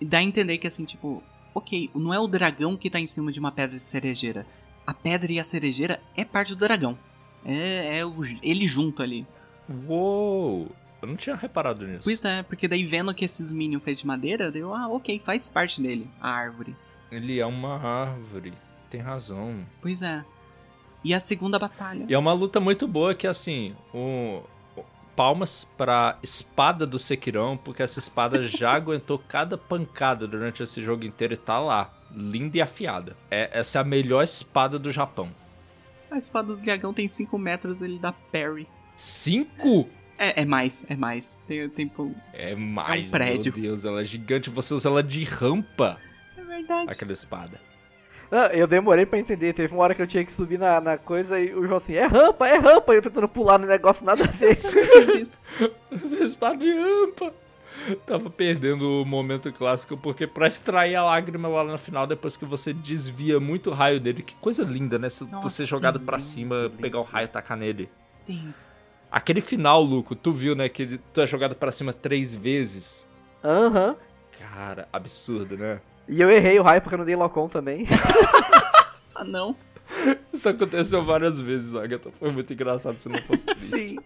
[0.00, 1.22] e dá a entender que, assim, tipo,
[1.54, 4.46] ok, não é o dragão que tá em cima de uma pedra de cerejeira.
[4.86, 6.98] A pedra e a cerejeira é parte do dragão.
[7.44, 9.26] É, é o- ele junto ali.
[9.86, 10.70] Uou!
[11.00, 12.04] Eu não tinha reparado nisso.
[12.04, 15.48] Pois é, porque daí vendo que esses minions fez de madeira, deu, ah, ok, faz
[15.48, 16.74] parte dele, a árvore.
[17.10, 18.52] Ele é uma árvore.
[18.90, 19.66] Tem razão.
[19.80, 20.24] Pois é.
[21.04, 22.04] E a segunda batalha.
[22.08, 24.42] E é uma luta muito boa que, assim, o...
[24.76, 30.82] o- palmas pra espada do Sekirão, porque essa espada já aguentou cada pancada durante esse
[30.82, 33.16] jogo inteiro e tá lá, linda e afiada.
[33.30, 35.30] É, essa é a melhor espada do Japão.
[36.10, 38.66] A espada do dragão tem 5 metros, ele dá parry.
[38.96, 39.88] Cinco?
[40.16, 41.40] É, é mais, é mais.
[41.46, 42.14] Tem tempo.
[42.32, 43.52] É mais, prédio.
[43.54, 44.50] meu Deus, ela é gigante.
[44.50, 46.00] Você usa ela de rampa,
[46.36, 46.90] É verdade.
[46.92, 47.60] aquela espada.
[48.30, 49.52] Não, eu demorei pra entender.
[49.54, 51.94] Teve uma hora que eu tinha que subir na, na coisa e o João assim,
[51.94, 52.92] é rampa, é rampa.
[52.92, 54.58] E eu tentando pular no negócio, nada a ver.
[55.20, 55.44] Isso.
[55.90, 57.32] Essa espada de rampa.
[58.04, 62.44] Tava perdendo o momento clássico, porque pra extrair a lágrima lá no final, depois que
[62.44, 65.08] você desvia muito o raio dele, que coisa linda, né?
[65.08, 66.76] Você Nossa, ser jogado pra lindo, cima, lindo.
[66.78, 67.88] pegar o raio e tacar nele.
[68.06, 68.52] Sim.
[69.10, 70.68] Aquele final, Luco, tu viu, né?
[70.68, 73.08] Que tu é jogado pra cima três vezes.
[73.42, 73.96] Aham.
[74.38, 75.80] Cara, absurdo, né?
[76.08, 77.86] E eu errei o raio porque eu não dei Locom também.
[79.20, 79.56] Ah, não.
[80.32, 82.08] Isso aconteceu várias vezes, Agatha.
[82.12, 83.68] Foi muito engraçado se não fosse triste.
[83.70, 83.98] Sim.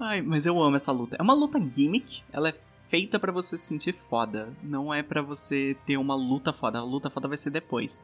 [0.00, 1.14] Ai, mas eu amo essa luta.
[1.18, 2.54] É uma luta gimmick, ela é
[2.88, 4.48] feita pra você se sentir foda.
[4.62, 6.78] Não é pra você ter uma luta foda.
[6.78, 8.02] A luta foda vai ser depois.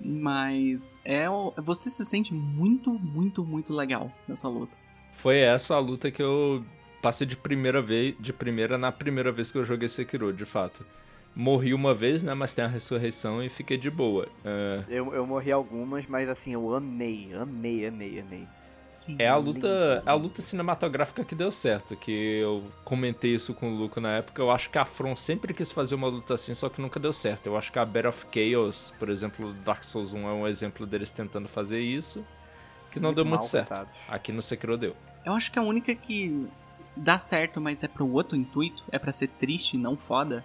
[0.00, 4.74] Mas é o- você se sente muito, muito, muito legal nessa luta.
[5.12, 6.64] Foi essa a luta que eu
[7.02, 10.86] passei de primeira vez, de primeira na primeira vez que eu joguei Sekiro, de fato.
[11.34, 14.28] Morri uma vez, né, mas tem a ressurreição e fiquei de boa.
[14.44, 18.46] É, Eu, eu morri algumas, mas assim, eu amei, amei, amei, amei.
[18.92, 19.16] Sim.
[19.18, 19.50] é a Lindo.
[19.54, 24.00] luta, é a luta cinematográfica que deu certo, que eu comentei isso com o Luco
[24.00, 24.40] na época.
[24.40, 27.12] Eu acho que a From sempre quis fazer uma luta assim, só que nunca deu
[27.12, 27.46] certo.
[27.48, 30.86] Eu acho que a Battle of Chaos, por exemplo, Dark Souls 1 é um exemplo
[30.86, 32.24] deles tentando fazer isso,
[32.92, 33.66] que não deu muito mal, certo.
[33.70, 33.92] coitados.
[34.08, 34.94] Aqui no Sekiro deu.
[35.26, 36.46] Eu acho que a única que
[36.96, 40.44] dá certo, mas é pro outro intuito, é pra ser triste e não foda,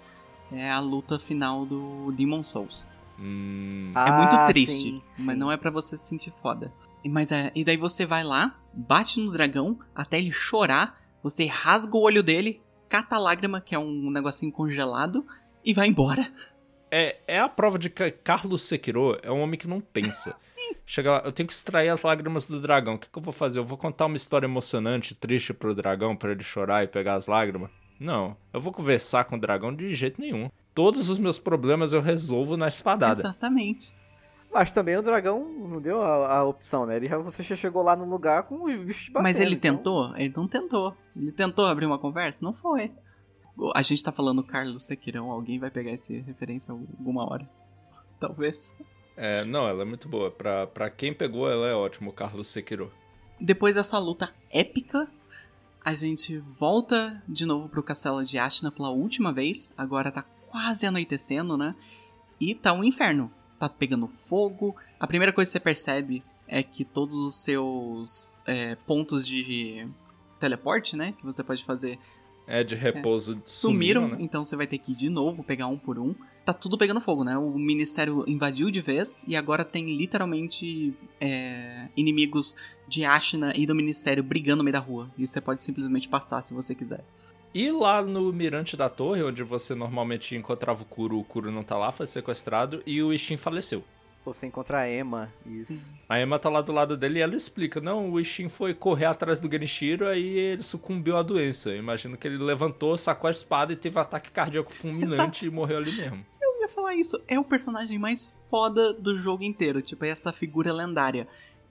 [0.52, 2.86] é a luta final do Demon Souls.
[3.20, 5.40] Hum, é muito Ah, triste, sim, mas sim.
[5.40, 6.72] não é pra você se sentir foda.
[7.04, 11.46] E- Mas é, e daí você vai lá, bate no dragão até ele chorar, você
[11.46, 15.26] rasga o olho dele, cata a lágrima, que é um negocinho congelado,
[15.64, 16.32] e vai embora.
[16.92, 20.34] É, é a prova de que Carlos Sekiro é um homem que não pensa.
[20.86, 22.96] Chega lá, eu tenho que extrair as lágrimas do dragão.
[22.96, 23.60] O que, que eu vou fazer?
[23.60, 27.28] Eu vou contar uma história emocionante, triste pro dragão, pra ele chorar e pegar as
[27.28, 27.70] lágrimas?
[28.00, 28.36] Não.
[28.54, 30.50] Eu vou conversar com o dragão de jeito nenhum.
[30.74, 33.20] Todos os meus problemas eu resolvo na espadada.
[33.22, 33.94] Exatamente.
[34.52, 36.96] Mas também o dragão não deu a, a opção, né?
[36.96, 39.24] Ele já, você já chegou lá no lugar com os bichos batendo.
[39.24, 40.18] Mas ele então- tentou?
[40.18, 40.96] Ele não tentou.
[41.16, 42.44] Ele tentou abrir uma conversa?
[42.46, 42.92] Não foi.
[43.76, 47.48] A gente tá falando Carlos Sequirão, alguém vai pegar essa referência alguma hora.
[48.20, 48.76] Talvez.
[49.18, 50.32] É, não, ela é muito boa.
[50.32, 52.92] Pra, pra quem pegou, ela é ótima, o Carlos Sekiro.
[53.40, 55.08] Depois dessa luta épica,
[55.90, 59.74] a gente volta de novo pro castelo de Ashina pela última vez.
[59.76, 61.76] Agora tá quase anoitecendo, né?
[62.40, 63.32] E tá um inferno.
[63.58, 64.76] Tá pegando fogo.
[65.00, 69.88] A primeira coisa que você percebe é que todos os seus é, pontos de
[70.40, 71.16] teleporte, né?
[71.18, 71.98] Que você pode fazer
[72.46, 74.18] É, de repouso sumiram, sumiram, né?
[74.20, 76.14] então você vai ter que ir de novo pegar um por um.
[76.46, 77.36] Tá tudo pegando fogo, né?
[77.36, 82.56] O ministério invadiu de vez e agora tem literalmente é, inimigos
[82.90, 85.10] de Ashina e do ministério brigando no meio da rua.
[85.18, 87.04] E você pode simplesmente passar se você quiser.
[87.54, 91.64] E lá no Mirante da Torre, onde você normalmente encontrava o Kuro, o Kuro não
[91.64, 93.84] tá lá, foi sequestrado e o Ishin faleceu.
[94.26, 95.34] Você encontra a Emma.
[95.42, 95.82] Sim.
[96.08, 99.06] A Emma tá lá do lado dele e ela explica: não, o Ishin foi correr
[99.06, 101.70] atrás do Genichiro, aí ele sucumbiu à doença.
[101.70, 105.48] Eu imagino que ele levantou, sacou a espada e teve um ataque cardíaco fulminante Exato.
[105.48, 106.24] e morreu ali mesmo.
[106.40, 107.20] Eu ia falar isso.
[107.28, 109.82] É o personagem mais foda do jogo inteiro.
[109.82, 111.28] Tipo, é essa figura lendária.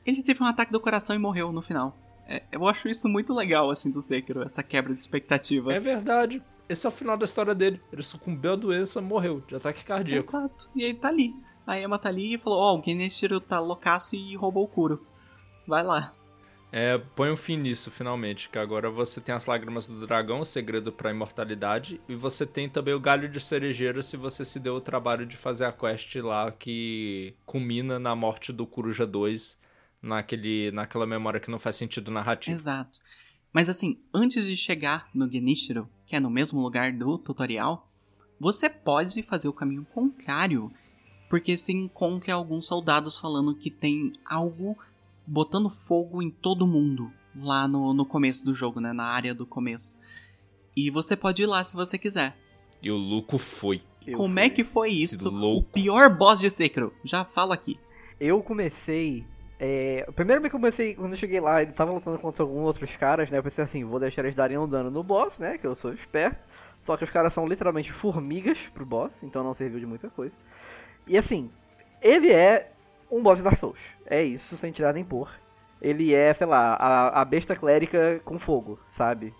[0.08, 1.94] Ele teve um ataque do coração e morreu no final.
[2.26, 4.42] É, eu acho isso muito legal, assim, do Sekiro.
[4.42, 5.70] Essa quebra de expectativa.
[5.70, 6.42] É verdade.
[6.66, 7.78] Esse é o final da história dele.
[7.92, 10.34] Ele sucumbiu à doença, morreu de ataque cardíaco.
[10.34, 10.70] Exato.
[10.74, 11.34] E aí tá ali.
[11.66, 15.06] A Emma tá ali e falou: Ó, o Genichiro tá loucaço e roubou o Kuro.
[15.66, 16.14] Vai lá.
[16.72, 20.44] É, põe um fim nisso, finalmente, que agora você tem as lágrimas do dragão, o
[20.44, 24.76] segredo pra imortalidade, e você tem também o galho de cerejeira se você se deu
[24.76, 29.58] o trabalho de fazer a quest lá que culmina na morte do Coruja 2,
[30.02, 32.56] naquele, naquela memória que não faz sentido narrativo.
[32.56, 32.98] Exato.
[33.52, 37.88] Mas assim, antes de chegar no Genichiro, que é no mesmo lugar do tutorial,
[38.38, 40.70] você pode fazer o caminho contrário,
[41.28, 44.76] porque você encontra alguns soldados falando que tem algo
[45.26, 49.46] botando fogo em todo mundo lá no, no começo do jogo, né, na área do
[49.46, 49.98] começo.
[50.76, 52.36] E você pode ir lá se você quiser.
[52.82, 53.82] E o Luco foi.
[54.06, 54.42] Eu Como fui.
[54.42, 55.30] é que foi Esse isso?
[55.30, 55.68] louco.
[55.68, 56.94] O pior boss de Sekiro.
[57.04, 57.78] Já falo aqui.
[58.20, 59.26] Eu comecei.
[59.60, 62.94] É, primeiro que eu comecei, quando eu cheguei lá, ele tava lutando contra alguns outros
[62.96, 63.38] caras, né?
[63.38, 65.58] Eu pensei assim, vou deixar eles darem um dano no boss, né?
[65.58, 66.44] Que eu sou esperto.
[66.80, 70.36] Só que os caras são literalmente formigas pro boss, então não serviu de muita coisa.
[71.06, 71.50] E assim,
[72.00, 72.70] ele é
[73.10, 73.80] um boss de Dark Souls.
[74.06, 75.28] É isso, sem tirar nem pôr.
[75.82, 79.34] Ele é, sei lá, a, a besta clérica com fogo, sabe?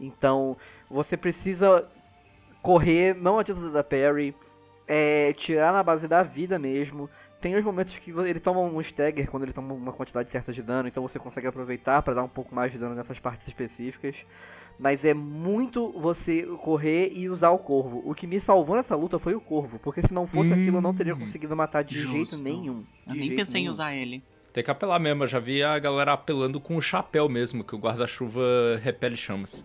[0.00, 0.56] Então,
[0.88, 1.88] você precisa
[2.62, 4.34] correr, não adianta da parry,
[4.86, 7.08] é, tirar na base da vida mesmo.
[7.44, 10.62] Tem os momentos que ele toma um stagger quando ele toma uma quantidade certa de
[10.62, 14.16] dano, então você consegue aproveitar para dar um pouco mais de dano nessas partes específicas.
[14.78, 18.02] Mas é muito você correr e usar o corvo.
[18.04, 20.54] O que me salvou nessa luta foi o corvo, porque se não fosse Hum.
[20.54, 22.36] aquilo eu não teria conseguido matar de Justo.
[22.38, 22.82] jeito nenhum.
[23.06, 23.70] Eu De nem jeito pensei em nenhum.
[23.70, 24.22] usar ele.
[24.52, 27.74] Tem que apelar mesmo, eu já vi a galera apelando com o chapéu mesmo, que
[27.74, 28.40] o guarda-chuva
[28.82, 29.62] repele chamas.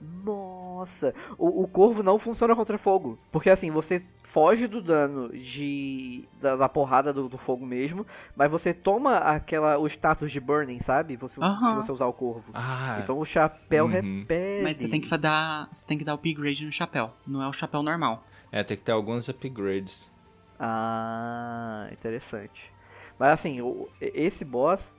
[0.00, 3.18] Nossa, o, o corvo não funciona contra fogo.
[3.30, 8.06] Porque assim, você foge do dano de da, da porrada do, do fogo mesmo,
[8.36, 11.16] mas você toma aquela o status de burning, sabe?
[11.16, 11.70] Você, Aham.
[11.82, 12.52] Se você usar o corvo.
[12.54, 13.90] Ah, Então o chapéu Uhum.
[13.90, 14.62] repele.
[14.62, 15.68] Mas você tem que dar.
[15.72, 17.10] Você tem que dar o upgrade no chapéu.
[17.26, 18.24] Não é o chapéu normal.
[18.52, 20.10] é, tem que ter alguns upgrades.
[20.58, 22.72] Ah, interessante.
[23.18, 24.94] Mas assim, o- esse boss,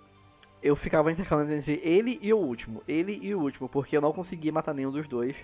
[0.61, 2.83] eu ficava intercalando entre ele e o último.
[2.87, 5.35] Ele e o último, porque eu não conseguia matar nenhum dos dois.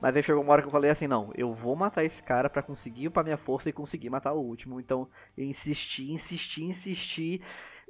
[0.00, 2.50] Mas aí chegou uma hora que eu falei assim, não, eu vou matar esse cara
[2.50, 4.80] pra conseguir upar minha força e conseguir matar o último.
[4.80, 7.40] Então eu insisti, insisti, insisti.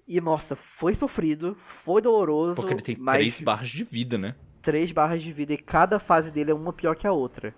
[0.06, 2.56] E nossa, foi sofrido, foi doloroso.
[2.56, 4.34] Porque ele tem mas três barras de vida, né?
[4.62, 7.52] três barras de vida e cada fase dele é uma pior que a outra.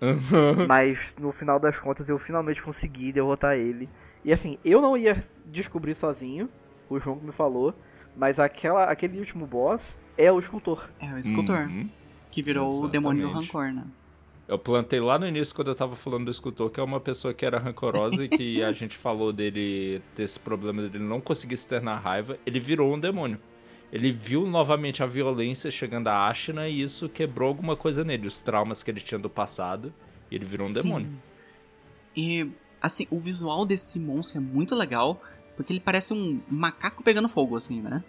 [0.67, 3.87] Mas no final das contas eu finalmente consegui derrotar ele.
[4.23, 6.49] E assim, eu não ia descobrir sozinho,
[6.89, 7.75] o João que me falou,
[8.15, 10.89] mas aquela, aquele último boss é o escultor.
[10.99, 11.67] É o escultor.
[11.67, 11.89] Uhum.
[12.31, 13.47] Que virou o demônio do Exatamente.
[13.47, 13.83] rancor, né?
[14.47, 17.33] Eu plantei lá no início quando eu tava falando do escultor, que é uma pessoa
[17.33, 21.55] que era rancorosa e que a gente falou dele ter esse problema dele não conseguir
[21.55, 22.37] externar raiva.
[22.45, 23.39] Ele virou um demônio.
[23.91, 28.41] Ele viu novamente a violência chegando a Ashina e isso quebrou alguma coisa nele, os
[28.41, 29.93] traumas que ele tinha do passado,
[30.29, 30.81] e ele virou um Sim.
[30.81, 31.09] demônio.
[32.15, 35.21] E, assim, o visual desse monstro é muito legal,
[35.55, 38.03] porque ele parece um macaco pegando fogo, assim, né?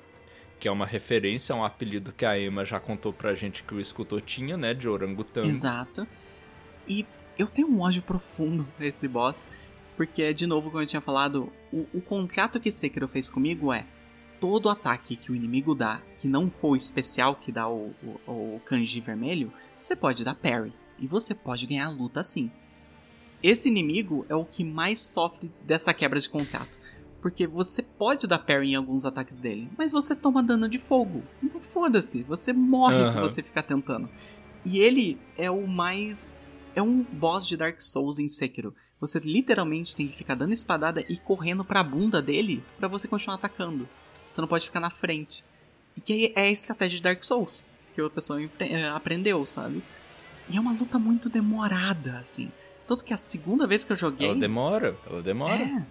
[0.58, 3.74] Que é uma referência a um apelido que a Emma já contou pra gente que
[3.74, 4.74] o escultor tinha, né?
[4.74, 5.48] De orangotango.
[5.48, 6.06] Exato.
[6.88, 7.06] E
[7.38, 9.48] eu tenho um ódio profundo nesse boss,
[9.96, 13.86] porque, de novo, como eu tinha falado, o, o contrato que Sekiro fez comigo é
[14.40, 18.30] todo ataque que o inimigo dá, que não for o especial que dá o, o,
[18.30, 20.72] o kanji vermelho, você pode dar parry.
[20.98, 22.50] E você pode ganhar a luta assim.
[23.42, 26.78] Esse inimigo é o que mais sofre dessa quebra de contrato.
[27.20, 31.22] Porque você pode dar parry em alguns ataques dele, mas você toma dano de fogo.
[31.42, 33.22] Então foda-se, você morre se Aham.
[33.22, 34.08] você ficar tentando.
[34.64, 36.38] E ele é o mais.
[36.74, 38.74] É um boss de Dark Souls em Sekiro.
[39.00, 43.36] Você literalmente tem que ficar dando espadada e correndo pra bunda dele pra você continuar
[43.36, 43.88] atacando.
[44.30, 45.44] Você não pode ficar na frente.
[45.96, 49.82] E que é a estratégia de Dark Souls que a pessoa eh, aprendeu, sabe?
[50.50, 52.52] E é uma luta muito demorada, assim.
[52.86, 54.28] Tanto que a segunda vez que eu joguei.
[54.28, 55.62] Ela demora, ela demora.
[55.62, 55.82] É.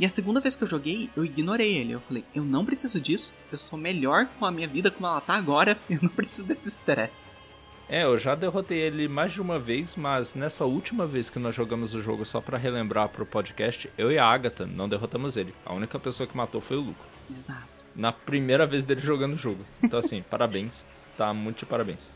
[0.00, 1.92] E a segunda vez que eu joguei, eu ignorei ele.
[1.92, 3.34] Eu falei, eu não preciso disso.
[3.52, 5.76] Eu sou melhor com a minha vida como ela tá agora.
[5.90, 7.30] Eu não preciso desse estresse.
[7.86, 11.54] É, eu já derrotei ele mais de uma vez, mas nessa última vez que nós
[11.54, 15.52] jogamos o jogo só pra relembrar pro podcast, eu e a Agatha não derrotamos ele.
[15.66, 17.04] A única pessoa que matou foi o Luco.
[17.36, 17.84] Exato.
[17.94, 19.66] Na primeira vez dele jogando o jogo.
[19.82, 20.86] Então assim, parabéns.
[21.18, 22.14] Tá muito de parabéns.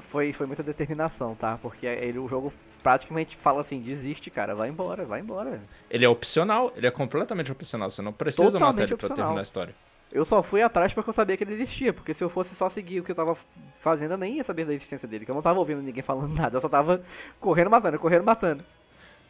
[0.00, 1.56] Foi, foi muita determinação, tá?
[1.56, 2.52] Porque ele, o jogo
[2.82, 5.60] praticamente fala assim, desiste, cara, vai embora, vai embora.
[5.90, 7.90] Ele é opcional, ele é completamente opcional.
[7.90, 9.16] Você não precisa matar Totalmente ele pra opcional.
[9.16, 9.74] terminar a história.
[10.10, 12.68] Eu só fui atrás porque eu sabia que ele existia, porque se eu fosse só
[12.68, 13.36] seguir o que eu tava
[13.78, 16.34] fazendo, eu nem ia saber da existência dele, que eu não tava ouvindo ninguém falando
[16.36, 17.02] nada, eu só tava
[17.40, 18.62] correndo matando, correndo matando.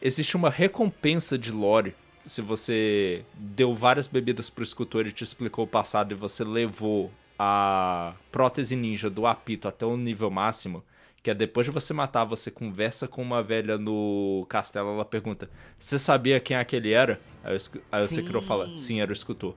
[0.00, 1.94] Existe uma recompensa de lore.
[2.26, 7.10] Se você deu várias bebidas pro escultor e te explicou o passado e você levou
[7.38, 10.82] a prótese ninja do apito até o nível máximo,
[11.22, 15.48] que é depois de você matar, você conversa com uma velha no castelo, ela pergunta:
[15.78, 17.20] Você sabia quem aquele era?
[17.44, 18.16] Aí escu- aí o Sim.
[18.16, 19.54] Sekiro fala: Sim, era o escultor.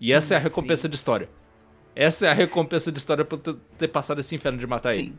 [0.00, 1.28] E Sim, essa é a recompensa de história.
[1.94, 5.08] Essa é a recompensa de história por ter- passado esse inferno de matar ele.
[5.08, 5.18] Sim.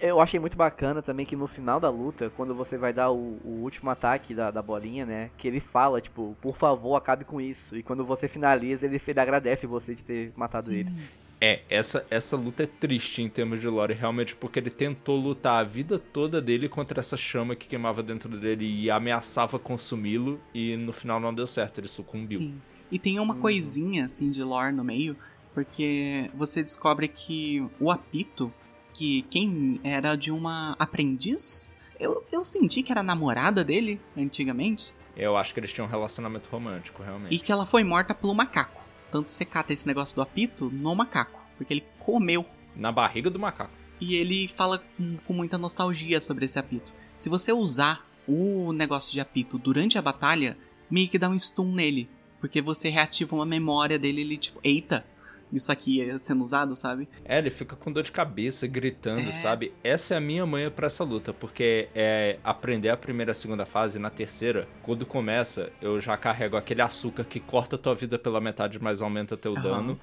[0.00, 3.38] Eu achei muito bacana também que no final da luta, quando você vai dar o,
[3.44, 5.30] o último ataque da, da bolinha, né?
[5.38, 7.76] Que ele fala, tipo, por favor, acabe com isso.
[7.76, 10.74] E quando você finaliza, ele, ele agradece você de ter matado Sim.
[10.78, 10.92] ele.
[11.40, 15.60] É, essa, essa luta é triste em termos de lore, realmente, porque ele tentou lutar
[15.60, 20.76] a vida toda dele contra essa chama que queimava dentro dele e ameaçava consumi-lo, e
[20.76, 22.38] no final não deu certo, ele sucumbiu.
[22.38, 22.60] Sim.
[22.90, 25.16] E tem uma coisinha assim de lore no meio,
[25.52, 28.52] porque você descobre que o apito,
[28.94, 35.34] que quem era de uma aprendiz, eu, eu senti que era namorada dele antigamente, Eu
[35.34, 37.34] acho que eles tinham um relacionamento romântico, realmente.
[37.34, 38.85] e que ela foi morta pelo macaco.
[39.10, 42.44] Tanto você cata esse negócio do apito no macaco, porque ele comeu.
[42.74, 43.72] Na barriga do macaco.
[43.98, 46.92] E ele fala com, com muita nostalgia sobre esse apito.
[47.14, 50.58] Se você usar o negócio de apito durante a batalha,
[50.90, 52.08] meio que dá um stun nele.
[52.38, 55.06] Porque você reativa uma memória dele, ele tipo, eita,
[55.52, 57.08] isso aqui sendo usado, sabe?
[57.24, 59.32] É, ele fica com dor de cabeça, gritando, É.
[59.32, 59.72] sabe?
[59.82, 63.34] Essa é a minha manha pra essa luta, porque é aprender a primeira e a
[63.34, 68.18] segunda fase, na terceira, quando começa, eu já carrego aquele açúcar que corta tua vida
[68.18, 69.62] pela metade, mas aumenta teu Aham.
[69.62, 70.00] dano.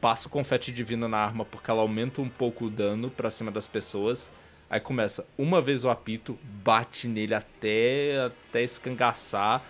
[0.00, 3.66] Passo confete divino na arma porque ela aumenta um pouco o dano pra cima das
[3.68, 4.30] pessoas.
[4.68, 9.62] Aí começa, uma vez o apito, bate nele até, até escangaçar.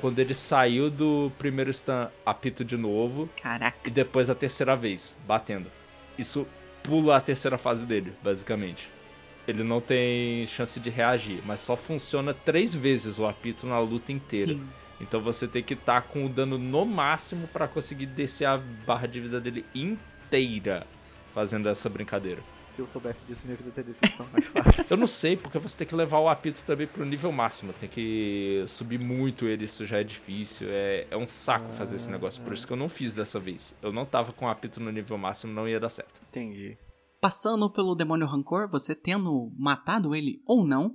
[0.00, 3.28] Quando ele saiu do primeiro stun, apito de novo.
[3.42, 3.76] Caraca.
[3.86, 5.70] E depois a terceira vez, batendo.
[6.18, 6.46] Isso
[6.82, 8.90] pula a terceira fase dele, basicamente.
[9.46, 14.12] Ele não tem chance de reagir, mas só funciona três vezes o apito na luta
[14.12, 14.52] inteira.
[14.52, 14.66] Sim.
[15.00, 19.06] Então você tem que estar com o dano no máximo pra conseguir descer a barra
[19.06, 20.86] de vida dele inteira
[21.34, 22.42] fazendo essa brincadeira.
[22.80, 24.84] Se eu soubesse disso, minha vida teria sido tão mais fácil.
[24.88, 27.74] Eu não sei, porque você tem que levar o apito também pro nível máximo.
[27.74, 30.66] Tem que subir muito ele, isso já é difícil.
[30.70, 32.42] É, é um saco fazer esse negócio.
[32.42, 33.74] Por isso que eu não fiz dessa vez.
[33.82, 36.22] Eu não tava com o apito no nível máximo, não ia dar certo.
[36.30, 36.78] Entendi.
[37.20, 40.94] Passando pelo demônio rancor, você tendo matado ele ou não,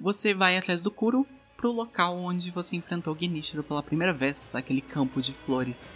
[0.00, 1.26] você vai atrás do Kuro
[1.58, 5.92] pro local onde você enfrentou Genichiro pela primeira vez, aquele campo de flores.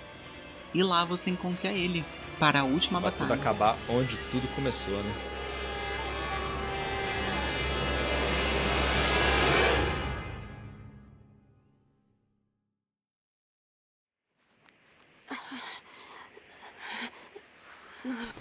[0.75, 2.05] E lá você encontra ele
[2.39, 3.41] para a última Pra tudo batalha.
[3.41, 5.15] acabar onde tudo começou, né?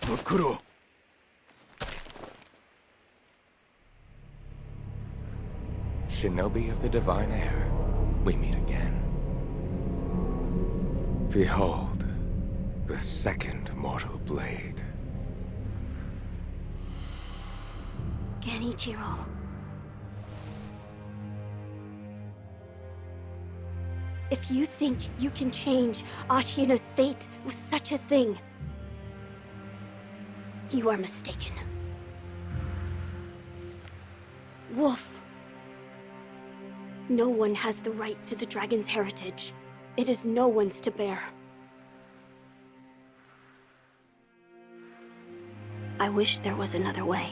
[0.08, 0.60] Bakuro!
[6.10, 7.68] Shinobi of the Divine Air,
[8.24, 8.94] we meet again.
[11.30, 11.95] Behold,
[12.88, 14.84] the second mortal blade.
[18.42, 19.26] Genichiro.
[24.30, 28.38] If you think you can change Ashina's fate with such a thing,
[30.70, 31.54] you are mistaken.
[34.74, 35.22] Wolf.
[37.10, 39.54] No one has the right to the dragon's heritage.
[39.98, 41.20] It is no one's to bear.
[46.00, 47.28] I wish there was another way.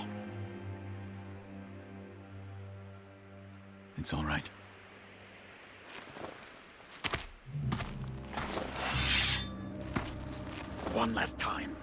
[3.98, 4.48] It's all right.
[10.94, 11.76] One last time.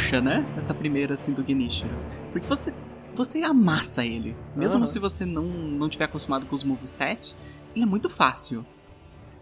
[0.00, 0.44] Bucha, né?
[0.56, 1.94] Essa primeira, assim, do Genichiro.
[2.32, 2.74] Porque você,
[3.14, 4.34] você amassa ele.
[4.56, 4.86] Mesmo Aham.
[4.86, 7.36] se você não, não tiver acostumado com os moveset,
[7.74, 8.64] ele é muito fácil.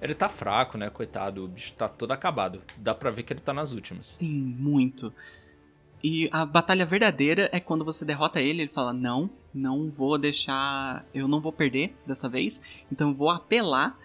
[0.03, 0.91] Ele tá fraco, né?
[0.91, 2.63] Coitado, o bicho tá todo acabado.
[2.77, 4.05] Dá pra ver que ele tá nas últimas.
[4.05, 5.13] Sim, muito.
[6.03, 11.05] E a batalha verdadeira é quando você derrota ele, ele fala: Não, não vou deixar.
[11.13, 13.99] Eu não vou perder dessa vez, então eu vou apelar.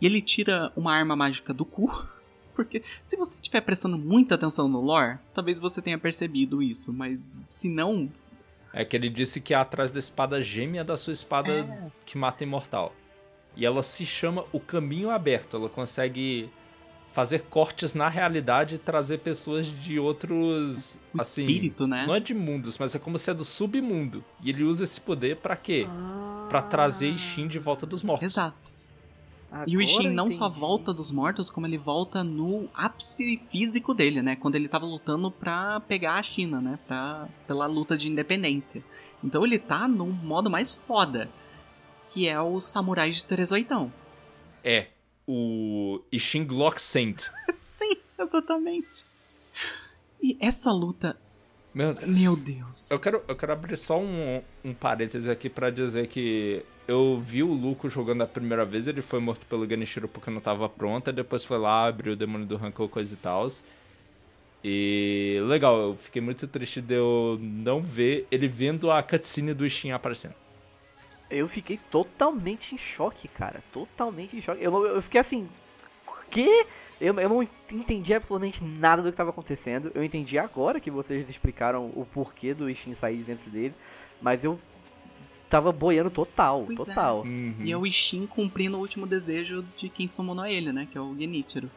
[0.00, 2.06] E ele tira uma arma mágica do cu.
[2.54, 7.34] Porque se você estiver prestando muita atenção no lore, talvez você tenha percebido isso, mas
[7.46, 8.10] se não.
[8.72, 11.90] É que ele disse que é atrás da espada gêmea da sua espada É.
[12.06, 12.94] que mata imortal.
[13.54, 15.58] E ela se chama O Caminho Aberto.
[15.58, 16.48] Ela consegue
[17.12, 20.98] fazer cortes na realidade e trazer pessoas de outros.
[21.12, 22.06] O assim, espírito, né?
[22.06, 24.24] Não é de mundos, mas é como se é do submundo.
[24.42, 25.86] E ele usa esse poder pra quê?
[26.48, 28.32] Pra trazer Ishin de volta dos mortos.
[28.32, 28.71] Exato.
[29.66, 34.22] E o Ishin não só volta dos mortos, como ele volta no ápice físico dele,
[34.22, 34.34] né?
[34.36, 36.78] Quando ele tava lutando pra pegar a China, né?
[36.86, 38.82] Pra, pela luta de independência.
[39.22, 41.30] Então ele tá no modo mais foda,
[42.08, 43.92] que é o samurai de 38.
[44.64, 44.88] É.
[45.26, 47.28] O Ishin Glock Saint.
[47.60, 49.04] Sim, exatamente.
[50.20, 51.16] E essa luta,
[51.74, 52.08] Meu Deus.
[52.08, 52.90] meu Deus.
[52.90, 57.42] Eu quero, eu quero abrir só um, um parêntese aqui pra dizer que eu vi
[57.42, 61.12] o Luco jogando a primeira vez, ele foi morto pelo Genichiro porque não tava pronta,
[61.12, 63.48] depois foi lá, abriu o demônio do rancor, coisa e tal.
[64.64, 69.66] E legal, eu fiquei muito triste de eu não ver ele vendo a cutscene do
[69.66, 70.34] Ishin aparecendo.
[71.30, 73.62] Eu fiquei totalmente em choque, cara.
[73.72, 74.62] Totalmente em choque.
[74.62, 75.48] Eu, eu fiquei assim.
[76.30, 76.66] Que?
[77.02, 79.90] Eu, eu não entendi absolutamente nada do que estava acontecendo.
[79.92, 83.74] Eu entendi agora que vocês explicaram o porquê do Ishin sair de dentro dele.
[84.20, 84.56] Mas eu
[85.50, 86.62] tava boiando total.
[86.64, 86.84] Pois é.
[86.84, 87.22] total.
[87.22, 87.56] Uhum.
[87.58, 90.86] E é o Ishin cumprindo o último desejo de quem summonou ele, né?
[90.92, 91.68] Que é o Genichiro.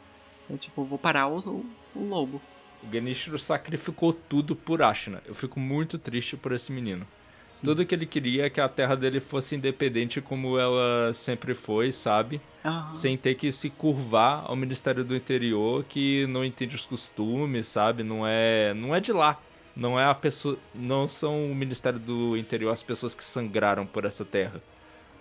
[0.48, 2.40] É tipo, vou parar o, o, o lobo.
[2.84, 5.24] O Genichiro sacrificou tudo por Ashina.
[5.26, 7.08] Eu fico muito triste por esse menino.
[7.48, 7.68] Sim.
[7.68, 11.92] Tudo que ele queria é que a terra dele fosse independente como ela sempre foi,
[11.92, 12.42] sabe?
[12.64, 12.92] Aham.
[12.92, 18.04] Sem ter que se curvar ao Ministério do Interior que não entende os costumes, sabe?
[18.04, 19.40] Não é, não é de lá.
[19.76, 24.06] Não é a pessoa, não são o Ministério do Interior as pessoas que sangraram por
[24.06, 24.64] essa terra.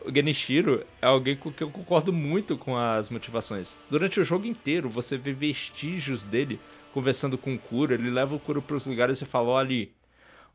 [0.04, 3.76] O Genichiro é alguém com que eu concordo muito com as motivações.
[3.90, 6.60] Durante o jogo inteiro, você vê vestígios dele
[6.92, 7.94] conversando com o Kuro.
[7.94, 9.92] Ele leva o Kuro para os lugares e fala: "Olha ali,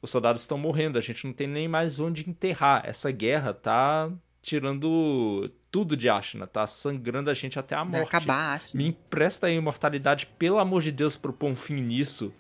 [0.01, 2.83] os soldados estão morrendo, a gente não tem nem mais onde enterrar.
[2.85, 4.11] Essa guerra tá
[4.41, 8.15] tirando tudo de Ashina, tá sangrando a gente até a Vai morte.
[8.15, 8.75] acabar, acho.
[8.75, 12.33] Me empresta a imortalidade, pelo amor de Deus, eu pôr um fim nisso.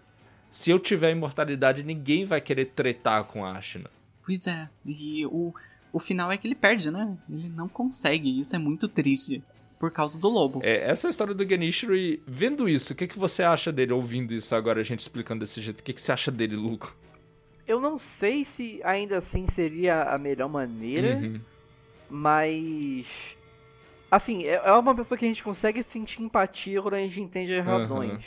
[0.49, 3.89] Se eu tiver imortalidade, ninguém vai querer tretar com a Ashina.
[4.25, 4.67] Pois é.
[4.85, 5.53] E o,
[5.93, 7.15] o final é que ele perde, né?
[7.29, 8.39] Ele não consegue.
[8.39, 9.43] Isso é muito triste.
[9.79, 10.59] Por causa do lobo.
[10.61, 13.71] É, essa é a história do Genichiro e vendo isso, o que, que você acha
[13.71, 15.79] dele ouvindo isso agora, a gente explicando desse jeito?
[15.79, 16.93] O que, que você acha dele, Luco?
[17.69, 21.39] Eu não sei se ainda assim seria a melhor maneira, Uhum.
[22.09, 23.37] mas.
[24.09, 27.53] Assim, é é uma pessoa que a gente consegue sentir empatia quando a gente entende
[27.53, 28.25] as razões.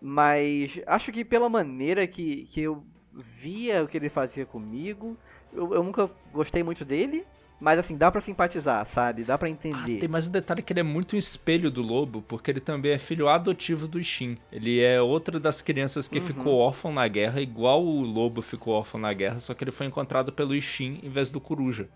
[0.00, 5.16] Mas acho que pela maneira que, que eu via o que ele fazia comigo,
[5.52, 7.24] eu, eu nunca gostei muito dele.
[7.64, 9.24] Mas assim, dá pra simpatizar, sabe?
[9.24, 9.98] Dá pra Ah, entender.
[9.98, 12.92] tem mais um detalhe que ele é muito um espelho do lobo, porque ele também
[12.92, 14.36] é filho adotivo do Shin.
[14.52, 19.00] Ele é outra das crianças que ficou órfão na guerra, igual o lobo ficou órfão
[19.00, 21.88] na guerra, só que ele foi encontrado pelo Ishin em vez do Coruja.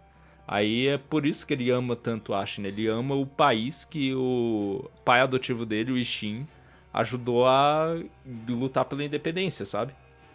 [0.47, 2.69] Aí é por isso que ele ama tanto Ashina.
[2.69, 6.49] Ele ama o país que o pai adotivo dele, o Ishin,
[6.95, 7.95] ajudou a
[8.49, 9.93] lutar pela independência, sabe?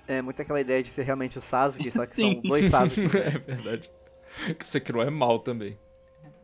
[0.07, 2.33] É muito aquela ideia de ser realmente o Sasuke, só que Sim.
[2.33, 3.01] são dois Sasuke.
[3.17, 3.89] é verdade.
[4.57, 5.77] Que Sekiro é mal também.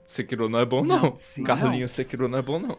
[0.06, 1.16] Sekiro não é bom, não.
[1.18, 2.78] sim, Carlinhos Sekiro não é bom, não.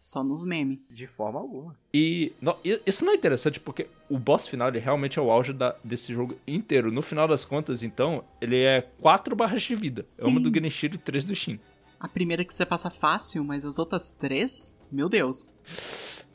[0.00, 0.80] Só nos memes.
[0.90, 1.74] De forma alguma.
[1.92, 2.32] E
[2.62, 5.76] e- isso não é interessante porque o boss final ele realmente é o auge da-
[5.82, 6.92] desse jogo inteiro.
[6.92, 10.02] No final das contas, então, ele é 4 barras de vida.
[10.02, 10.28] É Sim.
[10.28, 11.58] uma do Genichiro e 3 do Shin.
[11.98, 15.50] A primeira que você passa fácil, mas as outras três, meu Deus.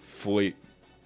[0.02, 0.56] Foi.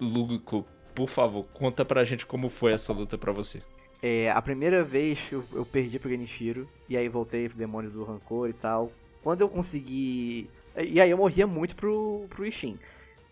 [0.00, 3.62] Lugo, por favor, conta pra gente como foi essa luta pra você.
[4.06, 8.04] É, a primeira vez eu, eu perdi pro Genichiro, e aí voltei pro Demônio do
[8.04, 8.92] Rancor e tal.
[9.22, 10.46] Quando eu consegui.
[10.76, 12.78] E aí eu morria muito pro, pro Ishin.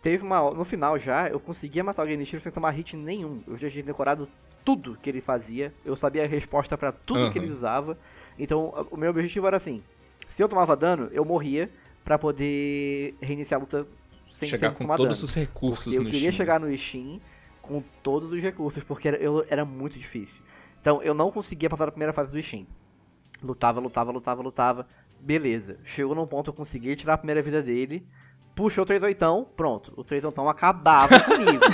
[0.01, 0.51] Teve uma.
[0.51, 3.42] No final já, eu conseguia matar o Genichiro sem tomar hit nenhum.
[3.47, 4.26] Eu já tinha decorado
[4.65, 5.75] tudo que ele fazia.
[5.84, 7.44] Eu sabia a resposta pra tudo que Aham.
[7.44, 7.99] ele usava.
[8.39, 9.83] Então, o meu objetivo era assim:
[10.26, 11.68] se eu tomava dano, eu morria
[12.02, 13.86] pra poder reiniciar a luta
[14.33, 15.25] sem Chegar sem com tomar todos dano.
[15.26, 16.36] os recursos Porque eu no queria Shin.
[16.39, 17.20] chegar no Ishin
[17.60, 20.42] com todos os recursos, porque era, eu, era muito difícil.
[20.83, 22.67] Então eu não conseguia passar a primeira fase do Ishin.
[23.43, 24.86] Lutava, lutava, lutava, lutava.
[25.20, 25.78] Beleza.
[25.85, 28.05] Chegou num ponto eu consegui tirar a primeira vida dele.
[28.55, 29.94] Puxou o 3 oitão, pronto.
[29.97, 31.65] O 3 oitão acabava comigo.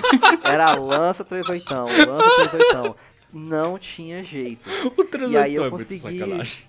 [0.44, 2.96] Era lança 3 oitão, lança 3 oitão.
[3.32, 4.68] Não tinha jeito.
[4.96, 6.62] O 3 E aí eu é muito consegui- sacanagem.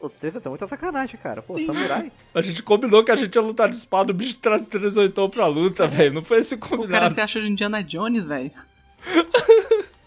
[0.00, 1.40] O 3 oitão é muita sacanagem, cara.
[1.40, 1.64] Pô, Sim.
[1.66, 2.12] samurai.
[2.34, 5.30] A gente combinou que a gente ia lutar de espada, o bicho traz 3 oitão
[5.30, 6.12] pra luta, velho.
[6.12, 7.14] Não foi esse O cara combinado.
[7.14, 8.50] se acha de Indiana Jones, velho.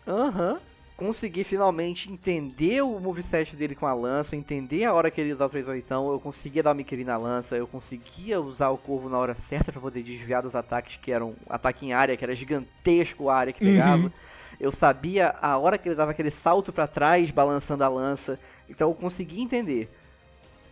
[0.07, 0.59] Aham.
[0.97, 5.35] Consegui finalmente entender o moveset dele com a lança, entender a hora que ele ia
[5.35, 8.79] usar o 3 oitão, eu conseguia dar o Mikiri na lança, eu conseguia usar o
[8.79, 12.23] corvo na hora certa pra poder desviar dos ataques que eram ataque em área, que
[12.23, 14.11] era gigantesco a área que pegava.
[14.59, 18.39] Eu sabia a hora que ele dava aquele salto pra trás, balançando a lança.
[18.67, 19.91] Então eu consegui entender.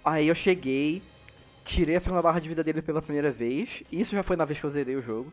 [0.04, 1.04] Aí eu cheguei,
[1.64, 3.84] tirei a segunda barra de vida dele pela primeira vez.
[3.92, 5.32] Isso já foi na vez que eu zerei o jogo.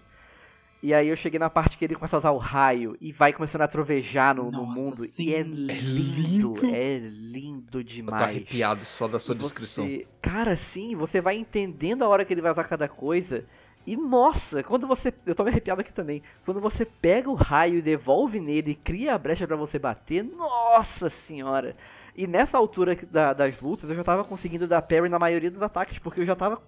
[0.83, 3.33] E aí eu cheguei na parte que ele começa a usar o raio e vai
[3.33, 4.97] começando a trovejar no, no Nossa, mundo.
[4.97, 5.29] sim.
[5.29, 8.23] E é É lindo, é lindo Eu tô demais.
[8.23, 9.89] arrepiado só da sua E descrição.
[10.21, 13.45] Cara, sim, você vai entendendo a hora que ele vai usar cada coisa.
[13.87, 15.13] E nossa, quando você.
[15.27, 16.23] Eu tô me arrepiado aqui também.
[16.45, 20.23] Quando você pega o raio e devolve nele e cria a brecha pra você bater,
[20.25, 21.77] nossa senhora!
[22.17, 25.63] E nessa altura da- das lutas eu já tava conseguindo dar parry na maioria dos
[25.63, 26.61] ataques, porque eu já tava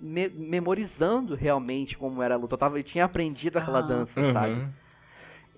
[0.00, 2.54] me- memorizando realmente como era a luta.
[2.54, 3.82] Eu, tava, eu tinha aprendido aquela Ah.
[3.82, 4.54] dança, sabe?
[4.54, 4.68] Uhum.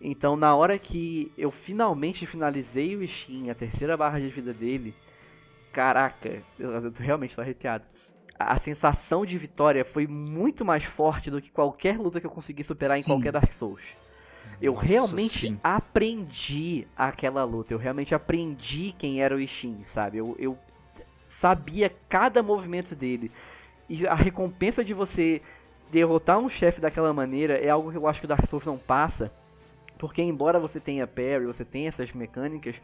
[0.00, 4.94] Então, na hora que eu finalmente finalizei o Ishin, a terceira barra de vida dele,
[5.72, 7.84] caraca, eu, eu realmente tô arrepiado.
[8.38, 12.30] A, a sensação de vitória foi muito mais forte do que qualquer luta que eu
[12.30, 13.12] consegui superar em Sim.
[13.12, 13.82] qualquer Dark Souls.
[14.60, 15.60] Eu Nossa, realmente sim.
[15.62, 20.18] aprendi aquela luta, eu realmente aprendi quem era o Ishin, sabe?
[20.18, 20.58] Eu, eu
[21.28, 23.30] sabia cada movimento dele.
[23.92, 25.42] E a recompensa de você
[25.90, 28.78] derrotar um chefe daquela maneira é algo que eu acho que o Dark Souls não
[28.78, 29.30] passa.
[29.98, 32.76] Porque embora você tenha parry, você tenha essas mecânicas,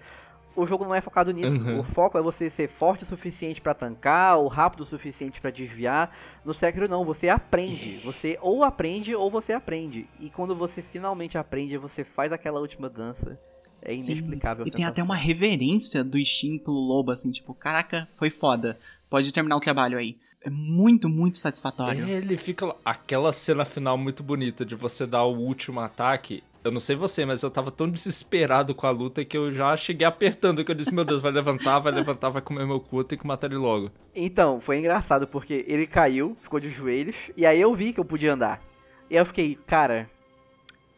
[0.55, 1.59] o jogo não é focado nisso.
[1.63, 1.81] Uhum.
[1.81, 5.51] O foco é você ser forte o suficiente pra tancar, ou rápido o suficiente pra
[5.51, 6.15] desviar.
[6.45, 8.01] No Sekiro não, você aprende.
[8.05, 10.07] Você ou aprende ou você aprende.
[10.21, 13.41] E quando você finalmente aprende, você faz aquela última dança.
[13.81, 14.67] É Sim, inexplicável.
[14.67, 18.79] a E tem até uma reverência do Steam pelo lobo, assim, tipo, caraca, foi foda.
[19.09, 20.19] Pode terminar o trabalho aí.
[20.43, 22.09] É muito, muito satisfatório.
[22.09, 22.75] Ele fica.
[22.85, 26.43] Aquela cena final muito bonita de você dar o último ataque.
[26.63, 29.77] Eu não sei você, mas eu tava tão desesperado com a luta que eu já
[29.77, 30.65] cheguei apertando.
[30.65, 33.21] Que eu disse, meu Deus, vai levantar, vai levantar, vai comer meu cu, eu tenho
[33.21, 33.91] que matar ele logo.
[34.15, 38.05] Então, foi engraçado porque ele caiu, ficou de joelhos, e aí eu vi que eu
[38.05, 38.61] podia andar.
[39.09, 40.11] E aí eu fiquei, cara,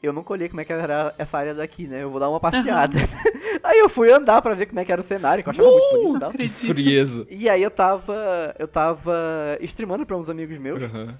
[0.06, 2.02] eu nunca olhei como é que era essa área daqui, né?
[2.02, 2.98] Eu vou dar uma passeada.
[3.62, 5.68] aí eu fui andar pra ver como é que era o cenário, que eu achava
[5.68, 6.18] muito bonito.
[6.18, 6.66] Que Acredito.
[6.66, 7.26] frieza.
[7.28, 8.54] E aí eu tava.
[8.58, 10.82] Eu tava streamando pra uns amigos meus.
[10.82, 11.14] Uhum.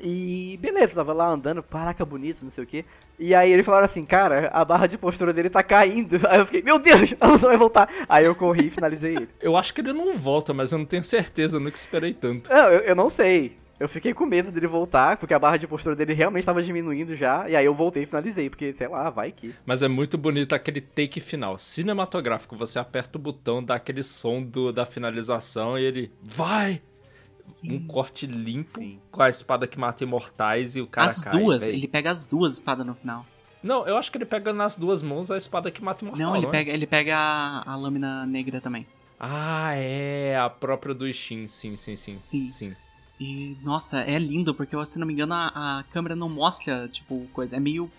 [0.00, 2.84] E beleza, tava lá andando, caraca, bonito, não sei o que.
[3.18, 6.20] E aí eles falaram assim, cara, a barra de postura dele tá caindo.
[6.28, 7.88] Aí eu fiquei, meu Deus, ela só vai voltar.
[8.08, 9.28] Aí eu corri e finalizei ele.
[9.40, 12.50] Eu acho que ele não volta, mas eu não tenho certeza, eu nunca esperei tanto.
[12.50, 13.56] Não, eu, eu não sei.
[13.78, 17.16] Eu fiquei com medo dele voltar, porque a barra de postura dele realmente tava diminuindo
[17.16, 17.48] já.
[17.48, 19.54] E aí eu voltei e finalizei, porque, sei lá, vai que.
[19.66, 22.56] Mas é muito bonito aquele take final, cinematográfico.
[22.56, 26.80] Você aperta o botão, dá aquele som do, da finalização e ele vai!
[27.36, 27.76] Sim.
[27.76, 28.98] Um corte limpo Sim.
[29.10, 31.74] com a espada que mata imortais e o cara As cai, duas, véi.
[31.74, 33.26] ele pega as duas espadas no final.
[33.62, 36.28] Não, eu acho que ele pega nas duas mãos a espada que mata imortal.
[36.28, 36.50] Não, ele é?
[36.50, 38.86] pega, ele pega a, a lâmina negra também.
[39.18, 42.18] Ah, é, a própria do Shin, sim, sim, sim.
[42.18, 42.50] Sim.
[42.50, 42.76] Sim.
[43.24, 47.26] E, nossa, é lindo, porque se não me engano, a, a câmera não mostra, tipo,
[47.32, 47.56] coisa.
[47.56, 47.90] É meio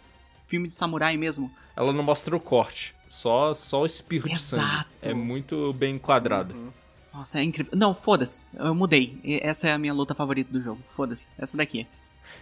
[0.46, 1.52] filme de samurai mesmo.
[1.76, 4.64] Ela não mostra o corte, só, só o espirro de sangue.
[4.64, 5.10] Exato.
[5.10, 6.56] É muito bem enquadrado.
[6.56, 6.72] Uhum.
[7.12, 7.72] Nossa, é incrível.
[7.76, 8.46] Não, foda-se.
[8.54, 9.20] Eu mudei.
[9.42, 10.82] Essa é a minha luta favorita do jogo.
[10.90, 11.32] Foda-se.
[11.40, 11.88] Essa daqui.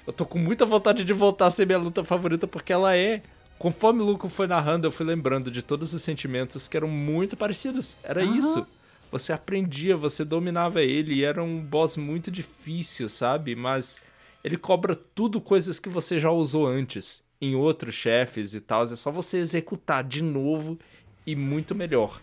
[0.05, 3.23] Eu tô com muita vontade de voltar a ser minha luta favorita, porque ela é.
[3.57, 7.37] Conforme o Luco foi narrando, eu fui lembrando de todos os sentimentos que eram muito
[7.37, 7.95] parecidos.
[8.03, 8.35] Era Aham.
[8.35, 8.67] isso.
[9.13, 13.55] Você aprendia, você dominava ele, e era um boss muito difícil, sabe?
[13.55, 14.01] Mas
[14.43, 18.81] ele cobra tudo coisas que você já usou antes, em outros chefes e tal.
[18.85, 20.79] É só você executar de novo
[21.27, 22.19] e muito melhor.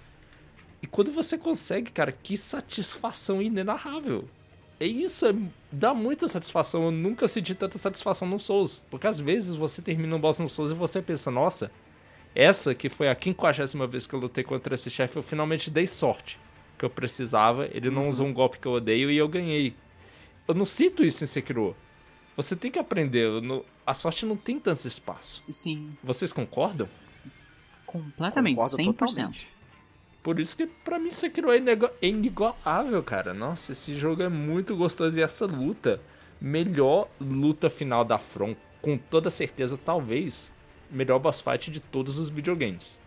[0.83, 4.25] E quando você consegue, cara, que satisfação inenarrável.
[4.81, 5.35] É isso, é-
[5.71, 6.87] dá muita satisfação.
[6.87, 8.83] Eu nunca senti tanta satisfação no Souls.
[8.91, 11.71] Porque às vezes você termina um boss no Souls e você pensa, nossa,
[12.35, 15.87] essa que foi a quinquagésima vez que eu lutei contra esse chefe, eu finalmente dei
[15.87, 16.37] sorte.
[16.81, 19.75] Que eu precisava, ele não usou um golpe que eu odeio e eu ganhei.
[20.49, 21.77] Eu não sinto isso em Sekiro.
[22.35, 25.43] Você tem que aprender, não- a sorte não tem tanto espaço.
[25.51, 26.89] Sim, Vocês concordam?
[27.87, 28.57] completamente.
[28.57, 28.95] Concordo 100%.
[28.97, 29.49] totalmente.
[30.23, 31.59] Por isso que pra mim Sekiro é
[32.03, 33.33] é inigualável, cara.
[33.35, 36.01] Nossa, esse jogo é muito gostoso e essa luta,
[36.41, 40.53] melhor luta final da From, com toda certeza, talvez,
[40.91, 43.00] melhor boss fight de todos os videogames.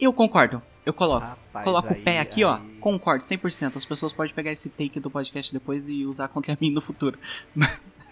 [0.00, 0.62] Eu concordo.
[0.84, 1.26] Eu coloco.
[1.26, 2.56] Rapaz, Coloco o pé aí- aqui, ó.
[2.56, 3.76] aí- Concordo, 100%.
[3.76, 7.18] As pessoas podem pegar esse take do podcast depois e usar contra mim no futuro.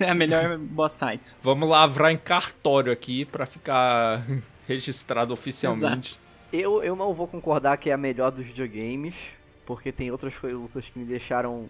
[0.01, 1.37] é a melhor boss fight.
[1.43, 4.25] Vamos lavrar em cartório aqui pra ficar
[4.67, 6.19] registrado oficialmente.
[6.53, 9.15] Eu, eu não vou concordar que é a melhor dos videogames,
[9.67, 11.69] porque tem outras coi- lutas que me deixaram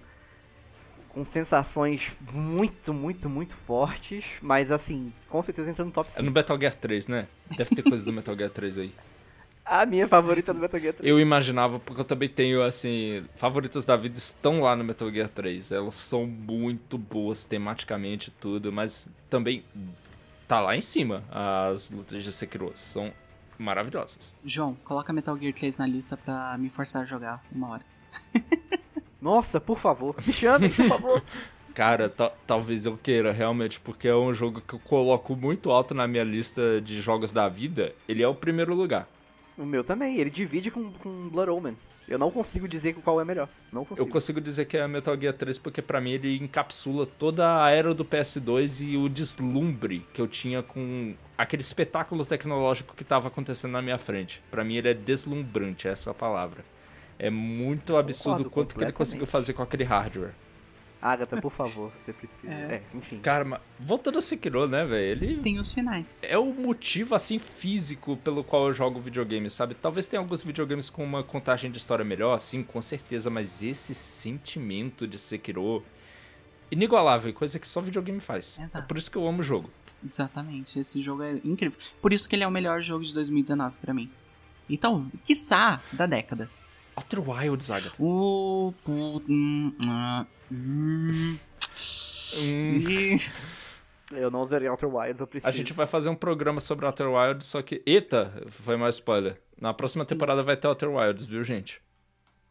[1.10, 6.22] com sensações muito, muito, muito fortes, mas assim, com certeza entra no top É 5.
[6.24, 7.28] no Metal Gear 3, né?
[7.56, 8.92] Deve ter coisa do Metal Gear 3 aí.
[9.64, 11.08] A minha favorita do Metal Gear 3.
[11.08, 15.28] Eu imaginava, porque eu também tenho, assim, favoritas da vida estão lá no Metal Gear
[15.28, 15.72] 3.
[15.72, 19.64] Elas são muito boas tematicamente e tudo, mas também
[20.46, 21.24] tá lá em cima.
[21.30, 23.10] As lutas de Sekiro são
[23.58, 24.34] maravilhosas.
[24.44, 27.82] João, coloca Metal Gear 3 na lista pra me forçar a jogar uma hora.
[29.20, 31.22] Nossa, por favor, me chame, por favor.
[31.74, 35.92] Cara, ta- talvez eu queira, realmente, porque é um jogo que eu coloco muito alto
[35.94, 37.92] na minha lista de jogos da vida.
[38.06, 39.08] Ele é o primeiro lugar.
[39.56, 41.76] O meu também, ele divide com, com Blood Omen.
[42.06, 43.48] Eu não consigo dizer qual é melhor.
[43.72, 44.10] Não Eu consigo.
[44.10, 47.94] consigo dizer que é Metal Gear 3 porque pra mim ele encapsula toda a era
[47.94, 53.72] do PS2 e o deslumbre que eu tinha com aquele espetáculo tecnológico que tava acontecendo
[53.72, 54.42] na minha frente.
[54.50, 56.62] Pra mim ele é deslumbrante, essa é a palavra.
[57.18, 60.32] É muito absurdo o Concordo quanto que ele conseguiu fazer com aquele hardware.
[61.04, 62.50] Agatha, por favor, você precisa.
[62.50, 62.76] É.
[62.76, 63.18] É, enfim.
[63.20, 65.22] Cara, mas voltando a Sekiro, né, velho?
[65.22, 66.18] Ele Tem os finais.
[66.22, 69.74] é o motivo, assim, físico pelo qual eu jogo videogame, sabe?
[69.74, 73.94] Talvez tenha alguns videogames com uma contagem de história melhor, sim, com certeza, mas esse
[73.94, 75.84] sentimento de Sekiro.
[76.70, 78.58] Inigualável, coisa que só videogame faz.
[78.58, 78.84] Exato.
[78.84, 79.70] É por isso que eu amo o jogo.
[80.08, 80.78] Exatamente.
[80.78, 81.78] Esse jogo é incrível.
[82.00, 84.10] Por isso que ele é o melhor jogo de 2019 pra mim.
[84.68, 86.48] Então, quiçá, da década.
[86.96, 87.90] Outer Wilds, Zaga.
[87.98, 88.72] O.
[94.12, 95.48] Eu não zerei Outer Wilds, eu preciso.
[95.48, 97.82] A gente vai fazer um programa sobre Outer Wilds, só que.
[97.86, 99.40] Eita, foi mais spoiler.
[99.60, 100.10] Na próxima Sim.
[100.10, 101.80] temporada vai ter Outer Wilds, viu, gente?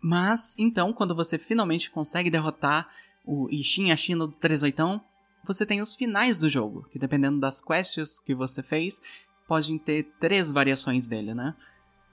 [0.01, 2.89] Mas, então, quando você finalmente consegue derrotar
[3.25, 4.99] o Ishin e a China do 38,
[5.45, 9.01] você tem os finais do jogo, que dependendo das quests que você fez,
[9.47, 11.55] podem ter três variações dele, né?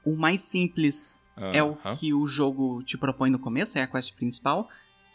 [0.04, 1.20] O mais simples
[1.52, 4.68] é o que o jogo te propõe no começo, é a quest principal,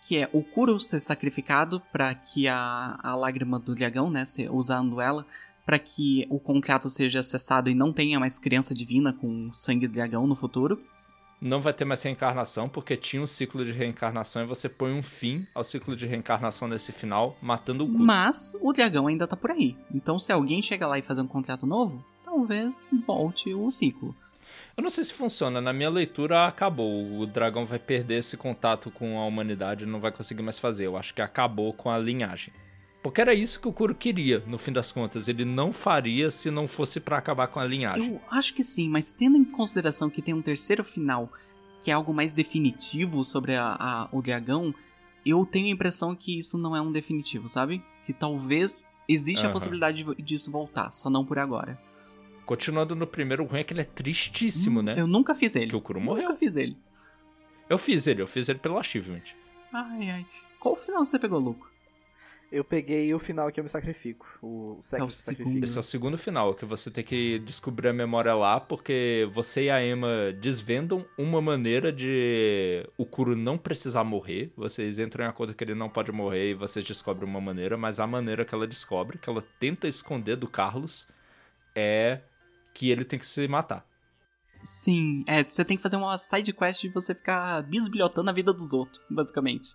[0.07, 5.01] que é o Kuro ser sacrificado para que a, a lágrima do dragão, né, usando
[5.01, 5.25] ela,
[5.65, 10.27] para que o contrato seja cessado e não tenha mais criança divina com sangue dragão
[10.27, 10.79] no futuro.
[11.41, 15.03] Não vai ter mais reencarnação, porque tinha um ciclo de reencarnação e você põe um
[15.03, 17.97] fim ao ciclo de reencarnação nesse final, matando o cu.
[17.97, 19.75] Mas o dragão ainda tá por aí.
[19.93, 24.15] Então se alguém chega lá e fazer um contrato novo, talvez volte o ciclo.
[24.77, 27.17] Eu não sei se funciona, na minha leitura acabou.
[27.19, 30.85] O dragão vai perder esse contato com a humanidade e não vai conseguir mais fazer.
[30.85, 32.53] Eu acho que acabou com a linhagem.
[33.01, 35.27] Porque era isso que o Kuro queria, no fim das contas.
[35.29, 38.13] Ele não faria se não fosse pra acabar com a linhagem.
[38.15, 41.31] Eu acho que sim, mas tendo em consideração que tem um terceiro final,
[41.79, 44.73] que é algo mais definitivo sobre a, a- o dragão,
[45.25, 47.81] eu tenho a impressão que isso não é um definitivo, sabe?
[48.05, 49.53] Que talvez existe a Aham.
[49.53, 51.79] possibilidade de- disso voltar, só não por agora.
[52.45, 54.93] Continuando no primeiro, o ruim é que ele é tristíssimo, né?
[54.95, 55.69] Hum, Eu nunca fiz ele.
[55.69, 56.35] Que o Kuro Nunca morreu.
[56.35, 56.77] fiz ele.
[57.69, 59.23] Eu fiz ele, eu fiz ele pelo achievement.
[59.73, 60.25] Ai, ai.
[60.59, 61.69] Qual final você pegou, Luco?
[62.51, 64.27] Eu peguei o final que eu me sacrifico.
[64.41, 65.63] O É o sexo sacrifício.
[65.63, 69.63] Esse é o segundo final, que você tem que descobrir a memória lá, porque você
[69.63, 74.53] e a Emma desvendam uma maneira de o Kuro não precisar morrer.
[74.55, 77.99] Vocês entram em acordo que ele não pode morrer e vocês descobrem uma maneira, mas
[77.99, 81.07] a maneira que ela descobre, que ela tenta esconder do Carlos,
[81.75, 82.21] é
[82.75, 83.87] que ele tem que se matar.
[84.61, 88.53] Sim, é, você tem que fazer uma side quest de você ficar bisbilhotando a vida
[88.53, 89.69] dos outros, basicamente.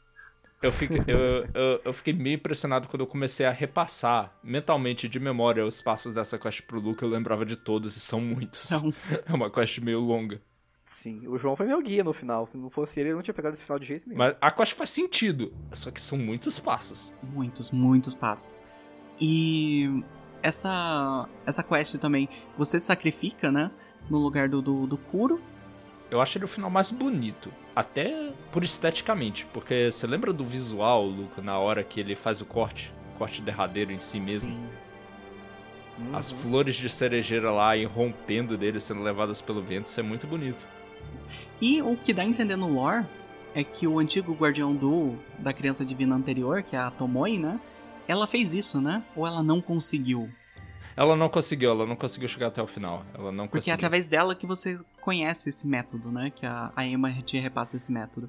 [0.63, 5.19] Eu fiquei, eu, eu, eu fiquei meio impressionado quando eu comecei a repassar mentalmente de
[5.19, 7.03] memória os passos dessa quest pro Luke.
[7.03, 8.71] Eu lembrava de todos e são muitos.
[8.71, 8.93] Então,
[9.27, 10.43] É uma quest meio longa.
[10.85, 12.47] Sim, o João foi meu guia no final.
[12.47, 14.19] Se não fosse ele, eu não tinha pegado esse final de jeito nenhum.
[14.19, 15.55] Mas a quest faz sentido.
[15.73, 17.15] Só que são muitos passos.
[17.23, 18.61] muitos, muitos passos.
[19.21, 20.03] E
[20.43, 23.71] essa essa quest também, você sacrifica, né,
[24.09, 25.41] no lugar do, do, do Kuro.
[26.11, 27.53] Eu acho ele o final mais bonito.
[27.75, 29.47] Até por esteticamente.
[29.47, 32.93] Porque você lembra do visual, Luca, na hora que ele faz o corte?
[33.15, 34.53] O corte derradeiro em si mesmo?
[34.53, 36.17] Uhum.
[36.17, 39.87] As flores de cerejeira lá irrompendo dele, sendo levadas pelo vento.
[39.87, 40.67] Isso é muito bonito.
[41.61, 43.07] E o que dá a entender no lore
[43.55, 47.61] é que o antigo guardião do da criança divina anterior, que é a Tomoe, né,
[48.11, 49.03] ela fez isso, né?
[49.15, 50.29] Ou ela não conseguiu?
[50.97, 53.05] Ela não conseguiu, ela não conseguiu chegar até o final.
[53.15, 53.75] Ela não Porque é conseguiu.
[53.75, 56.31] através dela que você conhece esse método, né?
[56.31, 58.29] Que a, a Emma te repassa esse método.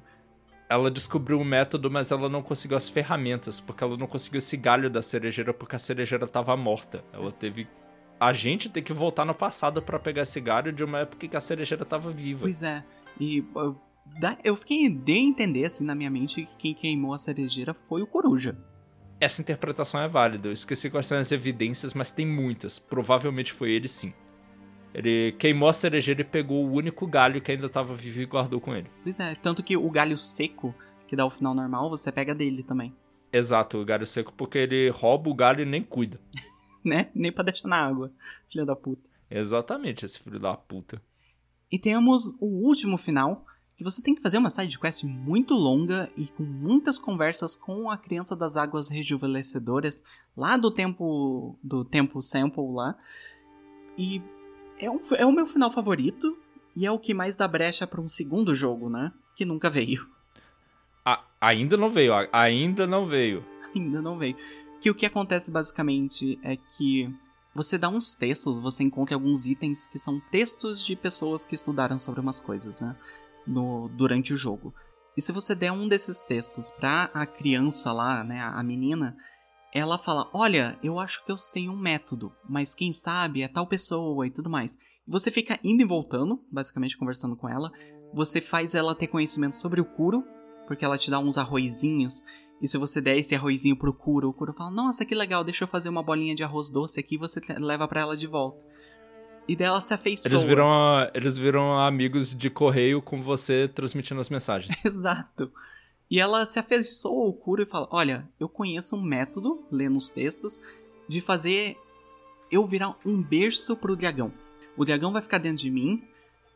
[0.68, 4.56] Ela descobriu o método, mas ela não conseguiu as ferramentas, porque ela não conseguiu esse
[4.56, 7.04] galho da cerejeira, porque a cerejeira tava morta.
[7.12, 7.66] Ela teve.
[8.18, 11.36] A gente tem que voltar no passado pra pegar esse galho de uma época que
[11.36, 12.42] a cerejeira tava viva.
[12.42, 12.84] Pois é.
[13.20, 13.44] E
[14.44, 18.06] eu fiquei de entender, assim, na minha mente, que quem queimou a cerejeira foi o
[18.06, 18.56] Coruja.
[19.22, 20.48] Essa interpretação é válida.
[20.48, 22.80] Eu esqueci quais são as evidências, mas tem muitas.
[22.80, 24.12] Provavelmente foi ele sim.
[24.92, 28.60] Ele queimou a cerejeira e pegou o único galho que ainda tava vivo e guardou
[28.60, 28.90] com ele.
[29.04, 30.74] Pois é, tanto que o galho seco,
[31.06, 32.92] que dá o final normal, você pega dele também.
[33.32, 36.20] Exato, o galho seco, porque ele rouba o galho e nem cuida.
[36.84, 37.10] Né?
[37.14, 38.10] Nem pra deixar na água,
[38.50, 39.08] filha da puta.
[39.30, 41.00] Exatamente, esse filho da puta.
[41.70, 43.46] E temos o último final,
[43.82, 47.90] que você tem que fazer uma side quest muito longa e com muitas conversas com
[47.90, 50.04] a criança das águas rejuvenescedoras,
[50.36, 52.96] lá do tempo do tempo sample lá.
[53.98, 54.22] E
[54.78, 56.36] é, um- é o meu final favorito
[56.74, 59.12] e é o que mais dá brecha pra um segundo jogo, né?
[59.36, 60.06] Que nunca veio.
[61.04, 63.44] Ah, ainda não veio, a- ainda não veio.
[63.74, 64.36] Ainda não veio.
[64.80, 67.12] Que o que acontece basicamente é que
[67.54, 71.98] você dá uns textos, você encontra alguns itens que são textos de pessoas que estudaram
[71.98, 72.96] sobre umas coisas, né?
[73.46, 74.74] No, durante o jogo.
[75.16, 79.16] E se você der um desses textos pra a criança lá, né, a menina,
[79.72, 83.66] ela fala: Olha, eu acho que eu sei um método, mas quem sabe é tal
[83.66, 84.78] pessoa e tudo mais.
[85.06, 87.72] Você fica indo e voltando, basicamente conversando com ela.
[88.14, 90.22] Você faz ela ter conhecimento sobre o Kuro,
[90.66, 92.22] porque ela te dá uns arrozinhos
[92.62, 95.64] e se você der esse arrozinho pro Kuro, o Kuro fala: Nossa, que legal, deixa
[95.64, 98.64] eu fazer uma bolinha de arroz doce aqui e você leva pra ela de volta.
[99.48, 100.30] E dela se afeiçoa.
[100.30, 104.76] Eles viram, eles viram amigos de correio com você transmitindo as mensagens.
[104.84, 105.50] Exato.
[106.10, 110.10] E ela se afeiçoa ao Kuro e fala: Olha, eu conheço um método, lendo os
[110.10, 110.60] textos,
[111.08, 111.76] de fazer
[112.50, 114.32] eu virar um berço pro dragão.
[114.76, 116.02] O dragão vai ficar dentro de mim,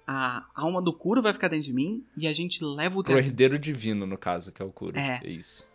[0.07, 3.15] a alma do Kuro vai ficar dentro de mim, e a gente leva o Pro
[3.15, 3.27] dragão.
[3.27, 4.99] herdeiro divino, no caso, que é o Kuro.
[4.99, 5.21] É.
[5.25, 5.67] é isso.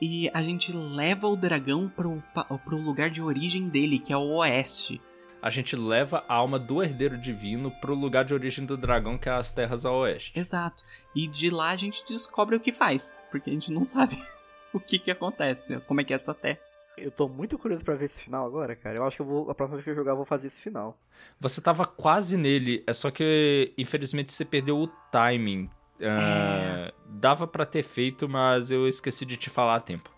[0.00, 2.22] E a gente leva o dragão pro,
[2.64, 5.00] pro lugar de origem dele, que é o oeste.
[5.40, 9.28] A gente leva a alma do herdeiro divino pro lugar de origem do dragão, que
[9.28, 10.32] é as terras a oeste.
[10.38, 10.84] Exato.
[11.14, 14.16] E de lá a gente descobre o que faz, porque a gente não sabe
[14.72, 16.58] o que que acontece, como é que é essa terra.
[16.96, 18.96] Eu tô muito curioso pra ver esse final agora, cara.
[18.96, 20.60] Eu acho que eu vou, a próxima vez que eu jogar eu vou fazer esse
[20.60, 20.98] final.
[21.38, 25.70] Você tava quase nele, é só que infelizmente você perdeu o timing.
[25.96, 30.15] Uh, Dava para ter feito, mas eu esqueci de te falar a tempo.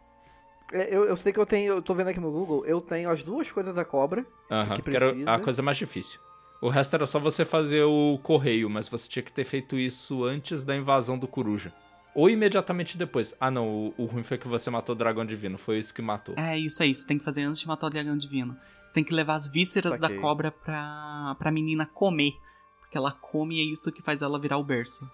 [0.72, 3.10] É, eu, eu sei que eu tenho, eu tô vendo aqui no Google, eu tenho
[3.10, 4.26] as duas coisas da cobra.
[4.50, 6.20] Aham, que, que era a coisa mais difícil.
[6.60, 10.24] O resto era só você fazer o correio, mas você tinha que ter feito isso
[10.24, 11.72] antes da invasão do coruja.
[12.14, 13.32] Ou imediatamente depois.
[13.40, 15.56] Ah, não, o, o, ruim foi que você matou o dragão divino.
[15.56, 16.34] Foi isso que matou.
[16.36, 16.92] É, isso aí.
[16.92, 18.56] Você tem que fazer antes de matar o dragão divino.
[18.84, 20.16] Você tem que levar as vísceras Saquei.
[20.16, 22.32] da cobra pra, pra menina comer.
[22.80, 25.08] Porque ela come e é isso que faz ela virar o berço.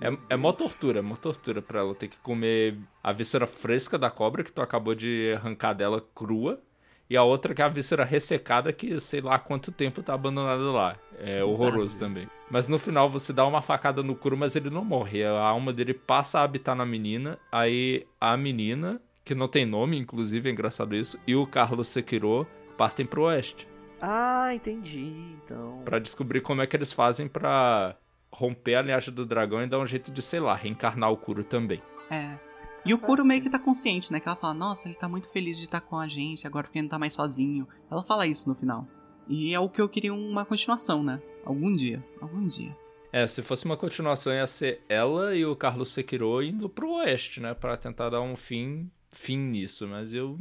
[0.00, 3.98] É, é mó tortura, é mó tortura pra ela ter que comer a víscera fresca
[3.98, 6.60] da cobra que tu acabou de arrancar dela crua.
[7.08, 10.62] E a outra que é a víscera ressecada que sei lá quanto tempo tá abandonada
[10.72, 10.96] lá.
[11.18, 12.26] É horroroso também.
[12.50, 15.22] Mas no final você dá uma facada no cru, mas ele não morre.
[15.22, 17.38] A alma dele passa a habitar na menina.
[17.52, 22.46] Aí a menina, que não tem nome, inclusive, é engraçado isso, e o Carlos Sekiro
[22.76, 23.68] partem pro oeste.
[24.00, 25.82] Ah, entendi, então.
[25.84, 27.96] Pra descobrir como é que eles fazem pra
[28.34, 31.44] romper a linhagem do dragão e dar um jeito de, sei lá, reencarnar o Kuro
[31.44, 31.80] também.
[32.10, 32.36] É.
[32.84, 34.20] E o Kuro meio que tá consciente, né?
[34.20, 36.78] Que ela fala, nossa, ele tá muito feliz de estar com a gente, agora porque
[36.78, 37.66] ele não tá mais sozinho.
[37.90, 38.86] Ela fala isso no final.
[39.26, 41.22] E é o que eu queria uma continuação, né?
[41.44, 42.04] Algum dia.
[42.20, 42.76] Algum dia.
[43.10, 47.40] É, se fosse uma continuação ia ser ela e o Carlos Sekiro indo pro oeste,
[47.40, 47.54] né?
[47.54, 49.86] para tentar dar um fim, fim nisso.
[49.86, 50.36] Mas eu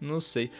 [0.00, 0.50] não sei.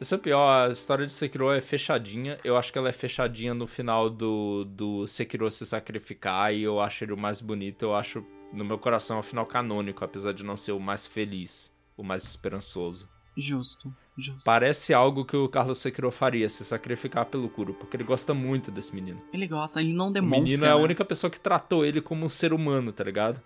[0.00, 2.38] Isso é pior, a história de Sekiro é fechadinha.
[2.44, 6.80] Eu acho que ela é fechadinha no final do, do Sekiro se sacrificar e eu
[6.80, 7.82] acho ele o mais bonito.
[7.82, 11.06] Eu acho, no meu coração, é o final canônico, apesar de não ser o mais
[11.06, 13.08] feliz, o mais esperançoso.
[13.36, 14.44] Justo, justo.
[14.44, 18.70] Parece algo que o Carlos Sekiro faria, se sacrificar pelo Kuro, porque ele gosta muito
[18.70, 19.18] desse menino.
[19.32, 20.38] Ele gosta, ele não demonstra.
[20.38, 20.82] O menino é a né?
[20.82, 23.40] única pessoa que tratou ele como um ser humano, tá ligado?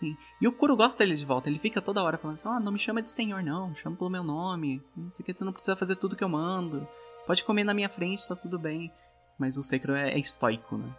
[0.00, 0.16] Sim.
[0.40, 1.50] E o Kuro gosta dele de volta.
[1.50, 3.74] Ele fica toda hora falando assim: ah, não me chama de senhor, não.
[3.74, 4.82] Chama pelo meu nome.
[4.96, 6.88] Não sei o que, você não precisa fazer tudo que eu mando.
[7.26, 8.90] Pode comer na minha frente, tá tudo bem.
[9.38, 10.90] Mas o Sekiro é, é estoico, né?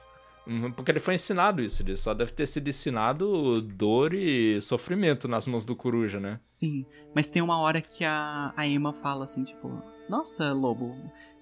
[0.46, 5.28] Uhum, porque ele foi ensinado isso, ele só deve ter sido ensinado dor e sofrimento
[5.28, 6.40] nas mãos do coruja, né?
[6.42, 9.70] Sim, mas tem uma hora que a, a Emma fala assim, tipo,
[10.10, 10.96] nossa, lobo,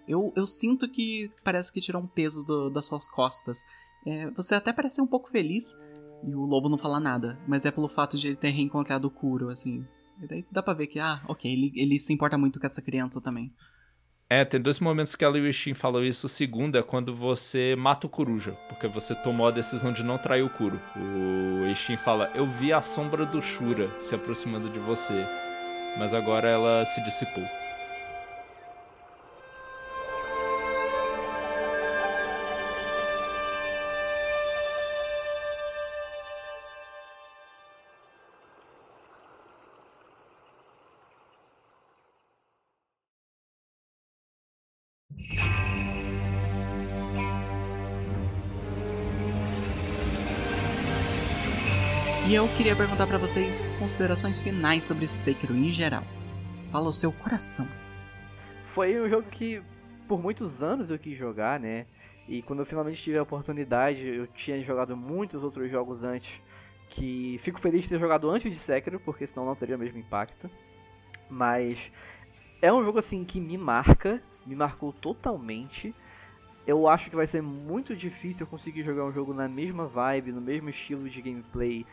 [0.06, 3.64] eu, eu sinto que parece que tirou um peso do, das suas costas.
[4.06, 5.78] É, você até parece um pouco feliz,
[6.24, 9.12] e o lobo não fala nada, mas é pelo fato de ele ter reencontrado o
[9.12, 9.86] Kuro, assim.
[10.22, 12.82] E daí dá pra ver que, ah, ok, ele, ele se importa muito com essa
[12.82, 13.54] criança também.
[14.32, 16.28] É, tem dois momentos que e o Ishin falam isso.
[16.28, 20.20] O segundo é quando você mata o Coruja, porque você tomou a decisão de não
[20.20, 20.80] trair o Kuro.
[20.96, 25.26] O Ishin fala: Eu vi a sombra do Shura se aproximando de você,
[25.98, 27.44] mas agora ela se dissipou.
[52.40, 56.06] Eu queria perguntar para vocês considerações finais sobre Sekiro em geral.
[56.72, 57.68] Fala o seu coração.
[58.64, 59.62] Foi um jogo que
[60.08, 61.86] por muitos anos eu quis jogar, né?
[62.30, 66.42] E quando eu finalmente tive a oportunidade, eu tinha jogado muitos outros jogos antes
[66.88, 70.00] que fico feliz de ter jogado antes de Sekiro, porque senão não teria o mesmo
[70.00, 70.50] impacto.
[71.30, 71.92] Mas
[72.62, 75.94] é um jogo assim que me marca, me marcou totalmente.
[76.66, 80.32] Eu acho que vai ser muito difícil eu conseguir jogar um jogo na mesma vibe,
[80.32, 81.86] no mesmo estilo de gameplay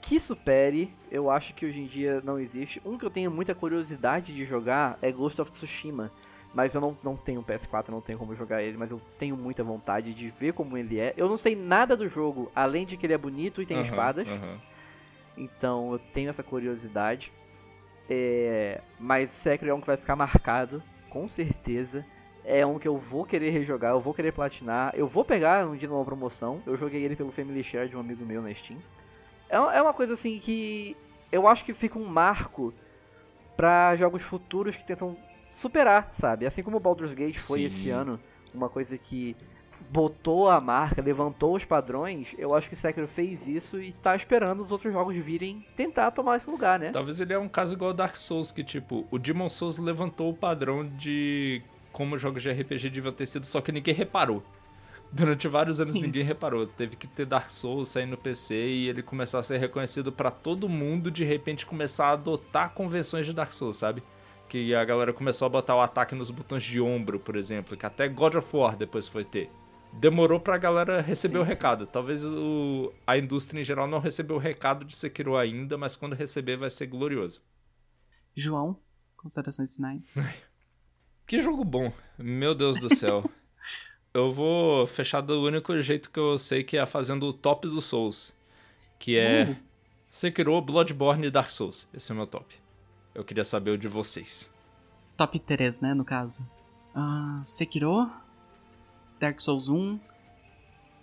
[0.00, 2.80] que supere, eu acho que hoje em dia não existe.
[2.84, 6.10] Um que eu tenho muita curiosidade de jogar é Ghost of Tsushima.
[6.52, 9.62] Mas eu não, não tenho PS4, não tenho como jogar ele, mas eu tenho muita
[9.62, 11.14] vontade de ver como ele é.
[11.16, 13.82] Eu não sei nada do jogo, além de que ele é bonito e tem uhum,
[13.84, 14.26] espadas.
[14.26, 14.58] Uhum.
[15.36, 17.32] Então eu tenho essa curiosidade.
[18.08, 22.04] É, mas Sekiro é um que vai ficar marcado, com certeza.
[22.44, 24.92] É um que eu vou querer rejogar, eu vou querer platinar.
[24.96, 26.60] Eu vou pegar um dia numa promoção.
[26.66, 28.80] Eu joguei ele pelo Family Share de um amigo meu na Steam.
[29.50, 30.96] É, é uma coisa assim que
[31.32, 32.72] eu acho que fica um marco
[33.56, 35.16] para jogos futuros que tentam
[35.52, 36.46] superar, sabe?
[36.46, 37.64] Assim como o Baldur's Gate foi Sim.
[37.66, 38.18] esse ano,
[38.54, 39.36] uma coisa que
[39.90, 44.62] botou a marca, levantou os padrões, eu acho que Sekiro fez isso e tá esperando
[44.62, 46.90] os outros jogos virem tentar tomar esse lugar, né?
[46.90, 50.30] Talvez ele é um caso igual ao Dark Souls, que tipo, o Demon Souls levantou
[50.30, 51.62] o padrão de
[51.92, 54.42] como jogos de RPG deviam ter sido, só que ninguém reparou.
[55.12, 56.02] Durante vários anos Sim.
[56.02, 56.66] ninguém reparou.
[56.66, 60.30] Teve que ter Dark Souls sair no PC e ele começar a ser reconhecido para
[60.30, 64.02] todo mundo, de repente começar a adotar convenções de Dark Souls, sabe?
[64.48, 67.86] Que a galera começou a botar o ataque nos botões de ombro, por exemplo, que
[67.86, 69.50] até God of War depois foi ter.
[69.92, 71.84] Demorou pra galera receber sim, o recado.
[71.84, 71.90] Sim.
[71.92, 76.14] Talvez o, a indústria em geral não recebeu o recado de Sekiro ainda, mas quando
[76.14, 77.42] receber vai ser glorioso.
[78.34, 78.78] João,
[79.16, 80.12] considerações finais.
[81.26, 81.92] Que jogo bom.
[82.18, 83.22] Meu Deus do céu.
[84.12, 87.84] eu vou fechar do único jeito que eu sei que é fazendo o top dos
[87.84, 88.34] Souls.
[88.98, 89.56] Que é Uh.
[90.10, 91.86] Sekiro, Bloodborne e Dark Souls.
[91.94, 92.56] Esse é o meu top.
[93.14, 94.50] Eu queria saber o de vocês.
[95.16, 96.44] Top 3, né, no caso.
[96.94, 98.10] Ah, Sekiro,
[99.20, 100.00] Dark Souls 1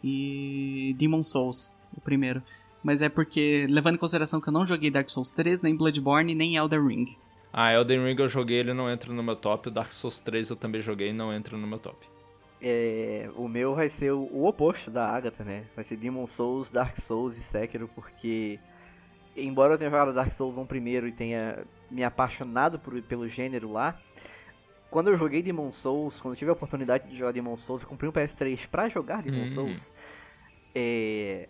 [0.03, 2.44] e Demon Souls, o primeiro.
[2.84, 6.36] Mas é porque, levando em consideração que eu não joguei Dark Souls 3, nem Bloodborne,
[6.36, 7.18] nem Elden Ring.
[7.52, 9.69] Ah, Elden Ring eu joguei, ele não entra no meu top.
[9.69, 12.06] O Dark Souls 3 eu também joguei, não entra no meu top.
[12.61, 15.66] É, o meu vai ser o, o oposto da Agatha, né?
[15.76, 18.60] Vai ser Demon Souls, Dark Souls e Sekiro, porque
[19.36, 21.60] embora eu tenha jogado Dark Souls 1 primeiro e tenha
[21.92, 24.00] me apaixonado por- pelo gênero lá,
[24.90, 27.88] quando eu joguei Demon Souls, quando eu tive a oportunidade de jogar Demon Souls, eu
[27.88, 29.50] comprei um PS3 pra jogar Demon Hum.
[29.50, 29.92] Souls,
[30.74, 31.48] é,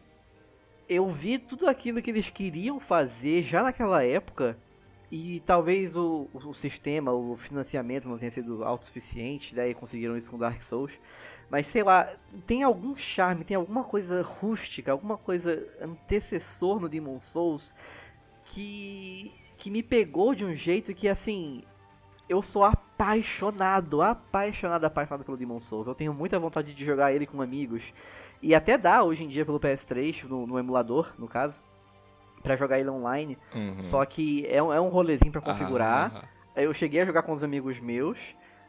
[0.89, 4.57] eu vi tudo aquilo que eles queriam fazer já naquela época
[5.11, 10.37] e talvez o, o sistema, o financiamento não tenha sido autossuficiente, daí conseguiram isso com
[10.37, 10.91] Dark Souls.
[11.49, 12.11] Mas sei lá,
[12.45, 17.73] tem algum charme, tem alguma coisa rústica, alguma coisa antecessor no Demon Souls
[18.43, 21.63] que, que me pegou de um jeito que assim.
[22.27, 25.87] Eu sou apaixonado, apaixonado, apaixonado pelo Demon Souls.
[25.87, 27.93] Eu tenho muita vontade de jogar ele com amigos.
[28.41, 31.61] E até dá hoje em dia pelo PS3, no, no emulador, no caso,
[32.47, 33.37] pra jogar ele online.
[33.53, 33.79] Uhum.
[33.81, 36.29] Só que é um, é um rolezinho pra configurar.
[36.55, 38.17] Ah, Eu cheguei a jogar com os amigos meus,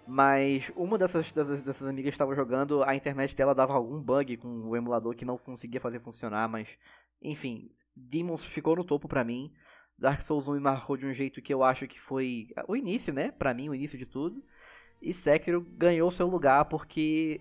[0.06, 4.48] mas uma dessas, dessas, dessas amigas estava jogando, a internet dela dava algum bug com
[4.68, 6.68] o emulador que não conseguia fazer funcionar, mas
[7.22, 9.52] enfim, Demons ficou no topo pra mim.
[9.98, 13.12] Dark Souls 1 me marcou de um jeito que eu acho que foi o início,
[13.12, 13.32] né?
[13.32, 14.42] Pra mim, o início de tudo.
[15.02, 17.40] E Sekiro ganhou seu lugar porque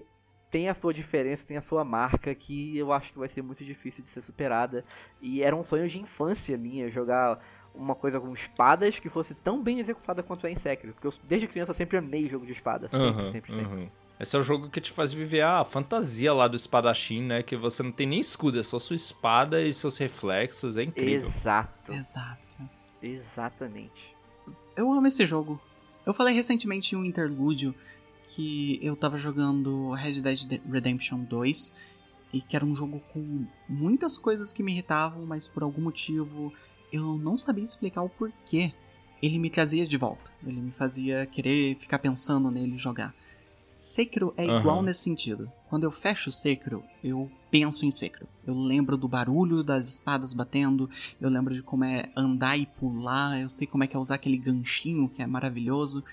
[0.50, 3.64] tem a sua diferença, tem a sua marca que eu acho que vai ser muito
[3.66, 4.84] difícil de ser superada.
[5.22, 7.40] E era um sonho de infância minha jogar
[7.76, 10.94] uma coisa com espadas que fosse tão bem executada quanto é em Sekiro.
[10.94, 12.88] Porque eu desde criança sempre amei jogo de espada.
[12.88, 13.76] Sempre, Uhum, sempre, sempre.
[13.76, 13.90] uhum.
[14.20, 17.44] Esse é o jogo que te faz viver a fantasia lá do espadachim, né?
[17.44, 20.76] Que você não tem nem escudo, é só sua espada e seus reflexos.
[20.76, 21.28] É incrível.
[21.28, 21.94] Exato.
[21.94, 22.58] Exato.
[23.00, 24.16] Exatamente.
[24.76, 25.60] Eu amo esse jogo.
[26.06, 27.76] Eu falei recentemente em um interlúdio
[28.28, 31.74] que eu tava jogando Red Dead Redemption 2
[32.34, 36.54] e que era um jogo com muitas coisas que me irritavam, mas por algum motivo
[36.92, 38.74] eu não sabia explicar o porquê.
[39.22, 40.32] Ele me trazia de volta.
[40.46, 43.16] Ele me fazia querer ficar pensando nele jogar.
[43.74, 44.86] Sekiro é igual Aham.
[44.86, 45.52] nesse sentido.
[45.70, 48.28] Quando eu fecho Sekiro, eu penso em Sekiro.
[48.46, 50.90] Eu lembro do barulho das espadas batendo,
[51.22, 54.16] eu lembro de como é andar e pular, eu sei como é que é usar
[54.16, 56.04] aquele ganchinho que é maravilhoso.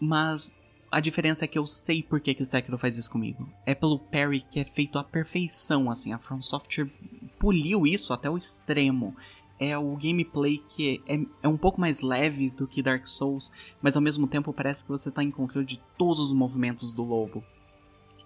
[0.00, 0.59] Mas
[0.90, 3.48] a diferença é que eu sei por que, que Sekiro faz isso comigo.
[3.64, 6.12] É pelo parry que é feito à perfeição, assim.
[6.12, 6.90] A From Software
[7.38, 9.16] poliu isso até o extremo.
[9.58, 13.94] É o gameplay que é, é um pouco mais leve do que Dark Souls, mas
[13.94, 17.44] ao mesmo tempo parece que você está em controle de todos os movimentos do lobo.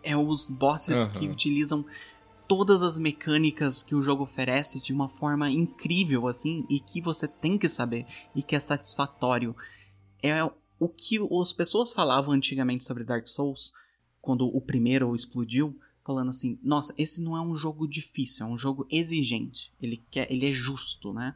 [0.03, 1.33] É os bosses que Aham.
[1.33, 1.85] utilizam
[2.49, 7.27] todas as mecânicas que o jogo oferece de uma forma incrível, assim, e que você
[7.27, 9.57] tem que saber e que é satisfatório.
[10.23, 10.39] É
[10.85, 13.73] o que as pessoas falavam antigamente sobre Dark Souls,
[14.21, 18.59] quando o primeiro explodiu, falando assim: nossa, esse não é um jogo difícil, é um
[18.59, 19.73] jogo exigente.
[19.81, 21.35] Ele, quer, ele é justo, né?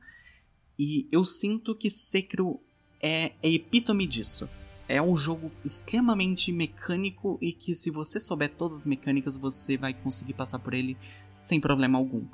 [0.78, 2.60] E eu sinto que Sekiro
[3.00, 4.48] é a epítome disso.
[4.86, 9.92] É um jogo extremamente mecânico e que se você souber todas as mecânicas, você vai
[9.92, 10.96] conseguir passar por ele
[11.42, 12.24] sem problema algum.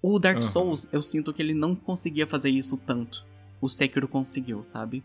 [0.00, 0.46] O Dark Aham.
[0.46, 3.26] Souls, eu sinto que ele não conseguia fazer isso tanto.
[3.60, 5.02] O Sekiro conseguiu, sabe?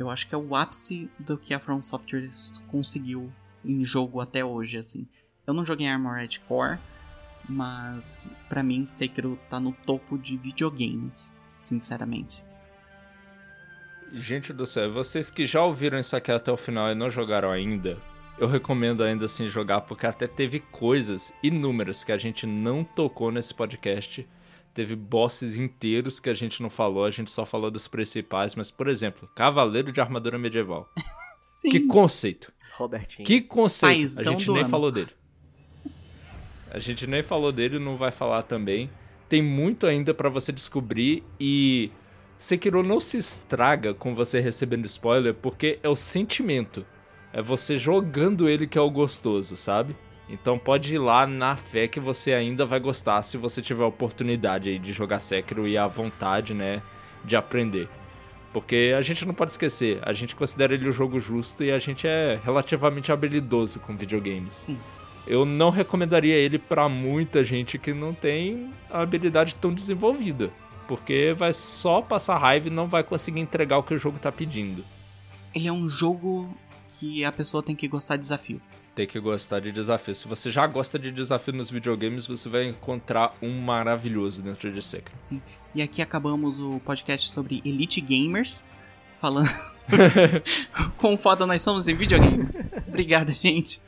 [0.00, 2.26] Eu acho que é o ápice do que a From Software
[2.68, 3.30] conseguiu
[3.62, 5.06] em jogo até hoje, assim.
[5.46, 6.78] Eu não joguei Armored Core,
[7.46, 12.42] mas pra mim Sekiro tá no topo de videogames, sinceramente.
[14.10, 17.50] Gente do céu, vocês que já ouviram isso aqui até o final e não jogaram
[17.50, 17.98] ainda,
[18.38, 23.30] eu recomendo ainda assim jogar, porque até teve coisas inúmeras que a gente não tocou
[23.30, 24.26] nesse podcast.
[24.72, 28.70] Teve bosses inteiros que a gente não falou, a gente só falou dos principais, mas,
[28.70, 30.88] por exemplo, Cavaleiro de Armadura Medieval.
[31.40, 31.70] Sim.
[31.70, 32.52] Que conceito!
[32.76, 33.26] Robertinho.
[33.26, 33.92] Que conceito!
[33.92, 34.68] Paizão a gente nem ano.
[34.68, 35.10] falou dele.
[36.70, 38.88] A gente nem falou dele, não vai falar também.
[39.28, 41.90] Tem muito ainda pra você descobrir e
[42.40, 46.86] Sekiro não se estraga com você recebendo spoiler, porque é o sentimento.
[47.34, 49.94] É você jogando ele que é o gostoso, sabe?
[50.30, 53.88] Então pode ir lá na fé que você ainda vai gostar se você tiver a
[53.88, 56.80] oportunidade aí de jogar Sekiro e a vontade, né,
[57.24, 57.88] de aprender.
[58.52, 61.78] Porque a gente não pode esquecer, a gente considera ele o jogo justo e a
[61.78, 64.54] gente é relativamente habilidoso com videogames.
[64.54, 64.78] Sim.
[65.26, 70.50] Eu não recomendaria ele pra muita gente que não tem a habilidade tão desenvolvida,
[70.88, 74.32] porque vai só passar raiva e não vai conseguir entregar o que o jogo tá
[74.32, 74.84] pedindo.
[75.54, 76.48] ele é um jogo
[76.92, 78.60] que a pessoa tem que gostar de desafio.
[78.94, 80.14] Tem que gostar de desafio.
[80.14, 84.82] Se você já gosta de desafio nos videogames, você vai encontrar um maravilhoso dentro de
[84.82, 85.16] Sekiro.
[85.18, 85.40] Sim.
[85.74, 88.64] E aqui acabamos o podcast sobre Elite Gamers,
[89.20, 90.42] falando sobre
[90.98, 92.60] quão foda nós somos em videogames.
[92.88, 93.80] Obrigado, gente.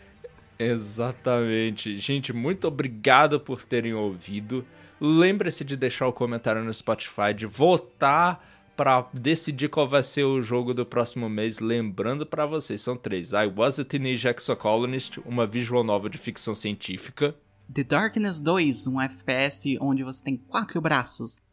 [0.58, 1.98] Exatamente.
[1.98, 4.64] Gente, muito obrigado por terem ouvido.
[5.00, 8.51] Lembre-se de deixar o comentário no Spotify, de votar
[8.82, 11.60] para decidir qual vai ser o jogo do próximo mês.
[11.60, 16.52] Lembrando para vocês, são três: I Was a Teenage Exocolonist, uma visual novel de ficção
[16.52, 17.32] científica.
[17.72, 21.46] The Darkness 2, um FPS onde você tem quatro braços.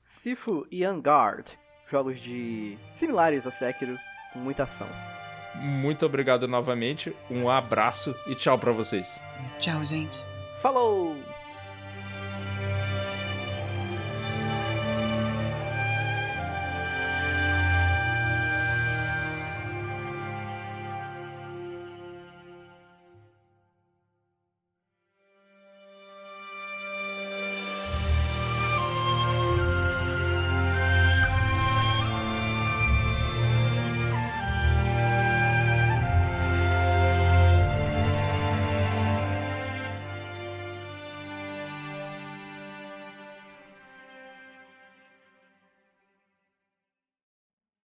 [0.00, 1.48] Sifu e Vanguard,
[1.90, 3.98] jogos de similares a Sekiro,
[4.32, 4.88] com muita ação.
[5.56, 9.20] Muito obrigado novamente, um abraço e tchau para vocês.
[9.58, 10.24] Tchau, gente.
[10.62, 11.14] Falou!